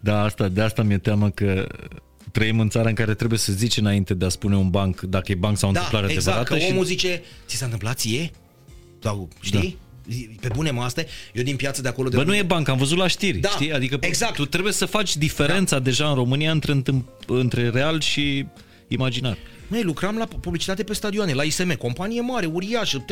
[0.00, 1.66] Da, asta, de asta mi-e teamă că
[2.32, 5.32] trăim în țara în care trebuie să zici înainte de a spune un banc dacă
[5.32, 6.54] e banc sau da, întâmplare exact, adevărată.
[6.54, 8.30] că și omul zice, ți s-a întâmplat ție?
[9.02, 9.78] Sau, știi?
[10.40, 11.02] Pe bune mă asta,
[11.32, 13.48] eu din piață de acolo de Bă, nu e banc, am văzut la știri, Da,
[13.48, 13.72] știi?
[13.72, 14.34] Adică exact.
[14.34, 15.82] tu trebuie să faci diferența da.
[15.82, 18.46] deja în România între, întâm- între real și
[18.88, 19.36] imaginar.
[19.72, 23.04] Noi lucram la publicitate pe stadioane, la ISM, companie mare, uriașă,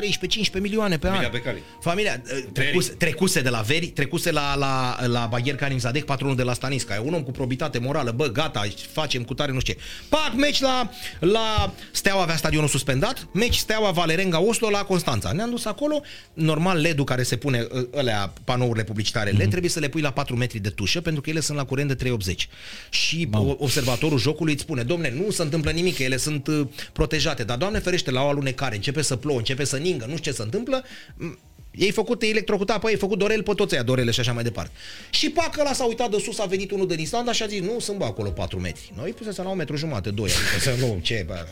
[0.56, 1.32] 13-15 milioane pe Familia an.
[1.32, 1.62] Becali.
[1.80, 6.36] Familia, eh, trecuse, trecuse de la Veri, trecuse la, la, la Bagher Karim Zadek, patronul
[6.36, 6.94] de la Stanisca.
[6.94, 9.78] E un om cu probitate morală, bă, gata, facem cu tare, nu știu ce.
[10.08, 10.90] Pac, meci la,
[11.20, 15.32] la Steaua avea stadionul suspendat, meci Steaua Valerenga Oslo la Constanța.
[15.32, 19.80] Ne-am dus acolo, normal LED-ul care se pune, eh, alea, panourile publicitare LED, trebuie să
[19.80, 22.48] le pui la 4 metri de tușă, pentru că ele sunt la curent de 380.
[22.90, 26.49] Și o- observatorul jocului îți spune, domne, nu se întâmplă nimic, că ele sunt uh,
[26.92, 30.30] protejate, dar doamne ferește, la o alunecare, începe să plouă, începe să ningă, nu știu
[30.30, 30.84] ce se întâmplă,
[31.16, 31.38] m,
[31.70, 34.70] ei făcut electrocutat, păi ei făcut dorel pe toți aia, dorele și așa mai departe.
[35.10, 37.60] Și pac ăla s-a uitat de sus, a venit unul din Islanda și a zis,
[37.60, 38.92] nu, sunt bă acolo 4 metri.
[38.96, 41.46] Noi pusesem la un metru jumate, 2, adică să nu, ce, bă.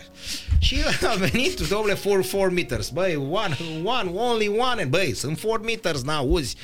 [0.58, 5.38] Și a venit, domnule, 4, 4 meters, băi, one, one, only one, and, băi, sunt
[5.38, 6.56] 4 meters, n-auzi.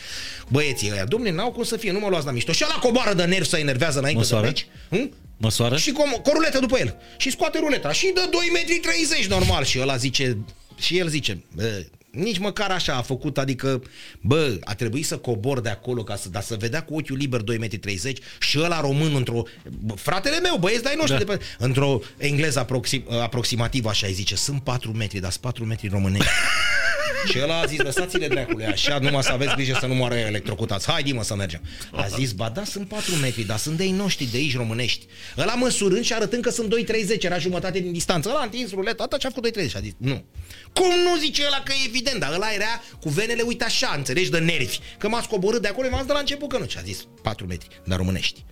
[0.49, 2.53] Băieții ăia, domne, n-au cum să fie, nu mă luați la mișto.
[2.53, 4.47] Și ăla coboară de nervi să enervează înainte Măsoară?
[4.47, 4.67] de meci.
[5.01, 5.13] Hm?
[5.37, 5.77] Măsoară?
[5.77, 6.97] Și com- cu o ruletă după el.
[7.17, 7.93] Și scoate ruleta.
[7.93, 9.65] Și dă 2 metri 30 normal.
[9.65, 10.39] Și ăla zice,
[10.79, 13.83] și el zice, bă, nici măcar așa a făcut, adică,
[14.21, 17.41] bă, a trebuit să cobor de acolo ca să, dar să vedea cu ochiul liber
[17.41, 19.43] 2 metri 30 și ăla român într-o,
[19.81, 21.25] bă, fratele meu, băieți de-ai noștri, Da.
[21.25, 21.33] da.
[21.33, 25.65] de pe, într-o engleză aproxim, aproximativ așa, îi zice, sunt 4 metri, dar sunt 4
[25.65, 26.29] metri românești.
[27.25, 30.91] Și ăla a zis, lăsați-le dracule, așa, numai să aveți grijă să nu moară electrocutați.
[30.91, 31.61] Hai, mă, să mergem.
[31.93, 35.07] A zis, ba da, sunt 4 metri, dar sunt de ei noștri, de aici românești.
[35.39, 38.29] Ăla măsurând și arătând că sunt 2,30, era jumătate din distanță.
[38.29, 40.25] Ăla a întins ruleta, atât și a făcut 2,30 și a zis, nu.
[40.73, 44.31] Cum nu zice ăla că e evident, dar ăla era cu venele, uite așa, înțelegi,
[44.31, 44.79] de nervi.
[44.99, 46.67] Că m-ați coborât de acolo, m-ați de la început că nu.
[46.69, 48.45] Și a zis, 4 metri, dar românești.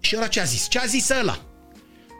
[0.00, 0.68] Și ăla ce a zis?
[0.68, 1.55] Ce a zis ăla?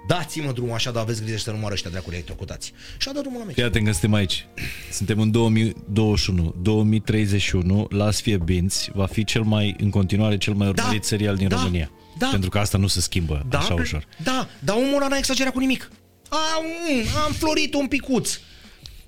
[0.07, 2.73] Dați-mă drumul așa, dar aveți grijă să nu moară ăștia dracule electrocutați.
[2.99, 3.55] Și a dat drumul la meci.
[3.55, 4.47] Fii atent că suntem aici.
[4.93, 6.55] Suntem în 2021.
[6.63, 11.49] 2031, Las Fie Binți va fi cel mai, în continuare, cel mai urmărit serial din
[11.49, 11.91] da, România.
[12.19, 12.29] da.
[12.31, 14.07] Pentru că asta nu se schimbă Da, așa ușor.
[14.23, 15.91] Da, dar omul ăla n-a exagerat cu nimic.
[16.29, 18.39] A, mm, am florit un picuț.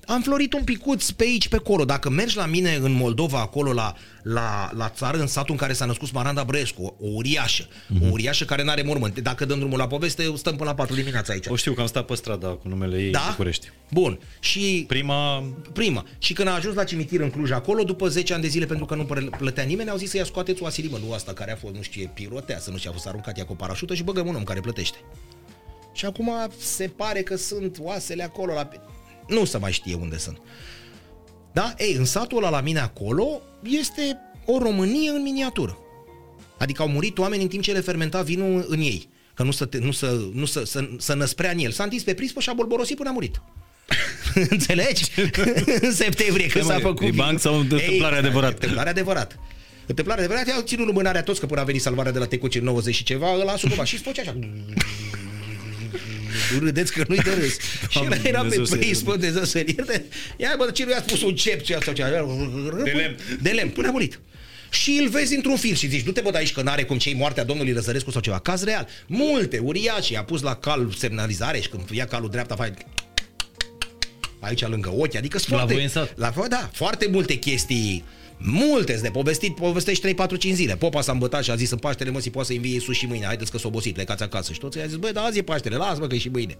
[0.09, 1.85] Am florit un picuț pe aici, pe acolo.
[1.85, 5.73] Dacă mergi la mine în Moldova, acolo la, la, la țară, în satul în care
[5.73, 8.03] s-a născut Maranda Brescu, o, o uriașă, Mhm.
[8.03, 9.19] o uriașă care n-are mormânt.
[9.19, 11.45] Dacă dăm drumul la poveste, stăm până la 4 dimineața aici.
[11.47, 13.19] O știu că am stat pe strada cu numele ei da?
[13.19, 13.67] în București.
[13.91, 14.19] Bun.
[14.39, 15.43] Și Prima...
[15.73, 16.05] prima.
[16.17, 18.85] Și când a ajuns la cimitir în Cluj acolo, după 10 ani de zile, pentru
[18.85, 21.55] că nu păre- plătea nimeni, au zis să-i scoateți o asilimă, nu asta care a
[21.55, 23.93] fost, nu știu, ce, pirotea, să nu știu, a fost aruncat ea cu o parașută
[23.95, 24.97] și băgăm un om care plătește.
[25.93, 28.69] Și acum se pare că sunt oasele acolo la...
[29.29, 30.37] Nu se mai știe unde sunt.
[31.51, 31.73] Da?
[31.77, 35.77] Ei, în satul ăla la mine acolo este o Românie în miniatură.
[36.57, 39.09] Adică au murit oameni în timp ce le fermenta vinul în ei.
[39.33, 41.71] Că nu să, te, nu să, nu să, să, să năsprea în el.
[41.71, 43.41] S-a întins pe prispă și a bolborosit până a murit.
[44.49, 45.11] Înțelegi?
[45.81, 48.53] în septembrie când Ce s-a mai- făcut e banc sau întâmplare adevărată?
[48.53, 49.35] Întâmplare adevărată.
[49.85, 52.63] Întâmplare adevărată, au ținut lumânarea toți, că până a venit salvarea de la Tecuci în
[52.63, 54.35] 90 și ceva, ăla a sucubat și făcea așa.
[56.59, 57.57] Râdeți că nu-i de râs.
[57.89, 60.05] Și Doamne, ăla era pe Dumnezeu să prispă, de să ierte.
[60.37, 62.09] Ia bă, cine i-a spus un cep ce sau ceva?
[62.83, 63.17] De lemn.
[63.41, 64.19] De lemn, până a murit.
[64.69, 67.13] Și îl vezi într-un film și zici, du-te bă de aici că n-are cum cei
[67.13, 68.39] moartea domnului Răzărescu sau ceva.
[68.39, 68.87] Caz real.
[69.07, 72.73] Multe, uriașe, a pus la cal semnalizare și când ia calul dreapta, face
[74.39, 76.17] aici lângă ochi, adică sunt La foarte, voi în sat?
[76.17, 78.03] La, voi, da, foarte multe chestii
[78.41, 80.75] Multe de povestit, povestești 3, 4, 5 zile.
[80.75, 83.05] Popa s-a îmbătat și a zis în Paștele, mă, si poate să învie Iisus și
[83.05, 83.25] mâine.
[83.25, 84.53] Haideți că s-a obosit, plecați acasă.
[84.53, 86.57] Și toți i-a zis, băi, dar azi e Paștele, lasă-mă că e și mâine.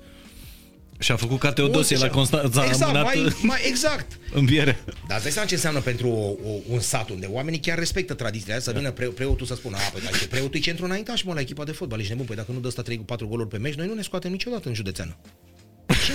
[1.00, 4.20] Și a făcut ca Teodosie la Constanța, exact, a amânat mai, mai, exact.
[4.34, 4.80] înviere.
[5.08, 8.14] Dar îți dai seama ce înseamnă pentru o, o, un sat unde oamenii chiar respectă
[8.14, 11.22] tradițiile astea, să vină pre, preotul să spună, a, păi, dar preotul e centru înaintaș,
[11.22, 13.58] mă, la echipa de fotbal, ești nebun, păi dacă nu dă ăsta 3-4 goluri pe
[13.58, 15.18] meci, noi nu ne scoatem niciodată în județeană.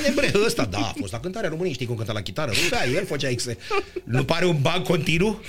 [0.02, 2.88] Cine bre, ăsta, da, a fost la cântarea României, știi cum cânta la chitară, rupea,
[2.88, 3.56] el făcea exe.
[4.04, 5.40] Nu pare un ban continuu?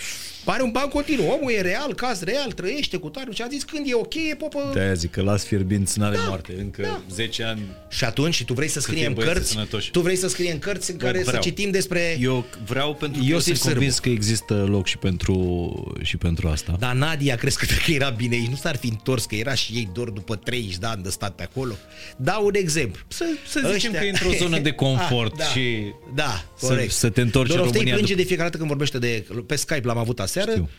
[0.44, 1.26] Pare un ban continuu.
[1.28, 4.36] Omul e real, caz real, trăiește cu tare și a zis când e ok, e
[4.38, 4.70] popă...
[4.74, 6.56] De-aia zic că las fierbinți n-are Da, moarte.
[6.60, 7.02] Încă da.
[7.14, 9.92] 10 ani Și atunci și tu vrei să scrie timp în băieții cărți, sănătoși.
[9.92, 11.42] tu vrei să scrie în cărți în care să vreau.
[11.42, 12.18] citim despre...
[12.22, 13.76] Eu vreau pentru că eu Iosif sunt Sârbu.
[13.76, 16.76] convins că există loc și pentru, și pentru asta.
[16.80, 18.48] Dar Nadia, crezi că, că era bine aici?
[18.50, 21.36] Nu s-ar fi întors, că era și ei doar după 30 de ani de stat
[21.36, 21.74] pe acolo?
[22.18, 23.04] Dau un exemplu.
[23.08, 26.92] Să, să zicem că e într-o zonă de confort Ah, da, și da, să- corect.
[26.92, 29.26] să te întorci în Doroftei România plânge după- de fiecare dată când vorbește de...
[29.48, 30.52] Pe Skype l-am avut aseară.
[30.52, 30.70] Știu.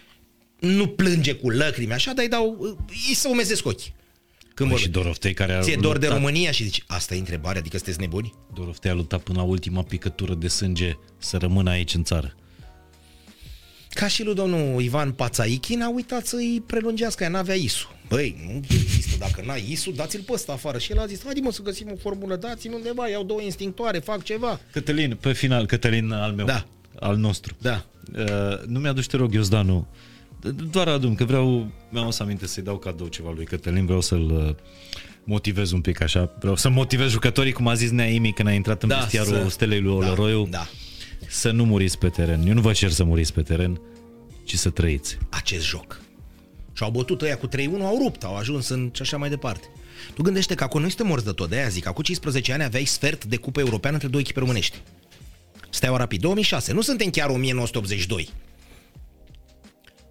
[0.59, 2.76] Nu plânge cu lacrimi așa, dar îi dau...
[3.09, 3.94] Îi se umezesc ochii.
[4.55, 4.89] Când Bă, și vorbește.
[5.01, 8.01] Doroftei care a Ție dor de luptat- România și zici, asta e întrebarea, adică sunteți
[8.01, 8.33] nebuni?
[8.55, 12.35] Doroftei a luptat până la ultima picătură de sânge să rămână aici în țară.
[13.91, 17.95] Ca și lui domnul Ivan Pațaichi n-a uitat să-i prelungească, ea n-avea ISU.
[18.09, 20.78] Băi, nu există, dacă n-ai ISU, dați-l pe ăsta afară.
[20.78, 23.99] Și el a zis, haide mă să găsim o formulă, dați-l undeva, iau două instinctoare,
[23.99, 24.60] fac ceva.
[24.73, 26.67] Cătălin, pe final, Cătălin al meu, Da.
[27.01, 27.57] al nostru.
[27.60, 27.85] Da.
[28.18, 28.25] Uh,
[28.67, 29.86] nu mi-aduci, te rog, Iozdanu,
[30.70, 34.31] doar adun, că vreau, mi-am să aminte să-i dau cadou ceva lui Cătălin, vreau să-l
[34.31, 34.55] uh,
[35.25, 38.83] motivez un pic așa, vreau să motivez jucătorii, cum a zis Neaimi când a intrat
[38.83, 40.67] în Da, vestiarul să- stelei lui Da, Oloroiu, da.
[41.28, 42.47] să nu muriți pe teren.
[42.47, 43.81] Eu nu vă cer să muriți pe teren,
[44.44, 45.18] ci să trăiți.
[45.31, 46.01] Acest joc.
[46.76, 49.66] Și au bătut ăia cu 3-1, au rupt, au ajuns în și așa mai departe.
[50.14, 52.62] Tu gândește că acum noi suntem morți de tot, de aia zic, acum 15 ani
[52.62, 54.80] aveai sfert de cupă europeană între două echipe românești.
[55.70, 58.28] Steaua Rapid, 2006, nu suntem chiar 1982.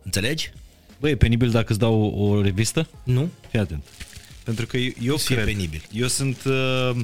[0.04, 0.52] Înțelegi?
[1.00, 2.90] Băi, e penibil dacă îți dau o revistă?
[3.04, 3.30] Nu?
[3.50, 3.84] Fii atent.
[4.44, 5.84] Pentru că eu, eu fie cred, penibil.
[5.92, 6.96] eu sunt uh,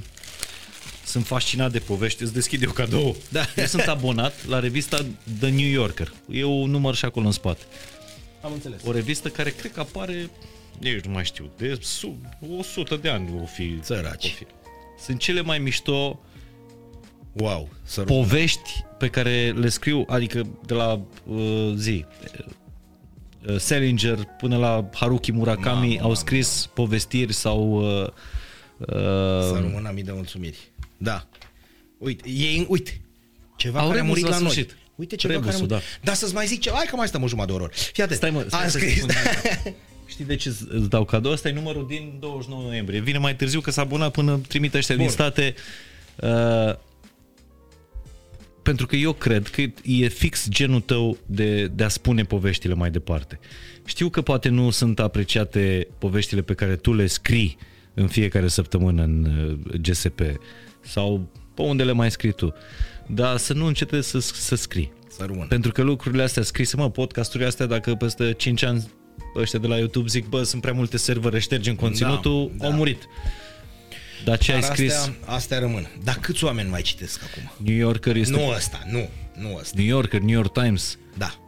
[1.05, 3.15] sunt fascinat de povești, îți deschid eu cadou.
[3.29, 3.45] Da.
[3.55, 5.05] Eu sunt abonat la revista
[5.39, 6.13] The New Yorker.
[6.31, 7.61] E un număr și acolo în spate.
[8.41, 8.81] Am înțeles.
[8.85, 10.29] O revistă care cred că apare,
[10.79, 12.15] nici nu mai știu, de sub
[12.57, 13.79] 100 de ani o fi.
[13.81, 14.25] Săraci.
[14.25, 14.45] o fi.
[15.03, 16.19] Sunt cele mai mișto
[17.33, 22.05] Wow, să povești pe care le scriu, adică de la uh, zi,
[23.47, 27.71] uh, Salinger până la Haruki Murakami Mamă, au mamă, scris povestiri sau
[28.01, 28.07] uh,
[28.87, 30.57] Să uh, rămână mii de mulțumiri.
[30.97, 31.27] Da.
[31.97, 33.01] Uite, e, uite,
[33.55, 34.51] ceva Au care a Rebus murit la la, noi.
[34.51, 34.77] sfârșit.
[35.01, 35.87] Uite ceva Rebusul, care a murit.
[35.99, 35.99] da.
[36.03, 37.71] Dar să-ți mai zic ceva, hai că mai stăm o jumătate de oră.
[37.73, 38.17] Fii atent.
[38.17, 38.97] Stai mă, stai Am să scris.
[38.97, 39.09] spun.
[40.11, 41.31] Știi de ce îți îți dau cadou?
[41.31, 42.99] Ăsta e numărul din 29 noiembrie.
[42.99, 45.13] Vine mai târziu că s-a abonat până trimite ăștia din Bun.
[45.13, 45.53] state.
[46.15, 46.75] Uh,
[48.63, 52.91] pentru că eu cred că e fix genul tău de, de a spune poveștile mai
[52.91, 53.39] departe.
[53.85, 57.57] Știu că poate nu sunt apreciate poveștile pe care tu le scrii
[57.93, 60.21] în fiecare săptămână în uh, GSP
[60.81, 62.53] sau pe unde le mai scrii tu,
[63.13, 64.91] dar să nu încetezi să, să scrii.
[65.17, 65.45] Să rămână.
[65.45, 68.91] Pentru că lucrurile astea scrise, mă, podcasturile astea, dacă peste 5 ani
[69.35, 72.65] ăștia de la YouTube zic, bă, sunt prea multe servere, ștergem conținutul, da.
[72.65, 73.07] au murit.
[74.23, 74.93] Dar ce ai Dar scris?
[74.93, 75.87] Astea, astea rămân.
[76.03, 77.51] Dar câți oameni mai citesc acum?
[77.65, 78.33] New Yorker este...
[78.33, 79.09] Nu ăsta, nu,
[79.39, 79.75] nu ăsta.
[79.77, 80.97] New Yorker, New York Times.
[81.17, 81.40] Da.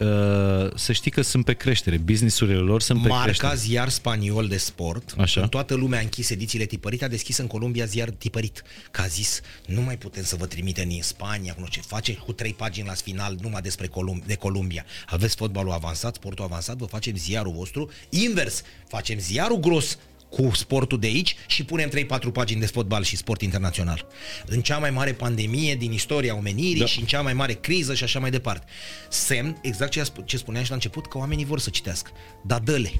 [0.00, 0.06] Uh,
[0.74, 1.96] să știi că sunt pe creștere.
[1.96, 3.54] Businessurile lor sunt pe Marca creștere.
[3.54, 5.14] ziar spaniol de sport.
[5.18, 5.40] Așa.
[5.40, 8.62] În toată lumea a închis edițiile tipărite, a deschis în Columbia ziar tipărit.
[8.90, 12.14] Că a zis, nu mai putem să vă trimitem în Spania, cu nu ce face
[12.14, 14.84] cu trei pagini la final numai despre Colum- de Columbia.
[15.06, 17.90] Aveți fotbalul avansat, sportul avansat, vă facem ziarul vostru.
[18.08, 19.98] Invers, facem ziarul gros
[20.30, 21.90] cu sportul de aici și punem
[22.28, 24.06] 3-4 pagini de fotbal și sport internațional.
[24.46, 26.86] În cea mai mare pandemie din istoria omenirii da.
[26.86, 28.66] și în cea mai mare criză și așa mai departe.
[29.08, 32.10] Semn, exact ce, a sp- ce spuneam și la început, că oamenii vor să citească.
[32.46, 32.92] Dar dă-le.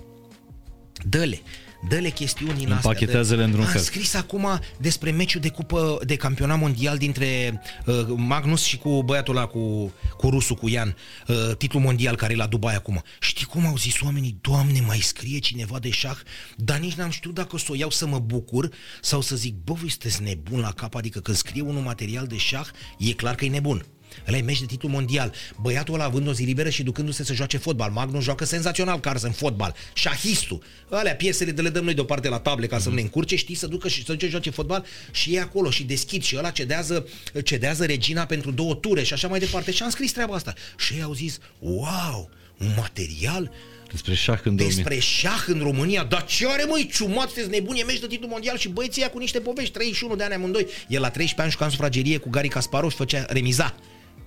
[1.05, 1.41] Dă-le.
[1.89, 2.91] Dă-le chestiunile astea.
[2.91, 3.81] Împachetează-le dă- într-un Am fel.
[3.81, 9.37] scris acum despre meciul de cupă de campionat mondial dintre uh, Magnus și cu băiatul
[9.37, 13.03] ăla, cu, cu rusul, cu Ian, uh, titlul mondial care e la Dubai acum.
[13.21, 16.17] Știi cum au zis oamenii, Doamne, mai scrie cineva de șah?
[16.57, 18.69] Dar nici n-am știut dacă să o iau să mă bucur
[19.01, 22.37] sau să zic, bă, voi sunteți nebun la cap, adică când scrie unul material de
[22.37, 22.67] șah,
[22.99, 23.85] e clar că e nebun.
[24.29, 25.33] Ăla e meci de titlu mondial.
[25.61, 27.91] Băiatul ăla având o zi liberă și ducându-se să joace fotbal.
[27.91, 29.75] Magnus joacă senzațional Carlsen fotbal.
[29.93, 30.63] Șahistul.
[30.91, 33.55] Alea piesele de le dăm noi deoparte la table ca să nu ne încurce, știi,
[33.55, 37.07] să ducă și să duce joace fotbal și e acolo și deschid și ăla cedează,
[37.45, 39.71] cedează regina pentru două ture și așa mai departe.
[39.71, 40.55] Și am scris treaba asta.
[40.79, 43.51] Și ei au zis, wow, un material
[43.91, 44.75] Despre șah în 2000.
[44.75, 46.05] despre șah în România.
[46.05, 49.11] Dar ce are, măi, ciumat, sunteți nebuni, e meci de titlu mondial și băieții ăia
[49.11, 50.67] cu niște povești, 31 de ani amândoi.
[50.89, 53.75] El la 13 ani juca în sufragerie cu Gari Kasparov și făcea remiza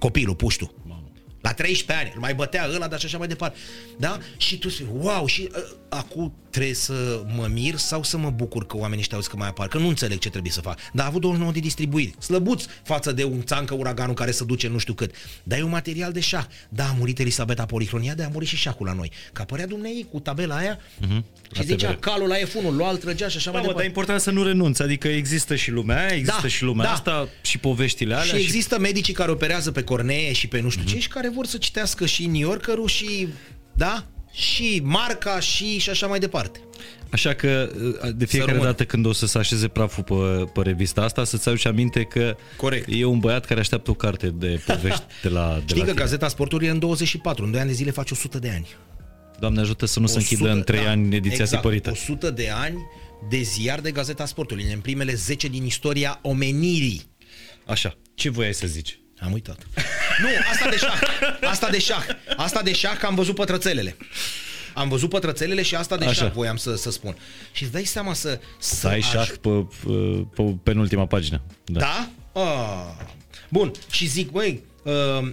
[0.04, 0.74] copilul, puștu.
[1.42, 3.58] La 13 ani, îl mai bătea ăla, dar și așa mai departe.
[3.98, 4.18] Da?
[4.38, 5.64] Și tu spui, wow, și uh,
[5.96, 9.48] acum trebuie să mă mir sau să mă bucur că oamenii ăștia auzi că mai
[9.48, 10.80] apar, că nu înțeleg ce trebuie să fac.
[10.94, 14.68] Dar a avut 29 de distribuiri, slăbuți față de un țancă uraganul care se duce
[14.68, 15.12] nu știu cât.
[15.44, 16.46] Dar e un material de șah.
[16.70, 19.12] Da, a murit Elisabeta Policronia, a murit și șahul la noi.
[19.34, 21.22] Că apărea dumnei cu tabela aia uh-huh.
[21.52, 22.00] și La zicea TVR.
[22.00, 23.84] calul la F1, lua, îl trăgea și așa Da, mai mă, dar departe.
[23.84, 26.92] e important să nu renunți, adică există și lumea aia, există Da, și lumea da.
[26.92, 28.26] asta și poveștile alea.
[28.26, 30.80] Și există medicii care operează pe cornee și pe nu Mhm.
[30.80, 33.28] știu ce și care vor să citească și New Yorker-ul și,
[33.74, 36.60] da, și marca și, și așa mai departe.
[37.10, 37.70] Așa că
[38.16, 38.70] de fiecare rămână.
[38.70, 42.36] dată când o să se așeze praful pe, pe revista asta, să-ți aduci aminte că
[42.58, 42.88] Corect.
[42.92, 45.92] e un băiat care așteaptă o carte de povești de la, de Știi la că
[45.92, 46.04] tine.
[46.04, 48.68] Gazeta Sportului e în 24, în 2 ani de zile faci 100 de ani.
[49.40, 51.92] Doamne ajută să nu se 100 închidă în 3 da, ani ediția exact, tipărită.
[51.92, 52.78] 100 de ani
[53.30, 57.02] de ziar de Gazeta Sportului, în primele 10 din istoria omenirii.
[57.66, 59.00] Așa, ce voiai să zici?
[59.24, 59.58] Am uitat.
[60.22, 61.00] nu, asta de șah.
[61.50, 62.06] Asta de șah.
[62.36, 63.98] Asta de șah că am văzut pătrățelele.
[64.74, 66.14] Am văzut pătrățelele și asta de Așa.
[66.14, 67.18] șah voiam să, să spun.
[67.52, 68.40] Și îți dai seama să...
[68.60, 69.66] Să ai aj- șah pe,
[70.36, 71.42] pe penultima pagină.
[71.66, 71.80] Da.
[71.80, 72.10] Da?
[72.42, 73.06] Ah.
[73.50, 75.32] Bun, și zic, băi, uh,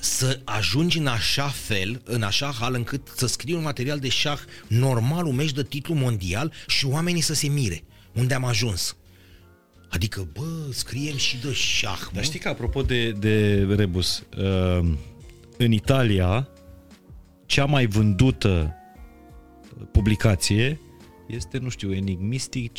[0.00, 4.38] să ajungi în așa fel, în așa hal încât să scrii un material de șah
[4.66, 7.84] normal, un meci de titlu mondial și oamenii să se mire.
[8.12, 8.96] Unde am ajuns?
[9.92, 12.10] Adică, bă, scriem și de șah, mă.
[12.12, 14.88] Dar știi că, apropo de, de Rebus, uh,
[15.58, 16.48] în Italia,
[17.46, 18.74] cea mai vândută
[19.92, 20.80] publicație
[21.26, 22.72] este, nu știu, enigmistic,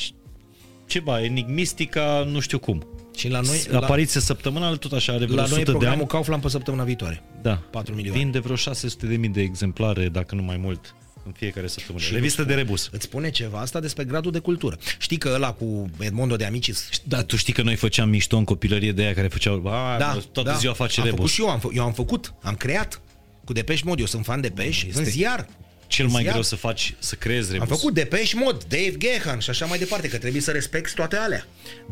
[0.85, 2.87] ceva, enigmistica, nu știu cum.
[3.15, 5.99] Și la noi, la, Apariție săptămânală, tot așa, are vreo la 100 noi de programul
[5.99, 6.07] ani.
[6.07, 7.23] Kaufland pe săptămâna viitoare.
[7.41, 7.55] Da.
[7.55, 8.19] 4 milioane.
[8.19, 10.95] Vinde vreo 600 de mii de exemplare, dacă nu mai mult,
[11.25, 12.03] în fiecare săptămână.
[12.05, 12.89] Și Revistă îți de spune- Rebus.
[12.91, 14.77] Îți spune ceva asta despre gradul de cultură.
[14.97, 18.43] Știi că ăla cu Edmondo de Amicis Da, tu știi că noi făceam mișto în
[18.43, 20.55] copilărie de aia care făceau, a, da, toată da.
[20.55, 21.31] ziua face am făcut Rebus.
[21.33, 23.01] și eu, am, fă, eu am făcut, am creat
[23.43, 25.47] cu Depeș Mod, eu sunt fan de Depeș, în ziar.
[25.87, 26.33] Cel În mai ziar.
[26.33, 27.69] greu să faci, să creezi Rebus.
[27.69, 31.15] Am făcut Depeș Mod, Dave Gehan și așa mai departe, că trebuie să respecti toate
[31.15, 31.45] alea.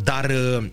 [0.03, 0.63] Dar uh,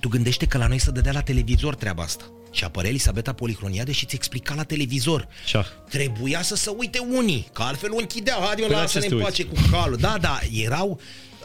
[0.00, 2.30] tu gândește că la noi se dădea la televizor treaba asta.
[2.50, 5.28] Și apărea Elisabeta Policroniade și ți explica la televizor.
[5.44, 5.66] Șah.
[5.88, 8.40] Trebuia să se uite unii, că altfel o închideau.
[8.40, 9.96] Haide, Păi la lasă-ne ce să în te pace cu calul.
[9.96, 11.00] Da, da, erau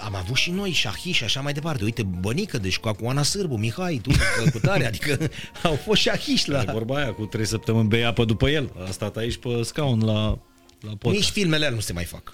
[0.05, 1.83] am avut și noi șahi și așa mai departe.
[1.83, 4.09] Uite, Bănică, deci cu Oana Sârbu, Mihai, tu,
[4.53, 5.29] cu tare, adică
[5.63, 6.61] au fost șahiști la...
[6.61, 8.71] E vorba aia, cu trei săptămâni bei apă după el.
[8.87, 10.39] A stat aici pe scaun la,
[10.79, 11.15] la podcast.
[11.15, 12.33] Nici filmele alea nu se mai fac.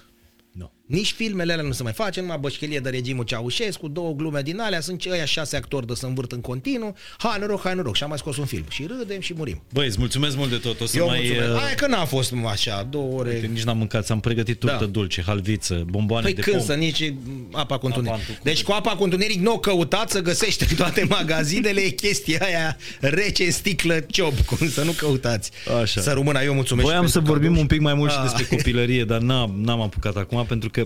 [0.90, 0.96] Nu.
[0.96, 4.60] Nici filmele alea nu se mai face, numai bășchelie de regimul Ceaușescu, două glume din
[4.60, 8.02] alea, sunt cei șase actori de să învârt în continuu, hai noroc, hai noroc, și
[8.02, 8.64] am mai scos un film.
[8.70, 9.62] Și râdem și murim.
[9.72, 10.80] Băi, îți mulțumesc mult de tot.
[10.80, 11.18] O să Eu mai...
[11.26, 11.52] mulțumesc.
[11.54, 13.32] uh, Hai că n-a fost așa, două ore.
[13.40, 14.84] Că nici n-am mâncat, ți-am pregătit turtă Da.
[14.86, 16.64] dulce, halviță, bomboane Păi de când pom.
[16.66, 17.14] să nici
[17.52, 18.12] apa cu întuneric.
[18.14, 21.80] Apa cu- Deci cu apa cu întuneric nu o căutați să găsește în toate magazinele
[21.80, 25.50] e chestia aia rece în sticlă ciop, cum să nu căutați.
[25.82, 26.00] Așa.
[26.00, 26.86] Să rămână eu mulțumesc.
[26.86, 28.22] Voiam și să pentru vorbim cadou un pic mai mult și Ah.
[28.22, 30.79] despre copilărie, dar n-am, n-am apucat acum pentru că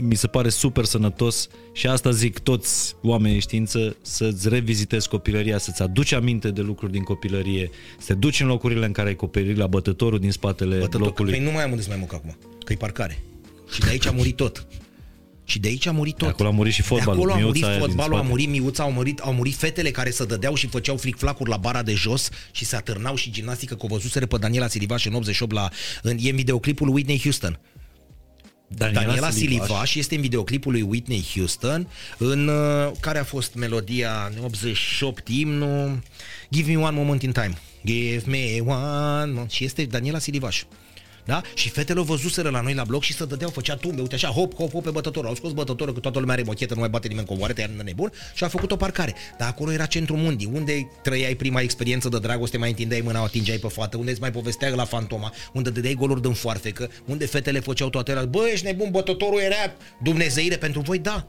[0.00, 5.58] mi se pare super sănătos și asta zic toți oamenii de știință, să-ți revizitezi copilăria,
[5.58, 9.14] să-ți aduci aminte de lucruri din copilărie, să te duci în locurile în care ai
[9.14, 11.32] copilărit, la bătătorul din spatele Bătător, blocului.
[11.32, 13.22] Păi nu mai am unde să mai mânc acum, că e parcare.
[13.70, 14.66] Și de aici a murit tot.
[15.44, 16.26] Și de aici a murit tot.
[16.26, 18.16] De acolo a murit și fotbalul, De acolo a miuța murit aia din fotbalul, a
[18.16, 18.30] spate.
[18.30, 21.82] murit miuța, au murit, au murit fetele care se dădeau și făceau flicflacuri la bara
[21.82, 25.52] de jos și se atârnau și gimnastică, că o văzuseră pe Daniela Silivaș în 88
[25.52, 25.70] la,
[26.02, 27.60] în, e în videoclipul lui Whitney Houston.
[28.76, 29.66] Daniela, Daniela Silivaș.
[29.66, 35.28] Silivaș este în videoclipul lui Whitney Houston în uh, care a fost melodia în 88
[35.28, 36.02] imnul
[36.50, 37.58] Give me one moment in time.
[37.84, 39.50] Give me one moment.
[39.50, 40.62] Și este Daniela Silivaș
[41.24, 41.42] da?
[41.54, 44.28] Și fetele o văzuseră la noi la bloc și se dădeau, făcea tumbe, uite așa,
[44.28, 45.26] hop, hop, hop pe bătător.
[45.26, 47.70] Au scos bătătorul, că toată lumea are mochetă, nu mai bate nimeni cu oare, te
[47.84, 49.14] nebun, și a făcut o parcare.
[49.38, 53.24] Dar acolo era centrul mundii, unde trăiai prima experiență de dragoste, mai întindeai mâna, o
[53.24, 57.26] atingeai pe fată, unde îți mai povestea la fantoma, unde dădeai goluri din foarfecă, unde
[57.26, 58.24] fetele făceau toate alea.
[58.24, 59.56] Bă, ești nebun, bătătorul era
[60.02, 61.26] Dumnezeire pentru voi, da.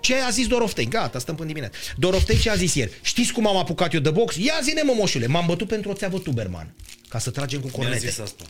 [0.00, 0.88] Ce a zis Doroftei?
[0.88, 1.76] Gata, stăm până dimineață.
[1.96, 2.90] Doroftei ce a zis ieri?
[3.02, 4.36] Știți cum am apucat eu de box?
[4.36, 6.74] Ia zine, mămoșule, m-am bătut pentru o țeavă Tuberman.
[7.08, 8.08] Ca să tragem cu Mi-a cornete.
[8.08, 8.44] zis asta.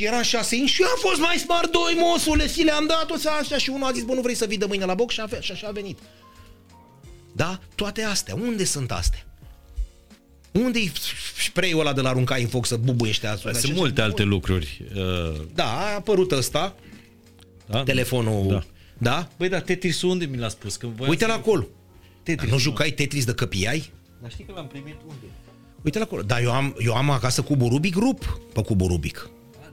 [0.00, 3.10] Și eram șase inși și eu am fost mai smart doi, mosule, și le-am dat
[3.10, 5.14] o așa și unul a zis, bă, nu vrei să vii de mâine la box
[5.14, 5.98] și, a, și așa a venit.
[7.32, 7.60] Da?
[7.74, 9.26] Toate astea, unde sunt astea?
[10.52, 10.92] Unde-i
[11.46, 13.52] spray-ul ăla de la aruncai în foc să bubuiește asupra?
[13.52, 14.82] Sunt Și- multe alte lucruri.
[14.94, 16.74] Uh, Da, a apărut ăsta,
[17.66, 17.82] da?
[17.82, 18.54] telefonul, Da.
[18.54, 18.64] da?
[18.98, 19.28] da?
[19.38, 20.76] Băi, dar Tetris unde mi l-a spus?
[20.76, 21.66] Când voiam Uite să- la acolo.
[22.22, 23.92] Tetris, Dar nu jucai Tetris de căpiai?
[24.20, 25.24] Dar știi că l-am primit unde?
[25.82, 26.22] Uite la acolo.
[26.22, 29.30] Dar eu am, eu am acasă cubul Rubic rup pe cubul Rubic.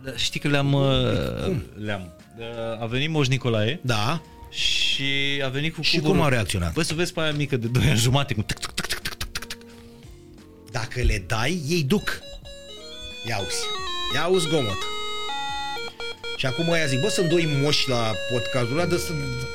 [0.08, 0.74] Da, știi că le-am...
[0.74, 1.56] uh,
[1.86, 2.14] Le-am.
[2.40, 4.22] Uh, A venit Moș Nicolae Da?
[4.50, 6.34] și a venit cu Și cubul cum a Rubik.
[6.34, 6.74] reacționat?
[6.74, 9.00] Băi, să vezi pe aia mică de 2 ani jumate cu tic, tic, tic, tic,
[9.02, 9.58] tic, tic, tic.
[10.72, 12.20] Dacă le dai, ei duc.
[13.28, 13.64] Ia uzi.
[14.16, 14.78] Ia uzi zgomot.
[16.38, 19.12] Și acum ăia zic, bă, sunt doi moși la podcastul ăla, de să,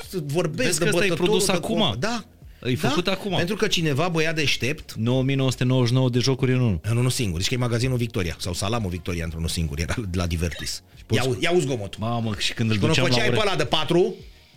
[0.09, 1.79] să vorbesc Vezi de că ăsta e bătătorul produs de acum.
[1.79, 1.97] comă.
[1.99, 2.25] Da.
[2.65, 3.37] E făcut acum.
[3.37, 6.81] Pentru că cineva, băiat deștept, 9999 de jocuri în unul.
[6.83, 7.39] în unul singur.
[7.39, 10.83] Deci că e magazinul Victoria sau Salamul Victoria într-unul singur, era de la Divertis.
[11.07, 12.01] poți- Ia, ia uzi zgomotul.
[12.01, 14.15] Mamă, și când îl Când o duceam la făceai pe ore, ăla de patru,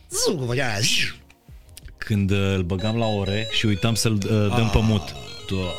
[0.09, 0.89] zu, făcea aia, zi.
[1.97, 4.19] când uh, îl băgam la ore și uitam să-l uh,
[4.55, 5.15] dăm pe mut.
[5.49, 5.69] Doamne,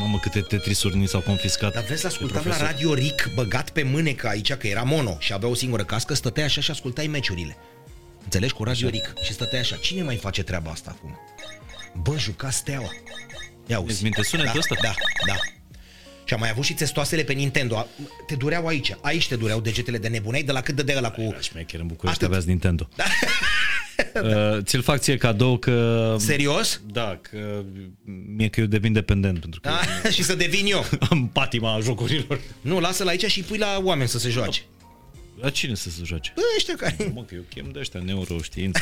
[0.00, 1.72] Mamă, câte tetrisuri ni s-au confiscat.
[1.74, 2.66] Dar vezi, de ascultam la profesor.
[2.66, 6.46] Radio Ric, băgat pe mânecă aici, că era mono și avea o singură cască, stăteai
[6.46, 7.56] așa și ascultai meciurile.
[8.24, 8.52] Înțelegi?
[8.52, 9.12] Cu Radio Ric.
[9.22, 9.76] Și stăteai așa.
[9.76, 11.18] Cine mai face treaba asta acum?
[12.02, 12.90] Bă, juca steaua.
[13.66, 13.92] Ia uzi.
[13.92, 14.74] Îți minte sunetul da, ăsta?
[14.82, 14.94] Da,
[15.26, 15.34] da.
[16.24, 17.86] Și am mai avut și testoasele pe Nintendo.
[18.26, 18.96] Te dureau aici.
[19.00, 21.20] Aici te dureau degetele de nebuneai, de la cât de de la cu...
[21.20, 22.28] La șmecher în București Atât.
[22.28, 22.88] aveați Nintendo.
[22.96, 23.04] Da.
[24.56, 26.16] uh, ți-l fac ție cadou că...
[26.18, 26.80] Serios?
[26.86, 27.62] Da, că
[28.36, 30.08] mie că eu devin dependent pentru că Da?
[30.14, 30.84] și să devin eu.
[31.10, 32.40] am patima jocurilor.
[32.60, 34.62] Nu, lasă-l aici și pui la oameni să se joace.
[35.42, 36.32] La cine să se joace?
[36.34, 36.96] Bă, ăștia care...
[37.14, 38.80] Mă, că eu chem de ăștia neuroștiințe.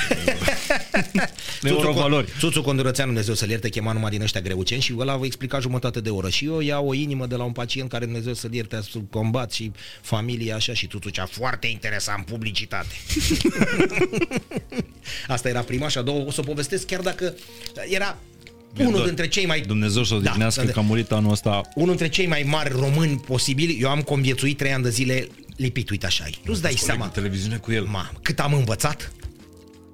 [1.63, 2.29] Neurovalori.
[2.39, 6.01] Țuțu Condurățean, Dumnezeu să-l ierte, chema numai din ăștia greuceni și ăla vă explica jumătate
[6.01, 6.29] de oră.
[6.29, 9.53] Și eu iau o inimă de la un pacient care Dumnezeu să-l ierte sub combat
[9.53, 12.95] și familia așa și Țuțu cea foarte interesant, publicitate.
[15.29, 17.35] Asta era prima și a doua o să o povestesc chiar dacă
[17.89, 18.19] era
[18.79, 19.07] unul dor.
[19.07, 21.61] dintre cei mai Dumnezeu să-l Da, dignească da, că a murit anul ăsta.
[21.75, 23.79] unul dintre cei mai mari români posibili.
[23.81, 25.29] Eu am conviețuit trei ani de zile
[25.61, 26.25] lipit, uite așa.
[26.45, 27.09] Nu-ți dai seama.
[27.09, 27.85] televiziune cu el.
[27.85, 29.13] Mamă, cât am învățat?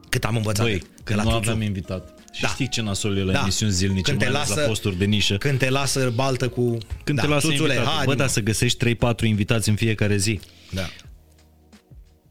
[0.09, 0.65] Cât am învățat?
[0.67, 1.41] Băi, de când la nu Tuțu.
[1.51, 2.15] aveam invitat.
[2.33, 2.49] Și Da.
[2.49, 3.41] știi ce nasol e la Da.
[3.41, 5.37] emisiuni zilnice, Când te mai ales lasă- la posturi de nișă.
[5.37, 6.79] Când te lasă baltă cu...
[7.05, 7.95] Când da, te lasă Tuțule, invitat.
[7.95, 8.17] hai, Bă, mă.
[8.17, 10.41] dar să găsești 3-4 invitați în fiecare zi.
[10.73, 10.89] Da.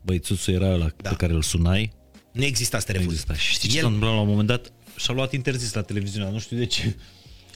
[0.01, 1.09] Băi, Țuțu era ăla Da.
[1.09, 1.91] pe care îl sunai.
[2.31, 3.15] Nu exista să te Nu refuzi.
[3.15, 3.39] exista.
[3.39, 4.71] Și știi ce El- s-a întâmplat la un moment dat?
[4.95, 6.95] Și-a luat interzis la televiziune, nu știu de ce.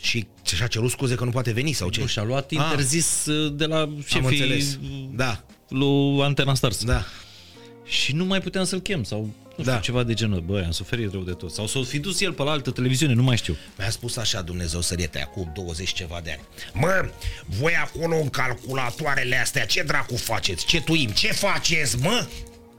[0.01, 1.99] Și și-a cerut scuze că nu poate veni sau ce?
[1.99, 4.79] Nu, și-a luat Ah, interzis uh, de la Am șefii înțeles.
[5.15, 6.83] Da, lui Antena Stars.
[6.83, 7.05] da.
[7.85, 9.31] Și nu mai puteam să-l chem sau nu
[9.65, 9.79] știu, Da.
[9.79, 10.39] ceva de genul.
[10.39, 11.51] Băi, am suferit rău de tot.
[11.51, 13.57] Sau s-o fi dus el pe la altă televiziune, nu mai știu.
[13.77, 16.41] Mi-a spus așa Dumnezeu să riete acum 20 ceva de ani.
[16.73, 17.09] Mă,
[17.45, 20.65] voi acolo în calculatoarele astea, ce dracu faceți?
[20.65, 21.09] Ce tuim?
[21.09, 22.27] Ce faceți, mă?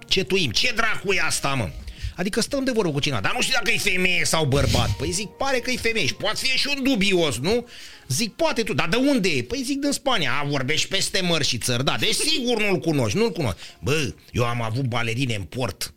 [0.09, 0.51] Ce tuim?
[0.51, 1.71] Ce dracu e asta, mă?
[2.17, 4.91] Adică stăm de vorbă cu cineva, dar nu știu dacă e femeie sau bărbat.
[4.91, 7.69] Păi zic, pare că e femeie și poate fi și un dubios, nu?
[8.09, 9.43] Zic, poate tu, dar de unde e?
[9.43, 10.33] Păi zic, din Spania.
[10.43, 13.59] A, vorbești peste mări și țări, da, deci sigur nu-l cunoști, nu-l cunoști.
[13.81, 15.95] Bă, eu am avut balerine în port.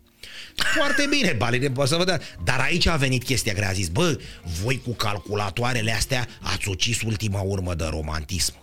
[0.56, 2.20] Foarte bine, balerine, poate să vă dea.
[2.44, 4.20] Dar aici a venit chestia grea, a zis, bă,
[4.62, 8.54] voi cu calculatoarele astea ați ucis ultima urmă de romantism.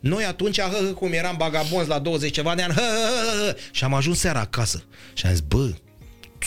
[0.00, 3.44] Noi atunci, hă, hă, cum eram bagabonzi la 20 ceva de ani, hă, hă, hă,
[3.44, 4.84] hă, și am ajuns seara acasă.
[5.14, 5.70] Și am zis, bă,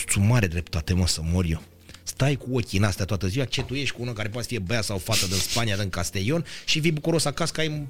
[0.06, 1.62] tu mare dreptate, mă, să mor eu.
[2.02, 4.48] Stai cu ochii în astea toată ziua, ce tu ești cu unul care poate să
[4.48, 7.86] fie băiat sau fată din Spania, din Castellon și vii bucuros acasă că ai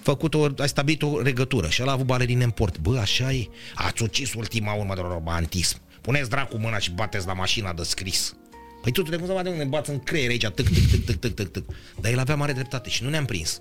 [0.00, 2.78] făcut o, ai stabilit o regătură și el a avut balerine în port.
[2.78, 5.80] Bă, așa e, ați ucis ultima urmă de romantism.
[6.00, 8.34] Puneți dracu mâna și bateți la mașina de scris.
[8.82, 11.50] Păi tu, trebuie să ne bați în creier aici, tâc, tâc, tâc, tâc, tâc, tâc,
[11.50, 11.64] tâc.
[12.00, 13.60] Dar el avea mare dreptate și nu ne-am prins.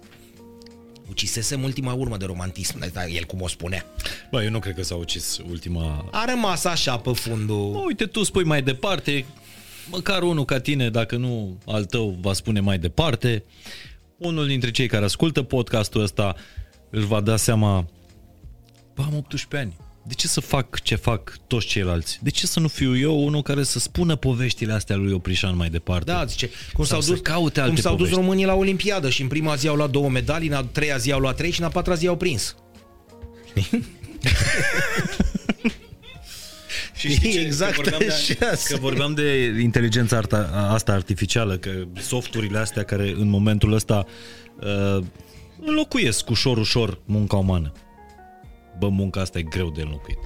[1.11, 3.85] Ucisesem ultima urmă de romantism, dar el cum o spunea.
[4.30, 6.06] Bă, eu nu cred că s-a ucis ultima...
[6.11, 7.72] A rămas așa pe fundul...
[7.72, 9.25] Bă, uite, tu spui mai departe,
[9.90, 13.43] măcar unul ca tine, dacă nu al tău, va spune mai departe.
[14.17, 16.35] Unul dintre cei care ascultă podcastul ăsta
[16.90, 17.85] își va da seama,
[18.95, 22.20] bă, am 18 ani, de ce să fac ce fac toți ceilalți?
[22.22, 25.70] De ce să nu fiu eu unul care să spună poveștile astea lui Oprișan mai
[25.70, 26.12] departe?
[26.12, 28.20] Da, zice, cum Sau s-au să dus, caute cum alte s-au dus povești.
[28.22, 31.12] românii la Olimpiadă și în prima zi au luat două medalii, în a treia zi
[31.12, 32.56] au luat trei și în a patra zi au prins.
[36.96, 37.40] Și știi ce?
[37.40, 38.12] Exact că vorbeam, de,
[38.48, 38.56] așa.
[38.68, 41.72] că vorbeam de inteligența arta, asta artificială, că
[42.02, 44.06] softurile astea care în momentul ăsta
[44.60, 45.04] uh,
[45.66, 47.72] înlocuiesc ușor, ușor munca umană.
[48.82, 50.18] Bă, munca asta e greu de înlocuit.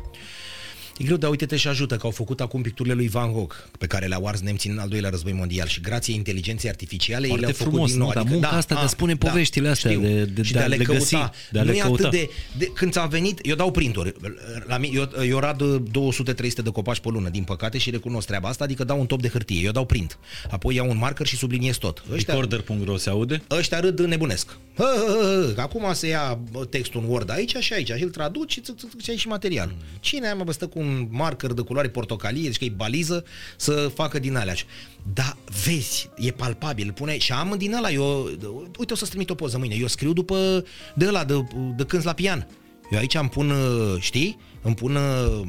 [0.97, 3.87] E greu, dar uite-te și ajută că au făcut acum picturile lui Van Gogh, pe
[3.87, 7.45] care le-au ars nemții în al doilea război mondial și grație inteligenței artificiale ei Foarte
[7.45, 8.07] le-au făcut frumos, din nou.
[8.07, 8.13] nu?
[8.13, 10.03] Dar munca asta de a spune poveștile astea, știu.
[10.03, 10.99] de- de- și de de, a a le le căuta.
[10.99, 11.15] găsi,
[11.51, 12.07] de a le nu e căuta.
[12.07, 14.13] atât de, de, când ți-a venit, eu dau printuri.
[14.67, 18.49] La mine, eu, eu rad 200-300 de copaci pe lună, din păcate, și recunosc treaba
[18.49, 20.17] asta, adică dau un top de hârtie, eu dau print.
[20.51, 22.03] Apoi iau un marker și subliniez tot.
[22.13, 23.41] Ăștia, Recorder.ro se aude?
[23.51, 24.57] ăștia râd nebunesc.
[24.75, 25.61] Hă, hă, hă, hă.
[25.61, 28.73] Acum se ia bă, textul în Word aici și aici și îl traduci și ți-
[28.77, 29.75] ți- ți ai și material.
[29.99, 33.23] Cine mai stă cu un marker de culoare portocalie, deci că e baliză,
[33.57, 34.53] să facă din alea.
[35.13, 38.29] Da, vezi, e palpabil, pune și am din ăla, eu,
[38.79, 40.63] uite o să-ți trimit o poză mâine, eu scriu după
[40.95, 42.47] de ăla, de, de când la pian.
[42.91, 45.41] Eu aici îmi pun, uh, știi, îmi pun uh,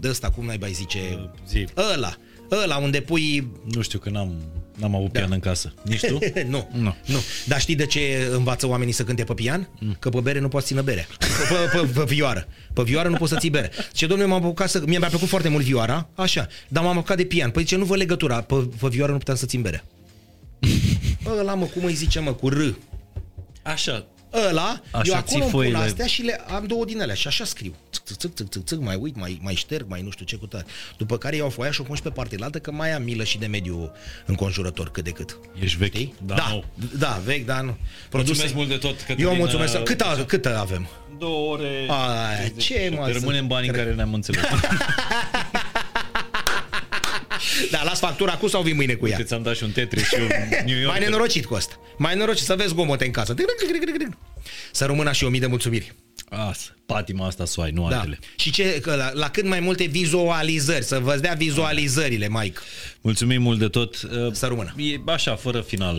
[0.00, 1.66] de ăsta, cum n-ai bai zice, Zi.
[1.94, 2.16] ăla,
[2.50, 4.34] ăla unde pui Nu știu că n-am,
[4.76, 5.72] N-am avut pian în casă.
[5.82, 6.18] Nici tu?
[6.48, 6.94] nu, Nu.
[7.06, 7.18] nu.
[7.46, 9.68] Dar știi de ce învață oamenii să cânte pe pian?
[9.98, 11.06] Că pe bere nu poți ține bere.
[11.18, 11.26] Pe,
[11.72, 12.46] pe, pe, pe vioară.
[12.72, 13.70] Pe vioară nu poți să ții bere.
[13.92, 14.82] Ce domnule, m-am apucat să...
[14.86, 17.50] Mie mi-a plăcut foarte mult vioara, așa, dar m-am apucat de pian.
[17.50, 19.84] Păi ce nu vă legătura, pe, pe vioară nu puteam să țin bere.
[21.38, 22.74] Ăla, mă, cum îi zice, mă, cu R.
[23.62, 24.06] Așa.
[24.48, 25.76] Ăla, Așa eu acolo ții îmi pun foile.
[25.78, 27.74] astea și le am două din alea și așa scriu.
[27.92, 30.36] Țâc, țâc, țâc, țâc, țâc, țâc, mai uit, mai, mai șterg, mai nu știu ce
[30.36, 30.64] cu tare.
[30.96, 33.24] După care iau foaia și o pun și pe partea altă că mai am milă
[33.24, 33.92] și de mediu
[34.26, 35.38] înconjurător cât de cât.
[35.60, 35.92] Ești vechi.
[35.94, 36.14] Știi?
[36.26, 36.64] Da, da, nou.
[36.98, 37.76] da, vechi, dar nu.
[38.12, 39.30] Mulțumesc mult de tot, Cătălina.
[39.30, 39.82] Eu mulțumesc.
[39.82, 40.88] Cât, a, cât avem?
[41.18, 41.86] Două ore.
[41.88, 44.42] Aia, ce, mă, Te rămânem banii în cred- care ne-am înțeles.
[47.70, 49.16] Da, las factura cu sau vii mâine cu ea?
[49.16, 50.28] Uite, ți-am dat și un Tetris și un
[50.66, 50.90] New York.
[50.90, 51.78] Mai nenorocit cu asta.
[51.98, 53.34] Mai nenorocit să vezi gomote în casă.
[54.72, 55.92] Să rămână și o mii de mulțumiri.
[56.28, 57.96] Asta, patima asta soai, nu Da.
[57.96, 58.18] altele.
[58.36, 62.58] Și ce, că la, la cât mai multe vizualizări, să vă dea vizualizările, Mike.
[63.00, 64.02] Mulțumim mult de tot.
[64.02, 64.74] Uh, Să rămână.
[64.76, 65.96] E așa, fără final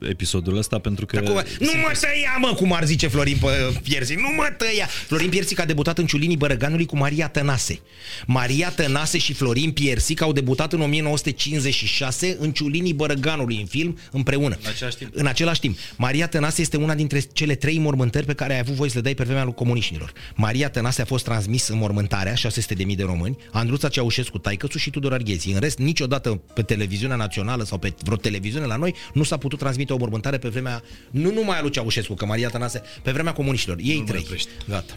[0.00, 1.16] uh, episodul ăsta, pentru că...
[1.16, 4.86] Acum, nu mă tăia, mă, cum ar zice Florin Pă- Piersic, nu mă tăia.
[5.06, 7.80] Florin Piersic a debutat în Ciulinii Bărăganului cu Maria Tănase.
[8.26, 14.58] Maria Tănase și Florin Piersic au debutat în 1956 în Ciulinii Bărăganului, în film, împreună.
[14.62, 15.10] În același timp.
[15.14, 15.78] În același timp.
[15.96, 19.02] Maria Tănase este una dintre cele trei mormântări pe care ai avut voie să le
[19.02, 20.12] dai pe vremea lui comuniștilor.
[20.34, 25.12] Maria Tănase a fost transmis în mormântarea, 600.000 de români, Andruța Ceaușescu, Taicățu și Tudor
[25.12, 25.50] Arghezi.
[25.50, 29.58] În rest, niciodată pe televiziunea națională sau pe vreo televiziune la noi nu s-a putut
[29.58, 33.32] transmite o mormântare pe vremea, nu numai a lui Ceaușescu, că Maria Tănase, pe vremea
[33.32, 33.76] comuniștilor.
[33.80, 34.22] Ei mai trei.
[34.24, 34.48] oprești.
[34.68, 34.94] Gata.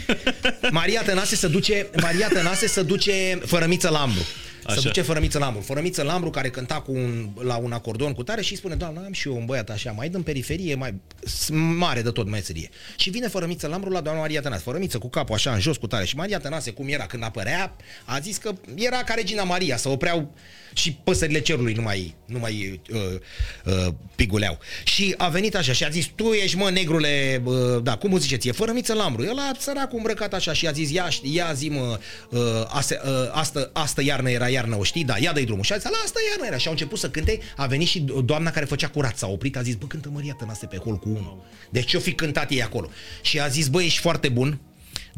[0.70, 4.20] Maria Tănase se duce, Maria Tănase se duce fărămiță Lambru.
[4.20, 4.80] Se Așa.
[4.80, 5.62] duce Fărămiță Lambru.
[5.62, 9.00] Fărămiță Lambru care cânta cu un, la un acordon cu tare și îi spune, doamna,
[9.04, 12.70] am și eu un băiat așa, mai în periferie, mai s- mare de tot meserie.
[12.96, 14.62] Și vine Fărămiță Lambru la doamna Maria Tănase.
[14.62, 16.04] Fărămiță cu capul așa în jos cu tare.
[16.04, 19.88] Și Maria Tănase, cum era când apărea, a zis că era ca Regina Maria, să
[19.88, 20.34] opreau
[20.72, 22.98] și păsările cerului nu mai, nu mai uh,
[23.64, 24.58] uh, piguleau.
[24.84, 28.18] Și a venit așa și a zis, tu ești mă negrule, uh, da, cum o
[28.18, 29.22] ziceți, e fără miță lambru.
[29.22, 31.98] El a săracul îmbrăcat așa și a zis, ia, ia zi mă,
[32.30, 35.04] uh, ase, uh, asta, asta iarnă era iarnă, o știi?
[35.04, 35.64] Da, ia dă drumul.
[35.64, 36.56] Și a zis, la asta iarnă era.
[36.56, 39.62] Și au început să cânte, a venit și doamna care făcea curat, s-a oprit, a
[39.62, 41.44] zis, bă, cântă Maria Tănase pe hol cu unul.
[41.70, 42.90] Deci ce-o fi cântat ei acolo?
[43.22, 44.60] Și a zis, bă, ești foarte bun,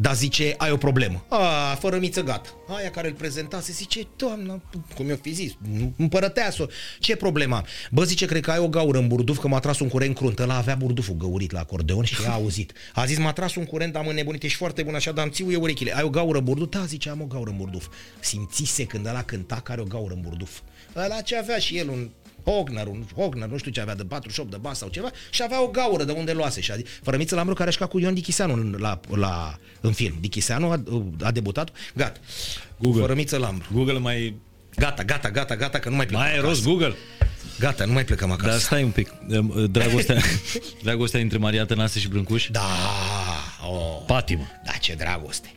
[0.02, 1.24] dar zice, ai o problemă.
[1.28, 2.48] A, fără miță, gata.
[2.68, 4.60] Aia care îl prezenta se zice, doamna,
[4.94, 5.52] cum i-o fi zis,
[5.96, 6.66] împărăteasă,
[7.00, 7.66] ce problemă am?
[7.90, 10.38] Bă, zice, cred că ai o gaură în burduf, că m-a tras un curent crunt.
[10.38, 12.72] Ăla avea burduful găurit la acordeon și a auzit.
[12.94, 15.56] A zis, m-a tras un curent, am înnebunit, ești foarte bun așa, dar îmi țiuie
[15.56, 15.96] urechile.
[15.96, 16.70] Ai o gaură în burduf?
[16.70, 17.86] Da, zice, am o gaură în burduf.
[18.20, 20.60] Simțise când ăla cânta că are o gaură în burduf.
[20.96, 22.08] Ăla ce avea și el un
[22.44, 25.62] Hogner, un Hogner, nu știu ce avea de 48 de bas sau ceva și avea
[25.62, 26.60] o gaură de unde luase.
[26.60, 29.92] Și a zis, Fărămiță Lambru care a jucat cu Ion Dichiseanu în, la, la, în
[29.92, 30.16] film.
[30.20, 30.82] Dichiseanu a,
[31.22, 32.20] a debutat, gata.
[32.78, 33.00] Google.
[33.00, 33.68] Fărămiță Lambru.
[33.72, 34.34] Google mai...
[34.76, 36.52] Gata, gata, gata, gata, că nu mai plecăm Mai ai acasă.
[36.52, 36.94] rost Google?
[37.58, 38.48] Gata, nu mai plecăm acasă.
[38.50, 39.08] Dar stai un pic.
[39.70, 40.20] Dragostea,
[40.82, 42.48] dragostea dintre Maria Tănase și Brâncuș?
[42.50, 42.66] Da,
[43.70, 44.46] oh, Patimă.
[44.64, 45.48] da, ce dragoste.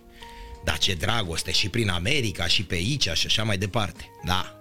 [0.65, 1.51] Da, ce dragoste.
[1.51, 4.09] Și prin America, și pe aici, și așa mai departe.
[4.25, 4.59] Da.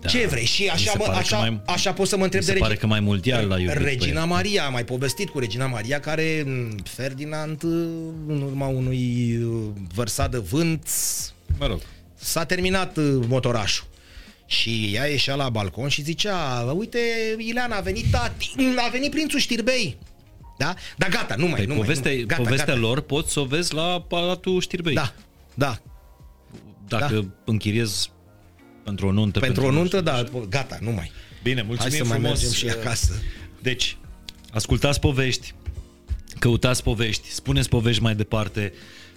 [0.00, 0.08] Da.
[0.08, 0.44] Ce vrei?
[0.44, 2.46] Și Mi așa, se mă, pare că așa, mai- așa poți să mă întreb mi
[2.46, 4.24] se de pare că mai mondial l-a iubit pe Regina ea.
[4.24, 7.62] Maria, am mai povestit cu Regina Maria care m, Ferdinand
[8.26, 9.62] în urma unui uh,
[9.94, 10.88] vărsat de vânt
[11.58, 11.80] Mă rog.
[12.14, 13.86] s-a terminat uh, motorașul.
[14.46, 16.98] Și ea ieșea la balcon și zicea, uite,
[17.38, 18.54] Ileana, a venit tati,
[18.86, 19.96] a venit prințul Știrbei.
[20.58, 20.74] Da?
[20.96, 22.78] Dar gata, nu mai, Păi nu povestea, mai, nu, gata, povestea gata.
[22.86, 24.94] lor poți să o vezi la Palatul Știrbei.
[24.94, 25.12] Da,
[25.54, 25.78] da.
[26.88, 27.26] Dacă da.
[27.44, 28.10] închiriezi
[28.90, 29.38] pentru o nuntă.
[29.38, 30.46] Pentru o nu nuntă, știu, da, așa.
[30.48, 31.10] gata, nu mai.
[31.42, 32.40] Bine, mulțumim Hai să mai frumos.
[32.40, 33.12] mergem și uh, acasă.
[33.62, 33.96] Deci,
[34.52, 35.54] ascultați povești,
[36.38, 38.72] căutați povești, spuneți povești mai departe,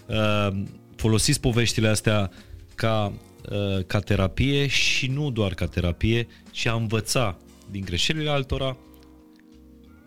[0.06, 0.48] uh,
[0.96, 2.32] folosiți poveștile astea
[2.76, 3.14] ca,
[3.50, 7.38] uh, ca terapie și nu doar ca terapie, ci a învăța
[7.72, 8.78] din greșelile altora,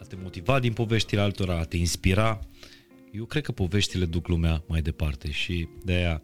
[0.00, 2.40] a te motiva din poveștile altora, a te inspira.
[3.12, 6.22] Eu cred că poveștile duc lumea mai departe și de aia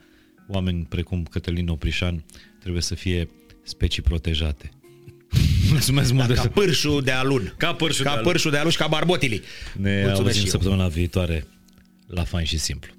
[0.48, 2.24] oameni precum Cătălin Oprișan
[2.62, 3.28] trebuie să fie
[3.62, 4.70] specii protejate.
[5.70, 7.54] Mulțumesc mult Da, de ca pârșul de alun.
[7.56, 8.30] Ca pârșul ca de alun.
[8.30, 9.42] pârșul de alun și ca barbotilii.
[9.76, 10.50] Ne Mulțumesc auzim și eu.
[10.50, 11.46] săptămâna viitoare
[12.06, 12.92] la Fain și Simplu.